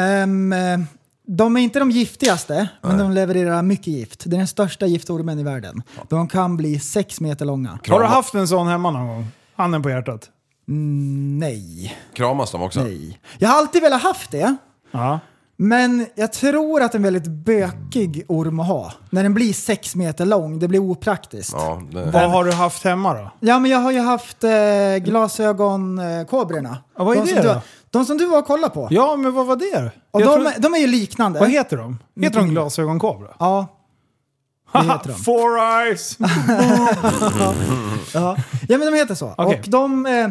de 1.26 1.56
är 1.56 1.60
inte 1.60 1.78
de 1.78 1.90
giftigaste, 1.90 2.68
men 2.82 2.98
de 2.98 3.10
levererar 3.12 3.62
mycket 3.62 3.86
gift. 3.86 4.22
Det 4.26 4.36
är 4.36 4.38
den 4.38 4.46
största 4.48 4.86
giftormen 4.86 5.38
i 5.38 5.42
världen. 5.42 5.82
De 6.08 6.28
kan 6.28 6.56
bli 6.56 6.78
sex 6.80 7.20
meter 7.20 7.44
långa. 7.44 7.78
Har 7.88 8.00
du 8.00 8.06
haft 8.06 8.34
en 8.34 8.48
sån 8.48 8.66
hemma 8.68 8.90
någon 8.90 9.06
gång? 9.06 9.26
Handen 9.56 9.82
på 9.82 9.90
hjärtat. 9.90 10.30
Mm, 10.68 11.38
nej, 11.38 11.96
Kramas 12.14 12.52
de 12.52 12.62
också? 12.62 12.80
nej. 12.82 13.18
Jag 13.38 13.48
har 13.48 13.58
alltid 13.58 13.82
velat 13.82 14.02
haft 14.02 14.30
det. 14.30 14.56
Ja. 14.90 15.20
Men 15.56 16.06
jag 16.14 16.32
tror 16.32 16.82
att 16.82 16.92
det 16.92 16.96
är 16.96 16.98
en 16.98 17.02
väldigt 17.02 17.26
bökig 17.26 18.24
orm 18.28 18.60
att 18.60 18.66
ha. 18.66 18.92
När 19.10 19.22
den 19.22 19.34
blir 19.34 19.52
sex 19.52 19.94
meter 19.94 20.26
lång, 20.26 20.58
det 20.58 20.68
blir 20.68 20.78
opraktiskt. 20.80 21.52
Ja, 21.52 21.82
Ja, 21.92 22.00
det, 22.00 22.10
Vad 22.10 22.30
har 22.30 22.44
du 22.44 22.52
haft 22.52 22.84
hemma 22.84 23.14
då? 23.14 23.30
men 23.60 23.70
jag 23.70 23.78
har 23.78 23.92
ju 23.92 24.00
haft 24.00 24.44
eh, 24.44 24.50
glasögonkobrorna. 24.98 26.78
Ja, 26.98 27.04
vad 27.04 27.16
är 27.16 27.26
de 27.26 27.32
det 27.32 27.42
då? 27.42 27.60
De 27.98 28.04
som 28.04 28.16
du 28.18 28.26
var 28.26 28.38
och 28.38 28.46
kollade 28.46 28.74
på. 28.74 28.88
Ja, 28.90 29.16
men 29.16 29.32
vad 29.34 29.46
var 29.46 29.56
det? 29.56 29.90
och 30.10 30.20
de, 30.20 30.46
är- 30.46 30.60
de 30.60 30.74
är 30.74 30.78
ju 30.78 30.86
liknande. 30.86 31.40
Vad 31.40 31.50
heter 31.50 31.76
de? 31.76 31.98
Heter 32.20 32.38
de 32.38 32.48
glasögonkobra? 32.48 33.28
Ja. 33.38 33.66
Det 34.72 34.78
heter 34.82 35.08
de. 35.08 35.14
Four 35.14 35.58
eyes! 35.58 36.18
Ja. 38.14 38.36
ja, 38.68 38.78
men 38.78 38.92
de 38.92 38.94
heter 38.98 39.14
så. 39.14 39.34
Okej. 39.38 39.60
Och 39.64 39.70
de, 39.70 40.06
eh, 40.06 40.28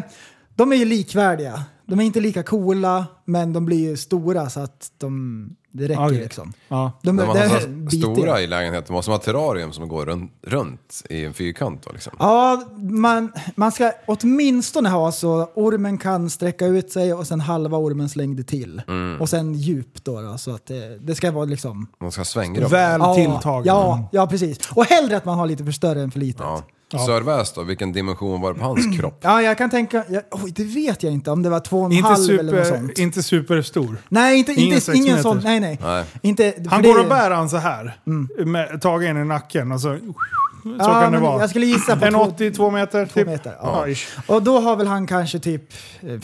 de 0.54 0.72
är 0.72 0.76
ju 0.76 0.84
likvärdiga. 0.84 1.62
De 1.86 2.00
är 2.00 2.04
inte 2.04 2.20
lika 2.20 2.42
coola, 2.42 3.06
men 3.24 3.52
de 3.52 3.64
blir 3.66 3.78
ju 3.90 3.96
stora 3.96 4.50
så 4.50 4.60
att 4.60 4.90
de, 4.98 5.48
det 5.76 5.88
räcker 5.88 6.06
Okej. 6.06 6.18
liksom. 6.18 6.52
Ja. 6.68 6.92
De, 7.02 7.16
när 7.16 7.26
man 7.26 7.36
det 7.36 7.48
har 7.48 7.56
är 7.56 7.90
så 7.90 7.96
stora 7.96 8.40
i 8.40 8.46
lägenheten 8.46 8.94
måste 8.94 9.10
man 9.10 9.18
ha 9.18 9.24
terrarium 9.24 9.72
som 9.72 9.88
går 9.88 10.06
runt, 10.06 10.32
runt 10.42 11.02
i 11.10 11.24
en 11.24 11.34
fyrkant 11.34 11.82
då 11.82 11.92
liksom. 11.92 12.12
Ja, 12.18 12.64
man, 12.78 13.32
man 13.54 13.72
ska 13.72 13.92
åtminstone 14.06 14.88
ha 14.88 15.12
så 15.12 15.48
ormen 15.54 15.98
kan 15.98 16.30
sträcka 16.30 16.66
ut 16.66 16.92
sig 16.92 17.14
och 17.14 17.26
sen 17.26 17.40
halva 17.40 17.78
ormens 17.78 18.16
längd 18.16 18.46
till. 18.46 18.82
Mm. 18.88 19.20
Och 19.20 19.28
sen 19.28 19.54
djup 19.54 20.04
då, 20.04 20.20
då 20.20 20.38
så 20.38 20.54
att 20.54 20.66
det, 20.66 20.98
det 20.98 21.14
ska 21.14 21.32
vara 21.32 21.44
liksom... 21.44 21.86
Man 22.00 22.12
ska 22.12 22.24
svängra. 22.24 22.68
Väl 22.68 23.00
Ja, 23.00 23.14
tilltagen. 23.14 23.66
Ja, 23.66 24.08
ja, 24.12 24.26
precis. 24.26 24.70
Och 24.70 24.84
hellre 24.84 25.16
att 25.16 25.24
man 25.24 25.38
har 25.38 25.46
lite 25.46 25.64
för 25.64 25.72
större 25.72 26.02
än 26.02 26.10
för 26.10 26.20
litet. 26.20 26.42
Ja. 26.42 26.62
Ja, 26.98 27.06
Sörväs 27.06 27.52
då, 27.52 27.62
vilken 27.62 27.92
dimension 27.92 28.40
var 28.40 28.52
det 28.52 28.58
på 28.60 28.64
hans 28.66 28.96
kropp? 29.00 29.18
jag 29.22 29.58
kan 29.58 29.70
tänka... 29.70 30.04
Jag, 30.08 30.22
oj, 30.30 30.52
det 30.56 30.64
vet 30.64 31.02
jag 31.02 31.12
inte 31.12 31.30
om 31.30 31.42
det 31.42 31.50
var 31.50 31.60
två 31.60 31.78
och 31.80 31.86
en 31.86 31.92
Inte, 31.92 32.08
halv 32.08 32.30
eller 32.30 32.52
något 32.52 32.66
super, 32.66 32.78
sånt. 32.78 32.98
inte 32.98 33.22
superstor. 33.22 33.96
Nej, 34.08 34.38
inte, 34.38 34.52
Ingen 34.52 34.74
inte, 34.76 34.92
ingen 34.92 35.22
sån. 35.22 35.40
Nej, 35.44 35.60
nej. 35.60 35.78
Nej. 35.82 36.04
Inte, 36.22 36.54
Han 36.68 36.82
det- 36.82 36.88
går 36.88 37.00
och 37.00 37.08
bär 37.08 37.30
han 37.30 37.48
så 37.50 37.56
här. 37.56 37.96
Med, 38.44 38.80
tagen 38.82 39.16
i 39.22 39.24
nacken 39.24 39.72
och 39.72 39.80
så... 39.80 39.98
Så 39.98 40.70
Ja, 40.78 40.84
kan 40.84 41.02
det 41.04 41.10
men 41.10 41.22
vara. 41.22 41.40
Jag 41.40 41.50
skulle 41.50 41.66
gissa 41.66 41.96
på 41.96 42.04
En 42.06 42.12
två, 42.12 42.20
82 42.20 42.70
meter? 42.70 43.06
två 43.06 43.14
Typ. 43.20 43.26
meter. 43.26 43.56
Ja. 43.62 43.86
Ja. 43.88 43.96
Och 44.34 44.42
då 44.42 44.60
har 44.60 44.76
väl 44.76 44.86
han 44.86 45.06
kanske 45.06 45.38
typ... 45.38 45.72
eh, 46.00 46.18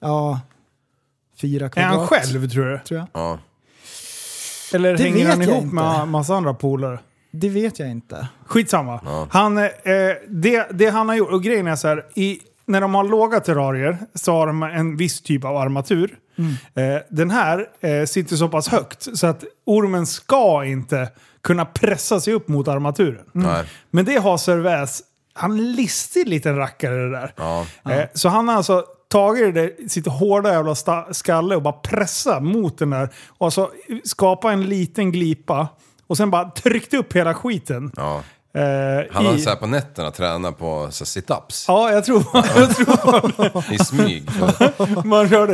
Ja... 0.00 0.40
Fyra 1.40 1.64
Är 1.64 1.68
kvadrat. 1.68 1.96
han 1.98 2.06
själv 2.06 2.50
tror 2.50 2.64
du? 2.64 2.78
Tror 2.78 2.98
jag. 3.00 3.08
Ja. 3.12 3.38
Eller 4.72 4.96
Det 4.96 5.02
hänger 5.02 5.28
han 5.28 5.40
jag 5.40 5.50
ihop 5.50 5.62
inte. 5.62 5.74
med 5.74 6.08
massa 6.08 6.34
andra 6.34 6.54
polare? 6.54 6.98
Det 7.30 7.48
vet 7.48 7.78
jag 7.78 7.90
inte. 7.90 8.28
Skitsamma. 8.46 9.26
Han, 9.30 9.58
eh, 9.58 9.68
det, 10.28 10.66
det 10.72 10.86
han 10.90 11.08
har 11.08 11.16
gjort, 11.16 11.30
och 11.32 11.42
grejen 11.42 11.66
är 11.66 11.76
så 11.76 11.88
här, 11.88 12.04
i, 12.14 12.38
när 12.66 12.80
de 12.80 12.94
har 12.94 13.04
låga 13.04 13.40
terrarier 13.40 13.98
så 14.14 14.32
har 14.32 14.46
de 14.46 14.62
en 14.62 14.96
viss 14.96 15.22
typ 15.22 15.44
av 15.44 15.56
armatur. 15.56 16.16
Eh, 16.74 17.02
den 17.10 17.30
här 17.30 17.66
eh, 17.80 18.04
sitter 18.06 18.36
så 18.36 18.48
pass 18.48 18.68
högt 18.68 19.18
så 19.18 19.26
att 19.26 19.44
ormen 19.66 20.06
ska 20.06 20.64
inte 20.64 21.08
kunna 21.42 21.64
pressa 21.64 22.20
sig 22.20 22.34
upp 22.34 22.48
mot 22.48 22.68
armaturen. 22.68 23.24
Nej. 23.32 23.64
Men 23.90 24.04
det 24.04 24.16
har 24.16 24.38
Cervaz, 24.38 25.02
han 25.32 25.52
är 25.52 25.54
en 25.58 25.72
listig 25.72 26.28
liten 26.28 26.56
rackare 26.56 26.94
det 26.96 27.10
där. 27.10 27.32
Ja. 27.36 27.66
Eh, 27.90 28.04
så 28.14 28.28
han 28.28 28.48
har 28.48 28.56
alltså 28.56 28.84
tagit 29.08 29.54
det 29.54 29.60
där, 29.62 29.88
sitt 29.88 30.06
hårda 30.06 30.52
jävla 30.52 30.72
sta- 30.74 31.12
skalle 31.12 31.56
och 31.56 31.62
bara 31.62 31.72
pressat 31.72 32.42
mot 32.42 32.78
den 32.78 32.90
där. 32.90 33.08
Och 33.28 33.46
alltså 33.46 33.70
skapa 34.04 34.52
en 34.52 34.62
liten 34.68 35.12
glipa. 35.12 35.68
Och 36.10 36.16
sen 36.16 36.30
bara 36.30 36.50
tryckte 36.50 36.96
upp 36.96 37.12
hela 37.12 37.34
skiten. 37.34 37.92
Ja. 37.96 38.22
Eh, 38.54 38.62
Han 39.12 39.26
har 39.26 39.34
i- 39.34 39.38
så 39.40 39.50
här 39.50 39.56
på 39.56 39.66
nätterna 39.66 40.10
tränat 40.10 40.58
på 40.58 40.86
sit-ups. 40.90 41.64
Ja, 41.68 41.92
jag 41.92 42.04
tror, 42.04 42.24
jag 42.34 42.76
tror 42.76 43.64
I 43.74 43.78
smyg. 43.78 44.30
man 45.04 45.28
körde. 45.28 45.52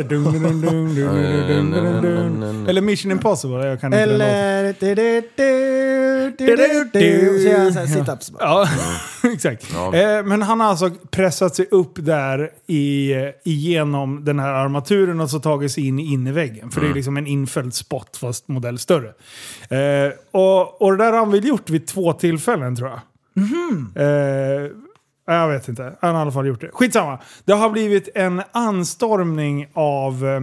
Eller 2.69 2.81
Mission 2.81 3.13
Impossible, 3.13 3.67
jag 3.67 3.81
kan 3.81 3.93
inte. 3.93 4.03
Eller... 4.03 4.75
du, 4.81 4.95
du, 4.95 5.21
du, 5.37 6.37
du, 6.39 6.57
du, 6.57 6.85
du. 6.93 7.39
Så 7.43 7.49
gör 7.49 7.59
han 7.59 7.73
så 7.73 7.79
här 7.79 7.87
sit-ups. 7.87 8.33
Ja, 8.41 8.69
exakt. 9.35 9.67
Ja. 9.75 9.95
Eh, 9.95 10.23
men 10.25 10.43
han 10.43 10.61
har 10.61 10.67
alltså 10.69 10.91
pressat 11.11 11.57
sig 11.57 11.67
upp 11.71 11.93
där 11.97 12.51
i, 12.67 13.13
igenom 13.45 14.25
den 14.25 14.39
här 14.39 14.53
armaturen 14.53 15.21
och 15.21 15.31
så 15.31 15.41
tagit 15.41 15.73
sig 15.73 15.87
in 15.87 15.99
i 15.99 16.13
innerväggen. 16.13 16.71
För 16.71 16.81
det 16.81 16.87
är 16.89 16.95
liksom 16.95 17.17
en 17.17 17.27
infälld 17.27 17.75
spot 17.75 18.17
fast 18.17 18.49
modell 18.49 18.79
större. 18.79 19.09
Eh, 19.71 20.13
och, 20.31 20.83
och 20.83 20.91
det 20.97 21.05
där 21.05 21.13
har 21.13 21.19
han 21.19 21.31
väl 21.31 21.47
gjort 21.47 21.71
vid 21.71 21.87
två 21.87 22.13
tillfällen 22.13 22.77
tror 22.77 22.89
jag. 22.89 22.96
Eh, 23.97 24.71
jag 25.27 25.49
vet 25.49 25.69
inte. 25.69 25.97
Han 26.01 26.15
har 26.15 26.21
i 26.21 26.23
alla 26.23 26.33
fall 26.33 26.47
gjort 26.47 26.61
det. 26.61 26.71
Skitsamma. 26.73 27.19
Det 27.45 27.53
har 27.53 27.71
blivit 27.71 28.09
en 28.15 28.43
anstormning 28.53 29.69
av... 29.75 30.27
Eh, 30.27 30.43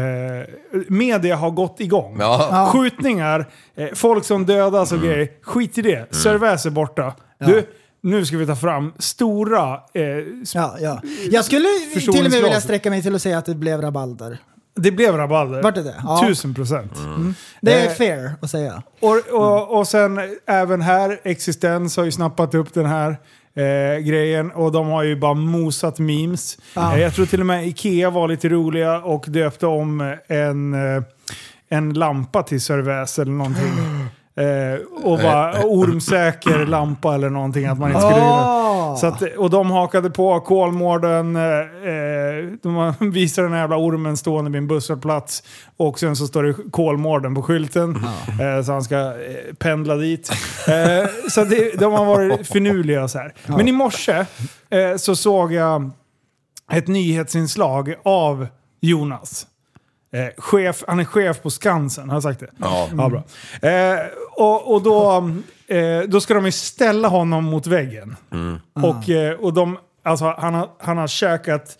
eh, 0.00 0.46
media 0.88 1.36
har 1.36 1.50
gått 1.50 1.80
igång. 1.80 2.16
Ja. 2.20 2.70
Skjutningar, 2.72 3.48
eh, 3.74 3.88
folk 3.94 4.24
som 4.24 4.46
dödas 4.46 4.92
och 4.92 5.00
grejer. 5.00 5.28
Skit 5.42 5.78
i 5.78 5.82
det. 5.82 6.14
Cervaz 6.14 6.66
är 6.66 6.70
borta. 6.70 7.14
Du, 7.46 7.66
nu 8.00 8.24
ska 8.26 8.36
vi 8.36 8.46
ta 8.46 8.56
fram 8.56 8.92
stora... 8.98 9.74
Eh, 9.74 10.02
Ja, 10.54 10.76
ja. 10.80 11.00
Jag 11.30 11.44
skulle 11.44 11.68
till 11.98 12.08
och 12.08 12.14
med 12.30 12.42
vilja 12.42 12.60
sträcka 12.60 12.90
mig 12.90 13.02
till 13.02 13.14
att 13.14 13.22
säga 13.22 13.38
att 13.38 13.46
det 13.46 13.54
blev 13.54 13.80
rabalder. 13.80 14.38
Det 14.74 14.90
blev 14.90 15.16
rabalder. 15.16 15.62
Vart 15.62 15.76
är 15.76 15.82
det? 15.82 15.94
Ja. 16.02 16.24
Tusen 16.28 16.54
procent. 16.54 16.92
Det 17.60 17.72
är 17.72 17.86
Eh, 17.86 17.92
fair 17.92 18.32
att 18.42 18.50
säga. 18.50 18.82
Och, 19.00 19.18
och, 19.32 19.78
och 19.78 19.88
sen 19.88 20.20
även 20.46 20.80
här, 20.80 21.20
Existens 21.24 21.96
har 21.96 22.04
ju 22.04 22.12
snappat 22.12 22.54
upp 22.54 22.74
den 22.74 22.86
här 22.86 23.10
eh, 23.54 23.98
grejen 24.00 24.50
och 24.50 24.72
de 24.72 24.88
har 24.88 25.02
ju 25.02 25.16
bara 25.16 25.34
mosat 25.34 25.98
memes. 25.98 26.58
Ja. 26.74 26.94
Eh, 26.94 27.00
jag 27.00 27.14
tror 27.14 27.26
till 27.26 27.40
och 27.40 27.46
med 27.46 27.66
Ikea 27.66 28.10
var 28.10 28.28
lite 28.28 28.48
roliga 28.48 28.98
och 28.98 29.24
döpte 29.28 29.66
om 29.66 30.16
en, 30.26 30.74
eh, 30.96 31.02
en 31.68 31.92
lampa 31.94 32.42
till 32.42 32.60
Cervaz 32.60 33.18
eller 33.18 33.32
någonting. 33.32 33.72
Eh, 34.36 35.04
och 35.04 35.18
bara 35.18 35.64
ormsäker 35.64 36.66
lampa 36.66 37.14
eller 37.14 37.30
någonting 37.30 37.66
att 37.66 37.78
man 37.78 37.88
inte 37.90 38.00
skulle 38.00 38.22
Ah. 38.22 38.96
så 38.96 39.06
att, 39.06 39.22
och 39.36 39.50
de 39.50 39.70
hakade 39.70 40.10
på 40.10 40.40
Kolmården, 40.40 41.36
eh, 41.36 41.42
eh, 41.42 42.44
de 42.62 42.94
visar 43.12 43.42
den 43.42 43.52
här 43.52 43.60
jävla 43.60 43.76
ormen 43.76 44.16
stående 44.16 44.50
vid 44.50 44.58
en 44.58 44.66
busshållplats. 44.66 45.42
Och 45.76 45.98
sen 45.98 46.16
så 46.16 46.26
står 46.26 46.42
det 46.42 46.54
Kolmården 46.70 47.34
på 47.34 47.42
skylten. 47.42 47.96
Eh, 48.40 48.64
så 48.64 48.72
han 48.72 48.82
ska 48.82 48.96
eh, 48.98 49.54
pendla 49.58 49.96
dit. 49.96 50.30
Eh, 50.68 51.10
så 51.30 51.44
det, 51.44 51.78
de 51.78 51.92
har 51.92 52.04
varit 52.04 52.46
finurliga 52.52 53.08
så 53.08 53.18
här. 53.18 53.34
Men 53.46 53.68
i 53.68 53.72
morse 53.72 54.24
så 54.98 55.16
såg 55.16 55.52
jag 55.52 55.90
ett 56.72 56.88
nyhetsinslag 56.88 57.94
av 58.04 58.46
Jonas. 58.80 59.46
Eh, 60.12 60.28
chef, 60.38 60.84
han 60.86 61.00
är 61.00 61.04
chef 61.04 61.42
på 61.42 61.50
Skansen, 61.50 62.08
har 62.08 62.16
jag 62.16 62.22
sagt 62.22 62.40
det? 62.40 62.50
Ja. 62.58 62.88
Ja, 62.96 63.08
bra. 63.08 63.22
Eh, 63.70 63.98
och 64.36 64.74
och 64.74 64.82
då, 64.82 65.30
eh, 65.66 66.00
då 66.08 66.20
ska 66.20 66.34
de 66.34 66.44
ju 66.46 66.52
ställa 66.52 67.08
honom 67.08 67.44
mot 67.44 67.66
väggen. 67.66 68.16
Och, 68.82 69.08
eh, 69.10 69.32
och 69.40 69.54
de, 69.54 69.78
alltså, 70.04 70.34
han, 70.38 70.54
har, 70.54 70.68
han 70.78 70.98
har 70.98 71.06
käkat 71.06 71.78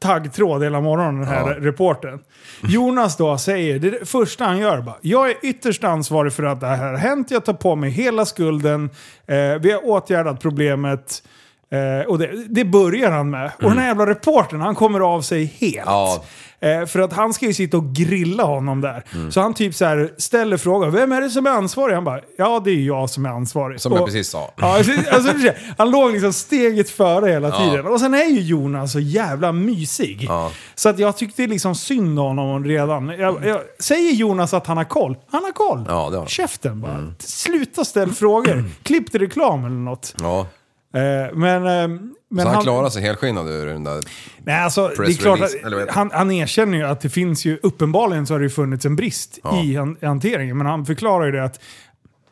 taggtråd 0.00 0.62
hela 0.64 0.80
morgonen, 0.80 1.18
den 1.20 1.28
här 1.28 1.50
Ja. 1.50 1.54
reportern. 1.66 2.18
Jonas 2.62 3.16
då 3.16 3.38
säger, 3.38 3.78
det 3.78 3.88
är 3.88 3.92
det 4.00 4.06
första 4.08 4.44
han 4.44 4.58
gör 4.58 4.80
bara. 4.80 4.96
Jag 5.00 5.30
är 5.30 5.34
ytterst 5.42 5.84
ansvarig 5.84 6.32
för 6.32 6.42
att 6.42 6.60
det 6.60 6.66
här 6.66 6.86
har 6.90 6.96
hänt. 6.96 7.30
Jag 7.30 7.44
tar 7.44 7.52
på 7.52 7.76
mig 7.76 7.90
hela 7.90 8.24
skulden. 8.24 8.90
Eh, 9.26 9.36
vi 9.60 9.72
har 9.72 9.86
åtgärdat 9.88 10.40
problemet. 10.40 11.22
Eh, 11.70 12.06
och 12.08 12.18
det, 12.18 12.44
det 12.48 12.64
börjar 12.64 13.10
han 13.10 13.30
med. 13.30 13.50
Och 13.56 13.62
den 13.70 13.78
här 13.78 13.86
jävla 13.86 14.06
reportern, 14.06 14.60
han 14.60 14.74
kommer 14.74 15.00
av 15.00 15.20
sig 15.22 15.44
helt. 15.44 15.76
Ja. 15.86 16.24
Eh, 16.60 16.86
för 16.86 16.98
att 17.00 17.12
han 17.12 17.34
ska 17.34 17.46
ju 17.46 17.54
sitta 17.54 17.76
och 17.76 17.92
grilla 17.92 18.42
honom 18.44 18.80
där. 18.80 19.04
Så 19.30 19.40
han 19.40 19.54
typ 19.54 19.74
så 19.74 19.84
här 19.84 20.12
ställer 20.18 20.56
frågan, 20.56 20.92
vem 20.92 21.12
är 21.12 21.20
det 21.20 21.30
som 21.30 21.46
är 21.46 21.50
ansvarig? 21.50 21.94
Han 21.94 22.04
bara, 22.04 22.20
ja 22.38 22.60
det 22.64 22.70
är 22.70 22.80
jag 22.80 23.10
som 23.10 23.26
är 23.26 23.30
ansvarig. 23.30 23.80
Som 23.80 23.92
och, 23.92 23.98
jag 23.98 24.06
precis 24.06 24.28
sa. 24.28 24.50
Ja, 24.56 24.76
alltså, 24.76 24.92
alltså, 25.12 25.52
han 25.78 25.90
låg 25.90 26.12
liksom 26.12 26.32
steget 26.32 26.90
före 26.90 27.30
hela 27.30 27.48
Ja. 27.48 27.58
tiden. 27.58 27.86
Och 27.86 28.00
sen 28.00 28.14
är 28.14 28.24
ju 28.24 28.40
Jonas 28.40 28.92
så 28.92 29.00
jävla 29.00 29.52
mysig. 29.52 30.26
Ja. 30.28 30.50
Så 30.74 30.88
att 30.88 30.98
jag 30.98 31.16
tyckte 31.16 31.46
liksom 31.46 31.74
synd 31.74 32.18
om 32.18 32.38
honom 32.38 32.64
redan. 32.64 33.08
Jag, 33.08 33.46
jag, 33.46 33.60
säger 33.78 34.12
Jonas 34.12 34.54
att 34.54 34.66
han 34.66 34.76
har 34.76 34.84
koll? 34.84 35.16
Han 35.30 35.44
har 35.44 35.52
koll. 35.52 35.84
Ja, 35.88 35.94
det 35.94 36.16
har 36.16 36.18
han. 36.18 36.26
Käften 36.26 36.80
bara. 36.80 37.12
Sluta 37.18 37.84
ställa 37.84 38.12
frågor. 38.12 38.64
Klipp 38.82 39.10
till 39.10 39.20
reklam 39.20 39.64
eller 39.64 39.76
något. 39.76 40.14
Ja. 40.20 40.46
Eh, 40.94 41.36
men... 41.36 41.66
eh, 41.92 42.00
men 42.30 42.44
Så 42.44 42.50
han 42.52 42.62
klarar 42.62 42.88
sig 42.88 43.02
helskinnad 43.02 43.48
ur 43.48 43.66
den 43.66 43.84
där... 43.84 44.00
Nej, 44.44 44.60
alltså, 44.60 44.88
det 44.88 45.02
är 45.02 45.12
klart 45.14 45.40
att 45.40 45.90
han, 45.90 46.10
han 46.12 46.30
erkänner 46.30 46.78
ju 46.78 46.84
att 46.84 47.00
det 47.00 47.08
finns 47.08 47.44
ju, 47.44 47.58
uppenbarligen 47.62 48.26
så 48.26 48.34
har 48.34 48.38
det 48.38 48.44
ju 48.44 48.50
funnits 48.50 48.86
en 48.86 48.96
brist 48.96 49.38
Ja. 49.44 49.62
i 49.64 49.76
han, 49.76 49.96
hanteringen. 50.02 50.58
Men 50.58 50.66
han 50.66 50.86
förklarar 50.86 51.26
ju 51.26 51.32
det 51.32 51.44
att 51.44 51.60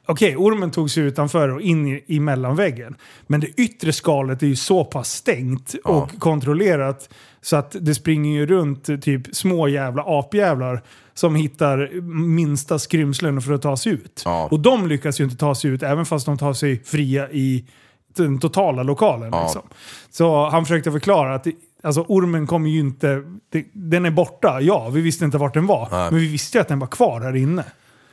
Okej, 0.09 0.37
ormen 0.37 0.71
tog 0.71 0.91
sig 0.91 1.03
utanför 1.03 1.49
och 1.49 1.61
in 1.61 1.87
i, 1.87 2.05
i 2.07 2.21
mellanväggen. 2.21 2.97
Men 3.27 3.41
det 3.41 3.47
yttre 3.47 3.93
skalet 3.93 4.43
är 4.43 4.47
ju 4.47 4.57
så 4.57 4.85
pass 4.85 5.11
stängt 5.13 5.75
och 5.85 6.19
kontrollerat 6.19 7.09
så 7.41 7.57
att 7.57 7.77
det 7.81 7.95
springer 7.95 8.33
ju 8.41 8.47
runt 8.47 9.03
typ 9.03 9.37
små 9.37 9.69
jävla 9.69 10.03
apjävlar 10.07 10.83
som 11.15 11.35
hittar 11.35 12.01
minsta 12.11 12.79
skrymslen 12.79 13.41
för 13.43 13.53
att 13.53 13.63
ta 13.63 13.77
sig 13.77 13.93
ut. 13.93 14.23
Ja. 14.25 14.49
Och 14.51 14.61
de 14.61 14.87
lyckas 14.89 15.21
ju 15.21 15.25
inte 15.25 15.37
ta 15.37 15.55
sig 15.55 15.71
ut 15.71 15.83
även 15.83 16.07
fast 16.07 16.27
de 16.27 16.39
tar 16.39 16.53
sig 16.53 16.83
fria 16.85 17.31
i 17.31 17.65
den 18.23 18.39
totala 18.39 18.83
lokalen. 18.83 19.29
Ja. 19.33 19.43
Liksom. 19.43 19.63
Så 20.11 20.49
han 20.49 20.65
försökte 20.65 20.93
förklara 20.93 21.35
att 21.35 21.45
det, 21.45 21.53
alltså, 21.83 22.05
ormen 22.09 22.47
kommer 22.47 22.71
ju 22.71 22.81
inte... 22.81 23.23
Det, 23.51 23.67
den 23.73 24.07
är 24.07 24.11
borta, 24.11 24.61
ja. 24.61 24.89
Vi 24.89 25.01
visste 25.01 25.25
inte 25.25 25.39
vart 25.39 25.55
den 25.55 25.67
var. 25.67 25.89
Nej. 25.91 26.11
Men 26.11 26.21
vi 26.21 26.27
visste 26.27 26.59
ju 26.59 26.63
att 26.63 26.69
den 26.69 26.79
var 26.79 26.87
kvar 26.87 27.21
här 27.21 27.37
inne. 27.37 27.65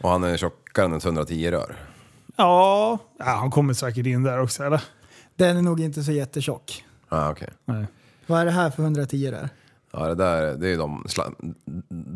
Och 0.02 0.10
han 0.10 0.24
är 0.24 0.38
tjockare 0.38 0.86
än 0.86 0.94
ett 0.94 1.06
110 1.06 1.52
rör. 1.52 1.76
Ja, 2.36 2.98
ja 3.20 3.26
han 3.26 3.52
kommer 3.52 3.74
säkert 3.74 4.06
in 4.06 4.24
där 4.24 4.42
också 4.42 4.64
eller? 4.64 4.82
Den 5.36 5.58
är 5.58 5.62
nog 5.62 5.80
inte 5.80 6.04
så 6.04 6.12
jättetjock. 6.12 6.86
Ja, 7.10 7.32
okej. 7.32 7.50
Vad 8.28 8.42
är 8.42 8.46
det 8.46 8.52
här 8.52 8.70
för 8.70 8.84
110 8.84 9.32
där? 9.32 9.50
Ja, 9.92 10.08
det 10.08 10.16
där 10.16 10.56
det 10.56 10.68
är 10.68 10.72
ju 10.72 10.78
de 10.78 11.06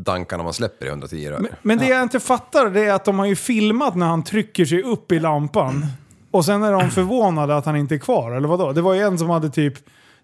dankarna 0.06 0.44
man 0.44 0.54
släpper 0.54 0.86
i 0.86 0.90
110 0.90 1.30
rör. 1.30 1.40
Men, 1.40 1.52
men 1.62 1.78
det 1.78 1.88
jag 1.88 2.04
inte 2.04 2.20
fattar 2.20 2.70
det 2.70 2.86
är 2.86 2.94
att 2.94 3.06
de 3.06 3.20
har 3.20 3.26
ju 3.26 3.36
filmat 3.36 3.96
när 3.96 4.06
han 4.06 4.24
trycker 4.24 4.66
sig 4.66 4.84
upp 4.84 5.12
i 5.12 5.20
lampan. 5.20 5.86
Och 6.32 6.46
sen 6.46 6.64
är 6.64 6.72
de 6.72 6.90
förvånade 6.92 7.58
att 7.58 7.66
han 7.66 7.76
inte 7.76 7.96
är 7.96 8.00
kvar, 8.00 8.32
eller 8.32 8.48
vadå? 8.48 8.72
Det 8.72 8.82
var 8.82 8.94
ju 8.94 9.02
en 9.02 9.18
som 9.18 9.30
hade 9.30 9.50
typ... 9.50 9.74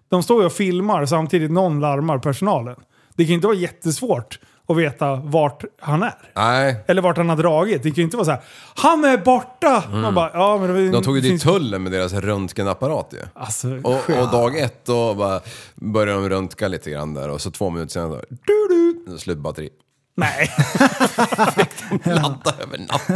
De 0.08 0.22
står 0.22 0.40
ju 0.40 0.46
och 0.46 0.52
filmar 0.52 1.06
samtidigt 1.06 1.50
någon 1.50 1.80
larmar 1.80 2.18
personalen. 2.18 2.76
Det 3.14 3.24
kan 3.24 3.28
ju 3.28 3.34
inte 3.34 3.46
vara 3.46 3.56
jättesvårt 3.56 4.38
att 4.68 4.76
veta 4.76 5.14
vart 5.16 5.64
han 5.80 6.02
är. 6.02 6.14
Nej, 6.36 6.76
Eller 6.86 7.02
vart 7.02 7.16
han 7.16 7.28
har 7.28 7.36
dragit. 7.36 7.82
Det 7.82 7.90
kan 7.90 7.94
ju 7.96 8.02
inte 8.02 8.16
vara 8.16 8.24
så 8.24 8.30
här. 8.30 8.40
Han 8.76 9.04
är 9.04 9.18
borta! 9.18 9.82
Man 9.92 10.14
bara, 10.14 10.30
ja, 10.34 10.58
men 10.58 10.66
det 10.74 10.80
Mm. 10.80 10.92
de 10.92 11.02
tog 11.02 11.14
ju 11.16 11.20
dit 11.20 11.30
finns- 11.30 11.42
tullen 11.42 11.82
med 11.82 11.92
deras 11.92 12.12
röntgenapparat 12.12 13.08
ju. 13.12 13.18
Alltså, 13.34 13.68
Och, 13.82 14.10
och 14.22 14.30
dag 14.32 14.58
ett 14.58 14.84
då 14.86 15.14
bara 15.14 15.40
började 15.74 16.20
de 16.22 16.28
röntga 16.28 16.68
lite 16.68 16.90
grann 16.90 17.14
där 17.14 17.28
och 17.30 17.40
så 17.40 17.50
två 17.50 17.70
minuter 17.70 17.92
senare 17.92 18.24
du, 18.28 19.04
du, 19.06 19.18
slut 19.18 19.38
batteri. 19.38 19.70
Nej. 20.16 20.50
Ladda 22.04 22.52
över 22.62 22.78
natt. 22.78 23.08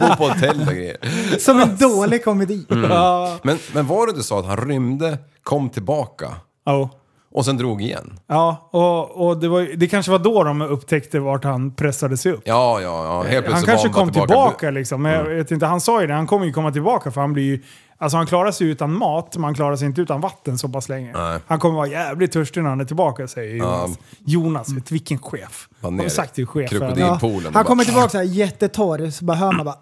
Bo 0.00 0.16
på 0.16 0.28
hotell 0.32 0.60
och 0.60 0.74
grejer. 0.74 0.96
Som 1.38 1.60
en 1.60 1.76
dålig 1.76 2.24
komedi. 2.24 2.66
Mm. 2.70 2.90
Ja. 2.90 3.38
Men, 3.42 3.58
men 3.74 3.86
var 3.86 4.06
det 4.06 4.12
du 4.12 4.22
sa 4.22 4.38
att 4.40 4.46
han 4.46 4.56
rymde, 4.56 5.18
kom 5.42 5.68
tillbaka 5.70 6.26
Ja. 6.66 6.90
och 7.34 7.44
sen 7.44 7.56
drog 7.56 7.82
igen? 7.82 8.18
Ja, 8.26 8.68
och, 8.72 9.26
och 9.26 9.36
det, 9.38 9.48
var, 9.48 9.76
det 9.76 9.86
kanske 9.86 10.12
var 10.12 10.18
då 10.18 10.44
de 10.44 10.62
upptäckte 10.62 11.20
vart 11.20 11.44
han 11.44 11.74
pressade 11.74 12.16
sig 12.16 12.32
upp. 12.32 12.42
Ja, 12.44 12.80
ja, 12.80 13.04
ja. 13.04 13.22
Helt 13.30 13.46
plötsligt 13.46 13.52
han 13.52 13.60
var 13.60 13.66
kanske 13.66 13.88
bara 13.88 14.04
kom 14.04 14.12
tillbaka, 14.12 14.70
liksom. 14.70 15.02
Men 15.02 15.12
jag 15.12 15.24
vet 15.24 15.50
inte, 15.50 15.66
han 15.66 15.80
sa 15.80 16.00
ju 16.00 16.06
det, 16.06 16.14
han 16.14 16.26
kommer 16.26 16.46
ju 16.46 16.52
komma 16.52 16.72
tillbaka 16.72 17.10
för 17.10 17.20
han 17.20 17.32
blir 17.32 17.44
ju... 17.44 17.62
Alltså 17.98 18.16
han 18.16 18.26
klarar 18.26 18.52
sig 18.52 18.66
utan 18.66 18.98
mat, 18.98 19.34
men 19.34 19.44
han 19.44 19.54
klarar 19.54 19.76
sig 19.76 19.86
inte 19.86 20.00
utan 20.00 20.20
vatten 20.20 20.58
så 20.58 20.68
pass 20.68 20.88
länge. 20.88 21.12
Nej. 21.12 21.40
Han 21.46 21.58
kommer 21.58 21.76
vara 21.76 21.86
jävligt 21.86 22.32
törstig 22.32 22.62
när 22.62 22.70
han 22.70 22.80
är 22.80 22.84
tillbaka, 22.84 23.28
säger 23.28 23.56
Jonas. 23.56 23.98
Jonas, 24.24 24.68
vet 24.72 24.90
vilken 24.90 25.18
chef. 25.18 25.68
Har 25.80 25.90
vi 25.90 26.10
sagt 26.10 26.34
till 26.34 26.46
chef? 26.46 26.70
krokodil. 26.70 27.00
Ja. 27.00 27.50
Han 27.54 27.64
kommer 27.64 27.84
tillbaka 27.84 28.08
så 28.08 28.16
här 28.18 28.24
jättetorr, 28.24 29.10
så 29.10 29.24
bara 29.24 29.36
hör 29.36 29.52
man 29.52 29.64
bara... 29.64 29.78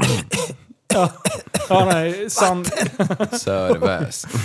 Ja, 1.68 1.84
nej, 1.84 2.30
san, 2.30 2.64
Sörväs. 3.32 4.26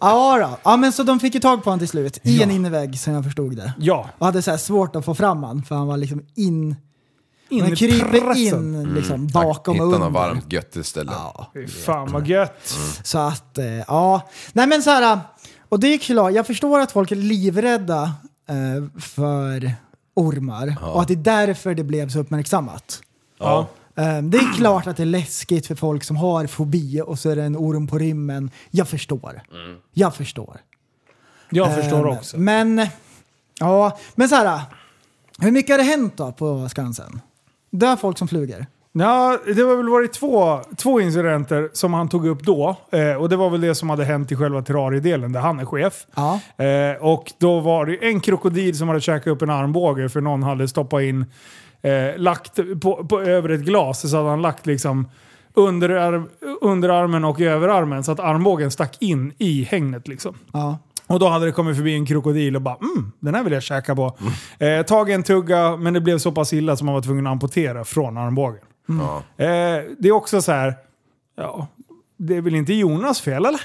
Ja, 0.00 0.38
då. 0.38 0.58
ja, 0.62 0.76
men 0.76 0.92
så 0.92 1.02
de 1.02 1.20
fick 1.20 1.34
ju 1.34 1.40
tag 1.40 1.64
på 1.64 1.70
honom 1.70 1.78
till 1.78 1.88
slut. 1.88 2.18
I 2.22 2.42
en 2.42 2.50
innervägg 2.50 2.98
som 2.98 3.12
jag 3.12 3.24
förstod 3.24 3.56
det. 3.56 3.72
Ja. 3.78 4.08
Och 4.18 4.26
hade 4.26 4.42
så 4.42 4.58
svårt 4.58 4.96
att 4.96 5.04
få 5.04 5.14
fram 5.14 5.42
han 5.42 5.62
för 5.62 5.74
han 5.74 5.86
var 5.86 5.96
liksom 5.96 6.22
in... 6.36 6.76
In 7.50 7.60
Man 7.62 7.72
i 7.72 7.76
kryper 7.76 8.36
in 8.38 8.94
liksom 8.94 9.26
bakom 9.26 9.70
och 9.70 9.74
Hitta 9.74 9.84
under. 9.84 9.98
något 9.98 10.12
varmt 10.12 10.52
gött 10.52 10.76
istället. 10.76 11.14
Ja. 11.16 11.50
Fy 11.54 11.66
Fan 11.66 12.12
vad 12.12 12.26
gött. 12.26 12.74
Så 13.04 13.18
att, 13.18 13.58
eh, 13.58 13.64
ja. 13.66 14.28
Nej 14.52 14.66
men 14.66 14.82
så 14.82 14.90
här, 14.90 15.18
och 15.68 15.80
det 15.80 15.86
är 15.94 15.98
klart, 15.98 16.32
jag 16.32 16.46
förstår 16.46 16.80
att 16.80 16.92
folk 16.92 17.12
är 17.12 17.16
livrädda 17.16 18.12
eh, 18.48 19.00
för 19.00 19.72
ormar 20.14 20.76
och 20.82 21.00
att 21.02 21.08
det 21.08 21.14
är 21.14 21.46
därför 21.46 21.74
det 21.74 21.84
blev 21.84 22.08
så 22.08 22.18
uppmärksammat. 22.18 23.02
Ja. 23.38 23.66
Eh, 23.96 24.18
det 24.22 24.38
är 24.38 24.56
klart 24.56 24.86
att 24.86 24.96
det 24.96 25.02
är 25.02 25.06
läskigt 25.06 25.66
för 25.66 25.74
folk 25.74 26.04
som 26.04 26.16
har 26.16 26.46
fobi 26.46 27.00
och 27.06 27.18
så 27.18 27.30
är 27.30 27.36
det 27.36 27.42
en 27.44 27.56
orm 27.56 27.86
på 27.86 27.98
rymmen. 27.98 28.50
Jag 28.70 28.88
förstår. 28.88 29.42
Jag 29.92 30.14
förstår. 30.14 30.60
Jag 31.50 31.74
förstår 31.74 32.08
Eh, 32.08 32.16
också. 32.18 32.38
Men, 32.38 32.86
ja, 33.58 33.98
men 34.14 34.28
så 34.28 34.34
här, 34.34 34.60
hur 35.38 35.50
mycket 35.50 35.70
har 35.72 35.78
det 35.78 35.84
hänt 35.84 36.16
då 36.16 36.32
på 36.32 36.68
Skansen? 36.68 37.20
Är 37.72 37.96
folk 37.96 38.18
som 38.18 38.28
flyger. 38.28 38.66
Ja, 38.92 39.38
det 39.46 39.62
har 39.62 39.76
väl 39.76 39.88
varit 39.88 40.12
två, 40.12 40.60
två 40.76 41.00
incidenter 41.00 41.70
som 41.72 41.94
han 41.94 42.08
tog 42.08 42.26
upp 42.26 42.42
då. 42.42 42.76
Eh, 42.92 43.14
och 43.14 43.28
det 43.28 43.36
var 43.36 43.50
väl 43.50 43.60
det 43.60 43.74
som 43.74 43.90
hade 43.90 44.04
hänt 44.04 44.32
i 44.32 44.36
själva 44.36 44.62
terrariedelen 44.62 45.32
där 45.32 45.40
han 45.40 45.60
är 45.60 45.64
chef. 45.64 46.06
Ja. 46.14 46.40
Eh, 46.64 46.96
och 47.00 47.32
då 47.38 47.60
var 47.60 47.86
det 47.86 48.08
en 48.08 48.20
krokodil 48.20 48.78
som 48.78 48.88
hade 48.88 49.00
käkat 49.00 49.26
upp 49.26 49.42
en 49.42 49.50
armbåge 49.50 50.08
för 50.08 50.20
någon 50.20 50.42
hade 50.42 50.68
stoppat 50.68 51.02
in, 51.02 51.24
eh, 51.82 52.16
lagt 52.16 52.80
på, 52.82 53.06
på, 53.06 53.20
över 53.20 53.48
ett 53.48 53.60
glas 53.60 54.10
så 54.10 54.16
hade 54.16 54.28
han 54.28 54.42
lagt 54.42 54.66
liksom 54.66 55.08
under, 55.54 56.22
underarmen 56.60 57.24
och 57.24 57.40
överarmen 57.40 58.04
så 58.04 58.12
att 58.12 58.20
armbågen 58.20 58.70
stack 58.70 58.96
in 59.00 59.32
i 59.38 59.64
hängnet 59.64 60.08
liksom. 60.08 60.34
Ja. 60.52 60.78
Och 61.10 61.18
då 61.18 61.28
hade 61.28 61.46
det 61.46 61.52
kommit 61.52 61.76
förbi 61.76 61.94
en 61.94 62.06
krokodil 62.06 62.56
och 62.56 62.62
bara 62.62 62.76
mm, 62.76 63.12
den 63.20 63.34
här 63.34 63.42
vill 63.44 63.52
jag 63.52 63.62
käka 63.62 63.94
på. 63.96 64.16
Eh, 64.58 64.82
tagit 64.82 65.14
en 65.14 65.22
tugga, 65.22 65.76
men 65.76 65.94
det 65.94 66.00
blev 66.00 66.18
så 66.18 66.32
pass 66.32 66.52
illa 66.52 66.76
som 66.76 66.86
man 66.86 66.94
var 66.94 67.02
tvungen 67.02 67.26
att 67.26 67.30
amputera 67.30 67.84
från 67.84 68.16
armbågen. 68.16 68.60
Ja. 68.86 69.22
Eh, 69.44 69.82
det 69.98 70.08
är 70.08 70.12
också 70.12 70.42
så 70.42 70.52
här, 70.52 70.74
ja, 71.36 71.66
det 72.16 72.36
är 72.36 72.40
väl 72.40 72.54
inte 72.54 72.72
Jonas 72.72 73.20
fel 73.20 73.46
eller? 73.46 73.60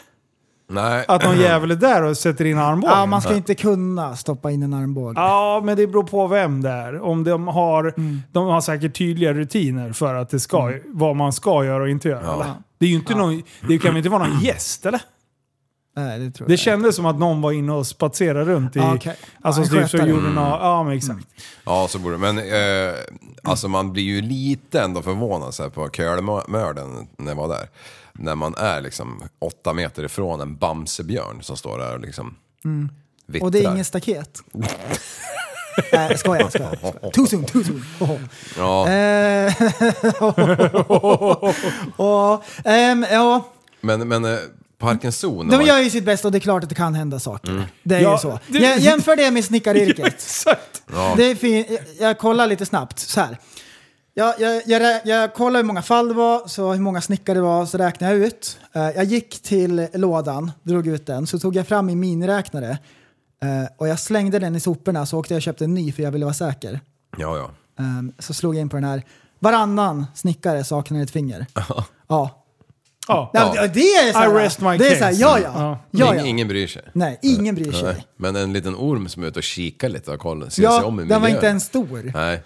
Nej. 0.69 1.05
Att 1.07 1.23
någon 1.23 1.39
jävel 1.39 1.71
är 1.71 1.75
där 1.75 2.03
och 2.03 2.17
sätter 2.17 2.45
in 2.45 2.57
armbågen. 2.57 2.97
ja, 2.97 3.05
man 3.05 3.21
ska 3.21 3.35
inte 3.35 3.55
kunna 3.55 4.15
stoppa 4.15 4.51
in 4.51 4.63
en 4.63 4.73
armbåge. 4.73 5.13
Ja, 5.21 5.61
men 5.63 5.77
det 5.77 5.87
beror 5.87 6.03
på 6.03 6.27
vem 6.27 6.61
det 6.61 6.69
är. 6.69 7.01
Om 7.01 7.23
de 7.23 7.47
har, 7.47 7.93
de 8.31 8.47
har 8.47 8.61
säkert 8.61 8.97
tydliga 8.97 9.33
rutiner 9.33 9.91
för 9.91 10.15
att 10.15 10.29
det 10.29 10.39
ska, 10.39 10.73
vad 10.85 11.15
man 11.15 11.33
ska 11.33 11.65
göra 11.65 11.83
och 11.83 11.89
inte 11.89 12.09
göra. 12.09 12.33
eller? 12.33 12.45
Det 12.77 12.85
är 12.85 12.89
ju 12.89 12.95
inte 12.95 13.15
någon, 13.15 13.41
det 13.67 13.77
kan 13.77 13.89
väl 13.89 13.97
inte 13.97 14.09
vara 14.09 14.27
någon 14.27 14.39
gäst 14.39 14.85
eller? 14.85 15.01
Nej, 15.97 16.19
det 16.19 16.31
tror 16.31 16.47
Det 16.47 16.53
jag. 16.53 16.59
kändes 16.59 16.95
som 16.95 17.05
att 17.05 17.19
någon 17.19 17.41
var 17.41 17.51
inne 17.51 17.71
och 17.71 17.87
spatserade 17.87 18.45
runt 18.45 18.75
i... 18.75 18.79
Ja, 18.79 18.95
okej. 18.95 19.15
Alltså 19.41 19.61
Ja, 19.61 19.67
typ 19.81 19.89
så 19.89 19.97
gjorde 19.97 20.29
någon, 20.29 20.35
Ja, 20.35 20.83
men 20.83 20.97
exakt. 20.97 21.27
Ja, 21.65 21.87
så 21.89 21.99
borde 21.99 22.15
det. 22.15 22.33
Men 22.33 22.37
eh, 22.37 22.95
alltså 23.43 23.67
man 23.67 23.93
blir 23.93 24.03
ju 24.03 24.21
lite 24.21 24.81
ändå 24.81 25.01
förvånad 25.01 25.53
så 25.53 25.63
här, 25.63 25.69
på 25.69 25.89
Kölmörden 25.89 27.07
när 27.17 27.31
jag 27.31 27.35
var 27.35 27.47
där. 27.47 27.69
När 28.13 28.35
man 28.35 28.55
är 28.57 28.81
liksom 28.81 29.23
åtta 29.39 29.73
meter 29.73 30.03
ifrån 30.03 30.41
en 30.41 30.55
Bamsebjörn 30.57 31.41
som 31.43 31.57
står 31.57 31.77
där 31.77 31.93
och 31.93 31.99
liksom 31.99 32.35
vittrar. 33.27 33.45
Och 33.45 33.51
det 33.51 33.63
är 33.63 33.71
ingen 33.71 33.85
staket. 33.85 34.39
Nej, 34.53 36.07
jag 36.09 36.19
skojar. 36.19 36.39
jag 36.41 36.51
skojar, 36.51 36.75
skojar. 36.75 37.11
Too 37.11 37.25
soon, 37.27 37.43
too 37.45 37.63
soon. 37.63 37.83
Oh. 37.99 38.17
Ja, 38.57 38.87
Eh, 38.89 39.53
ehm, 42.73 43.05
ja, 43.11 43.45
men, 43.81 44.07
men 44.07 44.25
eh, 44.25 44.37
Parkens 44.77 45.17
Zoo, 45.19 45.43
när 45.43 45.57
de 45.57 45.65
gör 45.65 45.79
ju 45.79 45.89
sitt 45.89 46.05
bästa 46.05 46.27
och 46.27 46.31
det 46.31 46.37
är 46.37 46.39
klart 46.39 46.63
att 46.63 46.69
det 46.69 46.75
kan 46.75 46.95
hända 46.95 47.19
saker. 47.19 47.67
Det 47.83 47.95
är 47.95 47.99
Ja, 48.01 48.11
ju 48.11 48.17
så. 48.17 48.39
det- 48.47 48.59
Jä- 48.59 48.77
Jämför 48.79 49.15
det 49.15 49.31
med 49.31 49.45
snickaryrket. 49.45 50.05
Exakt. 50.07 50.83
Det 51.17 51.23
är 51.23 51.35
fin- 51.35 51.65
jag, 51.69 51.79
jag 52.09 52.17
kollar 52.17 52.47
lite 52.47 52.65
snabbt. 52.65 52.99
Så 52.99 53.19
här. 53.21 53.37
Jag, 54.13 54.33
jag, 54.39 54.61
jag, 54.65 55.01
jag 55.05 55.33
kollar 55.33 55.59
hur 55.59 55.65
många 55.67 55.81
fall 55.81 56.07
det 56.07 56.13
var, 56.13 56.47
så 56.47 56.73
hur 56.73 56.79
många 56.79 57.01
snickare 57.01 57.37
det 57.37 57.41
var, 57.41 57.65
så 57.65 57.77
räknade 57.77 58.13
jag 58.13 58.27
ut. 58.27 58.59
Eh, 58.75 58.81
jag 58.89 59.03
gick 59.03 59.41
till 59.41 59.87
lådan, 59.93 60.51
drog 60.63 60.87
ut 60.87 61.05
den, 61.05 61.27
så 61.27 61.39
tog 61.39 61.55
jag 61.55 61.67
fram 61.67 61.85
min 61.85 61.99
miniräknare 61.99 62.69
eh, 63.43 63.69
och 63.77 63.87
jag 63.87 63.99
slängde 63.99 64.39
den 64.39 64.55
i 64.55 64.59
soporna 64.59 65.05
så 65.05 65.19
åkte 65.19 65.33
jag 65.33 65.37
och 65.39 65.41
köpte 65.41 65.63
en 65.63 65.73
ny 65.73 65.91
för 65.91 66.03
jag 66.03 66.11
ville 66.11 66.25
vara 66.25 66.33
säker. 66.33 66.79
Ja, 67.17 67.37
ja. 67.37 67.49
Ehm, 67.83 68.13
så 68.19 68.33
slog 68.33 68.55
jag 68.55 68.61
in 68.61 68.69
på 68.69 68.77
den 68.77 68.83
här. 68.83 69.03
Varannan 69.39 70.05
snickare 70.15 70.63
saknar 70.63 71.03
ett 71.03 71.11
finger. 71.11 71.45
ja. 72.07 72.44
Ja. 73.07 73.29
Men 73.33 73.71
Det 73.73 73.79
är 73.79 74.13
så 74.13 74.19
här, 74.19 74.39
I 74.41 74.43
rest 74.45 74.59
my 74.61 74.77
det 74.77 74.87
är 74.87 74.89
case. 74.89 74.99
så 74.99 75.05
här, 75.05 75.13
ja 75.13 75.39
ja. 75.39 75.51
Ja. 75.55 75.79
ja, 75.91 76.05
Ingen, 76.13 76.17
ja. 76.25 76.29
ingen 76.29 76.47
bryr 76.47 76.67
sig. 76.67 76.81
Nej, 76.93 77.19
ingen 77.21 77.55
bryr 77.55 77.71
sig. 77.71 77.83
Nej. 77.93 78.05
Men 78.17 78.35
en 78.35 78.53
liten 78.53 78.75
orm 78.75 79.09
som 79.09 79.23
är 79.23 79.27
ute 79.27 79.39
och 79.39 79.43
kikar 79.43 79.89
lite 79.89 80.11
och 80.11 80.19
kollar, 80.19 80.45
ser 80.45 80.53
sig 80.55 80.63
Ja, 80.63 80.85
om 80.85 80.99
i 80.99 81.03
den 81.03 81.09
var 81.09 81.19
miljön. 81.19 81.35
inte 81.37 81.47
ens 81.47 81.63
stor. 81.63 82.11
Nej. 82.13 82.43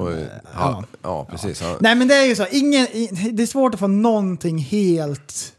Och, 0.00 0.10
ja, 0.54 0.84
ja, 1.02 1.24
precis. 1.30 1.62
Ja. 1.62 1.76
Nej 1.80 1.94
men 1.94 2.08
det 2.08 2.14
är 2.14 2.24
ju 2.24 2.36
så, 2.36 2.46
ingen, 2.50 2.86
det 3.32 3.42
är 3.42 3.46
svårt 3.46 3.74
att 3.74 3.80
få 3.80 3.86
någonting 3.86 4.58
helt 4.58 5.52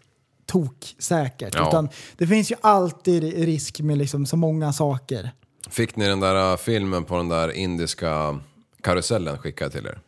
toksäkert. 0.45 1.55
Ja. 1.55 1.67
Utan 1.67 1.89
det 2.17 2.28
finns 2.28 2.51
ju 2.51 2.55
alltid 2.61 3.23
risk 3.45 3.80
med 3.82 3.97
liksom 3.97 4.26
så 4.26 4.38
många 4.38 4.73
saker. 4.73 5.32
Fick 5.69 5.95
ni 5.95 6.07
den 6.07 6.19
där 6.19 6.51
uh, 6.51 6.57
filmen 6.57 7.03
på 7.03 7.17
den 7.17 7.30
där 7.30 7.51
indiska 7.51 8.39
karusellen 8.84 9.38
skickad 9.38 9.71
till 9.71 9.86
er? 9.86 9.99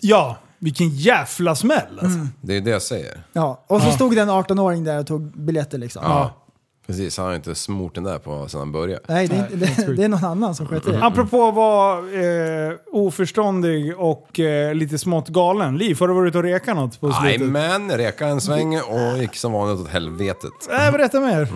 Ja, 0.00 0.36
vilken 0.58 0.88
jävla 0.88 1.54
smäll 1.54 1.98
alltså. 2.02 2.26
Det 2.40 2.56
är 2.56 2.60
det 2.60 2.70
jag 2.70 2.82
säger. 2.82 3.22
Ja, 3.32 3.64
och 3.66 3.82
så 3.82 3.90
stod 3.90 4.14
det 4.16 4.22
en 4.22 4.30
18-åring 4.30 4.84
där 4.84 4.98
och 4.98 5.06
tog 5.06 5.22
biljetter 5.44 5.78
liksom. 5.78 6.02
Ja. 6.04 6.44
Precis, 6.88 7.18
han 7.18 7.26
har 7.26 7.34
inte 7.34 7.54
smort 7.54 7.94
den 7.94 8.04
där 8.04 8.18
på 8.18 8.48
sedan 8.48 8.58
han 8.60 8.72
började. 8.72 9.02
Nej, 9.08 9.28
det 9.28 9.36
är, 9.36 9.48
det, 9.86 9.92
det 9.96 10.04
är 10.04 10.08
någon 10.08 10.24
annan 10.24 10.54
som 10.54 10.66
sköter 10.66 10.92
det. 10.92 11.04
Apropå 11.04 11.48
att 11.48 11.54
vara 11.54 11.98
eh, 11.98 12.72
oförståndig 12.92 13.98
och 13.98 14.40
eh, 14.40 14.74
lite 14.74 14.98
smått 14.98 15.28
galen. 15.28 15.76
Liv, 15.78 15.96
har 16.00 16.08
du 16.08 16.14
varit 16.14 16.34
och 16.34 16.42
rekat 16.42 16.76
något 16.76 17.00
på 17.00 17.12
slutet? 17.12 17.40
Jajamän, 17.40 17.90
reka 17.90 18.26
en 18.26 18.40
sväng 18.40 18.80
och 18.80 19.18
gick 19.18 19.36
som 19.36 19.52
vanligt 19.52 19.80
åt 19.80 19.88
helvetet. 19.88 20.52
Nej, 20.70 20.92
berätta 20.92 21.20
mer. 21.20 21.48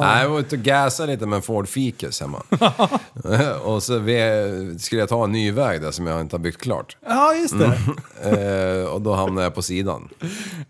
Nej, 0.00 0.22
jag 0.22 0.28
var 0.30 0.40
ute 0.40 0.56
och 0.56 0.62
gasade 0.62 1.12
lite 1.12 1.26
med 1.26 1.36
en 1.36 1.42
Ford 1.42 1.68
Ficus 1.68 2.20
hemma. 2.20 2.42
och 3.64 3.82
så 3.82 3.98
vi, 3.98 4.76
skulle 4.80 5.00
jag 5.02 5.08
ta 5.08 5.24
en 5.24 5.32
ny 5.32 5.52
väg 5.52 5.80
där 5.82 5.90
som 5.90 6.06
jag 6.06 6.20
inte 6.20 6.36
har 6.36 6.40
byggt 6.40 6.60
klart. 6.62 6.96
Ja, 7.06 7.34
just 7.34 7.54
det. 7.58 8.80
Eh, 8.82 8.86
och 8.92 9.00
då 9.00 9.14
hamnade 9.14 9.46
jag 9.46 9.54
på 9.54 9.62
sidan. 9.62 10.08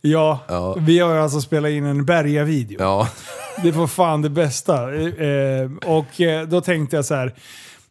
Ja, 0.00 0.38
Ja. 0.48 0.74
vi 0.78 0.98
har 0.98 1.14
ju 1.14 1.20
alltså 1.20 1.40
spelat 1.40 1.70
in 1.70 1.84
en 1.86 2.04
Berga-video. 2.04 2.76
Ja, 2.80 3.08
Det 3.72 3.78
var 3.78 3.86
fan 3.86 4.22
det 4.22 4.30
bästa. 4.30 4.94
Eh, 4.94 5.70
och 5.86 6.20
eh, 6.20 6.46
då 6.48 6.60
tänkte 6.60 6.96
jag 6.96 7.04
så 7.04 7.14
här. 7.14 7.34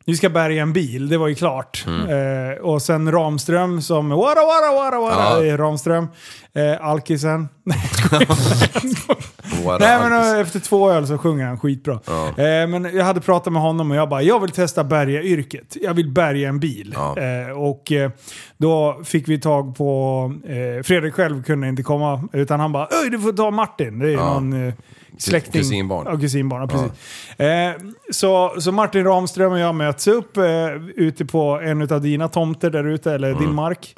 Vi 0.06 0.16
ska 0.16 0.30
bärga 0.30 0.62
en 0.62 0.74
bil, 0.74 1.10
det 1.10 1.18
var 1.18 1.28
ju 1.28 1.36
klart. 1.36 1.86
Eh, 1.88 2.62
och 2.64 2.82
sen 2.82 3.12
Ramström 3.12 3.82
som 3.82 4.10
wara 4.10 4.36
wara 4.36 4.74
wara 4.76 5.00
wara 5.00 5.46
Ja. 5.46 5.52
eh, 5.54 5.58
Ramström. 5.58 6.08
Eh, 6.54 6.86
Alkisen. 6.86 7.48
våra 9.64 9.78
Nej 9.78 10.00
men 10.00 10.14
alkis. 10.14 10.34
eh, 10.34 10.40
efter 10.40 10.60
två 10.60 10.92
öl 10.92 11.08
så 11.08 11.18
sjunger 11.18 11.46
han 11.46 11.60
skitbra. 11.60 11.94
Eh, 11.94 12.68
men 12.68 12.90
jag 12.94 13.06
hade 13.06 13.22
pratat 13.22 13.54
med 13.54 13.62
honom 13.62 13.92
och 13.92 13.98
jag 13.98 14.10
bara, 14.10 14.22
jag 14.22 14.40
vill 14.40 14.52
testa 14.52 14.84
bärga 14.84 15.22
yrket. 15.24 15.78
Jag 15.82 15.94
vill 15.94 16.10
bärga 16.12 16.50
en 16.50 16.60
bil. 16.60 16.94
Ja. 16.98 17.16
Eh, 17.20 17.50
och 17.58 17.92
eh, 17.92 18.12
då 18.58 19.02
fick 19.06 19.28
vi 19.28 19.40
tag 19.40 19.76
på, 19.78 20.34
eh, 20.48 20.84
Fredrik 20.84 21.14
själv 21.14 21.44
kunde 21.44 21.68
inte 21.68 21.84
komma, 21.84 22.24
utan 22.34 22.60
han 22.60 22.72
bara, 22.72 22.88
Öj, 23.04 23.10
du 23.10 23.20
får 23.20 23.34
ta 23.34 23.52
Martin. 23.52 24.00
Det 24.00 24.08
är 24.08 24.12
Ja. 24.12 24.34
någon 24.34 24.68
eh, 24.68 24.74
släkting. 25.18 25.62
kusinbarn. 25.62 26.08
Ja, 26.12 26.18
kusinbarn. 26.20 26.62
Ja, 26.62 26.68
precis. 26.68 27.40
Eh, 27.40 27.72
så, 28.12 28.56
så 28.62 28.72
Martin 28.72 29.04
Ramström 29.06 29.52
och 29.52 29.60
jag 29.60 29.76
möts 29.76 30.08
upp 30.08 30.38
eh, 30.38 30.44
ute 30.96 31.26
på 31.26 31.60
en 31.64 31.82
av 31.94 32.02
dina 32.02 32.28
tomter 32.28 32.70
där 32.70 32.84
ute, 32.88 33.12
eller 33.14 33.30
Mm. 33.32 33.44
din 33.44 33.54
mark. 33.56 33.96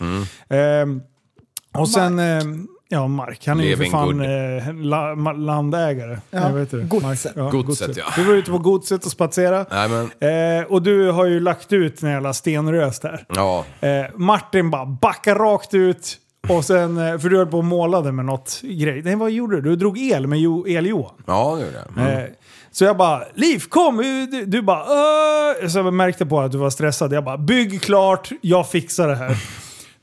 Eh, 0.50 1.80
och 1.82 1.90
sen... 1.90 2.20
Eh, 2.20 2.42
Ja, 2.88 3.08
Mark. 3.08 3.48
Han 3.48 3.60
är 3.60 3.64
ju 3.64 3.70
för 3.78 3.84
Living 3.84 3.92
fan 3.92 4.22
eh, 4.22 4.74
la, 4.86 5.16
ma, 5.16 5.32
landägare. 5.32 6.12
Ja, 6.30 6.40
Nej, 6.40 6.52
vad 6.52 6.60
heter 6.62 6.78
det? 6.78 6.84
godset. 6.84 7.36
Mark- 7.36 7.52
Godset, 7.52 7.98
ja. 7.98 8.04
Vi 8.18 8.24
var 8.24 8.34
ute 8.34 8.52
på 8.52 8.58
godset 8.58 9.06
och 9.06 9.12
spatsera. 9.12 9.66
Nej 9.72 9.90
men, 9.90 10.60
Eh, 10.60 10.66
och 10.66 10.82
du 10.82 11.12
har 11.12 11.26
ju 11.26 11.40
lagt 11.40 11.74
ut 11.74 12.04
en 12.04 12.10
jävla 12.10 12.34
stenrös 12.34 13.00
där. 13.00 13.26
ja. 13.36 13.66
Eh, 13.80 14.06
Martin 14.16 14.70
bara 14.70 14.86
backar 14.86 15.36
rakt 15.36 15.74
ut. 15.74 16.18
Och 16.50 16.66
sen, 16.66 16.98
eh, 16.98 17.18
för 17.20 17.30
du 17.30 17.38
höll 17.38 17.48
på 17.48 17.58
och 17.58 17.64
målade 17.64 18.12
med 18.12 18.26
något 18.26 18.62
grej. 18.62 19.02
Nej, 19.02 19.16
vad 19.16 19.32
gjorde 19.32 19.56
du? 19.56 19.62
Du 19.62 19.76
drog 19.76 19.98
el 20.00 20.28
med 20.28 20.40
jo, 20.40 20.68
El-Johan. 20.68 21.12
Ja, 21.28 21.56
det 21.56 21.66
gjorde 21.66 21.84
jag. 21.96 22.06
Mm. 22.08 22.20
Eh, 22.24 22.30
så 22.72 22.84
jag 22.86 22.98
bara, 22.98 23.24
Liv 23.34 23.64
kom! 23.70 23.98
Du, 24.32 24.46
du 24.46 24.62
bara, 24.62 24.84
"Åh." 24.84 25.68
Så 25.68 25.78
jag 25.78 25.94
märkte 25.94 26.26
på 26.26 26.40
att 26.40 26.52
du 26.52 26.58
var 26.58 26.70
stressad. 26.70 27.14
Jag 27.14 27.24
bara, 27.24 27.38
bygg 27.38 27.82
klart, 27.82 28.30
jag 28.42 28.70
fixar 28.70 29.08
det 29.08 29.16
här. 29.16 29.38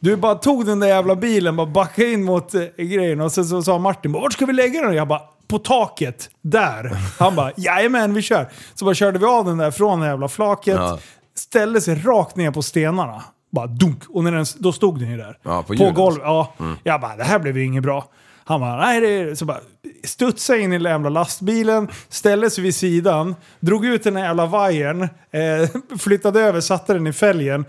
Du 0.02 0.16
bara 0.16 0.34
tog 0.34 0.66
den 0.66 0.80
där 0.80 0.88
jävla 0.88 1.16
bilen, 1.16 1.56
bara 1.56 1.66
backade 1.66 2.12
in 2.12 2.24
mot 2.24 2.54
eh, 2.54 2.62
grejen 2.76 3.20
och 3.20 3.32
sen 3.32 3.44
så 3.44 3.62
sa 3.62 3.78
Martin, 3.78 4.12
vart 4.12 4.32
ska 4.32 4.46
vi 4.46 4.52
lägga 4.52 4.82
den? 4.82 4.94
Jag 4.94 5.08
bara, 5.08 5.20
på 5.48 5.58
taket, 5.58 6.30
där. 6.42 6.96
Han 7.18 7.34
bara, 7.36 7.52
jajamän 7.56 8.14
vi 8.14 8.22
kör. 8.22 8.48
Så 8.74 8.84
bara 8.84 8.94
körde 8.94 9.18
vi 9.18 9.24
av 9.26 9.44
den 9.44 9.58
där 9.58 9.70
från 9.70 10.00
det 10.00 10.06
jävla 10.06 10.28
flaket, 10.28 10.74
Ja. 10.76 10.98
ställde 11.36 11.80
sig 11.80 11.94
rakt 11.94 12.36
ner 12.36 12.50
på 12.50 12.62
stenarna. 12.62 13.22
Bara 13.50 13.66
dunk! 13.66 14.02
Och 14.08 14.24
när 14.24 14.32
den, 14.32 14.46
då 14.58 14.72
stod 14.72 15.00
den 15.00 15.10
ju 15.10 15.16
där. 15.16 15.38
Ja, 15.42 15.62
på 15.62 15.76
på 15.76 15.90
golvet. 15.90 16.22
Ja. 16.24 16.54
Jag 16.82 17.00
bara, 17.00 17.16
det 17.16 17.24
här 17.24 17.38
blev 17.38 17.58
ju 17.58 17.64
inget 17.64 17.82
bra. 17.82 18.08
Han 18.44 18.60
bara, 18.60 18.76
nej 18.76 19.00
det 19.00 19.08
är 19.08 19.34
så 19.34 19.44
bara 19.44 19.60
studsade 20.04 20.60
in 20.60 20.72
i 20.72 20.78
den 20.78 20.92
jävla 20.92 21.08
lastbilen, 21.08 21.88
ställde 22.08 22.50
sig 22.50 22.64
vid 22.64 22.74
sidan, 22.74 23.34
drog 23.60 23.86
ut 23.86 24.04
den 24.04 24.16
här 24.16 24.24
jävla 24.24 24.46
vajern, 24.46 25.02
eh, 25.02 25.98
flyttade 25.98 26.40
över, 26.40 26.60
satte 26.60 26.92
den 26.92 27.06
i 27.06 27.12
fälgen. 27.12 27.64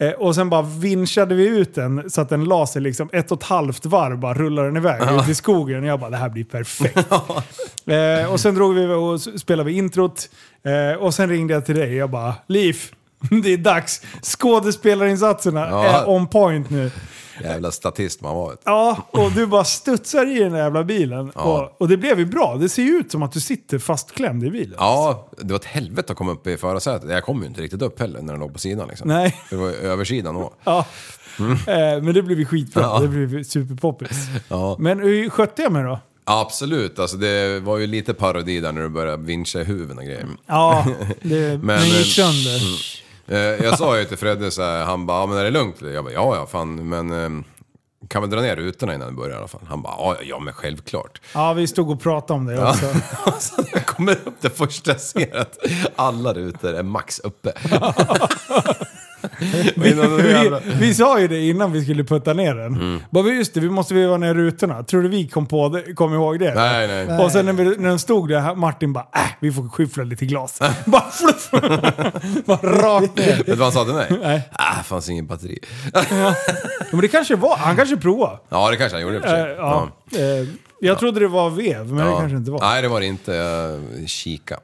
Eh, 0.00 0.10
och 0.10 0.34
sen 0.34 0.50
bara 0.50 0.62
vinschade 0.62 1.34
vi 1.34 1.48
ut 1.48 1.74
den 1.74 2.10
så 2.10 2.20
att 2.20 2.28
den 2.28 2.44
la 2.44 2.66
sig 2.66 2.82
liksom 2.82 3.08
ett 3.12 3.32
och 3.32 3.38
ett 3.38 3.48
halvt 3.48 3.86
varv, 3.86 4.18
bara 4.18 4.34
rullade 4.34 4.68
den 4.68 4.76
iväg 4.76 5.02
ut 5.22 5.28
i 5.28 5.34
skogen. 5.34 5.84
Jag 5.84 6.00
bara, 6.00 6.10
det 6.10 6.16
här 6.16 6.28
blir 6.28 6.44
perfekt. 6.44 7.12
eh, 7.86 8.32
och 8.32 8.40
sen 8.40 8.54
drog 8.54 8.74
vi 8.74 8.86
och 8.86 9.40
spelade 9.40 9.70
vi 9.70 9.76
introt. 9.76 10.28
Eh, 10.64 11.02
och 11.02 11.14
sen 11.14 11.28
ringde 11.28 11.54
jag 11.54 11.66
till 11.66 11.76
dig. 11.76 11.94
Jag 11.94 12.10
bara, 12.10 12.34
Liv, 12.46 12.76
det 13.42 13.52
är 13.52 13.56
dags. 13.56 14.02
Skådespelarinsatserna 14.22 15.68
Ja. 15.70 15.84
är 15.84 16.08
on 16.08 16.26
point 16.26 16.70
nu. 16.70 16.90
Jävla 17.42 17.70
statist 17.70 18.20
man 18.20 18.36
var. 18.36 18.56
Ja, 18.64 19.06
och 19.10 19.32
du 19.32 19.46
bara 19.46 19.64
studsar 19.64 20.36
i 20.36 20.38
den 20.38 20.52
där 20.52 20.58
jävla 20.58 20.84
bilen. 20.84 21.30
Och, 21.30 21.80
och 21.80 21.88
det 21.88 21.96
blev 21.96 22.18
ju 22.18 22.24
bra. 22.26 22.56
Det 22.60 22.68
ser 22.68 22.82
ju 22.82 22.88
ut 22.90 23.12
som 23.12 23.22
att 23.22 23.32
du 23.32 23.40
sitter 23.40 23.78
fastklämd 23.78 24.44
i 24.44 24.50
bilen. 24.50 24.74
Ja, 24.78 25.28
det 25.40 25.52
var 25.52 25.56
ett 25.58 25.64
helvete 25.64 26.12
att 26.12 26.18
komma 26.18 26.32
upp 26.32 26.46
i 26.46 26.56
förarsätet. 26.56 27.10
Jag 27.10 27.24
kom 27.24 27.40
ju 27.42 27.46
inte 27.48 27.60
riktigt 27.62 27.82
upp 27.82 28.00
heller 28.00 28.22
när 28.22 28.32
den 28.32 28.40
låg 28.40 28.52
på 28.52 28.58
sidan 28.58 28.88
liksom. 28.88 29.08
Nej. 29.08 29.36
Det 29.50 29.56
var 29.56 29.68
översidan 29.68 30.34
då. 30.34 30.52
Ja. 30.64 30.86
Eh, 31.38 32.02
men 32.02 32.14
det 32.14 32.22
blev 32.22 32.38
ju 32.38 32.44
skitbra. 32.46 32.82
Ja. 32.82 32.98
Det 33.00 33.08
blev 33.08 33.44
superpoppis. 33.44 34.16
Ja. 34.48 34.76
Men 34.78 35.00
hur 35.00 35.30
skötte 35.30 35.62
jag 35.62 35.72
mig 35.72 35.82
då? 35.84 35.98
Absolut, 36.24 36.98
alltså 36.98 37.16
det 37.16 37.60
var 37.60 37.78
ju 37.78 37.86
lite 37.86 38.14
parodi 38.14 38.60
där 38.60 38.72
när 38.72 38.82
du 38.82 38.88
började 38.88 39.22
vincha 39.22 39.60
i 39.60 39.64
huven 39.64 39.98
och 39.98 40.04
grejer. 40.04 40.26
Ja, 40.46 40.86
det, 41.22 41.58
Men, 41.62 41.84
gick 41.84 41.96
eh, 41.96 42.02
sönder. 42.24 42.60
Eh, 43.28 43.38
jag 43.38 43.78
sa 43.78 43.98
ju 43.98 44.04
till 44.04 44.16
Fredde 44.16 44.50
så 44.50 44.62
här, 44.62 44.84
han 44.84 45.06
bara, 45.06 45.20
ja 45.20 45.26
men 45.26 45.38
är 45.38 45.44
det 45.44 45.50
lugnt? 45.50 45.76
Jag 45.80 46.04
bara, 46.04 46.12
ja 46.14 46.36
ja 46.36 46.46
fan, 46.46 46.88
men 46.88 47.10
eh, 47.10 47.44
kan 48.08 48.22
vi 48.22 48.28
dra 48.28 48.40
ner 48.40 48.56
rutorna 48.56 48.94
innan 48.94 49.08
vi 49.08 49.14
börjar 49.14 49.34
i 49.34 49.38
alla 49.38 49.48
fall? 49.48 49.66
Han 49.68 49.82
bara, 49.82 49.94
ja, 49.98 50.16
ja 50.22 50.38
men 50.38 50.54
självklart. 50.54 51.20
Ja, 51.34 51.52
vi 51.52 51.66
stod 51.66 51.90
och 51.90 52.00
pratade 52.00 52.38
om 52.40 52.46
det 52.46 52.62
också. 52.68 52.86
Så 53.38 53.62
när 53.62 53.68
jag 53.72 53.86
kommer 53.86 54.12
upp 54.12 54.34
det 54.40 54.50
första 54.50 54.90
jag 54.90 55.00
ser 55.00 55.36
att 55.36 55.58
alla 55.96 56.34
rutor 56.34 56.74
är 56.74 56.82
max 56.82 57.18
uppe. 57.18 57.52
Jävla- 59.76 60.60
Vi, 60.64 60.72
vi 60.78 60.94
sa 60.94 61.20
ju 61.20 61.28
det 61.28 61.40
innan 61.40 61.72
vi 61.72 61.82
skulle 61.84 62.04
putta 62.04 62.32
ner 62.32 62.54
den. 62.54 62.74
Mm. 62.74 63.00
Bara, 63.10 63.24
"Men 63.24 63.36
just 63.36 63.54
det, 63.54 63.60
vi 63.60 63.70
måste 63.70 63.94
veva 63.94 64.16
ner 64.16 64.34
rutorna. 64.34 64.82
Tror 64.82 65.02
du 65.02 65.08
vi 65.08 65.28
kom, 65.28 65.46
på 65.46 65.68
det, 65.68 65.94
kom 65.94 66.14
ihåg 66.14 66.38
det? 66.38 66.54
Nej, 66.54 66.88
nej. 67.06 67.18
Och 67.24 67.32
sen 67.32 67.46
när, 67.46 67.52
vi, 67.52 67.64
när 67.64 67.88
den 67.88 67.98
stod 67.98 68.28
där, 68.28 68.54
Martin 68.54 68.92
bara 68.92 69.06
äh, 69.14 69.20
vi 69.40 69.52
får 69.52 69.68
skyffla 69.68 70.04
lite 70.04 70.26
glas. 70.26 70.58
bara 70.86 71.04
fluff! 71.10 71.50
bara 72.44 72.58
rakt 72.62 73.16
ner. 73.18 73.36
Vet 73.36 73.46
du 73.46 73.52
vad 73.54 73.58
han 73.66 73.72
sa 73.72 73.84
till 73.84 73.94
mig? 73.94 74.12
Nej. 74.22 74.48
Ah, 74.52 74.82
fanns 74.82 75.08
ingen 75.08 75.26
batteri. 75.26 75.58
Men 76.90 77.00
det 77.00 77.08
kanske 77.08 77.36
var, 77.36 77.56
han 77.56 77.76
kanske 77.76 77.96
provade. 77.96 78.38
Ja, 78.48 78.70
det 78.70 78.76
kanske 78.76 78.96
han 78.96 79.02
gjorde 79.02 79.16
i 79.16 79.18
och 79.18 79.22
för 79.22 79.30
sig. 79.30 79.54
ja. 79.58 79.88
Eh, 80.12 80.48
jag 80.80 80.98
trodde 80.98 81.20
det 81.20 81.28
var 81.28 81.50
vev, 81.50 81.86
men 81.86 81.96
det 82.04 82.10
Ja. 82.10 82.18
kanske 82.20 82.36
inte 82.36 82.50
var. 82.50 82.60
Nej, 82.60 82.82
det 82.82 82.88
var 82.88 83.00
det 83.00 83.06
inte. 83.06 83.32
Jag 83.32 83.80
kika. 84.08 84.56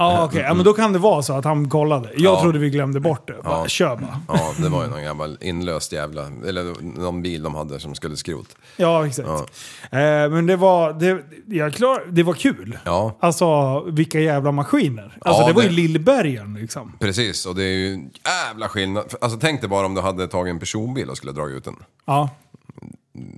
Ja, 0.00 0.24
okej. 0.24 0.40
Ja, 0.40 0.54
men 0.54 0.64
då 0.64 0.72
kan 0.72 0.92
det 0.92 0.98
vara 0.98 1.22
så 1.22 1.32
att 1.32 1.44
han 1.44 1.68
kollade. 1.68 2.08
Jag 2.16 2.34
Ja. 2.34 2.40
trodde 2.42 2.58
vi 2.58 2.70
glömde 2.70 3.00
bort 3.00 3.26
det. 3.28 3.36
Bara, 3.44 3.58
Ja. 3.58 3.68
Kör 3.68 3.96
bara. 3.96 4.20
Ja, 4.28 4.52
det 4.62 4.68
var 4.68 4.84
ju 4.84 4.90
någon 4.90 5.02
gammal 5.02 5.38
inlöst 5.40 5.92
jävla... 5.92 6.26
Eller 6.46 6.82
någon 6.98 7.22
bil 7.22 7.42
de 7.42 7.54
hade 7.54 7.80
som 7.80 7.94
skulle 7.94 8.16
skrot. 8.16 8.56
Ja, 8.76 9.06
exakt. 9.06 9.28
Eh, 9.28 9.98
men 10.30 10.46
det 10.46 10.56
var, 10.56 10.92
det, 10.92 11.22
jag 11.46 11.72
klar, 11.74 12.02
det 12.10 12.22
var 12.22 12.34
kul. 12.34 12.78
Ja, 12.84 13.16
Alltså 13.20 13.80
vilka 13.80 14.20
jävla 14.20 14.52
maskiner. 14.52 15.16
Alltså 15.20 15.42
Ja, 15.42 15.48
det 15.48 15.52
var 15.54 15.62
ju 15.62 15.68
det- 15.68 15.74
Lillbergen 15.74 16.54
liksom. 16.60 16.92
precis. 17.00 17.46
Och 17.46 17.54
det 17.54 17.64
är 17.64 17.76
ju 17.76 17.92
en 17.92 18.10
jävla 18.48 18.68
skillnad. 18.68 19.14
Alltså 19.20 19.38
tänk 19.38 19.60
dig 19.60 19.70
bara 19.70 19.86
om 19.86 19.94
du 19.94 20.00
hade 20.00 20.28
tagit 20.28 20.50
en 20.50 20.58
personbil 20.58 21.10
och 21.10 21.16
skulle 21.16 21.32
dra 21.32 21.48
ut 21.48 21.64
den. 21.64 21.76
Ja. 22.06 22.28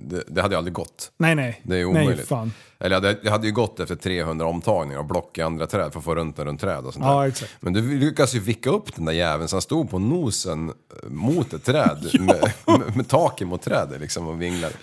Det, 0.09 0.23
det 0.27 0.41
hade 0.41 0.53
ju 0.53 0.57
aldrig 0.57 0.73
gått. 0.73 1.11
Nej, 1.17 1.35
nej. 1.35 1.61
Det 1.63 1.73
är 1.73 1.75
Nej, 1.75 1.85
omöjligt. 1.85 2.27
fan. 2.27 2.53
Eller 2.83 3.17
det 3.23 3.29
hade 3.29 3.47
ju 3.47 3.53
gått 3.53 3.79
efter 3.79 3.95
300 3.95 4.45
omtagningar 4.45 4.99
och 4.99 5.05
block 5.05 5.37
i 5.37 5.41
andra 5.41 5.67
träd 5.67 5.91
för 5.91 5.99
att 5.99 6.05
få 6.05 6.15
runt 6.15 6.35
den 6.35 6.45
runt 6.45 6.61
träd 6.61 6.85
och 6.85 6.93
sånt 6.93 7.05
Ja, 7.05 7.19
där. 7.21 7.27
exakt. 7.27 7.51
Men 7.59 7.73
du 7.73 7.99
lyckas 7.99 8.35
ju 8.35 8.39
vicka 8.39 8.69
upp 8.69 8.95
den 8.95 9.05
där 9.05 9.13
jäveln 9.13 9.47
så 9.47 9.55
han 9.55 9.61
stod 9.61 9.89
på 9.89 9.99
nosen 9.99 10.69
eh, 10.69 11.09
mot 11.09 11.53
ett 11.53 11.63
träd 11.65 12.07
med, 12.19 12.51
med, 12.67 12.95
med 12.97 13.07
taket 13.07 13.47
mot 13.47 13.61
trädet 13.61 14.01
liksom 14.01 14.27
och 14.27 14.41
vinglade. 14.41 14.73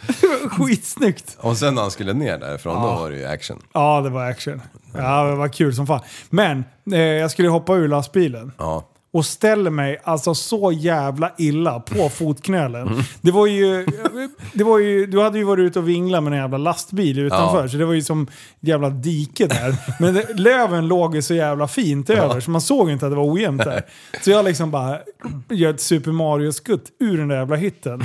Skitsnyggt. 0.51 1.37
Och 1.41 1.57
sen 1.57 1.75
när 1.75 1.83
han 1.83 1.91
skulle 1.91 2.13
ner 2.13 2.39
därifrån, 2.39 2.75
då 2.83 2.89
var 2.89 3.11
det 3.11 3.17
ju 3.17 3.25
action. 3.27 3.63
Ja, 3.73 4.01
det 4.01 4.11
var 4.11 4.25
action. 4.25 4.63
Ja, 4.97 5.25
det 5.25 5.37
var 5.37 5.49
kul 5.49 5.75
som 5.75 5.87
fan. 5.87 6.01
Men 6.31 6.65
eh, 6.93 7.01
jag 7.01 7.31
skulle 7.31 7.49
hoppa 7.49 7.75
ur 7.75 7.89
lastbilen. 7.89 8.53
Ja. 8.59 8.87
Och 9.13 9.27
ställer 9.27 9.71
mig 9.71 10.01
alltså 10.05 10.35
så 10.35 10.73
jävla 10.73 11.33
illa 11.39 11.81
på 11.81 12.09
fotknölen. 12.09 13.03
Det 13.21 13.31
var 13.31 13.47
ju, 13.47 13.87
det 14.53 14.65
var 14.65 14.79
ju, 14.79 15.07
du 15.07 15.21
hade 15.23 15.39
ju 15.39 15.45
varit 15.45 15.63
ute 15.63 15.79
och 15.79 15.89
vinglat 15.89 16.23
med 16.23 16.33
en 16.33 16.39
jävla 16.39 16.59
lastbil 16.59 17.19
utanför, 17.19 17.63
Ja. 17.63 17.69
så 17.69 17.77
det 17.77 17.85
var 17.85 17.93
ju 17.93 18.03
som 18.03 18.27
jävla 18.61 18.91
dike 18.91 19.47
där. 19.47 19.75
Men 20.01 20.15
det, 20.15 20.35
löven 20.39 20.89
låg 20.89 21.15
ju 21.15 21.23
så 21.23 21.35
jävla 21.35 21.69
fint 21.69 22.11
över, 22.11 22.41
så 22.41 22.51
man 22.51 22.61
såg 22.61 22.91
inte 22.91 23.07
att 23.07 23.13
det 23.13 23.17
var 23.17 23.33
ojämnt 23.35 23.65
där. 23.65 23.83
Så 24.23 24.31
jag 24.31 24.45
liksom 24.45 24.71
bara 24.71 24.99
gör 25.49 25.71
ett 25.71 25.81
Super 25.81 26.13
Mario-skutt 26.13 26.85
ur 27.01 27.19
den 27.19 27.29
där 27.29 27.37
jävla 27.37 27.57
hytten. 27.57 28.01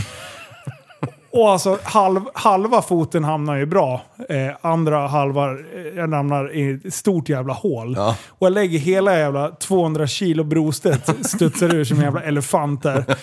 Och 1.35 1.51
alltså 1.51 1.79
halv, 1.83 2.21
halva 2.33 2.81
foten 2.81 3.23
hamnar 3.23 3.55
ju 3.55 3.65
bra. 3.65 4.01
Eh, 4.29 4.37
andra 4.61 5.07
halva 5.07 5.51
eh, 5.51 6.09
hamnar 6.09 6.55
i 6.55 6.79
ett 6.85 6.93
stort 6.93 7.29
jävla 7.29 7.53
hål. 7.53 7.93
Ja. 7.97 8.15
Och 8.29 8.45
jag 8.45 8.53
lägger 8.53 8.79
hela 8.79 9.17
jävla 9.17 9.49
200 9.49 10.07
kilo 10.07 10.43
brostedt 10.43 11.27
studsar 11.27 11.75
ur 11.75 11.83
som 11.83 11.97
en 11.97 12.03
jävla 12.03 12.21
elefant 12.21 12.83
där. 12.83 13.05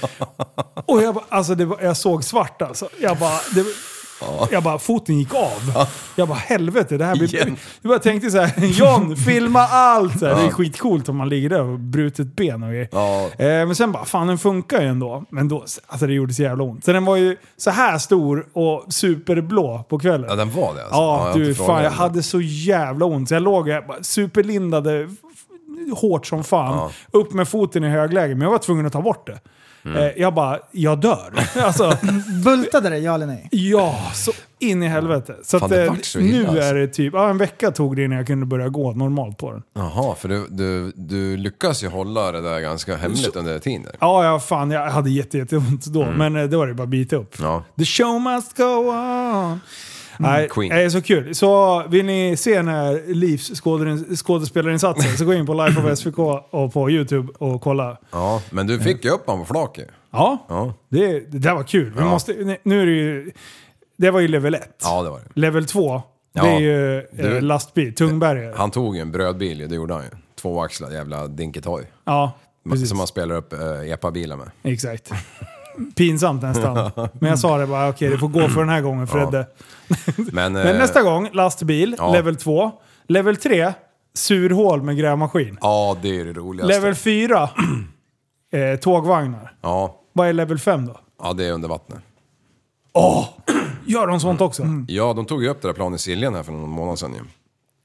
Och 0.86 1.02
jag 1.02 1.14
bara, 1.14 1.24
alltså 1.28 1.54
var, 1.54 1.78
jag 1.82 1.96
såg 1.96 2.24
svart 2.24 2.62
alltså. 2.62 2.88
Jag 3.00 3.18
bara, 3.18 3.38
det, 3.54 3.64
jag 4.50 4.62
bara, 4.62 4.78
foten 4.78 5.18
gick 5.18 5.34
av. 5.34 5.86
Jag 6.16 6.28
bara, 6.28 6.38
helvete 6.38 6.96
det 6.96 7.04
här 7.04 7.16
blir... 7.16 7.34
Igen. 7.34 7.56
Jag 7.82 7.88
bara 7.90 7.98
tänkte 7.98 8.30
så 8.30 8.38
här, 8.40 8.64
John, 8.66 9.16
filma 9.26 9.60
allt! 9.60 10.18
Så 10.18 10.26
här, 10.26 10.34
Det 10.34 10.42
är 10.42 10.50
skitcoolt 10.50 11.08
om 11.08 11.16
man 11.16 11.28
ligger 11.28 11.48
där 11.48 11.62
och 11.62 11.78
brutit 11.78 12.36
ben 12.36 12.62
och 12.62 12.68
grejer. 12.68 12.88
Ja. 12.92 13.22
Eh, 13.38 13.46
men 13.66 13.74
sen 13.76 13.92
bara, 13.92 14.04
fan 14.04 14.26
den 14.26 14.38
funkar 14.38 14.80
ju 14.82 14.88
ändå. 14.88 15.24
Men 15.30 15.48
då, 15.48 15.64
alltså 15.86 16.06
det 16.06 16.12
gjorde 16.12 16.34
så 16.34 16.42
jävla 16.42 16.64
ont. 16.64 16.84
Så 16.84 16.92
den 16.92 17.04
var 17.04 17.16
ju 17.16 17.36
så 17.56 17.70
här 17.70 17.98
stor 17.98 18.46
och 18.52 18.84
superblå 18.92 19.84
på 19.88 19.98
kvällen. 19.98 20.26
Ja, 20.30 20.36
den 20.36 20.50
var 20.50 20.74
det 20.74 20.80
alltså? 20.82 20.94
Ja, 20.96 21.26
jag 21.28 21.36
du 21.36 21.48
inte 21.48 21.64
fan 21.64 21.84
jag 21.84 21.90
hade 21.90 22.22
så 22.22 22.40
jävla 22.40 23.06
ont. 23.06 23.28
Så 23.28 23.34
jag 23.34 23.42
låg 23.42 23.68
här, 23.68 23.82
bara 23.82 24.02
superlindade 24.02 25.00
f- 25.02 25.98
hårt 25.98 26.26
som 26.26 26.44
fan. 26.44 26.90
Upp 27.10 27.32
med 27.32 27.48
foten 27.48 27.84
i 27.84 27.88
högläge, 27.88 28.34
men 28.34 28.42
jag 28.42 28.50
var 28.50 28.58
tvungen 28.58 28.86
att 28.86 28.92
ta 28.92 29.02
bort 29.02 29.26
det. 29.26 29.38
Mm. 29.84 29.96
Eh, 29.96 30.10
jag 30.16 30.34
bara, 30.34 30.58
jag 30.70 30.98
dör. 31.00 31.32
alltså, 31.62 31.98
Bultade 32.44 32.88
det, 32.88 32.98
ja 32.98 33.14
eller 33.14 33.26
nej? 33.26 33.48
ja, 33.50 34.10
så 34.14 34.32
in 34.58 34.82
i 34.82 34.88
helvete. 34.88 35.34
Så 35.42 35.58
Fan, 35.58 35.66
att, 35.66 35.70
det 35.70 35.84
eh, 35.84 35.94
så 36.02 36.20
illa, 36.20 36.38
nu 36.38 36.46
alltså. 36.46 36.62
är 36.62 36.74
det 36.74 36.88
typ, 36.88 37.14
ja, 37.14 37.30
en 37.30 37.38
vecka 37.38 37.70
tog 37.70 37.96
det 37.96 38.04
innan 38.04 38.18
jag 38.18 38.26
kunde 38.26 38.46
börja 38.46 38.68
gå 38.68 38.92
normalt 38.92 39.38
på 39.38 39.52
den. 39.52 39.62
Jaha, 39.74 40.14
för 40.14 40.28
du, 40.28 40.46
du, 40.50 40.92
du 40.96 41.36
lyckas 41.36 41.84
ju 41.84 41.88
hålla 41.88 42.32
det 42.32 42.40
där 42.40 42.60
ganska 42.60 42.96
hemligt 42.96 43.36
under 43.36 43.58
tiden. 43.58 43.92
Ja, 44.00 44.24
ja, 44.24 44.40
fan 44.40 44.70
jag 44.70 44.90
hade 44.90 45.10
jätte, 45.10 45.38
jätteont 45.38 45.86
då, 45.86 46.06
men 46.10 46.36
eh, 46.36 46.44
då 46.44 46.58
var 46.58 46.66
det 46.66 46.74
bara 46.74 46.82
att 46.82 46.88
bita 46.88 47.16
upp. 47.16 47.38
Mm. 47.38 47.50
Ja. 47.50 47.64
The 47.78 47.84
show 47.84 48.20
must 48.20 48.56
go 48.56 48.90
on. 48.90 49.60
Nej, 50.22 50.48
Queen. 50.48 50.68
det 50.70 50.82
är 50.82 50.88
så 50.88 51.02
kul. 51.02 51.34
Så 51.34 51.82
vill 51.88 52.04
ni 52.04 52.36
se 52.36 52.62
när 52.62 53.14
Livs 53.14 53.60
skådespelarinsatser 53.60 54.16
skådespelarinsatser 54.16 55.08
så 55.16 55.24
gå 55.24 55.34
in 55.34 55.46
på 55.46 55.54
Life 55.54 55.80
of 55.80 55.98
SVK 55.98 56.18
och 56.50 56.72
på 56.72 56.90
YouTube 56.90 57.32
och 57.38 57.60
kolla. 57.60 57.96
Ja, 58.10 58.42
men 58.50 58.66
du 58.66 58.80
fick 58.80 59.04
ju 59.04 59.10
upp 59.10 59.26
honom 59.26 59.46
på 59.46 59.54
flaket. 59.54 59.88
Ja, 60.10 60.46
Ja. 60.48 60.74
Det, 60.88 61.20
det 61.32 61.38
där 61.38 61.54
var 61.54 61.62
kul. 61.62 61.92
Vi 61.96 62.00
Ja. 62.00 62.10
måste, 62.10 62.56
nu 62.62 62.82
är 62.82 62.86
det 62.86 62.92
ju... 62.92 63.30
Det 63.96 64.10
var 64.10 64.20
ju 64.20 64.28
level 64.28 64.54
1. 64.54 64.76
Ja, 64.82 65.02
det 65.02 65.10
var 65.10 65.18
det. 65.18 65.40
Level 65.40 65.64
2, 65.66 66.02
det 66.34 66.40
Ja. 66.40 66.46
är 66.46 66.60
ju 66.60 66.96
eh, 66.98 67.02
Du- 67.12 67.40
lastbil, 67.40 67.94
tungbärgare. 67.94 68.54
Han 68.56 68.70
tog 68.70 68.96
ju 68.96 69.02
en 69.02 69.12
brödbil, 69.12 69.68
det 69.68 69.74
gjorde 69.74 69.94
han 69.94 70.02
ju. 70.02 70.08
Tvåaxlad 70.40 70.92
jävla 70.92 71.26
dinketoj. 71.26 71.84
Ja, 72.04 72.32
precis. 72.70 72.88
Som 72.88 72.98
man 72.98 73.06
spelar 73.06 73.34
upp 73.36 73.52
äh, 73.52 73.90
epa-bilar 73.92 74.36
med. 74.36 74.50
Exakt. 74.62 75.10
Pinsamt 75.96 76.42
nästan. 76.42 76.90
Men 77.12 77.30
jag 77.30 77.38
sa 77.38 77.58
det 77.58 77.66
bara, 77.66 77.88
okej 77.88 78.08
det 78.10 78.18
får 78.18 78.28
gå 78.28 78.48
för 78.48 78.60
den 78.60 78.68
här 78.68 78.80
gången 78.80 79.06
Fredde. 79.06 79.46
Men, 80.16 80.26
Men 80.52 80.56
eh, 80.56 80.78
nästa 80.78 81.02
gång, 81.02 81.28
lastbil, 81.32 81.94
ja. 81.98 82.12
level 82.12 82.36
2. 82.36 82.72
Level 83.08 83.36
3, 83.36 83.72
surhål 84.14 84.82
med 84.82 84.96
grävmaskin. 84.96 85.58
Ja, 85.60 85.96
det 86.02 86.20
är 86.20 86.24
det 86.24 86.32
roligaste. 86.32 86.74
Level 86.74 86.94
4, 86.94 87.50
eh, 88.52 88.78
tågvagnar. 88.80 89.54
Ja. 89.60 90.00
Vad 90.12 90.28
är 90.28 90.32
level 90.32 90.58
5 90.58 90.86
då? 90.86 90.96
ja, 91.22 91.32
det 91.32 91.44
är 91.46 91.52
under 91.52 91.68
vattnet. 91.68 91.98
Gör 93.86 94.06
de 94.06 94.20
sånt 94.20 94.40
också? 94.40 94.62
Ja, 94.88 95.12
de 95.12 95.24
tog 95.26 95.42
ju 95.42 95.48
upp 95.48 95.62
det 95.62 95.68
där 95.68 95.72
planet 95.72 96.00
i 96.00 96.02
Siljan 96.02 96.34
här 96.34 96.42
för 96.42 96.52
någon 96.52 96.70
månad 96.70 96.98
sedan 96.98 97.12
ju. 97.14 97.20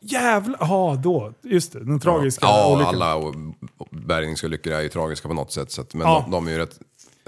Jävlar! 0.01 0.57
Ja, 0.61 0.95
då. 1.03 1.33
Just 1.43 1.73
det. 1.73 1.79
Den 1.79 1.99
tragiska 1.99 2.45
Ja, 2.45 2.73
olyckan. 2.73 2.95
alla 2.95 3.15
och- 3.15 3.35
och 3.77 3.87
bärgningsolyckor 3.91 4.73
är 4.73 4.81
ju 4.81 4.89
tragiska 4.89 5.27
på 5.27 5.33
något 5.33 5.51
sätt. 5.51 5.71
Så 5.71 5.81
att, 5.81 5.93
men 5.93 6.07
Ja. 6.07 6.21
de, 6.25 6.31
de 6.31 6.47
är 6.47 6.51
ju 6.51 6.57
rätt, 6.57 6.79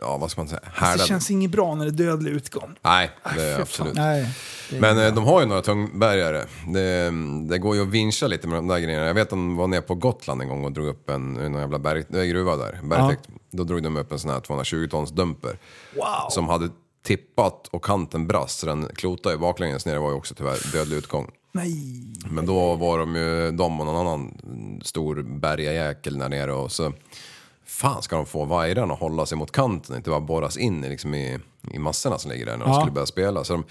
ja 0.01 0.17
vad 0.17 0.31
ska 0.31 0.41
man 0.41 0.47
säga, 0.47 0.61
härdade. 0.73 1.03
det 1.03 1.07
känns 1.07 1.31
inget 1.31 1.51
bra 1.51 1.75
när 1.75 1.85
det 1.85 1.91
är 2.03 2.05
dödlig 2.05 2.31
utgång. 2.31 2.75
Nej, 2.81 3.11
det 3.35 3.41
är 3.43 3.55
fy 3.55 3.61
absolut. 3.61 3.93
Nej. 3.95 4.35
det 4.69 4.75
är- 4.75 4.81
Men 4.81 4.97
eh, 5.07 5.13
de 5.15 5.23
har 5.23 5.41
ju 5.41 5.45
några 5.47 5.61
tungbergare. 5.61 6.45
Det, 6.73 7.11
det 7.49 7.57
går 7.57 7.75
ju 7.75 7.81
att 7.81 7.87
vincha 7.87 8.27
lite 8.27 8.47
med 8.47 8.57
de 8.57 8.67
där 8.67 8.79
grejerna. 8.79 9.05
Jag 9.05 9.13
vet 9.13 9.23
att 9.23 9.29
de 9.29 9.55
var 9.55 9.67
nere 9.67 9.81
på 9.81 9.95
Gotland 9.95 10.41
en 10.41 10.47
gång 10.49 10.65
och 10.65 10.71
drog 10.71 10.87
upp 10.87 11.09
en, 11.09 11.37
en 11.37 11.53
jävla 11.53 11.79
berg, 11.79 12.03
äh, 12.13 12.23
gruva 12.23 12.55
där, 12.55 12.79
bergtäkt. 12.83 13.29
Då 13.51 13.63
drog 13.63 13.83
de 13.83 13.97
upp 13.97 14.11
en 14.11 14.19
sån 14.19 14.31
här 14.31 14.39
220 14.39 14.87
tons 14.91 15.11
dumper. 15.11 15.57
Wow! 15.95 16.29
Som 16.29 16.47
hade 16.49 16.69
tippat 17.05 17.67
och 17.67 17.83
kanten 17.83 18.27
brast 18.27 18.59
så 18.59 18.65
den 18.65 18.87
klotade 18.95 19.35
ju 19.35 19.39
baklänges 19.39 19.85
ner. 19.85 19.93
Det 19.93 19.99
var 19.99 20.09
ju 20.09 20.15
också 20.15 20.35
tyvärr 20.35 20.71
dödlig 20.73 20.97
utgång. 20.97 21.31
Nej. 21.51 22.03
Men 22.31 22.45
då 22.45 22.75
var 22.75 22.99
de 22.99 23.15
ju, 23.15 23.51
de 23.51 23.79
och 23.79 23.85
någon 23.85 23.95
annan 24.07 24.37
stor 24.83 25.39
bergajäkel 25.39 26.17
där 26.19 26.29
nere 26.29 26.53
och 26.53 26.71
så 26.71 26.93
fan 27.69 28.01
ska 28.01 28.15
de 28.15 28.25
få 28.25 28.45
vajrarna 28.45 28.93
att 28.93 28.99
hålla 28.99 29.25
sig 29.25 29.37
mot 29.37 29.51
kanten, 29.51 29.95
inte 29.95 30.09
bara 30.09 30.19
borras 30.19 30.57
in 30.57 30.83
i, 30.83 30.89
liksom 30.89 31.13
i, 31.15 31.39
i 31.71 31.79
massorna 31.79 32.17
som 32.17 32.31
ligger 32.31 32.45
där 32.45 32.57
när 32.57 32.65
de 32.65 32.71
Ja. 32.73 32.79
skulle 32.79 32.91
börja 32.91 33.05
spela. 33.05 33.43
Så 33.43 33.53
de 33.53 33.63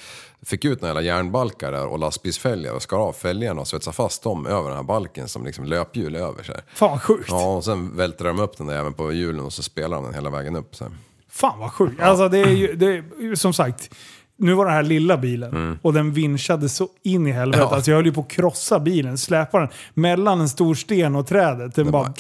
fick 0.43 0.65
ut 0.65 0.83
några 0.83 1.01
järnbalkar 1.01 1.73
där 1.73 1.87
och 1.87 1.99
lastbilsfälgar 1.99 2.73
och 2.73 2.83
skar 2.83 2.99
av 2.99 3.13
fälgarna 3.13 3.61
och 3.61 3.69
svetsade 3.69 3.95
fast 3.95 4.23
dem 4.23 4.47
över 4.47 4.69
den 4.69 4.77
här 4.77 4.83
balken 4.85 5.29
som 5.29 5.45
liksom 5.45 5.65
löphjul 5.65 6.17
över 6.17 6.43
sig. 6.43 6.61
Fan 6.75 6.91
vad 6.91 7.03
sjukt. 7.03 7.29
Ja, 7.31 7.57
och 7.57 7.65
sen 7.65 7.97
vältrade 7.97 8.31
de 8.37 8.43
upp 8.43 8.57
den 8.59 8.67
där 8.67 8.77
även 8.79 8.93
på 8.95 9.13
hjulen 9.13 9.45
och 9.45 9.53
så 9.53 9.63
spelade 9.63 9.95
de 9.95 10.05
den 10.05 10.15
hela 10.15 10.31
vägen 10.31 10.57
upp. 10.57 10.77
Så. 10.77 10.85
här. 10.85 10.93
Fan 11.31 11.59
vad 11.59 11.73
sjukt. 11.73 12.01
Alltså 12.03 12.29
det 12.29 12.39
är 12.39 12.49
ju, 12.51 12.77
det 12.77 12.87
är, 12.87 13.35
som 13.35 13.53
sagt, 13.53 13.91
nu 14.39 14.55
var 14.55 14.67
det 14.67 14.73
här 14.73 14.83
lilla 14.83 15.17
bilen 15.17 15.79
och 15.83 15.93
den 15.93 16.13
vinschade 16.13 16.69
så 16.69 16.89
in 17.03 17.27
i 17.27 17.33
helvete. 17.33 17.59
Mm. 17.59 17.69
Ja. 17.71 17.77
Alltså 17.77 17.91
jag 17.91 17.97
höll 17.97 18.07
ju 18.07 18.13
på 18.13 18.21
att 18.21 18.29
krossa 18.29 18.81
bilen, 18.81 19.19
släpa 19.19 19.59
den 19.59 19.69
mellan 19.95 20.41
en 20.41 20.49
stor 20.49 20.75
sten 20.75 21.17
och 21.17 21.27
trädet. 21.27 21.75
Den 21.75 21.91
bara... 21.91 22.13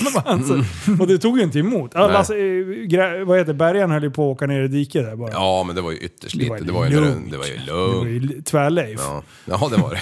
alltså, 0.24 0.64
och 1.00 1.06
det 1.06 1.18
tog 1.18 1.38
ju 1.38 1.44
inte 1.44 1.58
emot. 1.58 1.94
Eh, 1.94 2.00
grä, 2.86 3.24
vad 3.24 3.38
heter? 3.38 3.52
Bärgaren 3.52 3.90
höll 3.90 4.02
ju 4.02 4.10
på 4.10 4.30
att 4.30 4.36
åka 4.36 4.46
ner 4.46 4.62
i 4.62 4.68
diket 4.68 5.04
där 5.04 5.16
bara. 5.16 5.30
Ja, 5.32 5.64
men 5.66 5.76
det 5.76 5.82
var 5.82 5.90
ju 5.90 5.98
ytterst 5.98 6.38
Det 6.38 6.48
var 6.48 6.56
lite. 6.56 6.66
Det 6.66 6.72
var 6.72 6.86
ju, 6.86 7.00
lugnt. 7.00 7.30
det, 7.30 7.38
var 7.38 7.46
ju 7.46 7.58
lugnt. 7.58 8.34
ju 8.34 8.42
tvärleif. 8.42 9.00
Ja. 9.02 9.22
ja, 9.44 9.70
det 9.70 9.76
var 9.76 9.90
det. 9.90 10.00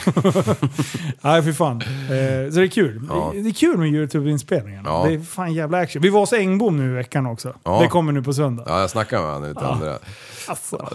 Nej, 1.20 1.42
för 1.42 1.53
fan. 1.53 1.80
Eh, 1.80 2.51
så 2.51 2.59
det 2.59 2.64
är 2.64 2.68
kul. 2.68 3.03
Ja. 3.09 3.32
Det 3.34 3.49
är 3.49 3.53
kul 3.53 3.78
med 3.78 3.88
YouTube-inspelningarna. 3.88 4.88
Ja. 4.88 5.05
Det 5.09 5.14
är 5.14 5.20
fan 5.20 5.55
jävla 5.55 5.78
action. 5.78 6.03
Vi 6.03 6.09
var 6.09 6.20
hos 6.20 6.32
Engbom 6.32 6.76
nu 6.76 6.90
i 6.90 6.94
veckan 6.94 7.26
också. 7.26 7.55
Det 7.80 7.88
kommer 7.88 8.12
nu 8.12 8.22
på 8.22 8.32
söndag. 8.32 8.64
Ja, 8.66 8.80
jag 8.80 8.90
snackade 8.90 9.22
med 9.22 9.32
honom 9.32 9.51
ute 9.51 9.66
andra. 9.66 9.99
Alltså. 10.46 10.88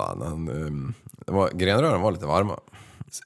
Ja, 0.00 0.06
fan, 0.06 0.22
han, 0.22 0.48
um, 0.48 0.94
det 1.26 1.32
var, 1.32 1.50
grenrören 1.50 2.00
var 2.00 2.12
lite 2.12 2.26
varma. 2.26 2.58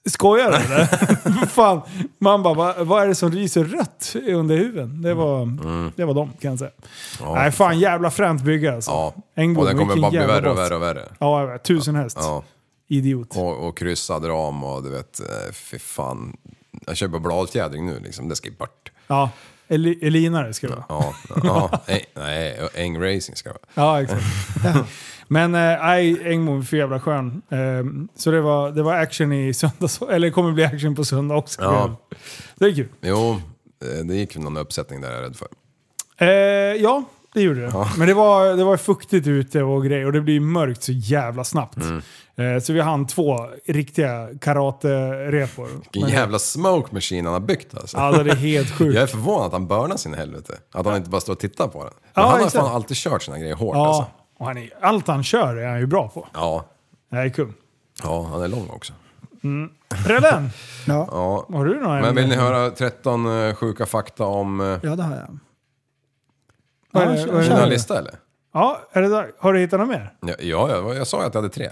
Skojar 0.07 0.51
du 0.51 0.57
eller? 0.57 1.47
fan. 1.47 1.81
Man 2.19 2.43
bara, 2.43 2.55
vad, 2.55 2.87
vad 2.87 3.03
är 3.03 3.07
det 3.09 3.15
som 3.15 3.33
lyser 3.33 3.65
rött 3.65 4.17
under 4.27 4.57
huven? 4.57 5.03
Det 5.03 5.15
var, 5.15 5.47
det 5.97 6.05
var 6.05 6.15
de 6.15 6.33
kan 6.41 6.51
jag 6.51 6.59
säga. 6.59 6.71
Mm. 6.71 7.29
Ja. 7.31 7.35
Nej, 7.35 7.53
fan 7.53 7.79
jävla 7.79 8.11
fränt 8.11 8.43
bygge 8.43 8.75
alltså. 8.75 8.91
Ja, 8.91 9.15
Engbom, 9.35 9.63
och 9.63 9.69
den 9.69 9.79
kommer 9.79 9.97
bara 9.97 10.11
bli 10.11 10.19
värre 10.19 10.51
och 10.51 10.59
värre 10.59 10.75
och 10.75 10.83
värre. 10.83 11.09
Ja, 11.19 11.47
vet. 11.47 11.63
tusen 11.65 11.95
häst. 11.95 12.17
Ja, 12.21 12.45
Idiot. 12.89 13.37
och, 13.37 13.69
och 13.69 13.77
kryssad 13.79 14.29
ram 14.29 14.65
och 14.65 14.83
du 14.83 14.91
vet, 14.91 15.21
eh, 15.21 15.53
fy 15.53 15.79
fan. 15.79 16.37
Jag 16.87 16.97
köper 16.97 17.19
bladfjädring 17.19 17.87
nu 17.87 18.01
liksom, 18.01 18.29
det 18.29 18.37
ska 18.37 18.49
ju 18.49 18.55
bort. 18.57 18.93
Ja. 19.07 19.31
Eli- 19.69 19.99
Elinare 20.07 20.53
ska 20.55 20.67
det 20.69 20.75
vara. 20.75 20.85
Ja, 20.89 21.15
ja, 21.45 21.71
nej, 21.89 22.05
nej, 22.15 22.69
Eng 22.75 23.03
Racing 23.03 23.37
ska 23.37 23.49
det 23.53 23.57
vara. 23.75 23.87
Ja, 23.87 24.03
exakt. 24.03 24.25
Men 25.29 25.55
eh, 25.55 25.61
nej, 25.61 26.29
Engmo 26.33 26.59
är 26.59 26.63
för 26.63 26.77
jävla 26.77 27.01
skön. 27.01 27.43
Ehm, 27.51 28.09
så 28.17 28.31
det 28.31 28.41
var, 28.41 28.71
det 28.71 28.83
var 28.83 28.95
action 28.95 29.33
i 29.33 29.55
söndags, 29.55 30.03
eller 30.03 30.27
det 30.27 30.31
kommer 30.31 30.53
bli 30.53 30.65
action 30.65 30.95
på 30.95 31.05
söndag 31.05 31.35
också. 31.37 31.63
Ja. 31.63 31.97
Det 32.55 32.65
är 32.65 32.75
kul. 32.75 32.89
Jo, 33.01 33.31
eh, 33.31 34.05
det 34.07 34.15
gick 34.15 34.37
någon 34.37 34.57
uppsättning 34.57 35.01
där 35.01 35.09
jag 35.11 35.19
är 35.19 35.23
rädd 35.23 35.37
för. 35.37 35.49
Eh, 36.19 36.29
ja, 36.83 37.05
det 37.35 37.41
gjorde 37.41 37.61
det. 37.61 37.87
Men 37.99 38.09
det 38.09 38.15
var, 38.15 38.57
det 38.57 38.65
var 38.65 38.77
fuktigt 38.77 39.27
ute 39.27 39.63
och 39.63 39.85
grejer 39.85 40.07
och 40.07 40.13
det 40.13 40.21
blir 40.21 40.41
mörkt 40.41 40.83
så 40.83 40.93
jävla 40.93 41.45
snabbt. 41.45 41.77
Mm. 41.77 42.03
Eh, 42.57 42.61
så 42.63 42.73
vi 42.73 42.81
hann 42.81 43.07
två 43.07 43.39
riktiga 43.67 44.29
karate-repor. 44.41 45.69
Vilken 45.93 46.11
jävla 46.11 46.39
smoke 46.39 46.95
machine 46.95 47.25
han 47.25 47.33
har 47.33 47.41
byggt 47.41 47.75
alltså. 47.79 47.97
Alltså 47.97 48.23
det 48.23 48.31
är 48.31 48.35
helt 48.37 48.71
sjukt. 48.79 48.95
Jag 48.95 49.03
är 49.03 49.07
förvånad 49.07 49.47
att 49.47 49.53
han 49.53 49.67
börnar 49.67 49.97
sin 49.97 50.15
helvete. 50.15 50.55
Att 50.73 50.87
han 50.87 50.97
inte 50.97 51.11
bara 51.11 51.21
står 51.21 51.33
och 51.33 51.39
tittar 51.39 51.69
på 51.69 51.85
den. 51.85 51.93
Men 52.03 52.11
Ja, 52.15 52.23
han 52.23 52.31
har 52.31 52.47
exakt. 52.47 52.65
fan 52.67 52.75
alltid 52.75 52.97
kört 52.97 53.23
sina 53.23 53.39
grejer 53.39 53.55
hårt 53.55 53.77
Ja, 53.77 53.87
alltså. 53.87 54.07
Och 54.45 54.49
han 54.49 54.59
är, 54.59 54.71
allt 54.81 55.07
han 55.09 55.25
kör 55.25 55.57
är 55.57 55.69
han 55.69 55.79
ju 55.81 55.87
bra 55.87 56.09
på. 56.09 56.29
Ja, 56.35 56.65
Det 57.11 57.17
här 57.17 57.25
är 57.25 57.29
kul. 57.29 57.53
ja, 58.03 58.23
han 58.33 58.43
är 58.43 58.49
lång 58.49 58.69
också. 58.71 58.93
Prellen, 60.07 60.51
Ja, 60.87 61.09
Ja. 61.11 61.47
har 61.57 61.65
du 61.65 61.81
några 61.81 62.01
Men 62.01 62.15
vill 62.15 62.29
ni 62.29 62.35
höra 62.37 62.71
13 62.71 63.27
eh, 63.49 63.55
sjuka 63.55 63.87
fakta 63.87 64.25
om... 64.25 64.61
eh, 64.61 64.67
ja 64.83 64.97
det 64.97 65.03
har 65.03 65.17
jag. 65.17 65.39
Vad 66.91 67.03
är 67.03 67.17
Ja, 67.17 67.27
vad 67.33 67.45
är 67.63 67.67
lista 67.67 67.99
eller? 67.99 68.15
Ja, 68.53 68.81
är 68.93 69.03
det 69.03 69.09
där? 69.09 69.33
har 69.41 69.53
du 69.53 69.61
hittat 69.61 69.81
något 69.81 69.89
mer? 69.89 70.13
Ja, 70.21 70.35
ja, 70.39 70.71
jag, 70.71 70.95
jag 70.97 71.07
sa 71.07 71.21
ju 71.21 71.27
att 71.27 71.35
jag 71.35 71.43
hade 71.43 71.55
tre. 71.55 71.71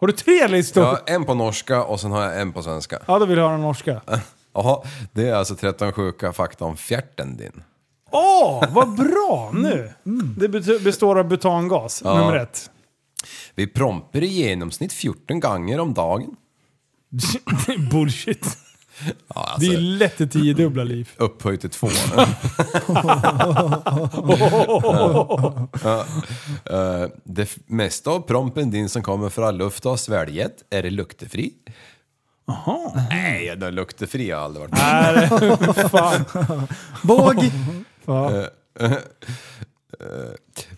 Har 0.00 0.06
du 0.06 0.12
tre 0.12 0.48
listor? 0.48 0.82
Jag 0.82 0.92
Ja, 0.92 0.98
har 1.06 1.14
en 1.14 1.24
på 1.24 1.34
norska 1.34 1.84
och 1.84 2.00
sen 2.00 2.10
har 2.12 2.22
jag 2.22 2.40
en 2.40 2.52
på 2.52 2.62
svenska. 2.62 2.98
då 3.06 3.26
vill 3.26 3.38
jag 3.38 3.44
ha 3.44 3.52
den 3.52 3.60
norska. 3.60 4.00
Jaha, 4.54 4.82
det 5.12 5.28
är 5.28 5.34
alltså 5.34 5.54
13 5.54 5.92
sjuka 5.92 6.32
fakta 6.32 6.64
om 6.64 6.76
fjärten 6.76 7.36
din. 7.36 7.62
Åh, 8.12 8.64
vad 8.70 8.94
bra 8.96 9.50
nu! 9.54 9.92
Det 10.38 10.48
bet- 10.48 10.84
består 10.84 11.18
av 11.18 11.28
butangas, 11.28 12.02
Ja. 12.04 12.14
nummer 12.18 12.36
ett. 12.36 12.70
Vi 13.54 13.66
prompar 13.66 14.22
i 14.22 14.26
genomsnitt 14.26 14.92
14 14.92 15.40
gånger 15.40 15.80
om 15.80 15.94
dagen. 15.94 16.36
Bullshit. 17.90 18.58
Ja, 19.34 19.56
Det 19.58 19.66
är 19.66 19.70
alltså, 19.70 19.80
lätt 19.80 20.20
ett 20.20 20.32
tiodubbla 20.32 20.84
liv. 20.84 21.10
upphöjt 21.16 21.60
till 21.60 21.70
två. 21.70 21.88
Eh, 26.70 27.06
Det 27.24 27.42
f- 27.42 27.56
mesta 27.66 28.10
av 28.10 28.20
prompen 28.20 28.70
din 28.70 28.88
som 28.88 29.02
kommer 29.02 29.28
från 29.28 29.56
luft 29.56 29.86
och 29.86 30.00
sväljet, 30.00 30.52
är 30.70 30.82
det 30.82 30.90
luktefri? 30.90 31.52
Jaha. 32.46 33.06
Nej, 33.10 33.56
den 33.56 33.74
luktefri 33.74 34.30
har 34.30 34.38
jag 34.38 34.44
aldrig 34.44 34.60
varit 34.70 34.72
med 34.72 35.32
om. 35.32 35.56
Det- 35.74 35.88
fan. 35.88 36.24
Båg! 37.02 37.50
Ja. 38.04 38.44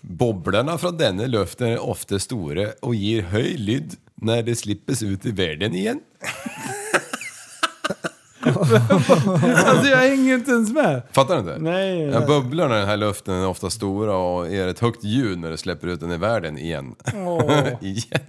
Bobblorna 0.00 0.78
från 0.78 0.96
denna 0.98 1.26
luften 1.26 1.68
är 1.68 1.78
ofta 1.82 2.18
stora 2.18 2.68
och 2.82 2.94
ger 2.94 3.22
höj 3.22 3.56
lyd 3.56 3.94
när 4.14 4.42
det 4.42 4.54
slippes 4.56 5.02
ut 5.02 5.26
i 5.26 5.30
världen 5.30 5.74
igen. 5.74 6.00
Alltså 9.66 9.86
jag 9.90 9.96
hänger 9.98 10.34
inte 10.34 10.50
ens 10.50 10.72
med. 10.72 11.02
Fattar 11.12 11.34
du 11.34 11.40
inte? 11.40 11.58
Nej. 11.58 12.00
Ja, 12.00 12.26
bubblorna 12.26 12.76
i 12.76 12.78
den 12.78 12.88
här 12.88 12.96
luften 12.96 13.34
är 13.34 13.46
ofta 13.46 13.70
stora 13.70 14.16
och 14.16 14.50
ger 14.52 14.68
ett 14.68 14.78
högt 14.78 15.04
ljud 15.04 15.38
när 15.38 15.50
du 15.50 15.56
släpper 15.56 15.86
ut 15.88 16.00
den 16.00 16.12
i 16.12 16.16
världen 16.16 16.58
igen. 16.58 16.94
igen. 17.80 18.20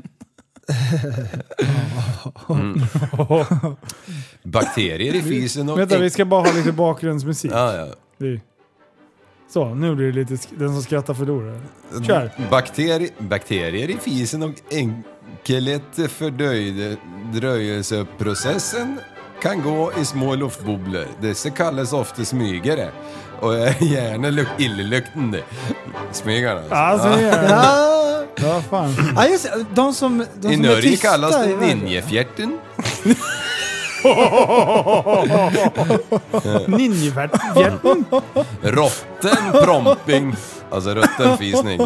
Mm. 2.50 2.82
Bakterier 4.44 5.16
i 5.16 5.22
fisen 5.22 5.70
och... 5.70 5.80
Vänta, 5.80 5.98
vi 6.00 6.10
ska 6.10 6.26
bara 6.26 6.42
ha 6.42 6.54
lite 6.54 6.72
bakgrundsmusik. 6.72 7.52
Ja, 7.54 7.76
ja. 7.76 7.88
Vi- 8.18 8.42
Så, 9.56 9.66
nu 9.76 9.96
blir 9.96 10.06
det 10.08 10.12
lite 10.14 10.34
sk- 10.34 10.60
den 10.60 10.74
som 10.74 10.84
skrattar 10.84 11.14
förlorar. 11.14 11.60
Kör! 12.08 12.32
Bakteri 12.52 13.10
bakterier 13.18 13.90
i 13.90 13.98
fisen 14.02 14.44
och 14.44 14.52
enkelhet 14.72 15.84
fördröjelseprocessen 16.10 19.00
kan 19.42 19.62
gå 19.62 19.92
i 20.02 20.06
små 20.06 20.36
luftbubblor. 20.36 21.06
Dessa 21.22 21.50
kallas 21.50 21.94
ofta 21.94 22.26
smygare 22.26 22.90
och 23.40 23.56
är 23.58 23.84
gärna 23.84 24.30
luk 24.30 24.48
illeluktande. 24.58 25.42
Smygarna 26.12 26.60
alltså. 26.60 26.76
Alltså, 26.76 27.22
ja. 27.22 27.44
Ja, 27.50 28.24
ja, 28.36 28.62
fan. 28.70 28.94
ja 29.16 29.28
just 29.28 29.44
det. 29.44 29.66
De 29.74 29.94
som, 29.94 30.26
de 30.42 30.52
I 30.52 30.56
som 30.56 30.66
är 30.66 30.70
Norge 30.70 30.82
tysta 30.82 31.08
kallas 31.08 31.46
i 31.46 31.48
det 31.48 31.56
världen. 31.56 31.78
ninjefjärten. 31.80 32.58
Ninjefjärten. 36.68 38.06
Rotten 38.62 39.52
promping, 39.64 40.36
alltså 40.72 40.90
rutten 40.94 41.38
fisning, 41.38 41.82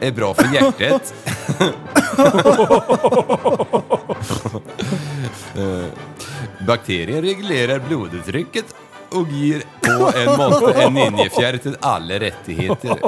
är 0.00 0.12
bra 0.12 0.34
för 0.34 0.54
hjärtat. 0.54 1.14
Eh, 5.56 5.84
Bakterier 6.66 7.22
reglerar 7.22 7.78
blodtrycket 7.78 8.64
och 9.10 9.28
ger 9.28 9.62
på 9.80 10.18
en 10.18 10.36
måtte 10.36 10.82
en 10.82 10.94
ninjefjärt 10.94 11.62
till 11.62 11.76
alla 11.80 12.14
rättigheter. 12.14 12.98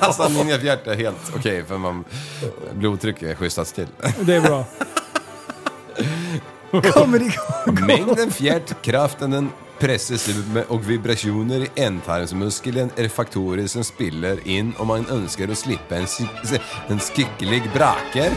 Alltså 0.00 0.22
en 0.22 0.32
ninjefjärt 0.32 0.86
är 0.86 0.94
helt 0.96 1.32
okej 1.36 1.64
för 1.64 1.78
man, 1.78 2.04
blodtrycket 2.74 3.22
är 3.22 3.34
skjutsats 3.34 3.72
till. 3.72 3.86
Det 4.20 4.34
är 4.34 4.40
bra. 4.40 4.64
Kommer 6.92 7.18
igång. 7.20 7.86
Mängden 7.86 8.30
fjärt, 8.30 8.82
kraften 8.82 9.30
den 9.30 9.50
presses 9.78 10.28
ut 10.28 10.46
med 10.54 10.64
och 10.68 10.90
vibrationer 10.90 11.60
i 11.60 11.68
ändtarmsmuskeln 11.74 12.90
är 12.96 13.08
faktorer 13.08 13.66
som 13.66 13.84
spiller 13.84 14.48
in 14.48 14.74
om 14.78 14.86
man 14.86 15.06
önskar 15.10 15.48
att 15.48 15.58
slippa 15.58 15.96
en, 15.96 16.06
en 16.88 16.98
skicklig 16.98 17.62
braker. 17.74 18.30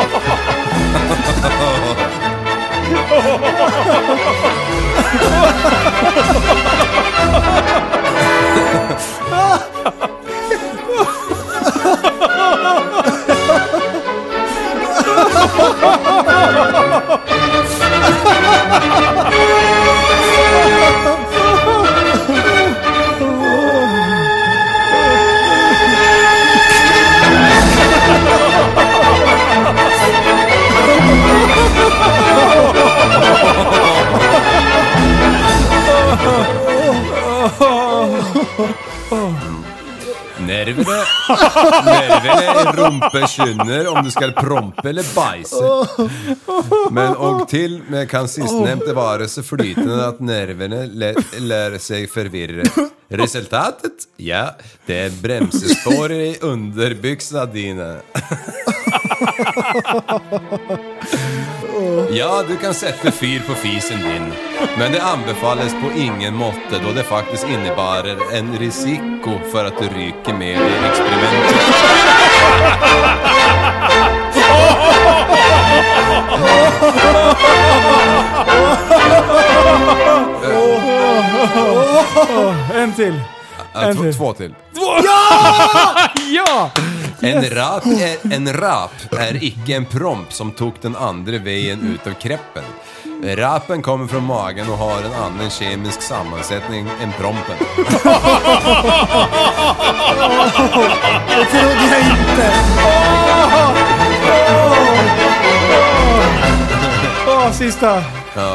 Ha 3.10 3.16
ha 3.16 3.22
ha 3.22 3.90
ha 16.98 17.36
ha! 17.36 17.49
Nervene. 40.40 40.98
Nervene 41.84 42.44
er 42.44 42.72
rumpekynner 42.76 43.88
om 43.92 44.04
du 44.04 44.10
ska 44.10 44.30
prompe 44.32 44.88
eller 44.88 45.04
bajse. 45.14 45.64
Men 46.90 47.16
och 47.16 47.48
till 47.48 47.80
med 47.88 48.10
kan 48.10 48.28
sistnämnda 48.28 48.92
vara 48.94 49.28
så 49.28 49.42
flytande 49.42 50.06
att 50.08 50.20
nerverna 50.20 50.76
lä- 50.92 51.14
lär 51.38 51.78
sig 51.78 52.06
förvirra. 52.06 52.62
Resultatet? 53.08 53.92
Ja, 54.16 54.50
det 54.86 54.98
är 54.98 55.10
bremsespår 55.10 56.12
i 56.12 56.38
underbyxorna 56.40 57.44
dina. 57.46 57.96
Ja, 62.10 62.44
du 62.48 62.56
kan 62.56 62.74
sätta 62.74 63.10
fyr 63.10 63.42
på 63.46 63.54
fisen 63.54 63.98
din, 63.98 64.32
men 64.78 64.92
det 64.92 65.02
anbefalles 65.02 65.72
på 65.72 65.98
ingen 65.98 66.34
måtte 66.36 66.78
då 66.84 66.92
det 66.94 67.02
faktiskt 67.04 67.46
innebär 67.48 68.34
en 68.34 68.58
risiko 68.58 69.38
för 69.52 69.64
att 69.64 69.78
du 69.78 69.84
ryker 69.84 70.34
med 70.34 70.48
i 70.48 70.86
experimentet. 70.90 71.56
En 82.74 82.92
till. 82.92 83.20
En 83.74 83.96
två, 83.96 84.02
till. 84.02 84.14
två 84.14 84.32
till. 84.32 84.54
Ja! 86.32 86.70
En 87.22 87.44
rap, 87.50 87.86
er, 87.86 88.16
en 88.32 88.52
rap 88.52 88.92
er 89.18 89.36
ikke 89.44 89.74
en 89.76 89.84
promp 89.86 90.32
som 90.32 90.52
tok 90.56 90.80
den 90.82 90.96
andre 90.96 91.38
veien 91.44 91.82
ut 91.92 92.06
av 92.08 92.14
kreppen. 92.20 92.64
Rapen 93.36 93.82
kommer 93.84 94.08
fra 94.08 94.20
magen 94.24 94.70
og 94.72 94.78
har 94.80 95.04
en 95.04 95.16
annen 95.26 95.50
kjemisk 95.52 96.00
sammensetning 96.02 96.88
enn 97.04 97.12
prompen. 97.18 97.60
Det 101.28 101.44
trodde 101.52 101.84
jag 101.90 102.00
inte. 102.08 102.46
Åh, 107.28 107.52
sista. 107.52 108.04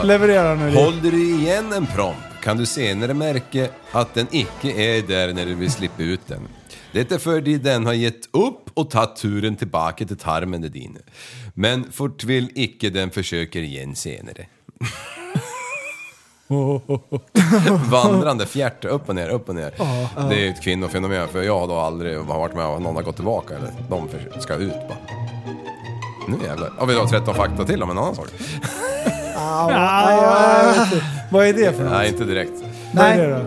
Leverera 0.04 0.56
nu. 0.56 0.76
Holder 0.76 1.12
du 1.12 1.24
igjen 1.24 1.74
en 1.74 1.86
promp, 1.86 2.42
kan 2.42 2.58
du 2.58 2.66
senere 2.66 3.14
merke 3.14 3.70
at 3.92 4.14
den 4.14 4.28
ikke 4.32 4.74
er 4.74 5.02
der 5.08 5.34
når 5.38 5.54
du 5.54 5.56
vil 5.62 5.72
slippe 5.72 6.04
ut 6.16 6.28
den. 6.28 6.48
Dette 6.96 7.18
er 7.18 7.20
fordi 7.20 7.58
den 7.60 7.86
har 7.90 7.94
gitt 8.00 8.30
opp 8.32 8.70
og 8.80 8.90
tatt 8.94 9.18
turen 9.20 9.58
tilbake 9.60 10.06
til 10.08 10.18
tarmene 10.22 10.70
dine. 10.72 11.02
Men 11.60 11.84
fortvil 11.92 12.48
ikke 12.56 12.90
den 12.96 13.12
forsøker 13.12 13.60
igjen 13.68 13.96
senere. 14.00 14.48
Vandrande 17.92 18.46
fjärte, 18.46 18.88
upp 18.88 19.10
och 19.10 19.16
ner, 19.16 19.30
upp 19.30 19.50
och 19.50 19.56
ner. 19.56 19.74
Det 20.30 20.46
är 20.48 20.50
ett 20.50 20.62
kvinnofenomen, 20.64 21.28
för 21.28 21.44
jag 21.44 21.60
har 21.60 21.68
då 21.68 21.76
aldrig 21.80 22.20
varit 22.20 22.56
med 22.56 22.66
om 22.66 22.76
att 22.76 22.82
någon 22.82 22.96
har 22.96 23.04
gått 23.04 23.16
tillbaka 23.16 23.56
eller 23.56 23.72
de 23.90 24.08
för- 24.10 24.40
ska 24.40 24.56
ut 24.56 24.72
bara. 24.88 24.98
Nu 26.28 26.38
jävlar. 26.46 26.72
Ja, 26.80 26.86
vi 26.86 26.96
har 26.96 27.06
13 27.08 27.36
fakta 27.36 27.66
till 27.66 27.84
om 27.84 27.90
en 27.90 27.98
annan 27.98 28.16
sak. 28.16 28.28
Vad 31.32 31.46
är 31.48 31.54
det 31.54 31.74
för 31.74 31.84
något? 31.84 31.92
Nej, 31.94 32.10
inte 32.10 32.24
direkt. 32.26 32.52
Vad 32.94 33.06
är 33.06 33.18
Nej. 33.18 33.28
det 33.28 33.34
då? 33.34 33.46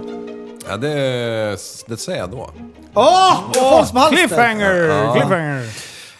Ja, 0.69 0.77
det, 0.77 1.57
det 1.87 1.97
säger 1.97 2.19
jag 2.19 2.31
då. 2.31 2.51
Åh! 2.95 3.51
Oh, 3.57 3.97
oh, 3.97 4.09
Cliffhanger! 4.11 5.13
Cliffhanger! 5.15 5.65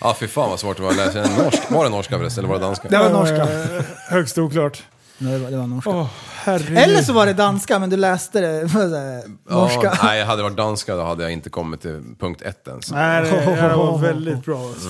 Ja, 0.01 0.17
fy 0.21 0.27
fan 0.29 0.51
vad 0.51 0.61
svårt 0.61 0.77
det 0.77 0.83
var 0.83 0.91
att 0.91 0.97
läsa 0.97 1.23
en 1.23 1.45
norsk. 1.45 1.71
Var 1.71 1.85
det 1.85 1.91
norska 1.91 2.19
förresten, 2.19 2.45
eller 2.45 2.55
var 2.55 2.61
det 2.61 2.67
danska? 2.67 2.89
Det 2.89 2.99
var 2.99 3.11
norska. 3.11 3.37
Eh, 3.77 3.85
Högst 4.11 4.39
oklart. 4.39 4.83
Nej, 5.19 5.33
det 5.33 5.39
var, 5.39 5.51
det 5.51 5.57
var 5.57 5.67
norska. 5.67 5.91
Åh, 5.91 6.07
herregud. 6.45 6.79
Eller 6.79 7.03
så 7.03 7.13
var 7.13 7.27
det 7.27 7.33
danska, 7.33 7.79
men 7.79 7.91
du 7.91 7.97
läste 7.97 8.41
det 8.41 8.63
norska. 9.51 9.81
Ja, 9.83 9.95
nej, 10.03 10.25
hade 10.25 10.39
det 10.39 10.43
varit 10.43 10.57
danska 10.57 10.97
då 10.97 11.03
hade 11.03 11.23
jag 11.23 11.33
inte 11.33 11.51
kommit 11.51 11.81
till 11.81 12.03
punkt 12.21 12.43
ett 12.43 12.69
ens. 12.69 12.91
Nej, 12.91 13.23
det, 13.23 13.31
det 13.71 13.77
var 13.77 13.99
väldigt 14.03 14.45
bra. 14.45 14.59
Alltså. 14.69 14.89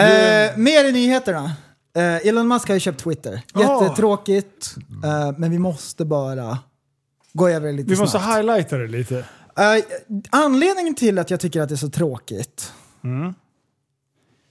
Eh, 0.00 0.56
mer 0.56 0.84
i 0.84 0.92
nyheterna. 0.92 1.52
Eh, 1.96 2.26
Elon 2.28 2.48
Musk 2.48 2.68
har 2.68 2.74
ju 2.74 2.80
köpt 2.80 3.00
Twitter. 3.04 3.40
Jättetråkigt, 3.54 4.74
eh, 5.04 5.32
men 5.38 5.50
vi 5.50 5.58
måste 5.58 6.04
bara 6.04 6.58
gå 7.32 7.48
över 7.48 7.66
det 7.66 7.72
lite 7.72 7.90
Vi 7.90 7.96
måste 8.00 8.18
snabbt. 8.18 8.36
highlighta 8.36 8.76
det 8.76 8.86
lite. 8.86 9.24
Eh, 9.58 9.84
anledningen 10.30 10.94
till 10.94 11.18
att 11.18 11.30
jag 11.30 11.40
tycker 11.40 11.60
att 11.60 11.68
det 11.68 11.74
är 11.74 11.76
så 11.76 11.90
tråkigt, 11.90 12.72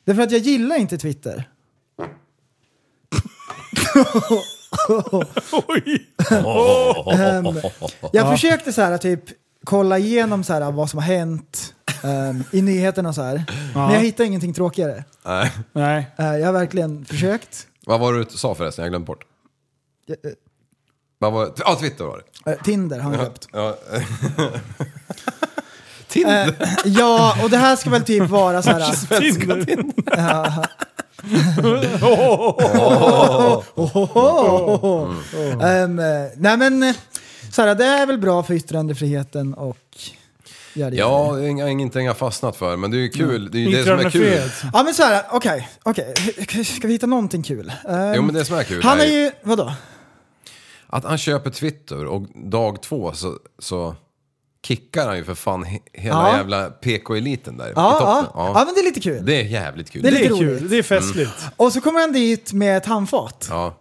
det 0.05 0.11
är 0.11 0.15
för 0.15 0.21
att 0.23 0.31
jag 0.31 0.41
gillar 0.41 0.75
inte 0.75 0.97
Twitter. 0.97 1.49
Oj! 5.67 6.07
Ehm, 7.19 7.45
jag 8.13 8.31
försökte 8.31 8.73
så 8.73 8.81
här 8.81 8.97
typ 8.97 9.23
kolla 9.63 9.97
igenom 9.97 10.43
så 10.43 10.53
här 10.53 10.71
vad 10.71 10.89
som 10.89 10.99
har 10.99 11.05
hänt 11.05 11.73
ehm, 12.03 12.43
i 12.51 12.61
nyheterna 12.61 13.09
och 13.09 13.15
så 13.15 13.21
här. 13.21 13.43
Men 13.73 13.93
jag 13.93 13.99
hittade 13.99 14.27
ingenting 14.27 14.53
tråkigare. 14.53 15.03
Nej. 15.25 15.51
Nej. 15.73 16.11
Eh, 16.17 16.25
jag 16.25 16.45
har 16.45 16.53
verkligen 16.53 17.05
försökt. 17.05 17.67
Vad 17.85 17.99
var 17.99 18.13
det 18.13 18.23
du 18.23 18.29
sa 18.29 18.55
förresten? 18.55 18.83
Jag 18.83 18.91
glömde 18.91 19.05
bort. 19.05 19.25
Eh, 20.09 20.15
Vad 21.19 21.33
var? 21.33 21.51
Ja, 21.57 21.75
Twitter 21.79 22.03
var 22.05 22.21
det. 22.45 22.51
eh, 22.51 22.57
Tinder 22.63 22.99
har 22.99 23.11
han 23.15 23.25
köpt. 23.25 23.47
Ja. 23.51 23.77
Tinder? 26.07 26.47
Eh, 26.59 26.67
ja, 26.85 27.37
och 27.43 27.49
det 27.49 27.57
här 27.57 27.75
ska 27.75 27.89
väl 27.89 28.03
typ 28.03 28.29
vara 28.29 28.61
så 28.61 28.69
här... 28.71 28.93
Svenska 28.93 29.45
Tinder. 29.65 29.93
Ehm, 35.63 35.99
eh, 35.99 36.05
nej 36.37 36.57
men, 36.57 36.83
eh, 36.83 36.95
så 37.51 37.61
här, 37.61 37.75
det 37.75 37.85
är 37.85 38.05
väl 38.05 38.17
bra 38.17 38.43
för 38.43 38.53
yttrandefriheten 38.53 39.53
och... 39.53 39.77
Ja, 40.73 40.89
det 40.89 40.95
Ja, 40.95 41.31
det 41.35 41.47
inga- 41.49 41.69
ingenting 41.69 42.05
jag 42.05 42.09
har 42.13 42.17
fastnat 42.17 42.55
för, 42.55 42.77
men 42.77 42.91
det 42.91 42.97
är 42.97 42.99
ju 43.01 43.09
kul. 43.09 43.51
Det 43.51 43.57
är 43.57 43.59
ju 43.59 43.71
det 43.77 43.83
som 43.83 43.93
är 43.99 44.09
kul. 44.09 44.21
Yttrandefrihet. 44.23 44.51
ja 44.73 44.83
men 44.83 44.93
så 44.93 45.03
här, 45.03 45.23
okej, 45.31 45.69
okej. 45.83 46.13
Ska 46.65 46.87
vi 46.87 46.93
hitta 46.93 47.05
någonting 47.07 47.43
kul? 47.43 47.71
Ehm, 47.89 48.13
Jo, 48.15 48.21
men 48.21 48.35
det 48.35 48.45
som 48.45 48.57
är 48.57 48.63
kul 48.63 48.83
Han 48.83 48.99
är 48.99 49.05
ju, 49.05 49.31
vadå? 49.43 49.73
Att 50.95 51.03
han 51.03 51.17
köper 51.17 51.49
Twitter 51.49 52.05
och 52.05 52.21
dag 52.51 52.81
två 52.81 53.11
så, 53.13 53.39
så 53.59 53.95
kickar 54.67 55.07
han 55.07 55.17
ju 55.17 55.23
för 55.23 55.35
fan 55.35 55.65
he- 55.65 55.79
hela 55.93 56.29
Ja. 56.29 56.37
jävla 56.37 56.69
PK-eliten 56.69 57.57
där 57.57 57.67
i 57.67 57.73
Ja, 57.75 57.97
ja, 58.01 58.21
toppen. 58.23 58.31
ja. 58.55 58.63
men 58.65 58.73
det 58.73 58.79
är 58.81 58.83
lite 58.85 58.99
kul. 58.99 59.25
Det 59.25 59.41
är 59.41 59.43
jävligt 59.43 59.89
kul. 59.91 60.01
Det 60.01 60.07
är 60.07 60.11
Det 60.11 60.17
lite 60.19 60.33
är 60.33 60.37
roligt. 60.47 60.59
kul. 60.59 60.69
Det 60.69 60.77
är 60.77 60.83
festligt. 60.83 61.31
Och 61.55 61.73
så 61.73 61.81
kommer 61.81 61.99
han 61.99 62.11
dit 62.11 62.53
med 62.53 62.77
ett 62.77 62.85
handfat 62.85 63.47
Ja, 63.49 63.75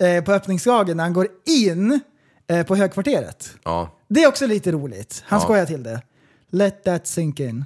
eh, 0.00 0.24
på 0.24 0.32
öppningsdagen 0.32 0.96
när 0.96 1.04
han 1.04 1.12
går 1.12 1.28
in 1.46 2.00
eh, 2.46 2.66
på 2.66 2.76
högkvarteret. 2.76 3.50
ja. 3.64 3.90
Det 4.08 4.22
är 4.22 4.28
också 4.28 4.46
lite 4.46 4.72
roligt. 4.72 5.22
Han 5.26 5.38
Ja. 5.38 5.44
skojar 5.44 5.66
till 5.66 5.82
det. 5.82 6.02
Let 6.50 6.84
that 6.84 7.06
sink 7.06 7.40
in. 7.40 7.64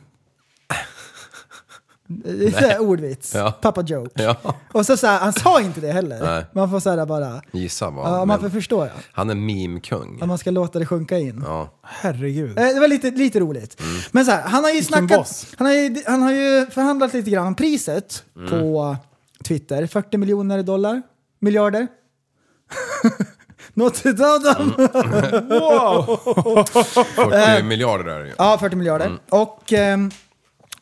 Det 2.12 2.56
är 2.58 2.78
ordvits. 2.78 3.34
Ja. 3.34 3.52
Pappa 3.61 3.82
joke. 3.82 4.22
Ja. 4.22 4.36
Och 4.72 4.86
så, 4.86 4.96
så 4.96 5.06
här, 5.06 5.18
han 5.18 5.32
sa 5.32 5.61
inte 5.61 5.80
det 5.80 5.92
heller. 5.92 6.20
Nej. 6.24 6.44
Man 6.52 6.70
får 6.70 6.80
så 6.80 6.90
här 6.90 7.06
bara... 7.06 7.42
Gissa 7.52 7.90
vad. 7.90 8.06
Ja, 8.12 8.24
man 8.24 8.40
får 8.40 8.48
förstå 8.50 8.84
ja. 8.86 8.90
han 9.12 9.30
är 9.30 9.34
meme-kung. 9.34 10.18
Att 10.22 10.28
man 10.28 10.38
ska 10.38 10.50
låta 10.50 10.78
det 10.78 10.86
sjunka 10.86 11.18
in. 11.18 11.42
Ja. 11.46 11.70
Herregud. 11.82 12.58
Eh, 12.58 12.64
Det 12.68 12.80
var 12.80 12.88
lite, 12.88 13.11
lite 13.11 13.40
roligt. 13.40 13.80
Mm. 13.80 13.92
Men 14.12 14.24
så 14.24 14.30
här, 14.30 14.42
han 14.42 14.64
har 14.64 14.70
ju 14.70 14.74
Vilken 14.76 14.98
snackat, 14.98 15.18
boss. 15.18 15.46
han 15.58 15.66
har 15.66 15.74
ju, 15.74 15.96
han 16.06 16.22
har 16.22 16.32
ju 16.32 16.66
förhandlat 16.66 17.12
lite 17.14 17.30
grann 17.30 17.46
om 17.46 17.54
priset 17.54 18.22
Mm. 18.36 18.50
på 18.50 18.96
Twitter. 19.44 19.86
40 19.86 20.16
miljoner 20.18 20.62
dollar. 20.62 21.02
Miljarder. 21.38 21.86
Notre 23.74 24.12
Dame. 24.12 24.74
Mm. 24.78 25.48
Wow! 25.48 26.16
40 26.64 27.62
miljarder 27.62 28.04
är 28.12 28.20
det 28.20 28.26
ju. 28.28 28.34
Ja, 28.38 28.58
40 28.61 28.76
miljarder. 28.76 29.18
Och 29.28 29.72
ehm, 29.72 30.11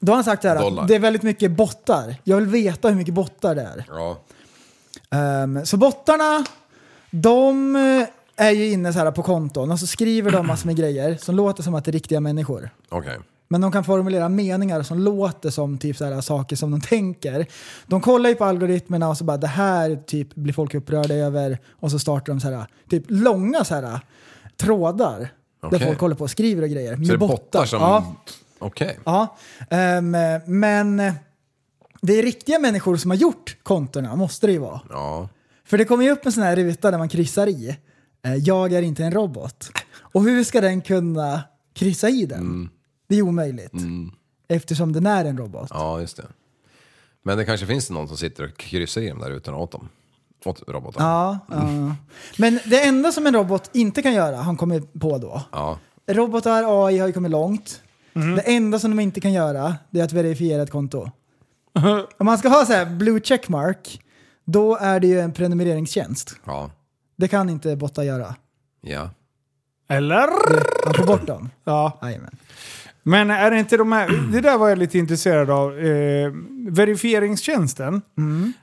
då 0.00 0.12
har 0.12 0.14
han 0.16 0.24
sagt 0.24 0.42
så 0.42 0.48
här 0.48 0.58
Dollar. 0.58 0.86
det 0.86 0.94
är 0.94 0.98
väldigt 0.98 1.22
mycket 1.22 1.50
bottar. 1.50 2.16
Jag 2.24 2.36
vill 2.36 2.46
veta 2.46 2.88
hur 2.88 2.96
mycket 2.96 3.14
bottar 3.14 3.54
det 3.54 3.62
är. 3.62 3.84
Ja. 3.88 4.18
Ehm, 5.10 5.66
så 5.66 5.76
bottarna, 5.76 6.44
de 7.10 7.76
eh, 7.76 8.46
är 8.46 8.50
ju 8.50 8.72
inne 8.72 8.92
så 8.92 8.98
här 8.98 9.10
på 9.10 9.22
konton 9.22 9.70
och 9.70 9.80
så 9.80 9.86
skriver 9.86 10.30
de 10.30 10.46
massor 10.46 10.66
med 10.66 10.76
grejer 10.76 11.16
som 11.20 11.34
låter 11.34 11.62
som 11.62 11.74
att 11.74 11.84
det 11.84 11.90
är 11.90 11.92
riktiga 11.92 12.20
människor. 12.20 12.70
Okej. 12.88 13.18
Men 13.48 13.60
de 13.60 13.72
kan 13.72 13.84
formulera 13.84 14.28
meningar 14.28 14.82
som 14.82 14.98
låter 14.98 15.50
som 15.50 15.78
typ 15.78 15.96
så 15.96 16.04
här 16.04 16.20
saker 16.20 16.56
som 16.56 16.70
de 16.70 16.80
tänker. 16.88 17.46
De 17.86 18.00
kollar 18.00 18.30
ju 18.30 18.36
på 18.36 18.44
algoritmerna 18.44 19.08
och 19.08 19.16
så 19.16 19.24
bara 19.24 19.36
det 19.36 19.46
här 19.46 19.96
typ 20.06 20.34
blir 20.34 20.52
folk 20.52 20.74
upprörda 20.74 21.14
över 21.14 21.58
och 21.70 21.90
så 21.90 21.98
startar 21.98 22.32
de 22.32 22.40
så 22.40 22.50
här 22.50 22.66
typ 22.90 23.04
långa 23.08 23.64
så 23.64 23.74
här 23.74 24.00
trådar 24.56 25.18
där 25.18 25.30
Okej. 25.62 25.86
folk 25.86 26.00
håller 26.00 26.14
på 26.14 26.24
och 26.24 26.30
skriver 26.30 26.62
och 26.62 26.68
grejer. 26.68 26.96
Så 26.96 27.02
det 27.02 27.12
är 27.12 27.16
bottar 27.16 27.64
som... 27.64 27.80
Okej. 28.58 28.98
ja. 29.04 29.36
Ehm, 29.70 30.16
men 30.46 31.00
eh, 31.00 31.14
det 32.02 32.18
är 32.18 32.22
riktiga 32.22 32.58
människor 32.58 32.96
som 32.96 33.10
har 33.10 33.18
gjort 33.18 33.56
kontona, 33.62 34.16
måste 34.16 34.46
det 34.46 34.52
ju 34.52 34.58
vara. 34.58 34.80
Ja. 34.90 35.28
För 35.64 35.78
det 35.78 35.84
kommer 35.84 36.04
ju 36.04 36.10
upp 36.10 36.26
en 36.26 36.32
sån 36.32 36.42
här 36.42 36.56
ruta 36.56 36.90
där 36.90 36.98
man 36.98 37.08
kryssar 37.08 37.46
i. 37.46 37.76
Eh, 38.24 38.34
jag 38.34 38.72
är 38.72 38.82
inte 38.82 39.04
en 39.04 39.12
robot. 39.12 39.70
Och 39.98 40.22
hur 40.22 40.44
ska 40.44 40.60
den 40.60 40.80
kunna 40.80 41.42
kryssa 41.74 42.08
i 42.08 42.26
den? 42.26 42.68
Det 43.08 43.16
är 43.16 43.22
omöjligt. 43.22 43.72
Eftersom 44.48 44.92
den 44.92 45.06
är 45.06 45.24
en 45.24 45.38
robot. 45.38 45.68
ja, 45.70 46.00
just 46.00 46.16
det. 46.16 46.26
Men 47.22 47.38
det 47.38 47.44
kanske 47.44 47.66
finns 47.66 47.90
någon 47.90 48.08
som 48.08 48.16
sitter 48.16 48.44
och 48.44 48.56
kryssar 48.56 49.00
i 49.00 49.08
dem 49.08 49.18
där 49.18 49.30
utan 49.30 49.54
åt 49.54 49.72
dem. 49.72 49.88
Åt 50.44 50.62
robotarna. 50.68 51.04
Ja, 51.08 51.38
ja. 51.50 51.94
Men 52.38 52.60
det 52.64 52.84
enda 52.84 53.12
som 53.12 53.26
en 53.26 53.34
robot 53.34 53.70
inte 53.72 54.02
kan 54.02 54.14
göra, 54.14 54.36
han 54.36 54.56
kommer 54.56 54.80
på 54.80 55.18
då. 55.18 55.42
Ja. 55.52 55.78
Robotar, 56.06 56.86
AI 56.86 56.98
har 56.98 57.06
ju 57.06 57.12
kommit 57.12 57.30
långt. 57.30 57.82
Det 58.36 58.42
enda 58.42 58.78
som 58.78 58.90
de 58.96 59.00
inte 59.02 59.20
kan 59.20 59.32
göra, 59.32 59.76
det 59.90 60.00
är 60.00 60.04
att 60.04 60.12
verifiera 60.12 60.62
ett 60.62 60.70
konto. 60.70 61.10
Om 62.18 62.26
man 62.26 62.38
ska 62.38 62.48
ha 62.48 62.64
så 62.66 62.72
här 62.72 62.86
blue 62.86 63.20
checkmark, 63.20 64.00
då 64.44 64.76
är 64.76 65.00
det 65.00 65.06
ju 65.06 65.20
en 65.20 65.32
prenumreringstjänst. 65.32 66.36
Ja. 66.44 66.70
Det 67.16 67.28
kan 67.28 67.50
inte 67.50 67.76
bottar 67.76 68.02
göra. 68.02 68.34
Ja. 68.80 69.10
Eller? 69.88 70.26
Man 70.86 70.94
får 70.94 71.06
bort 71.06 71.26
dem. 71.26 71.50
Ja. 71.64 71.98
Jajamän. 72.02 72.36
Men 73.02 73.30
är 73.30 73.50
det 73.50 73.58
inte 73.58 73.76
de 73.76 73.92
här, 73.92 74.08
det 74.32 74.40
där 74.40 74.58
var 74.58 74.68
jag 74.68 74.78
lite 74.78 74.98
intresserad 74.98 75.50
av. 75.50 75.78
Eh, 75.78 76.32
verifieringstjänsten. 76.70 78.02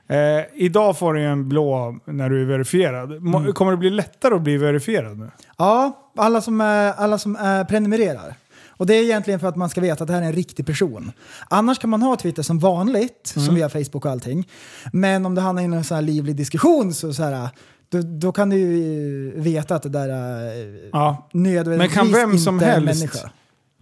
Eh, 0.08 0.16
idag 0.54 0.98
får 0.98 1.14
du 1.14 1.20
ju 1.20 1.26
en 1.26 1.48
blå 1.48 1.98
när 2.04 2.30
du 2.30 2.42
är 2.42 2.46
verifierad. 2.46 3.22
Må- 3.22 3.52
Kommer 3.52 3.70
det 3.72 3.76
bli 3.78 3.90
lättare 3.90 4.34
att 4.34 4.42
bli 4.42 4.56
verifierad 4.56 5.18
nu? 5.18 5.30
Ja, 5.58 6.02
alla 6.16 6.40
som, 6.40 6.60
är, 6.60 6.92
alla 6.92 7.18
som 7.18 7.36
är 7.36 7.64
prenumererar. 7.64 8.34
Och 8.76 8.86
det 8.86 8.94
är 8.94 9.02
egentligen 9.02 9.40
för 9.40 9.48
att 9.48 9.56
man 9.56 9.68
ska 9.70 9.80
veta 9.80 10.04
att 10.04 10.08
det 10.08 10.14
här 10.14 10.22
är 10.22 10.26
en 10.26 10.32
riktig 10.32 10.66
person. 10.66 11.12
Annars 11.50 11.78
kan 11.78 11.90
man 11.90 12.02
ha 12.02 12.16
Twitter 12.16 12.42
som 12.42 12.58
vanligt, 12.58 13.32
som 13.36 13.54
vi 13.54 13.62
har 13.62 13.68
Facebook 13.68 14.04
och 14.04 14.10
allting. 14.10 14.48
Men 14.92 15.26
om 15.26 15.34
det 15.34 15.40
hamnar 15.40 15.62
i 15.62 15.64
en 15.64 15.84
sån 15.84 15.94
här 15.94 16.02
livlig 16.02 16.36
diskussion 16.36 16.94
så, 16.94 17.12
så 17.14 17.22
här, 17.22 17.48
då, 17.88 18.00
då 18.02 18.32
kan 18.32 18.50
du 18.50 18.56
ju 18.56 19.32
veta 19.40 19.74
att 19.74 19.82
det 19.82 19.88
där 19.88 20.08
är 20.08 20.88
Ja. 20.92 21.28
nödvändigtvis 21.32 21.96
Men 21.96 22.04
kan 22.12 22.12
vem 22.30 22.38
som 22.38 22.54
inte 22.54 22.66
helst- 22.66 23.00
människa. 23.00 23.30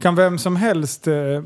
Kan 0.01 0.15
vem 0.17 0.39
som 0.39 0.57
helst 0.57 1.07
eh, 1.07 1.15
eh, 1.15 1.43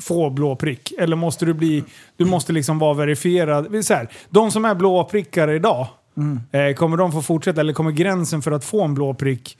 få 0.00 0.30
blå 0.30 0.56
prick? 0.56 0.92
Eller 0.98 1.16
måste 1.16 1.44
du 1.46 1.54
bli, 1.54 1.84
du 2.16 2.24
måste 2.24 2.52
liksom 2.52 2.78
vara 2.78 2.94
verifierad? 2.94 3.84
Så 3.84 3.94
här, 3.94 4.08
de 4.30 4.50
som 4.50 4.64
är 4.64 4.74
blå 4.74 5.04
prickar 5.04 5.50
idag, 5.50 5.86
Mm. 6.16 6.40
eh, 6.52 6.74
kommer 6.74 6.96
de 6.96 7.12
få 7.12 7.22
fortsätta? 7.22 7.60
Eller 7.60 7.72
kommer 7.72 7.90
gränsen 7.90 8.42
för 8.42 8.52
att 8.52 8.64
få 8.64 8.82
en 8.84 8.94
blå 8.94 9.14
prick, 9.14 9.58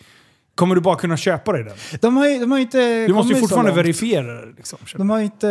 kommer 0.60 0.74
du 0.74 0.80
bara 0.80 0.96
kunna 0.96 1.16
köpa 1.16 1.52
dig 1.52 1.64
den? 1.64 1.76
De 2.00 2.16
har 2.16 2.28
ju, 2.28 2.38
de 2.38 2.50
har 2.50 2.58
ju 2.58 2.64
inte 2.64 3.06
Du 3.06 3.12
måste 3.14 3.34
ju 3.34 3.40
fortfarande 3.40 3.72
verifiera 3.72 4.40
det. 4.46 4.52
Liksom. 4.56 4.78
De 4.96 5.10
har 5.10 5.18
ju 5.18 5.24
inte... 5.24 5.46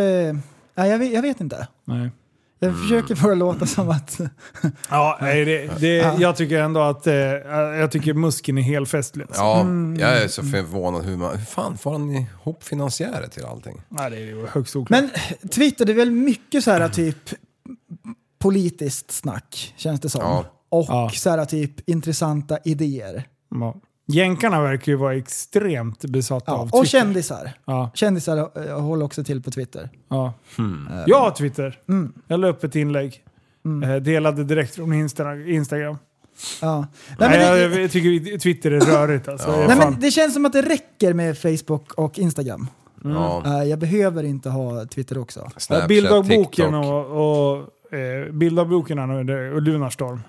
Nej, 0.74 0.90
jag, 0.90 0.98
vet, 0.98 1.12
jag 1.12 1.22
vet 1.22 1.40
inte. 1.40 1.68
Nej. 1.84 2.10
Jag 2.58 2.78
försöker 2.78 3.14
få 3.14 3.28
det 3.28 3.34
låta 3.34 3.66
som 3.66 3.90
att... 3.90 4.20
Ja, 4.90 5.18
nej, 5.20 5.44
det, 5.44 5.80
det, 5.80 6.14
jag 6.18 6.36
tycker 6.36 6.60
ändå 6.62 6.80
att 6.80 7.06
eh, 7.06 7.14
jag 7.14 7.90
tycker 7.90 8.14
muskeln 8.14 8.58
är 8.58 8.62
helt 8.62 8.88
festlig. 8.88 9.24
Alltså. 9.24 9.42
Ja, 9.42 9.66
jag 9.98 10.22
är 10.22 10.28
så 10.28 10.42
förvånad 10.42 11.04
hur 11.04 11.16
man... 11.16 11.36
Hur 11.38 11.44
fan 11.44 11.78
får 11.78 11.92
han 11.92 12.10
ihop 12.10 12.62
finansiärer 12.64 13.28
till 13.28 13.44
allting? 13.44 13.82
Nej, 13.88 14.10
det 14.10 14.16
är 14.16 14.20
ju 14.20 14.46
högst 14.46 14.76
oklart. 14.76 15.00
Men 15.00 15.10
Twitter, 15.50 15.84
det 15.84 15.92
är 15.92 15.96
väl 15.96 16.10
mycket 16.10 16.64
så 16.64 16.70
här 16.70 16.88
typ 16.88 17.30
politiskt 18.38 19.10
snack, 19.10 19.74
känns 19.76 20.00
det 20.00 20.08
som. 20.08 20.20
Ja. 20.22 20.44
Och 20.68 20.86
Ja. 20.88 21.10
så 21.14 21.30
här 21.30 21.44
typ 21.44 21.88
intressanta 21.90 22.58
idéer. 22.64 23.24
Ja. 23.50 23.74
Jänkarna 24.10 24.62
verkar 24.62 24.92
ju 24.92 24.96
vara 24.98 25.14
extremt 25.16 26.04
besatta 26.04 26.44
Ja. 26.52 26.54
av 26.58 26.62
Och 26.66 26.70
Twitter. 26.72 26.86
kändisar. 26.98 27.52
Ja, 27.64 27.90
Kändisar 27.94 28.70
håller 28.80 29.04
också 29.04 29.24
till 29.24 29.42
på 29.42 29.50
Twitter. 29.50 29.90
ja. 30.08 30.32
Hmm. 30.56 30.88
Jag 31.06 31.20
har 31.20 31.30
Twitter. 31.30 31.78
Mm. 31.88 32.12
Jag 32.26 32.40
la 32.40 32.48
upp 32.48 32.64
ett 32.64 32.76
inlägg. 32.76 33.24
Eh, 33.84 33.96
delade 33.96 34.44
direkt 34.44 34.74
från 34.74 34.92
Insta- 34.92 35.48
Instagram. 35.48 35.98
Ja. 36.62 36.86
Nej, 37.18 37.28
Nej, 37.28 37.28
men 37.38 37.58
jag, 37.60 37.70
det, 37.70 37.80
jag 37.80 37.90
tycker 37.90 38.38
Twitter 38.38 38.70
är 38.70 38.80
rörigt 38.80 39.28
alltså. 39.28 39.50
Är 39.50 39.68
nej, 39.68 39.76
men 39.76 40.00
det 40.00 40.10
känns 40.10 40.34
som 40.34 40.46
att 40.46 40.52
det 40.52 40.62
räcker 40.62 41.14
med 41.14 41.38
Facebook 41.38 41.92
och 41.92 42.18
Instagram. 42.18 42.66
Ja, 43.04 43.42
Eh, 43.46 43.64
jag 43.68 43.78
behöver 43.78 44.22
inte 44.24 44.50
ha 44.50 44.84
Twitter 44.86 45.18
också. 45.18 45.40
Ja, 45.40 45.50
Snapchat, 45.56 45.88
Bildagboken 45.88 46.74
och, 46.74 47.06
och 47.52 47.94
eh, 47.94 48.32
Bildagboken 48.32 48.98
och, 49.10 49.26
det- 49.26 49.50
och 49.52 49.62
Lunarstorm 49.62 50.20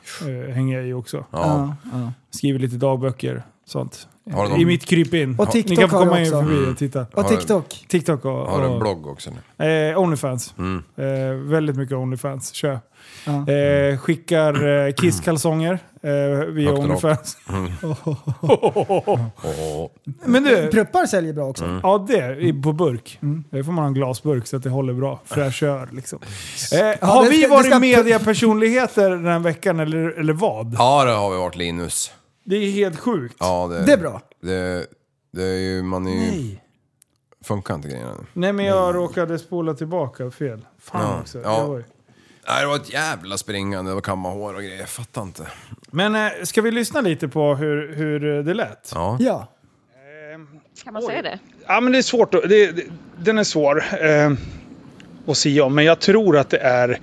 eh, 0.47 0.53
hänger 0.53 0.77
jag 0.77 0.87
i 0.87 0.93
också. 0.93 1.17
Ja. 1.17 1.25
Ja, 1.31 1.75
ja. 1.99 2.11
Skriver 2.31 2.59
lite 2.59 2.75
dagböcker. 2.75 3.43
Sånt. 3.71 4.07
Har 4.33 4.43
du 4.43 4.49
någon- 4.49 4.59
I 4.59 4.65
mitt 4.65 4.85
krypin. 4.85 5.35
Och 5.39 5.45
Ni 5.45 5.51
TikTok 5.51 5.79
kan 5.79 5.89
få 5.89 5.97
har 5.97 6.05
komma 6.05 6.19
in 6.19 6.25
också. 6.33 6.41
förbi 6.41 6.71
och 6.71 6.77
titta. 6.77 7.05
Och 7.13 7.23
Har 7.23 7.29
TikTok. 7.29 7.85
TikTok 7.87 8.25
och, 8.25 8.31
Har 8.31 8.59
du 8.61 8.65
en 8.67 8.71
och 8.73 8.79
blogg 8.79 9.07
också 9.07 9.31
nu? 9.57 9.65
eh, 9.91 9.99
Onlyfans. 9.99 10.53
Mm. 10.57 10.83
Eh, 10.97 11.33
väldigt 11.51 11.75
mycket 11.75 11.95
Onlyfans. 11.97 12.53
Kör. 12.53 12.79
Ja. 13.25 13.53
Eh, 13.53 13.97
skickar 13.97 14.67
eh, 14.87 14.93
Kisskalsonger 14.93 15.79
eh, 16.03 16.09
via 16.45 16.69
Högt 16.69 16.79
och. 16.79 16.85
Onlyfans. 16.85 17.37
Åh. 17.83 17.97
Men 20.25 20.43
du, 20.43 20.67
Pruppar 20.71 21.05
säljer 21.05 21.33
bra 21.33 21.45
också. 21.45 21.63
Mm. 21.65 21.79
ja 21.83 22.05
det 22.07 22.17
är 22.17 22.61
på 22.63 22.73
burk. 22.73 23.19
Mm. 23.21 23.43
Det 23.49 23.63
får 23.63 23.71
man 23.71 23.83
ha 23.83 23.87
en 23.87 23.93
glasburk 23.93 24.47
så 24.47 24.57
att 24.57 24.63
det 24.63 24.69
håller 24.69 24.93
bra. 24.93 25.19
Fräschör 25.25 25.89
liksom. 25.91 26.19
Eh, 26.73 27.07
har 27.09 27.23
det 27.23 27.29
vi 27.29 27.37
ska- 27.37 27.47
det 27.47 27.53
varit 27.55 27.65
ska- 27.65 27.79
mediapersonligheter 27.79 29.09
den 29.09 29.25
här 29.25 29.39
veckan 29.39 29.79
eller, 29.79 30.19
eller 30.19 30.33
vad? 30.33 30.75
Ja, 30.77 31.05
det 31.05 31.11
har 31.11 31.31
vi 31.31 31.37
varit 31.37 31.55
Linus. 31.55 32.11
Det 32.43 32.55
är 32.55 32.71
helt 32.71 32.99
sjukt. 32.99 33.35
Ja, 33.39 33.67
det, 33.67 33.85
Det 33.85 33.93
är 33.93 33.97
bra. 33.97 34.21
Det, 34.41 34.85
det 35.31 35.43
är 35.43 35.59
ju... 35.59 35.83
Man 35.83 36.07
är 36.07 36.11
ju... 36.11 36.17
Nej. 36.31 36.63
Funkar 37.43 37.75
inte 37.75 37.87
grejerna 37.87 38.11
nu. 38.19 38.25
Nej 38.33 38.53
men 38.53 38.65
jag 38.65 38.95
råkade 38.95 39.39
spola 39.39 39.73
tillbaka 39.73 40.31
fel. 40.31 40.65
Fan 40.79 41.01
Ja, 41.01 41.19
också. 41.21 41.41
ja. 41.43 41.65
Oj. 41.67 41.83
Nej, 42.47 42.61
det 42.61 42.67
var 42.67 42.75
ett 42.75 42.93
jävla 42.93 43.37
springande. 43.37 43.91
Det 43.91 43.95
var 43.95 44.01
kamma 44.01 44.29
hår 44.29 44.53
och 44.53 44.61
grejer. 44.61 44.79
Jag 44.79 44.89
fattar 44.89 45.21
inte. 45.21 45.47
Men 45.91 46.15
eh, 46.15 46.31
ska 46.43 46.61
vi 46.61 46.71
lyssna 46.71 47.01
lite 47.01 47.27
på 47.27 47.55
hur, 47.55 47.95
hur 47.95 48.37
eh, 48.37 48.43
det 48.43 48.53
lät? 48.53 48.91
Ja. 48.95 49.17
Ja. 49.19 49.47
Kan 50.83 50.93
man 50.93 51.01
säga 51.03 51.21
det? 51.21 51.39
Ja, 51.67 51.81
men 51.81 51.91
det 51.91 51.97
är 51.97 52.01
svårt. 52.01 52.33
att- 52.33 52.49
Det, 52.49 52.71
det, 52.71 52.83
den 53.17 53.37
är 53.37 53.43
svår 53.43 53.83
eh, 54.01 54.31
att 55.27 55.37
säga 55.37 55.63
om. 55.65 55.75
Men 55.75 55.85
jag 55.85 55.99
tror 55.99 56.37
att 56.37 56.49
det 56.49 56.57
är... 56.57 56.99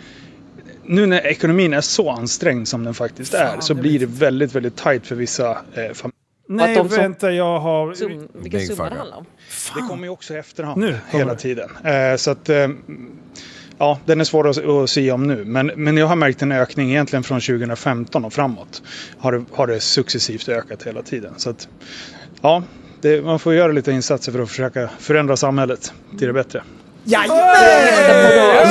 Nu 0.89 1.07
när 1.07 1.27
ekonomin 1.27 1.73
är 1.75 1.81
så 1.81 2.11
ansträngd 2.11 2.69
som 2.69 2.85
den 2.85 2.95
faktiskt 2.95 3.35
är 3.35 3.61
så 3.61 3.75
blir 3.75 3.99
det 3.99 4.07
väldigt, 4.07 4.55
väldigt 4.55 4.77
tajt 4.77 5.07
för 5.07 5.15
vissa 5.15 5.51
eh, 5.51 5.57
familjer. 5.75 6.13
Nej, 6.49 6.77
de 6.77 6.89
som- 6.89 6.99
vänta 6.99 7.33
jag 7.33 7.59
har... 7.61 7.95
Vilken 8.43 8.67
summa 8.67 8.91
det 8.91 8.97
handlar 8.97 9.17
om? 9.17 9.25
Det 9.75 9.81
kommer 9.89 10.05
ju 10.05 10.11
också 10.11 10.35
i 10.35 10.37
efterhand 10.37 10.81
Nu 10.81 10.97
hela 11.11 11.33
det. 11.33 11.39
tiden. 11.39 11.71
Eh, 11.85 12.17
så 12.17 12.31
att... 12.31 12.49
Eh, 12.49 12.69
ja, 13.79 13.99
den 14.05 14.21
är 14.21 14.25
svår 14.25 14.49
att, 14.49 14.65
att 14.67 14.91
säga 14.91 15.15
om 15.15 15.27
nu. 15.27 15.45
Men, 15.45 15.67
men 15.77 15.97
jag 15.97 16.07
har 16.07 16.17
märkt 16.17 16.43
en 16.43 16.53
ökning 16.53 16.91
egentligen 16.91 17.23
från 17.23 17.41
2015 17.41 18.25
och 18.25 18.33
framåt. 18.33 18.83
Har 19.19 19.33
det, 19.33 19.45
har 19.53 19.67
det 19.67 19.81
successivt 19.81 20.49
ökat 20.49 20.83
hela 20.83 21.03
tiden. 21.03 21.35
Så 21.37 21.51
att... 21.51 21.69
Ja, 22.43 22.63
det, 23.01 23.25
man 23.25 23.39
får 23.39 23.55
göra 23.55 23.73
lite 23.73 23.93
insatser 23.93 24.33
för 24.33 24.39
att 24.39 24.49
försöka 24.49 24.91
förändra 24.99 25.37
samhället 25.37 25.93
till 26.19 26.27
det 26.27 26.33
bättre. 26.33 26.63
Jajamän! 27.05 27.39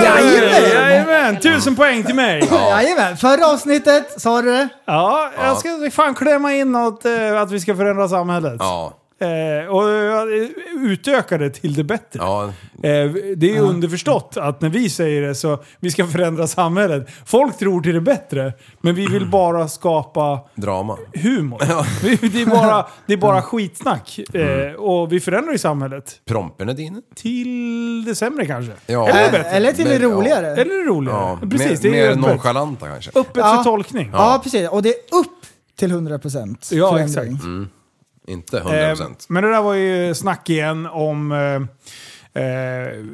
Jajamän! 0.04 0.74
Jajamän! 0.74 1.38
Tusen 1.40 1.76
poäng 1.76 2.04
till 2.04 2.16
mig! 2.16 2.44
Jajamän! 2.52 3.18
Förra 3.18 3.48
avsnittet 3.48 4.22
sa 4.22 4.42
du 4.42 4.52
det. 4.52 4.68
Ja, 4.86 5.32
jag 5.38 5.58
ska 5.58 5.92
fan 5.92 6.16
klämma 6.16 6.54
in 6.54 6.72
något 6.72 7.06
eh, 7.06 7.42
att 7.42 7.52
vi 7.52 7.60
ska 7.60 7.76
förändra 7.76 8.08
samhället. 8.10 8.56
Ja. 8.60 8.94
Eh, 9.20 9.68
och 9.70 9.84
utöka 10.82 11.38
det 11.38 11.50
till 11.50 11.74
det 11.74 11.84
bättre. 11.84 12.20
Ja. 12.20 12.44
Eh, 12.74 13.12
det 13.36 13.50
är 13.50 13.54
ju 13.54 13.60
underförstått 13.60 14.38
att 14.38 14.62
när 14.62 14.70
vi 14.70 14.90
säger 14.90 15.22
det 15.22 15.36
så 15.36 15.64
vi 15.80 15.92
ska 15.92 16.08
förändra 16.08 16.48
samhället. 16.48 17.08
Folk 17.26 17.58
tror 17.58 17.82
till 17.82 17.94
det 17.94 18.02
bättre, 18.02 18.54
men 18.82 18.96
vi 18.96 19.06
vill 19.08 19.30
bara 19.30 19.68
skapa 19.68 20.40
Drama. 20.56 20.98
humor. 21.14 21.62
Vi- 22.04 22.28
det 22.30 22.42
är 22.42 22.46
bara, 22.46 22.86
det 23.06 23.14
är 23.14 23.18
bara 23.18 23.42
skitsnack. 23.42 24.20
Eh, 24.34 24.74
och 24.74 25.12
vi 25.14 25.20
förändrar 25.20 25.52
ju 25.52 25.58
samhället. 25.58 26.22
Prompen 26.26 26.70
är 26.70 26.74
din. 26.74 27.02
Till 27.16 28.06
det 28.06 28.16
sämre 28.16 28.46
kanske. 28.46 28.72
Ja. 28.86 29.10
Eller 29.10 29.32
bättre. 29.32 29.50
Eller 29.50 29.72
till 29.74 29.86
det 29.86 29.94
ja. 29.94 30.00
roligare. 30.10 30.48
Eller 30.48 30.84
det 30.84 30.90
roligare. 30.90 31.38
Ja. 31.42 31.48
Precis, 31.52 31.84
mer 31.84 31.92
det 31.92 31.98
är 31.98 32.02
mer 32.02 32.10
öppet. 32.10 32.22
nonchalanta 32.22 32.88
kanske. 32.88 33.12
Öppet 33.16 33.36
Ja. 33.38 33.56
för 33.58 33.64
tolkning. 33.72 34.10
Ja, 34.14 34.40
precis. 34.44 34.70
Och 34.70 34.82
det 34.84 34.90
är 34.90 34.96
upp 35.16 35.28
till 35.80 35.92
100% 35.92 36.68
Ja, 36.72 36.92
förändring. 36.92 37.34
exakt. 37.34 37.46
Inte 38.28 38.60
100%. 38.60 39.02
Eh, 39.02 39.16
men 39.28 39.44
det 39.44 39.50
där 39.50 39.62
var 39.62 39.74
ju 39.74 40.16
snack 40.16 40.50
igen 40.50 40.86
om... 40.86 41.32
Eh, 41.32 42.44
eh, 42.44 43.06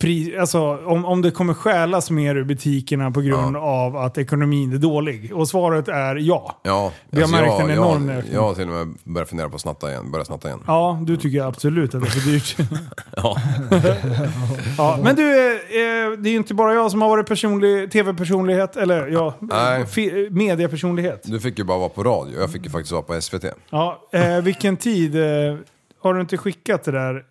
pri, 0.00 0.36
alltså, 0.36 0.78
om, 0.84 1.04
om 1.04 1.22
det 1.22 1.30
kommer 1.30 1.54
stjälas 1.54 2.10
mer 2.10 2.34
ur 2.34 2.44
butikerna 2.44 3.10
på 3.10 3.20
grund 3.20 3.56
av 3.56 3.96
att 3.96 4.18
ekonomin 4.18 4.72
är 4.72 4.78
dålig. 4.78 5.32
Och 5.34 5.48
svaret 5.48 5.88
är 5.88 6.16
ja. 6.16 6.60
Ja. 6.62 6.92
Vi 7.10 7.20
har 7.20 7.28
märkt 7.28 7.46
jag, 7.46 7.60
en 7.60 7.70
enorm 7.70 8.08
jag, 8.08 8.18
ökning. 8.18 8.34
jag 8.34 8.42
har 8.42 8.54
till 8.54 8.68
och 8.68 8.74
med 8.74 8.94
börjat 9.04 9.28
fundera 9.28 9.48
på 9.48 9.54
att 9.54 9.60
snatta 9.60 9.90
igen. 9.90 10.10
Börja 10.10 10.24
snatta 10.24 10.48
igen. 10.48 10.60
Ja, 10.66 10.98
du 11.02 11.16
tycker 11.16 11.42
absolut 11.42 11.94
att 11.94 12.00
det 12.00 12.06
är 12.06 12.10
för 12.10 12.30
dyrt. 12.30 12.56
Ja. 13.16 13.36
ja, 14.78 14.98
men 15.02 15.16
du, 15.16 15.22
eh, 15.22 15.52
eh, 15.52 16.18
det 16.18 16.28
är 16.28 16.30
ju 16.30 16.36
inte 16.36 16.54
bara 16.54 16.74
jag 16.74 16.90
som 16.90 17.02
har 17.02 17.08
varit 17.08 17.26
personlig, 17.26 17.90
tv-personlighet, 17.92 18.76
eller 18.76 19.06
ja, 19.06 19.34
Nej. 19.40 19.86
fi, 19.86 20.28
mediapersonlighet. 20.30 21.22
Du 21.24 21.40
fick 21.40 21.58
ju 21.58 21.64
bara 21.64 21.78
vara 21.78 21.88
på 21.88 22.02
radio. 22.04 22.40
Jag 22.40 22.52
fick 22.52 22.64
ju 22.64 22.70
faktiskt 22.70 22.92
vara 22.92 23.02
på 23.02 23.20
SVT. 23.20 23.44
Ja, 23.70 24.08
eh, 24.12 24.40
vilken 24.40 24.76
tid? 24.76 25.16
Eh, 25.16 25.56
har 26.02 26.14
du 26.14 26.20
inte 26.20 26.36
skickat 26.36 26.84
det 26.84 26.92
där? 26.92 27.24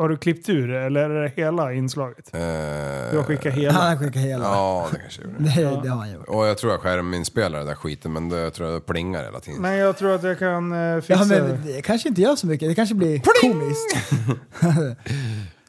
Har 0.00 0.08
du 0.08 0.16
klippt 0.16 0.48
ur 0.48 0.68
det, 0.68 0.80
eller 0.80 1.10
är 1.10 1.22
det 1.22 1.32
hela 1.36 1.72
inslaget? 1.72 2.30
Eh, 2.34 2.40
Du 3.10 3.16
har 3.16 3.22
skickat 3.24 3.54
hela? 3.54 3.72
Han 3.72 3.98
skickar 3.98 4.20
hela. 4.20 4.44
Ja, 4.44 4.88
det 4.92 4.98
kanske 4.98 5.22
jag 5.22 5.30
gjorde. 5.62 5.76
Det, 5.76 5.82
det 5.82 5.88
har 5.88 5.98
han 5.98 6.12
gjort. 6.12 6.28
Och 6.28 6.46
jag 6.46 6.58
tror 6.58 6.72
jag 6.72 6.80
skärminspelar 6.80 7.58
den 7.58 7.66
där 7.68 7.74
skiten, 7.74 8.12
men 8.12 8.28
det, 8.28 8.38
jag 8.40 8.54
tror 8.54 8.72
det 8.72 8.80
plingar 8.80 9.24
hela 9.24 9.40
tiden. 9.40 9.62
Men 9.62 9.76
jag 9.76 9.96
tror 9.98 10.14
att 10.14 10.22
jag 10.22 10.38
kan 10.38 10.72
eh, 10.94 11.00
fixa 11.00 11.24
Ja, 11.34 11.34
det. 11.36 11.42
men 11.42 11.66
det 11.66 11.82
kanske 11.82 12.08
inte 12.08 12.20
gör 12.20 12.36
så 12.36 12.46
mycket. 12.46 12.68
Det 12.68 12.74
kanske 12.74 12.94
blir 12.94 13.18
komiskt. 13.18 13.96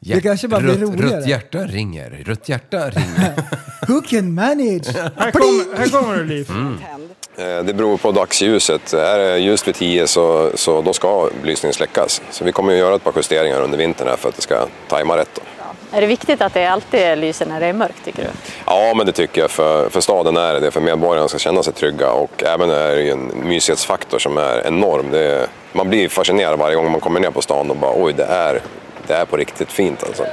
det 0.00 0.20
kanske 0.20 0.48
bara 0.48 0.60
blir 0.60 0.72
rött, 0.72 0.80
roligare. 0.80 1.16
Rött 1.20 1.26
hjärta 1.28 1.58
ringer, 1.58 2.10
rött 2.10 2.48
hjärta 2.48 2.90
ringer. 2.90 3.34
Who 3.88 4.00
can 4.00 4.34
manage? 4.34 4.92
Här, 5.16 5.30
kommer, 5.30 5.76
här 5.78 5.88
kommer 5.88 6.16
det 6.16 6.24
Liv. 6.24 6.50
Mm. 6.50 6.74
Eh, 7.36 7.64
Det 7.64 7.74
beror 7.74 7.96
på 7.96 8.12
dagsljuset. 8.12 8.92
Är 8.92 9.18
det 9.18 9.38
ljust 9.38 9.68
vid 9.68 9.74
10 9.74 10.06
så, 10.06 10.50
så 10.54 10.82
då 10.82 10.92
ska 10.92 11.28
belysningen 11.42 11.74
släckas. 11.74 12.22
Så 12.30 12.44
vi 12.44 12.52
kommer 12.52 12.72
att 12.72 12.78
göra 12.78 12.94
ett 12.94 13.04
par 13.04 13.12
justeringar 13.16 13.60
under 13.60 13.78
vintern 13.78 14.08
här 14.08 14.16
för 14.16 14.28
att 14.28 14.36
det 14.36 14.42
ska 14.42 14.66
tajma 14.88 15.16
rätt. 15.16 15.30
Då. 15.34 15.42
Är 15.96 16.00
det 16.00 16.06
viktigt 16.06 16.40
att 16.42 16.54
det 16.54 16.66
alltid 16.66 17.18
lyser 17.18 17.46
när 17.46 17.60
det 17.60 17.66
är 17.66 17.72
mörkt 17.72 18.04
tycker 18.04 18.22
du? 18.22 18.28
Ja, 18.66 18.94
men 18.96 19.06
det 19.06 19.12
tycker 19.12 19.40
jag. 19.40 19.50
För, 19.50 19.88
för 19.88 20.00
staden 20.00 20.36
är 20.36 20.60
det. 20.60 20.70
För 20.70 20.80
medborgarna 20.80 21.28
ska 21.28 21.38
känna 21.38 21.62
sig 21.62 21.72
trygga. 21.72 22.10
Och 22.12 22.42
även 22.44 22.70
är 22.70 22.96
det 22.96 23.02
ju 23.02 23.10
en 23.10 23.32
mysighetsfaktor 23.48 24.18
som 24.18 24.38
är 24.38 24.66
enorm. 24.66 25.10
Det 25.10 25.18
är, 25.20 25.46
man 25.72 25.88
blir 25.88 26.08
fascinerad 26.08 26.58
varje 26.58 26.76
gång 26.76 26.90
man 26.90 27.00
kommer 27.00 27.20
ner 27.20 27.30
på 27.30 27.42
stan 27.42 27.70
och 27.70 27.76
bara 27.76 27.92
oj, 27.96 28.12
det 28.12 28.24
är, 28.24 28.60
det 29.06 29.14
är 29.14 29.24
på 29.24 29.36
riktigt 29.36 29.72
fint 29.72 30.04
alltså. 30.04 30.24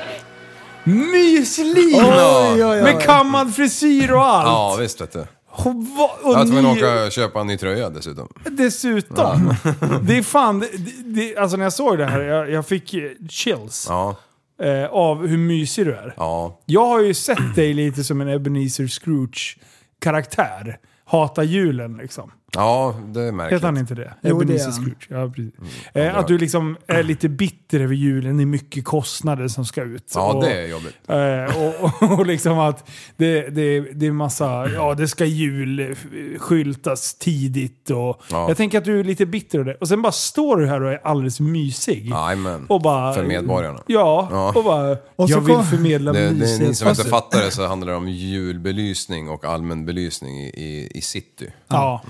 Oj. 0.85 2.81
Med 2.81 3.01
kammad 3.01 3.55
frisyr 3.55 4.11
och 4.11 4.25
allt. 4.25 4.45
Ja, 4.47 4.75
visst 4.79 5.01
vet 5.01 5.13
du. 5.13 5.25
Och, 5.51 5.65
va, 5.75 6.09
och 6.23 6.31
Jag 6.33 6.37
var 6.37 6.45
tvungen 6.45 6.65
att 6.65 6.77
åka 6.77 7.05
och 7.05 7.11
köpa 7.11 7.41
en 7.41 7.47
ny 7.47 7.57
tröja 7.57 7.89
dessutom. 7.89 8.27
Dessutom. 8.51 9.53
Det 10.01 10.17
är 10.17 10.23
fan, 10.23 10.59
det, 10.59 10.67
det, 11.05 11.37
alltså 11.37 11.57
när 11.57 11.63
jag 11.65 11.73
såg 11.73 11.97
det 11.97 12.05
här, 12.05 12.19
jag, 12.19 12.51
jag 12.51 12.65
fick 12.67 12.93
eh, 12.93 13.09
chills 13.29 13.85
Ja, 13.89 14.15
eh, 14.61 14.85
av 14.85 15.27
hur 15.27 15.37
mysig 15.37 15.85
du 15.85 15.95
är. 15.95 16.13
ja. 16.17 16.59
Jag 16.65 16.85
har 16.85 16.99
ju 17.01 17.13
sett 17.13 17.55
dig 17.55 17.73
lite 17.73 18.03
som 18.03 18.21
en 18.21 18.29
Ebenezer 18.29 18.87
Scrooge-karaktär. 18.87 20.77
Hata 21.05 21.43
julen 21.43 21.97
liksom. 21.97 22.31
Ja, 22.55 22.95
det 23.13 23.19
är 23.19 23.23
Heter 23.25 23.35
märkligt. 23.37 23.63
han 23.63 23.77
inte 23.77 23.95
det? 23.95 24.13
Jo, 24.21 24.39
det 24.41 24.55
är 24.55 24.63
han. 24.63 24.71
Scrooge. 24.73 25.07
Ja, 25.09 25.29
precis. 25.35 25.53
det 25.93 26.01
Eh, 26.07 26.17
att 26.17 26.27
du 26.27 26.37
liksom 26.37 26.77
är 26.87 27.03
lite 27.03 27.29
bitter 27.29 27.79
över 27.79 27.95
julen. 27.95 28.37
Det 28.37 28.43
är 28.43 28.45
mycket 28.45 28.85
kostnader 28.85 29.47
som 29.47 29.65
ska 29.65 29.83
ut. 29.83 30.11
Ja, 30.15 30.33
Och- 30.33 30.43
det 30.43 30.53
är 30.53 30.67
jobbigt. 30.67 30.95
Eh, 31.07 31.63
och, 31.63 31.83
och, 32.11 32.19
och 32.19 32.25
liksom 32.25 32.59
att 32.59 32.89
det, 33.17 33.49
det, 33.49 33.79
det 33.79 34.05
är 34.07 34.11
massa, 34.11 34.69
ja 34.69 34.93
det 34.93 35.07
ska 35.07 35.25
julskyltas 35.25 37.13
tidigt 37.15 37.89
och 37.89 38.21
Ja. 38.31 38.47
jag 38.47 38.57
tänker 38.57 38.77
att 38.77 38.85
du 38.85 38.99
är 38.99 39.03
lite 39.03 39.25
bitter 39.25 39.59
och 39.59 39.65
det. 39.65 39.75
Och 39.75 39.87
sen 39.87 40.01
bara 40.01 40.11
står 40.11 40.57
du 40.57 40.67
här 40.67 40.81
och 40.83 40.91
är 40.91 40.99
alldeles 41.03 41.39
mysig. 41.39 42.09
Jajamän. 42.09 42.65
Och 42.69 42.81
bara, 42.81 43.13
För 43.13 43.23
medborgarna. 43.23 43.79
Ja, 43.87 44.27
Ja. 44.31 44.53
och 44.55 44.63
bara, 44.63 44.97
Och 45.15 45.29
så 45.29 45.35
jag 45.35 45.41
vill 45.41 45.55
kom- 45.55 45.65
förmedla 45.65 46.13
Det, 46.13 46.19
det, 46.19 46.31
ni 46.31 46.39
mysighet. 46.39 46.77
som 46.77 46.87
inte 46.89 47.03
fattar 47.03 47.39
det 47.41 47.51
så 47.51 47.67
handlar 47.67 47.87
det 47.91 47.95
om 47.97 48.07
julbelysning 48.07 49.29
och 49.29 49.45
allmän 49.45 49.85
belysning 49.85 50.37
i, 50.39 50.47
i, 50.47 50.91
i 50.97 51.01
city. 51.01 51.47
Ja. 51.67 52.01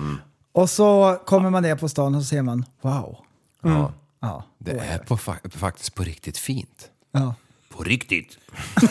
Och 0.52 0.70
så 0.70 1.18
kommer 1.26 1.50
man 1.50 1.62
ner 1.62 1.76
på 1.76 1.88
stan 1.88 2.14
och 2.14 2.22
så 2.22 2.26
ser 2.28 2.42
man, 2.42 2.64
wow. 2.82 3.16
Ja. 3.62 3.92
Ja. 4.20 4.44
Det 4.58 4.70
är 4.70 4.98
på, 4.98 5.16
fa- 5.16 5.50
faktiskt 5.56 5.94
på 5.94 6.02
riktigt 6.02 6.38
fint. 6.38 6.88
ja. 7.12 7.34
På 7.76 7.82
riktigt. 7.82 8.38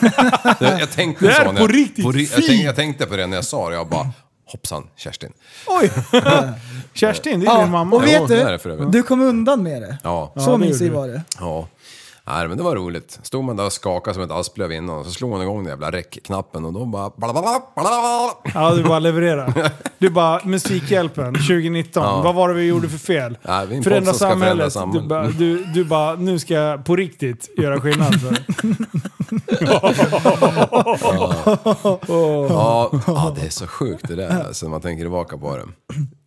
jag, 0.60 0.80
jag 0.80 0.90
tänkte 0.90 1.26
Det 1.26 1.32
är 1.32 1.44
så 1.44 1.52
när 1.52 1.60
på 1.60 1.64
jag, 1.66 1.74
riktigt 1.74 2.04
ri- 2.06 2.20
jag, 2.22 2.32
tänkte, 2.34 2.54
jag 2.54 2.76
tänkte 2.76 3.06
på 3.06 3.16
det 3.16 3.26
när 3.26 3.36
jag 3.36 3.44
sa 3.44 3.68
det. 3.68 3.74
Jag 3.74 3.88
bara, 3.88 4.10
hoppsan, 4.46 4.86
Kerstin. 4.96 5.32
Oj! 5.66 5.90
Kerstin, 6.94 7.40
det 7.40 7.46
är 7.46 7.50
Ja, 7.50 7.60
din 7.62 7.70
mamma. 7.70 7.96
och 7.96 8.02
Ja, 8.08 8.20
vet 8.20 8.28
det 8.28 8.42
är 8.42 8.52
det 8.52 8.58
för 8.58 8.68
du, 8.68 8.74
övrigt. 8.74 8.92
du 8.92 9.02
kom 9.02 9.20
undan 9.20 9.62
med 9.62 9.82
det. 9.82 9.98
Ja. 10.02 10.32
Så 10.36 10.50
det 10.52 10.58
mysig 10.58 10.86
gjorde 10.86 10.98
var 11.00 11.08
det. 11.08 11.22
Ja. 11.40 11.68
Nej, 12.32 12.48
men 12.48 12.56
det 12.56 12.62
var 12.62 12.76
roligt. 12.76 13.18
Stod 13.22 13.44
man 13.44 13.56
där 13.56 13.66
och 13.66 13.72
skakade 13.72 14.14
som 14.14 14.22
ett 14.22 14.30
asplöv 14.30 14.72
innan 14.72 14.98
och 14.98 15.04
så 15.04 15.10
slog 15.10 15.30
man 15.30 15.42
igång 15.42 15.56
den 15.64 15.70
jävla 15.70 15.90
räckknappen 15.90 16.64
och 16.64 16.72
då 16.72 16.84
bara... 16.84 17.10
Ja, 18.54 18.74
du 18.74 18.82
bara 18.82 18.98
levererar. 18.98 19.72
Du 19.98 20.10
bara, 20.10 20.40
Musikhjälpen 20.44 21.34
2019. 21.34 22.24
Vad 22.24 22.34
var 22.34 22.48
det 22.48 22.54
vi 22.54 22.66
gjorde 22.66 22.88
för 22.88 22.98
fel? 22.98 23.38
Ja, 23.42 23.48
förändra 23.66 23.82
förändra 23.82 24.12
samhället. 24.14 24.66
Du, 24.66 24.70
samhället. 24.70 25.08
bara, 25.08 25.26
du, 25.28 25.64
du 25.64 25.84
bara, 25.84 26.14
nu 26.14 26.38
ska 26.38 26.54
jag 26.54 26.84
på 26.84 26.96
riktigt 26.96 27.50
göra 27.58 27.80
skillnad. 27.80 28.14
Ja, 32.08 32.90
ja, 33.06 33.34
det 33.36 33.46
är 33.46 33.50
så 33.50 33.66
sjukt 33.66 34.08
det 34.08 34.14
där 34.14 34.44
alltså, 34.46 34.68
man 34.68 34.80
tänker 34.80 35.04
tillbaka 35.04 35.38
på 35.38 35.56
det. 35.56 35.66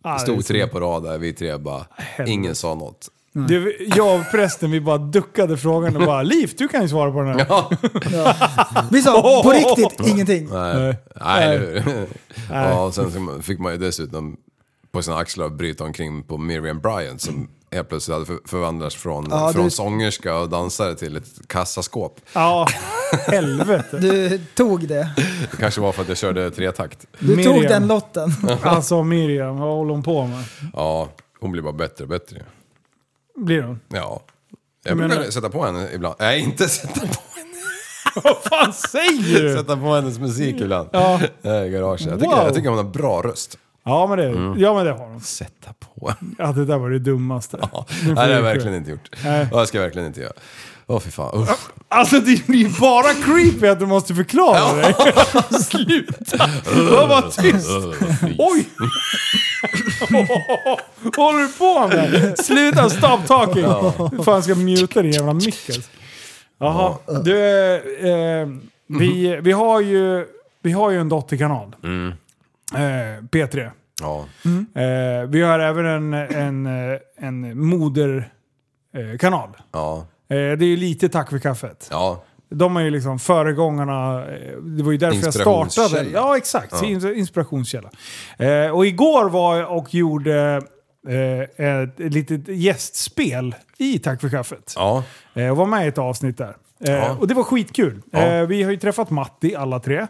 Ja, 0.04 0.12
Det 0.12 0.18
stod 0.18 0.44
tre 0.46 0.66
på 0.66 0.80
rad 0.80 1.02
där, 1.02 1.18
vi 1.18 1.32
tre 1.32 1.56
bara... 1.58 1.86
Ingen 2.26 2.54
sa 2.54 2.74
något. 2.74 3.08
Du, 3.36 3.76
jag 3.96 4.20
och 4.20 4.30
prästen 4.30 4.70
vi 4.70 4.80
bara 4.80 4.98
duckade 4.98 5.56
frågan 5.56 5.96
och 5.96 6.02
bara 6.06 6.22
Liv, 6.22 6.52
du 6.58 6.68
kan 6.68 6.82
ju 6.82 6.88
svara 6.88 7.12
på 7.12 7.20
den 7.22 7.28
här. 7.38 7.46
Ja, 7.48 7.70
Vi 8.90 9.02
sa 9.02 9.42
på 9.44 9.50
riktigt 9.50 10.06
ingenting. 10.08 10.48
nej, 10.52 10.96
nej, 11.20 11.56
eller 11.56 11.80
hur? 11.80 12.06
Ja, 12.50 12.84
och 12.84 12.94
sen 12.94 13.42
fick 13.42 13.58
man 13.58 13.72
ju 13.72 13.78
dessutom 13.78 14.36
på 14.92 15.02
sina 15.02 15.16
axlar 15.16 15.48
bryta 15.48 15.84
omkring 15.84 16.22
på 16.22 16.38
Miriam 16.38 16.80
Bryant 16.80 17.20
som 17.20 17.48
helt 17.72 17.88
plötsligt 17.88 18.12
hade 18.14 18.26
för- 18.26 18.38
förvandlats 18.48 18.96
från, 18.96 19.26
Ja, 19.30 19.52
från 19.52 19.64
du- 19.64 19.70
sångerska 19.70 20.36
och 20.36 20.48
dansare 20.48 20.94
till 20.94 21.16
ett 21.16 21.48
kassaskåp. 21.48 22.20
Ja, 22.32 22.66
helvete. 23.26 23.98
Du 23.98 24.38
tog 24.54 24.88
det. 24.88 25.10
Det 25.50 25.56
kanske 25.56 25.80
var 25.80 25.92
för 25.92 26.02
att 26.02 26.08
jag 26.08 26.16
körde 26.18 26.50
tretakt. 26.50 27.06
Du 27.18 27.36
Miriam. 27.36 27.54
tog 27.54 27.62
den 27.62 27.86
lotten. 27.86 28.32
Alltså 28.62 29.02
Miriam, 29.02 29.58
vad 29.58 29.68
håller 29.74 29.90
hon 29.92 30.02
på 30.02 30.26
med? 30.26 30.44
Ja, 30.72 31.08
hon 31.40 31.52
blir 31.52 31.62
bara 31.62 31.72
bättre 31.72 32.04
och 32.04 32.10
bättre. 32.10 32.42
Blir 33.36 33.62
hon? 33.62 33.80
Ja. 33.88 34.22
Jag 34.84 34.96
menar- 34.96 35.14
brukar 35.16 35.30
sätta 35.30 35.50
på 35.50 35.64
henne 35.64 35.88
ibland. 35.94 36.14
Nej, 36.18 36.40
inte 36.40 36.68
sätta 36.68 37.00
på 37.00 37.06
Vad 38.24 38.36
fan 38.36 38.72
säger 38.72 39.42
du? 39.42 39.56
Sätta 39.56 39.76
på 39.76 39.94
hennes 39.94 40.18
musik 40.18 40.60
ibland. 40.60 40.88
Ja. 40.92 41.20
Ja. 41.42 41.64
I 41.64 41.70
garaget. 41.70 42.06
Jag 42.06 42.20
tycker, 42.20 42.36
Wow. 42.36 42.44
jag 42.44 42.54
tycker 42.54 42.68
hon 42.68 42.78
har 42.78 42.84
bra 42.84 43.22
röst. 43.22 43.58
Ja 43.84 44.06
men, 44.06 44.18
det, 44.18 44.24
Mm. 44.28 44.58
ja 44.60 44.74
men 44.74 44.84
det 44.86 44.92
har 44.92 44.98
hon. 45.06 45.20
Sätta 45.20 45.72
på 45.72 46.08
henne. 46.20 46.34
Ja 46.38 46.52
det 46.52 46.64
där 46.64 46.78
var 46.78 46.90
det 46.90 46.98
dummaste. 46.98 47.58
Ja. 47.72 47.86
Nu 47.88 47.94
får 47.94 48.04
Nej, 48.06 48.14
det 48.14 48.20
har 48.20 48.28
jag 48.28 48.42
verkligen 48.42 48.74
inte 48.74 48.90
gjort. 48.90 49.10
Nej. 49.24 49.46
Det 49.52 49.66
ska 49.66 49.78
jag 49.78 49.82
verkligen 49.82 50.06
inte 50.08 50.20
göra. 50.20 50.32
Åh 50.86 51.00
fy 51.00 51.10
fan. 51.10 51.42
Usch. 51.42 51.70
Alltså 51.88 52.20
det 52.20 52.46
blir 52.46 52.58
ju 52.58 52.68
bara 52.80 53.14
creepy 53.14 53.66
att 53.66 53.78
du 53.78 53.86
måste 53.86 54.14
förklara 54.14 54.72
dig. 54.74 54.94
Sluta! 55.62 56.46
Var 56.74 57.08
bara 57.08 57.30
tyst. 57.30 57.68
Oj! 58.38 58.66
Vad 61.02 61.16
håller 61.16 61.42
du 61.42 61.48
på 61.52 61.88
med? 61.88 62.38
Sluta, 62.38 62.90
stop 62.90 63.18
talking! 63.26 63.64
Hur 63.64 64.22
fan 64.22 64.42
ska 64.42 64.50
jag 64.52 64.58
muta 64.58 65.02
din 65.02 65.12
jävla 65.12 65.32
mick 65.32 65.68
alltså? 65.68 65.90
Jaha, 66.58 66.96
du, 67.24 67.38
eh, 68.08 68.48
vi, 68.86 69.40
vi, 69.42 69.52
har 69.52 69.80
ju, 69.80 70.26
vi 70.62 70.72
har 70.72 70.90
ju 70.90 71.00
en 71.00 71.08
dotterkanal. 71.08 71.76
Eh, 72.74 73.22
P3. 73.30 73.70
Ja. 74.00 74.26
Eh, 74.82 75.28
vi 75.28 75.42
har 75.42 75.58
även 75.58 75.86
en, 75.86 76.14
en, 76.14 76.66
eh, 76.66 76.98
en 77.16 77.66
moderkanal. 77.66 78.30
Kanal. 79.20 79.48
Ja. 79.72 80.06
Eh, 80.28 80.36
det 80.36 80.64
är 80.64 80.64
ju 80.64 80.76
lite 80.76 81.08
tack 81.08 81.30
för 81.30 81.38
kaffet. 81.38 81.88
Ja. 81.90 82.22
De 82.50 82.76
är 82.76 82.80
ju 82.80 82.90
liksom 82.90 83.18
föregångarna. 83.18 84.26
eh, 84.26 84.56
Det 84.62 84.82
var 84.82 84.92
ju 84.92 84.98
därför 84.98 85.24
jag 85.24 85.34
startade. 85.72 86.06
Ja, 86.12 86.36
exakt. 86.36 86.72
ins- 86.74 87.14
Inspirationskälla. 87.14 87.90
Eh, 88.38 88.70
och 88.70 88.86
igår 88.86 89.28
var 89.28 89.56
jag 89.56 89.76
och 89.78 89.94
gjorde 89.94 90.62
ett 91.56 91.98
litet 91.98 92.48
gästspel 92.48 93.54
i 93.78 93.98
Tack 93.98 94.20
för 94.20 94.28
kaffet. 94.28 94.72
Ja. 94.76 95.02
Och 95.50 95.56
var 95.56 95.66
med 95.66 95.84
i 95.84 95.88
ett 95.88 95.98
avsnitt 95.98 96.38
där. 96.38 96.56
Ja. 96.78 97.16
Och 97.20 97.28
det 97.28 97.34
var 97.34 97.42
skitkul. 97.42 98.02
Ja. 98.10 98.18
Mm. 98.18 98.48
Vi 98.48 98.62
har 98.62 98.70
ju 98.70 98.76
träffat 98.76 99.10
Matti 99.10 99.54
alla 99.56 99.80
tre. 99.80 99.98
Eh, 99.98 100.06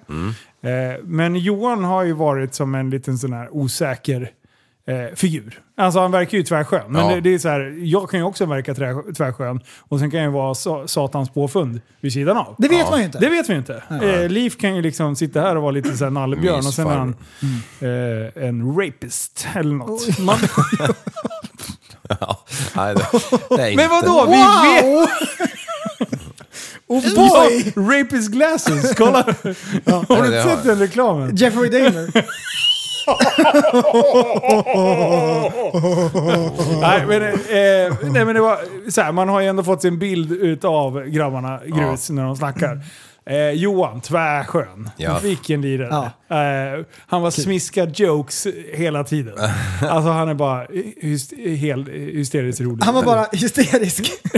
men 1.02 1.36
Johan 1.36 1.84
har 1.84 2.02
ju 2.04 2.12
varit 2.12 2.54
som 2.54 2.74
en 2.74 2.90
liten 2.90 3.18
sån 3.18 3.32
här 3.32 3.48
osäker 3.56 4.30
eh, 4.88 5.14
figur. 5.14 5.60
Alltså 5.76 6.00
han 6.00 6.10
verkar 6.10 6.38
ju 6.38 6.44
tvärskön. 6.44 6.82
Men 6.88 7.02
Ja. 7.08 7.14
det, 7.14 7.20
det 7.20 7.34
är 7.34 7.38
så 7.38 7.48
här, 7.48 7.74
jag 7.78 8.10
kan 8.10 8.20
ju 8.20 8.26
också 8.26 8.46
verka 8.46 8.74
tvärskön. 9.16 9.60
Och 9.80 9.98
sen 9.98 10.10
kan 10.10 10.20
jag 10.20 10.26
ju 10.26 10.32
vara 10.32 10.54
sa, 10.54 10.88
satans 10.88 11.30
påfund 11.30 11.80
vid 12.00 12.12
sidan 12.12 12.36
av. 12.36 12.54
Det 12.58 12.68
vet 12.68 12.90
man 12.90 12.98
ju 12.98 13.04
inte. 13.04 13.18
Det 13.18 13.28
vet 13.30 13.48
vi 13.50 13.54
inte. 13.54 13.82
Eh, 14.02 14.28
Liv 14.28 14.50
kan 14.50 14.76
ju 14.76 14.82
liksom 14.82 15.16
sitta 15.16 15.40
här 15.40 15.56
och 15.56 15.62
vara 15.62 15.72
lite 15.72 15.96
såhär 15.96 16.10
nallebjörn 16.10 16.58
och 16.58 16.74
sen 16.74 16.86
är 16.86 16.96
han 16.96 17.16
eh, 17.80 18.44
en 18.48 18.76
rapist 18.80 19.46
eller 19.54 19.74
något. 19.74 20.18
Man, 20.18 20.38
ja. 22.20 22.44
Nej, 22.76 22.94
det, 22.94 23.56
det 23.56 23.76
men 23.76 23.88
vadå? 23.90 24.26
Vi 24.26 24.36
vet... 24.36 25.08
Oh 26.86 27.14
boy! 27.14 27.72
Ja, 27.76 27.82
rapist 27.82 28.30
glasses, 28.32 28.94
kolla! 28.96 29.22
Har 29.22 29.54
Ja, 29.84 30.04
du 30.08 30.16
det 30.16 30.26
inte 30.26 30.48
har 30.48 30.56
sett 30.56 30.64
den 30.64 30.78
reklamen? 30.78 31.36
Jeffrey 31.36 31.70
Dahmer. 31.70 32.10
nej, 36.80 37.06
men, 37.06 37.22
eh, 37.22 37.96
nej 38.02 38.24
men 38.24 38.34
det 38.34 38.40
var 38.40 38.58
så 38.90 39.00
här, 39.00 39.12
man 39.12 39.28
har 39.28 39.40
ju 39.40 39.46
ändå 39.46 39.62
fått 39.62 39.82
sin 39.82 39.98
bild 39.98 40.32
utav 40.32 41.04
grabbarna 41.04 41.60
Grus 41.66 42.10
när 42.10 42.24
de 42.24 42.36
snackar. 42.36 42.80
Eh, 43.26 43.50
Johan, 43.50 44.00
tvärskön. 44.00 44.90
Ja. 44.96 45.18
Vilken 45.22 45.60
lirare. 45.62 46.06
Eh, 46.78 46.84
han 47.06 47.22
var 47.22 47.30
smiskad 47.30 47.98
jokes 48.00 48.46
hela 48.72 49.04
tiden. 49.04 49.34
Alltså 49.88 50.10
han 50.10 50.28
är 50.28 50.34
bara 50.34 50.66
hyst, 51.00 51.32
helt 51.58 51.88
hysteriskt 51.88 52.60
rolig. 52.60 52.84
Han 52.84 52.94
var 52.94 53.02
bara 53.02 53.26
hysterisk. 53.32 54.10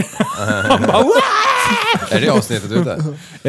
Är 2.11 2.21
det 2.21 2.29
avsnittet 2.29 2.71
ute? 2.71 2.91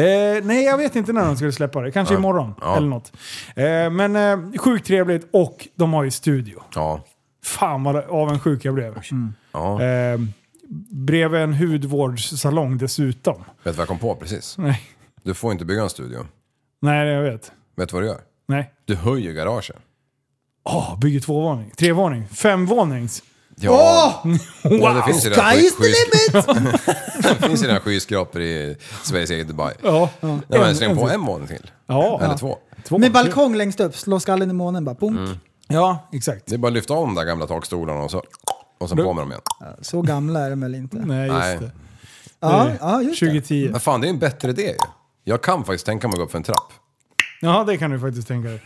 Eh, 0.01 0.43
nej, 0.45 0.63
jag 0.65 0.77
vet 0.77 0.95
inte 0.95 1.13
när 1.13 1.25
de 1.25 1.35
skulle 1.35 1.51
släppa 1.51 1.81
det. 1.81 1.91
Kanske 1.91 2.13
imorgon 2.13 2.53
Ja. 2.61 2.77
eller 2.77 2.87
något. 2.87 3.11
Eh, 3.55 3.89
men 3.89 4.15
eh, 4.15 4.59
sjukt 4.59 4.87
trevligt 4.87 5.27
och 5.33 5.67
de 5.75 5.93
har 5.93 6.03
ju 6.03 6.11
studio. 6.11 6.63
Ja. 6.75 7.03
Fan 7.43 7.83
vad 7.83 7.95
avundsjuk 7.95 8.65
jag 8.65 8.73
blev. 8.73 8.95
ja. 9.53 9.81
Eh, 9.83 10.19
bredvid 10.91 11.41
en 11.41 11.53
hudvårdssalong 11.53 12.77
dessutom. 12.77 13.35
Vet 13.35 13.45
du 13.63 13.71
vad 13.71 13.79
jag 13.79 13.87
kom 13.87 13.99
på 13.99 14.15
precis? 14.15 14.55
Nej, 14.57 14.81
Du 15.23 15.33
får 15.33 15.51
inte 15.51 15.65
bygga 15.65 15.81
en 15.83 15.89
studio. 15.89 16.27
nej 16.81 17.07
jag 17.07 17.23
vet. 17.23 17.51
Vet 17.75 17.89
du 17.89 17.93
vad 17.93 18.03
du 18.03 18.07
gör? 18.07 18.21
Nej. 18.47 18.73
Du 18.85 18.95
höjer 18.95 19.31
garaget. 19.33 19.75
Åh, 20.63 20.99
bygger 20.99 21.19
tvåvåning, 21.19 21.71
trevåning, 21.77 22.27
femvånings. 22.27 23.23
Ja, 23.61 24.23
ja 24.63 24.93
det 24.93 25.03
finns 25.11 25.25
ju 25.25 25.29
redan 25.29 25.45
Sky's 25.45 25.55
sky- 25.55 25.69
the 25.69 26.37
skys- 26.39 26.47
limit! 26.57 26.83
det 27.41 27.47
finns 27.47 27.63
ju 27.63 27.79
skyskrapor 27.79 28.41
i 28.41 28.77
Sveriges 29.03 29.29
eget 29.29 29.47
Dubai. 29.47 29.73
Ja. 29.83 30.09
Nej, 30.21 30.39
men 30.49 30.63
En- 30.63 30.75
släng 30.75 30.91
en 30.91 30.97
på 30.97 31.09
en 31.09 31.25
våning 31.25 31.47
till. 31.47 31.71
Ja. 31.87 32.19
Eller 32.23 32.37
två. 32.37 32.57
Två. 32.83 32.97
Med 32.97 33.11
balkong 33.11 33.55
längst 33.55 33.79
upp, 33.79 33.95
slå 33.95 34.19
skallen 34.19 34.49
i 34.49 34.53
månen 34.53 34.85
bara. 34.85 34.95
Punk. 34.95 35.17
Mm. 35.19 35.37
Ja, 35.67 36.09
exakt. 36.13 36.45
Det 36.45 36.53
är 36.55 36.57
bara 36.57 36.67
att 36.67 36.73
lyfta 36.73 36.93
av 36.93 37.05
de 37.05 37.15
där 37.15 37.23
gamla 37.23 37.47
takstolarna 37.47 37.99
och 38.03 38.11
så, 38.11 38.23
och 38.77 38.89
så 38.89 38.95
på 38.95 39.13
med 39.13 39.21
dem 39.23 39.31
igen. 39.31 39.41
Så 39.81 40.01
gamla 40.01 40.39
är 40.39 40.49
de 40.49 40.61
väl 40.61 40.75
inte? 40.75 40.97
Nej, 40.97 41.27
just 41.27 41.39
Nej. 41.39 41.57
det. 41.57 41.71
Ja, 42.39 42.69
ja 42.79 43.01
just 43.01 43.19
det. 43.19 43.25
2010. 43.25 43.69
Men 43.71 43.79
fan, 43.79 44.01
det 44.01 44.07
är 44.07 44.09
en 44.09 44.19
bättre 44.19 44.49
idé 44.49 44.61
ju. 44.61 44.77
Jag 45.29 45.41
kan 45.41 45.65
faktiskt 45.65 45.85
tänka 45.85 46.07
mig 46.07 46.13
att 46.13 46.17
gå 46.19 46.23
upp 46.25 46.31
för 46.31 46.37
en 46.37 46.43
trapp. 46.43 46.73
Ja, 47.41 47.63
det 47.67 47.77
kan 47.77 47.91
du 47.91 47.99
faktiskt 47.99 48.27
tänka 48.27 48.49
dig. 48.49 48.61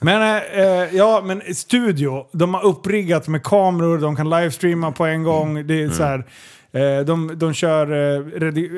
Men, 0.00 0.22
eh, 0.22 0.60
eh, 0.60 0.96
ja, 0.96 1.22
men 1.24 1.54
studio, 1.54 2.26
de 2.32 2.54
har 2.54 2.64
uppriggat 2.64 3.28
med 3.28 3.42
kameror, 3.42 3.98
de 3.98 4.16
kan 4.16 4.30
livestreama 4.30 4.92
på 4.92 5.06
en 5.06 5.22
gång. 5.22 5.66
Det 5.66 5.82
är 5.82 5.88
så 5.90 6.02
här, 6.02 6.24
eh, 6.72 7.04
de, 7.04 7.38
de 7.38 7.54
kör, 7.54 7.92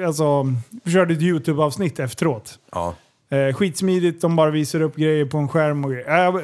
eh, 0.01 0.07
alltså, 0.07 0.47
körde 0.87 1.15
ett 1.15 1.23
YouTube-avsnitt 1.23 1.99
efteråt. 2.01 2.59
Ja. 2.73 2.95
Eh, 3.31 3.55
skitsmidigt, 3.55 4.21
de 4.21 4.37
bara 4.37 4.51
visar 4.51 4.81
upp 4.81 4.97
grejer 4.97 5.25
på 5.25 5.39
en 5.39 5.49
skärm 5.49 5.85
och 5.85 5.91
grejer. 5.91 6.27
Eh, 6.27 6.41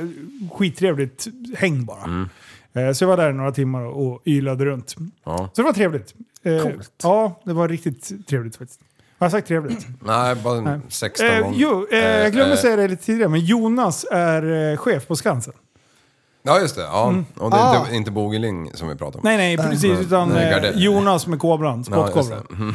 skittrevligt 0.52 1.26
häng 1.56 1.84
bara. 1.84 2.28
Eh, 2.74 2.92
så 2.92 3.04
jag 3.04 3.08
var 3.08 3.16
där 3.16 3.32
några 3.32 3.52
timmar 3.52 3.84
och 3.84 4.22
ylade 4.26 4.64
runt. 4.64 4.96
ja. 5.24 5.38
Så 5.52 5.62
det 5.62 5.66
var 5.66 5.72
trevligt. 5.72 6.14
Eh, 6.42 6.62
Coolt. 6.62 6.90
Ja, 7.02 7.40
det 7.44 7.52
var 7.52 7.68
riktigt 7.68 8.26
trevligt 8.28 8.56
faktiskt. 8.56 8.80
Har 9.18 9.24
jag 9.24 9.30
sagt 9.32 9.48
trevligt? 9.48 9.86
Nej, 10.00 10.34
bara 10.34 10.60
Nej. 10.60 10.80
16 10.88 11.26
Eh, 11.26 11.40
gånger. 11.40 11.58
jo, 11.58 11.86
eh, 11.92 11.98
jag 11.98 12.32
glömde 12.32 12.54
eh, 12.54 12.60
säga 12.60 12.76
det 12.76 12.88
lite 12.88 13.04
tidigare, 13.04 13.28
men 13.28 13.40
Jonas 13.40 14.04
är 14.10 14.70
eh, 14.72 14.76
chef 14.76 15.06
på 15.06 15.16
Skansen. 15.16 15.52
Ja, 16.42 16.60
just 16.60 16.76
det. 16.76 16.82
Ja. 16.82 17.14
Och 17.36 17.50
det 17.50 17.56
är 17.56 17.60
Ah. 17.60 17.80
inte, 17.80 17.94
inte 17.96 18.10
Bogeling 18.10 18.70
som 18.74 18.88
vi 18.88 18.94
pratar 18.96 19.18
om. 19.18 19.20
Nej, 19.24 19.36
nej, 19.36 19.56
precis. 19.56 19.98
Utan 20.00 20.28
Nej, 20.28 20.52
eh. 20.64 20.70
Jonas 20.74 21.26
med 21.26 21.38
kobran. 21.38 21.84
ja, 21.90 22.08
Spottkobran. 22.08 22.46
det. 22.48 22.54
Mhm. 22.54 22.74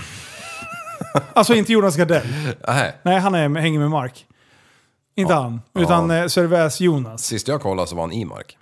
alltså 1.34 1.53
inte 1.56 1.74
Jonas 1.74 1.95
Gardell. 1.98 2.28
Nej. 2.68 2.95
Nej, 3.03 3.20
han 3.20 3.36
är, 3.36 3.60
hänger 3.60 3.80
med 3.80 3.90
Mark. 3.90 4.26
Inte 5.16 5.34
han. 5.34 5.61
Utan 5.80 6.10
Ja. 6.10 6.16
eh, 6.18 6.28
Servais 6.28 6.82
Jonas. 6.82 7.24
Sist 7.24 7.48
jag 7.48 7.61
kollade 7.61 7.88
så 7.88 7.95
var 7.95 8.03
han 8.03 8.11
i 8.11 8.26
Mark. 8.26 8.57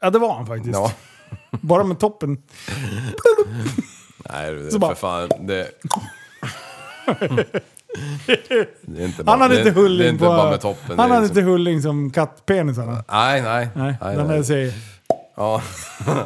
Ja, 0.00 0.10
det 0.10 0.18
var 0.18 0.34
han 0.34 0.46
faktiskt. 0.46 0.74
Ja. 0.74 0.92
Bara 1.60 1.84
med 1.84 1.98
toppen. 1.98 2.38
Nej, 4.30 4.52
det, 4.54 4.70
för 4.80 4.94
fan. 4.94 5.28
Det... 5.40 5.68
det 8.26 9.02
är 9.02 9.04
inte 9.04 9.22
Han 9.26 9.40
hade 9.40 9.54
det, 9.54 9.60
inte 9.60 9.70
Det 9.70 9.80
är 9.80 9.82
hulling 9.82 10.08
inte 10.08 10.24
på... 10.24 10.30
bara 10.30 10.50
med 10.50 10.60
toppen. 10.60 10.86
Han 10.88 10.96
det 10.96 11.02
är 11.02 11.08
hade 11.08 11.20
liksom- 11.20 11.38
inte 11.38 11.50
hulling 11.50 11.82
som 11.82 12.10
kattpenisarna. 12.10 13.04
Nej, 13.12 13.42
nej. 13.42 13.68
Nej, 13.74 13.94
nej, 14.02 14.16
den 14.16 14.28
där 14.28 14.42
säger... 14.42 14.72
Ja. 15.36 15.62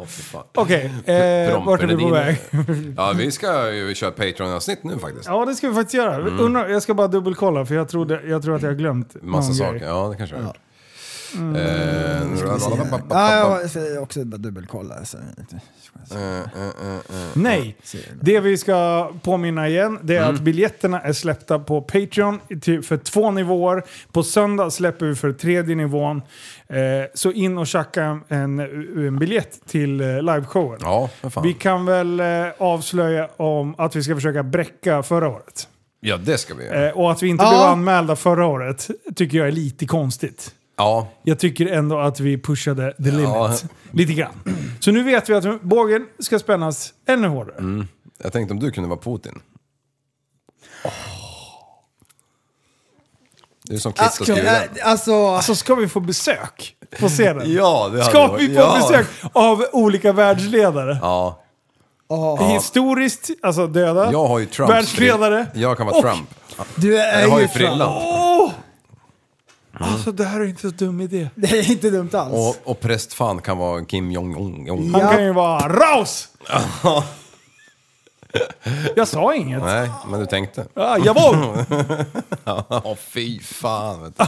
Åh, 0.00 0.06
fy 0.06 0.22
fan. 0.22 0.42
Okej, 0.54 0.84
eh, 1.04 1.64
vart 1.66 1.82
är 1.82 1.86
vi 1.86 1.96
på 1.96 2.08
väg? 2.08 2.40
Ja, 2.96 3.12
vi 3.16 3.30
ska 3.30 3.72
ju 3.72 3.94
köra 3.94 4.10
Patreon-avsnitt 4.10 4.84
nu 4.84 4.98
faktiskt. 4.98 5.26
Ja, 5.26 5.44
det 5.44 5.54
ska 5.54 5.68
vi 5.68 5.74
faktiskt 5.74 5.94
göra. 5.94 6.18
Undrar, 6.18 6.68
jag 6.68 6.82
ska 6.82 6.94
bara 6.94 7.08
dubbelkolla, 7.08 7.66
för 7.66 7.74
jag, 7.74 7.88
trodde, 7.88 8.20
jag 8.26 8.42
tror 8.42 8.56
att 8.56 8.62
jag 8.62 8.68
har 8.70 8.74
glömt 8.76 9.16
Massa 9.22 9.46
någon 9.48 9.54
saker. 9.54 9.72
grej. 9.78 9.88
Ja, 9.88 10.08
det 10.08 10.16
kanske 10.16 10.36
jag 10.36 10.42
har 10.42 10.48
gjort. 10.48 10.56
Mm. 11.36 11.56
Eh, 11.56 11.62
Ja, 13.10 13.60
jag 13.60 13.70
ska 13.70 14.00
också 14.00 14.24
bara 14.24 14.36
dubbelkolla. 14.36 15.04
Så. 15.04 15.16
eh, 15.18 16.18
eh, 16.20 16.38
eh, 16.38 16.94
eh. 16.94 17.00
Nej, 17.34 17.76
det 18.20 18.40
vi 18.40 18.56
ska 18.58 19.10
påminna 19.22 19.68
igen 19.68 19.98
det 20.02 20.16
är 20.16 20.22
Mm. 20.22 20.34
att 20.34 20.40
biljetterna 20.40 21.00
är 21.00 21.12
släppta 21.12 21.58
på 21.58 21.82
Patreon 21.82 22.40
för 22.82 22.96
två 22.96 23.30
nivåer. 23.30 23.82
På 24.12 24.22
söndag 24.22 24.70
släpper 24.70 25.06
vi 25.06 25.14
för 25.14 25.32
tredje 25.32 25.74
nivån. 25.76 26.22
Eh, 26.68 26.76
så 27.14 27.32
in 27.32 27.58
och 27.58 27.66
tjacka 27.66 28.20
en, 28.28 28.58
en 29.06 29.18
biljett 29.18 29.60
till 29.66 29.96
liveshowen. 29.96 30.78
Ja. 30.82 31.10
Vi 31.42 31.52
kan 31.54 31.86
väl 31.86 32.20
eh, 32.20 32.26
avslöja 32.58 33.28
om 33.36 33.74
att 33.78 33.96
vi 33.96 34.02
ska 34.02 34.14
försöka 34.14 34.42
bräcka 34.42 35.02
förra 35.02 35.28
året. 35.28 35.68
Ja, 36.00 36.16
det 36.16 36.38
ska 36.38 36.54
vi 36.54 36.64
göra. 36.66 36.88
Eh, 36.88 36.98
och 36.98 37.10
att 37.12 37.22
vi 37.22 37.28
inte 37.28 37.44
Ja. 37.44 37.50
blev 37.50 37.60
anmälda 37.60 38.16
förra 38.16 38.46
året 38.46 38.88
tycker 39.16 39.38
jag 39.38 39.46
är 39.48 39.52
lite 39.52 39.86
konstigt. 39.86 40.54
Ja, 40.78 41.08
Jag 41.22 41.38
tycker 41.38 41.66
ändå 41.66 41.98
att 41.98 42.20
vi 42.20 42.38
pushade 42.42 42.92
the 42.92 43.02
limit. 43.10 43.22
Ja. 43.24 43.52
Lite 43.90 44.12
grann. 44.12 44.32
Så 44.80 44.90
nu 44.90 45.02
vet 45.02 45.28
vi 45.28 45.34
att 45.34 45.62
bågen 45.62 46.06
ska 46.18 46.38
spännas 46.38 46.92
ännu 47.06 47.28
hårdare. 47.28 47.58
Mm. 47.58 47.88
jag 48.22 48.32
tänkte 48.32 48.54
om 48.54 48.60
du 48.60 48.70
kunde 48.70 48.88
vara 48.88 49.00
Putin. 49.00 49.40
Du 53.64 53.74
är 53.74 53.78
som 53.78 53.92
Kiss 53.92 54.20
och 54.20 54.26
skriver 54.26 54.42
den. 54.44 54.68
Alltså, 54.84 55.26
Alltså 55.28 55.54
ska 55.54 55.74
vi 55.74 55.88
få 55.88 56.00
besök 56.00 56.76
på 57.00 57.08
scenen? 57.08 57.42
Ja, 57.54 57.88
det 57.92 58.04
Ska 58.04 58.32
vi 58.36 58.46
få 58.48 58.54
ja. 58.60 58.76
besök 58.80 59.06
av 59.32 59.64
olika 59.72 60.12
världsledare? 60.12 60.98
Ja, 61.02 61.42
Historiskt, 62.52 63.30
alltså 63.42 63.66
döda. 63.66 64.12
jag 64.12 64.26
har 64.26 64.38
ju 64.38 64.46
Trump. 64.46 64.70
Världsledare. 64.70 65.46
Jag 65.54 65.76
kan 65.76 65.86
vara 65.86 65.96
Och- 65.96 66.02
Trump. 66.04 66.34
du 66.76 66.98
är 66.98 67.22
Jag 67.22 67.28
har 67.28 67.40
ju 67.40 67.48
frillan. 67.48 68.02
Åh! 69.80 69.92
Alltså 69.92 70.12
det 70.12 70.24
här 70.24 70.40
är 70.40 70.44
inte 70.44 70.60
så 70.60 70.68
dum 70.68 71.00
idé. 71.00 71.30
Det 71.34 71.50
är 71.50 71.70
inte 71.70 71.90
dumt 71.90 72.10
alls. 72.12 72.34
Och, 72.34 72.70
och 72.70 72.80
prästfan 72.80 73.42
kan 73.42 73.58
vara 73.58 73.84
Kim 73.84 74.10
Jong-Un. 74.10 74.68
Han 74.94 75.00
Ja. 75.00 75.10
kan 75.12 75.24
ju 75.24 75.32
vara 75.32 75.68
raus! 75.68 76.28
Jag 78.96 79.08
sa 79.08 79.34
inget. 79.34 79.62
Nej, 79.62 79.90
men 80.10 80.20
du 80.20 80.26
tänkte. 80.26 80.66
Ah, 80.74 80.98
jawohl! 80.98 81.64
Ja, 82.44 82.96
fy 82.98 83.40
fan. 83.40 84.02
Vet 84.02 84.18
du. 84.18 84.24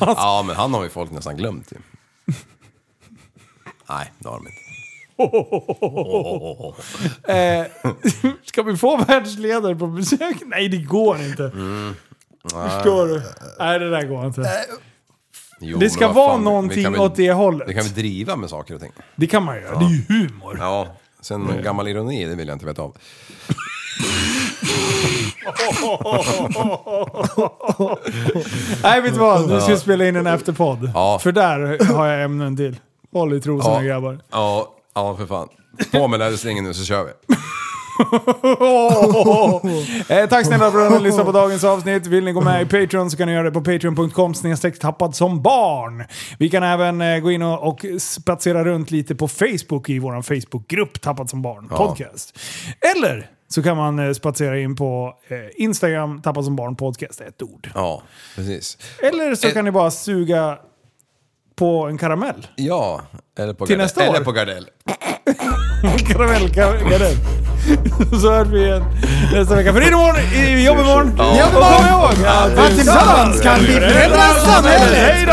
Ja, 0.00 0.44
men 0.46 0.56
han 0.56 0.74
har 0.74 0.82
ju 0.84 0.88
folk 0.90 1.10
nästan 1.10 1.36
glömt 1.36 1.72
ju. 1.72 1.76
Nej, 3.88 4.12
det 4.18 4.28
har 4.28 4.36
de 4.36 4.46
inte. 4.46 4.62
Eh, 7.32 7.66
ska 8.44 8.62
vi 8.62 8.76
få 8.76 8.96
världsledare 8.96 9.74
på 9.76 9.86
besök? 9.86 10.36
Nej, 10.46 10.68
det 10.68 10.76
går 10.78 11.20
inte. 11.22 11.44
Mm. 11.44 11.94
Förstår 12.42 13.06
du? 13.06 13.22
Nej, 13.58 13.78
det 13.78 13.90
där 13.90 14.02
går 14.02 14.26
inte. 14.26 14.40
Jo, 15.64 15.78
Det 15.78 15.84
men 15.84 15.90
ska 15.90 16.06
vad 16.06 16.14
vara 16.16 16.28
fan, 16.30 16.38
vi 16.38 16.44
någonting 16.44 16.84
kan 16.84 16.92
väl- 16.92 17.00
åt 17.02 17.14
det 17.16 17.32
hållet. 17.32 17.68
Vi 17.68 17.74
kan 17.74 17.82
väl 17.82 17.92
driva 17.92 18.36
med 18.36 18.50
saker 18.50 18.74
och 18.74 18.80
ting. 18.80 18.92
Det 19.16 19.26
kan 19.26 19.44
man 19.44 19.56
göra. 19.56 19.78
Det 19.78 19.84
är 19.84 19.88
ju 19.90 20.02
humor. 20.08 20.56
Ja, 20.60 20.86
sen 21.20 21.60
gammal 21.64 21.88
ironi, 21.88 22.24
det 22.24 22.34
vill 22.34 22.48
jag 22.48 22.54
inte 22.54 22.66
veta 22.66 22.82
av. 22.82 22.96
Nej, 28.82 29.00
vet 29.00 29.12
du 29.14 29.20
vad? 29.20 29.48
Nu 29.48 29.60
ska 29.60 29.70
vi 29.72 29.78
spela 29.80 30.06
in 30.08 30.16
en 30.16 30.26
efterpodd. 30.26 30.90
Ja. 30.94 31.18
För 31.22 31.32
där 31.32 31.84
har 31.94 32.06
jag 32.06 32.22
ämnen 32.24 32.56
till. 32.56 32.76
Håll 33.12 33.34
i 33.34 33.40
trosorna 33.40 33.74
Ja. 33.76 33.80
grabbar. 33.82 34.18
Ja, 34.30 34.72
ja 34.94 35.16
för 35.16 35.26
fan. 35.26 35.48
På 35.92 36.08
med 36.08 36.18
lädersträngen 36.18 36.64
nu 36.64 36.74
så 36.74 36.84
kör 36.84 37.04
vi. 37.04 37.10
eh, 40.08 40.28
tack 40.28 40.46
snälla 40.46 40.70
för 40.70 40.86
att 40.86 40.92
ni 40.92 41.00
lyssnade 41.00 41.24
på 41.24 41.32
dagens 41.32 41.64
avsnitt. 41.64 42.06
Vill 42.06 42.24
ni 42.24 42.32
gå 42.32 42.40
med 42.40 42.62
i 42.62 42.64
Patreon 42.64 43.10
så 43.10 43.16
kan 43.16 43.28
ni 43.28 43.34
göra 43.34 43.44
det 43.44 43.50
på 43.50 43.60
patreon.com 43.60 44.34
tappad 44.80 45.16
som 45.16 45.42
barn. 45.42 46.04
Vi 46.38 46.50
kan 46.50 46.62
även 46.62 47.00
eh, 47.00 47.18
gå 47.18 47.30
in 47.30 47.42
och, 47.42 47.68
och 47.68 47.84
spatsera 47.98 48.64
runt 48.64 48.90
lite 48.90 49.14
på 49.14 49.28
Facebook 49.28 49.88
i 49.88 49.98
vår 49.98 50.22
Facebookgrupp 50.22 51.00
Tappad 51.00 51.30
som 51.30 51.42
barn 51.42 51.68
podcast. 51.68 52.38
Eller 52.96 53.26
så 53.48 53.62
kan 53.62 53.76
man 53.76 53.98
eh, 53.98 54.12
spatsera 54.12 54.60
in 54.60 54.76
på 54.76 55.14
eh, 55.28 55.36
Instagram 55.64 56.22
Tappad 56.22 56.44
som 56.44 56.56
barn 56.56 56.76
podcast, 56.76 57.20
ett 57.20 57.42
ord. 57.42 57.70
Ja, 57.74 58.02
precis. 58.36 58.78
Eller 59.02 59.34
så 59.34 59.48
Eh. 59.48 59.52
kan 59.54 59.64
ni 59.64 59.70
bara 59.70 59.90
suga 59.90 60.58
på 61.62 61.86
en 61.86 61.98
karamell. 61.98 62.46
Ja, 62.56 63.00
eller 63.38 63.54
på 63.54 63.66
Till 63.66 63.76
Gardell. 63.76 63.84
nästa 63.84 64.00
år. 64.10 64.14
Eller 64.14 64.24
på 64.24 64.32
Gardell. 64.32 64.66
Karamellgardell. 66.12 67.16
Så 68.20 68.30
hörs 68.30 68.48
vi 68.48 68.62
igen 68.64 68.84
nästa 69.32 69.54
vecka. 69.54 69.72
För 69.72 69.80
det 69.80 69.86
är 69.86 69.92
imorgon, 69.92 70.16
i 70.34 70.64
jobb 70.66 70.78
imorgon. 70.78 71.12
Ja. 71.18 71.34
Ihåg 71.36 72.26
att 72.26 72.58
Att 72.58 72.74
tillsammans 72.74 73.40
kan 73.40 73.60
vi 73.60 73.66
förändra 73.66 74.20
samhället! 74.22 74.96
Hej 74.96 75.26
då! 75.26 75.32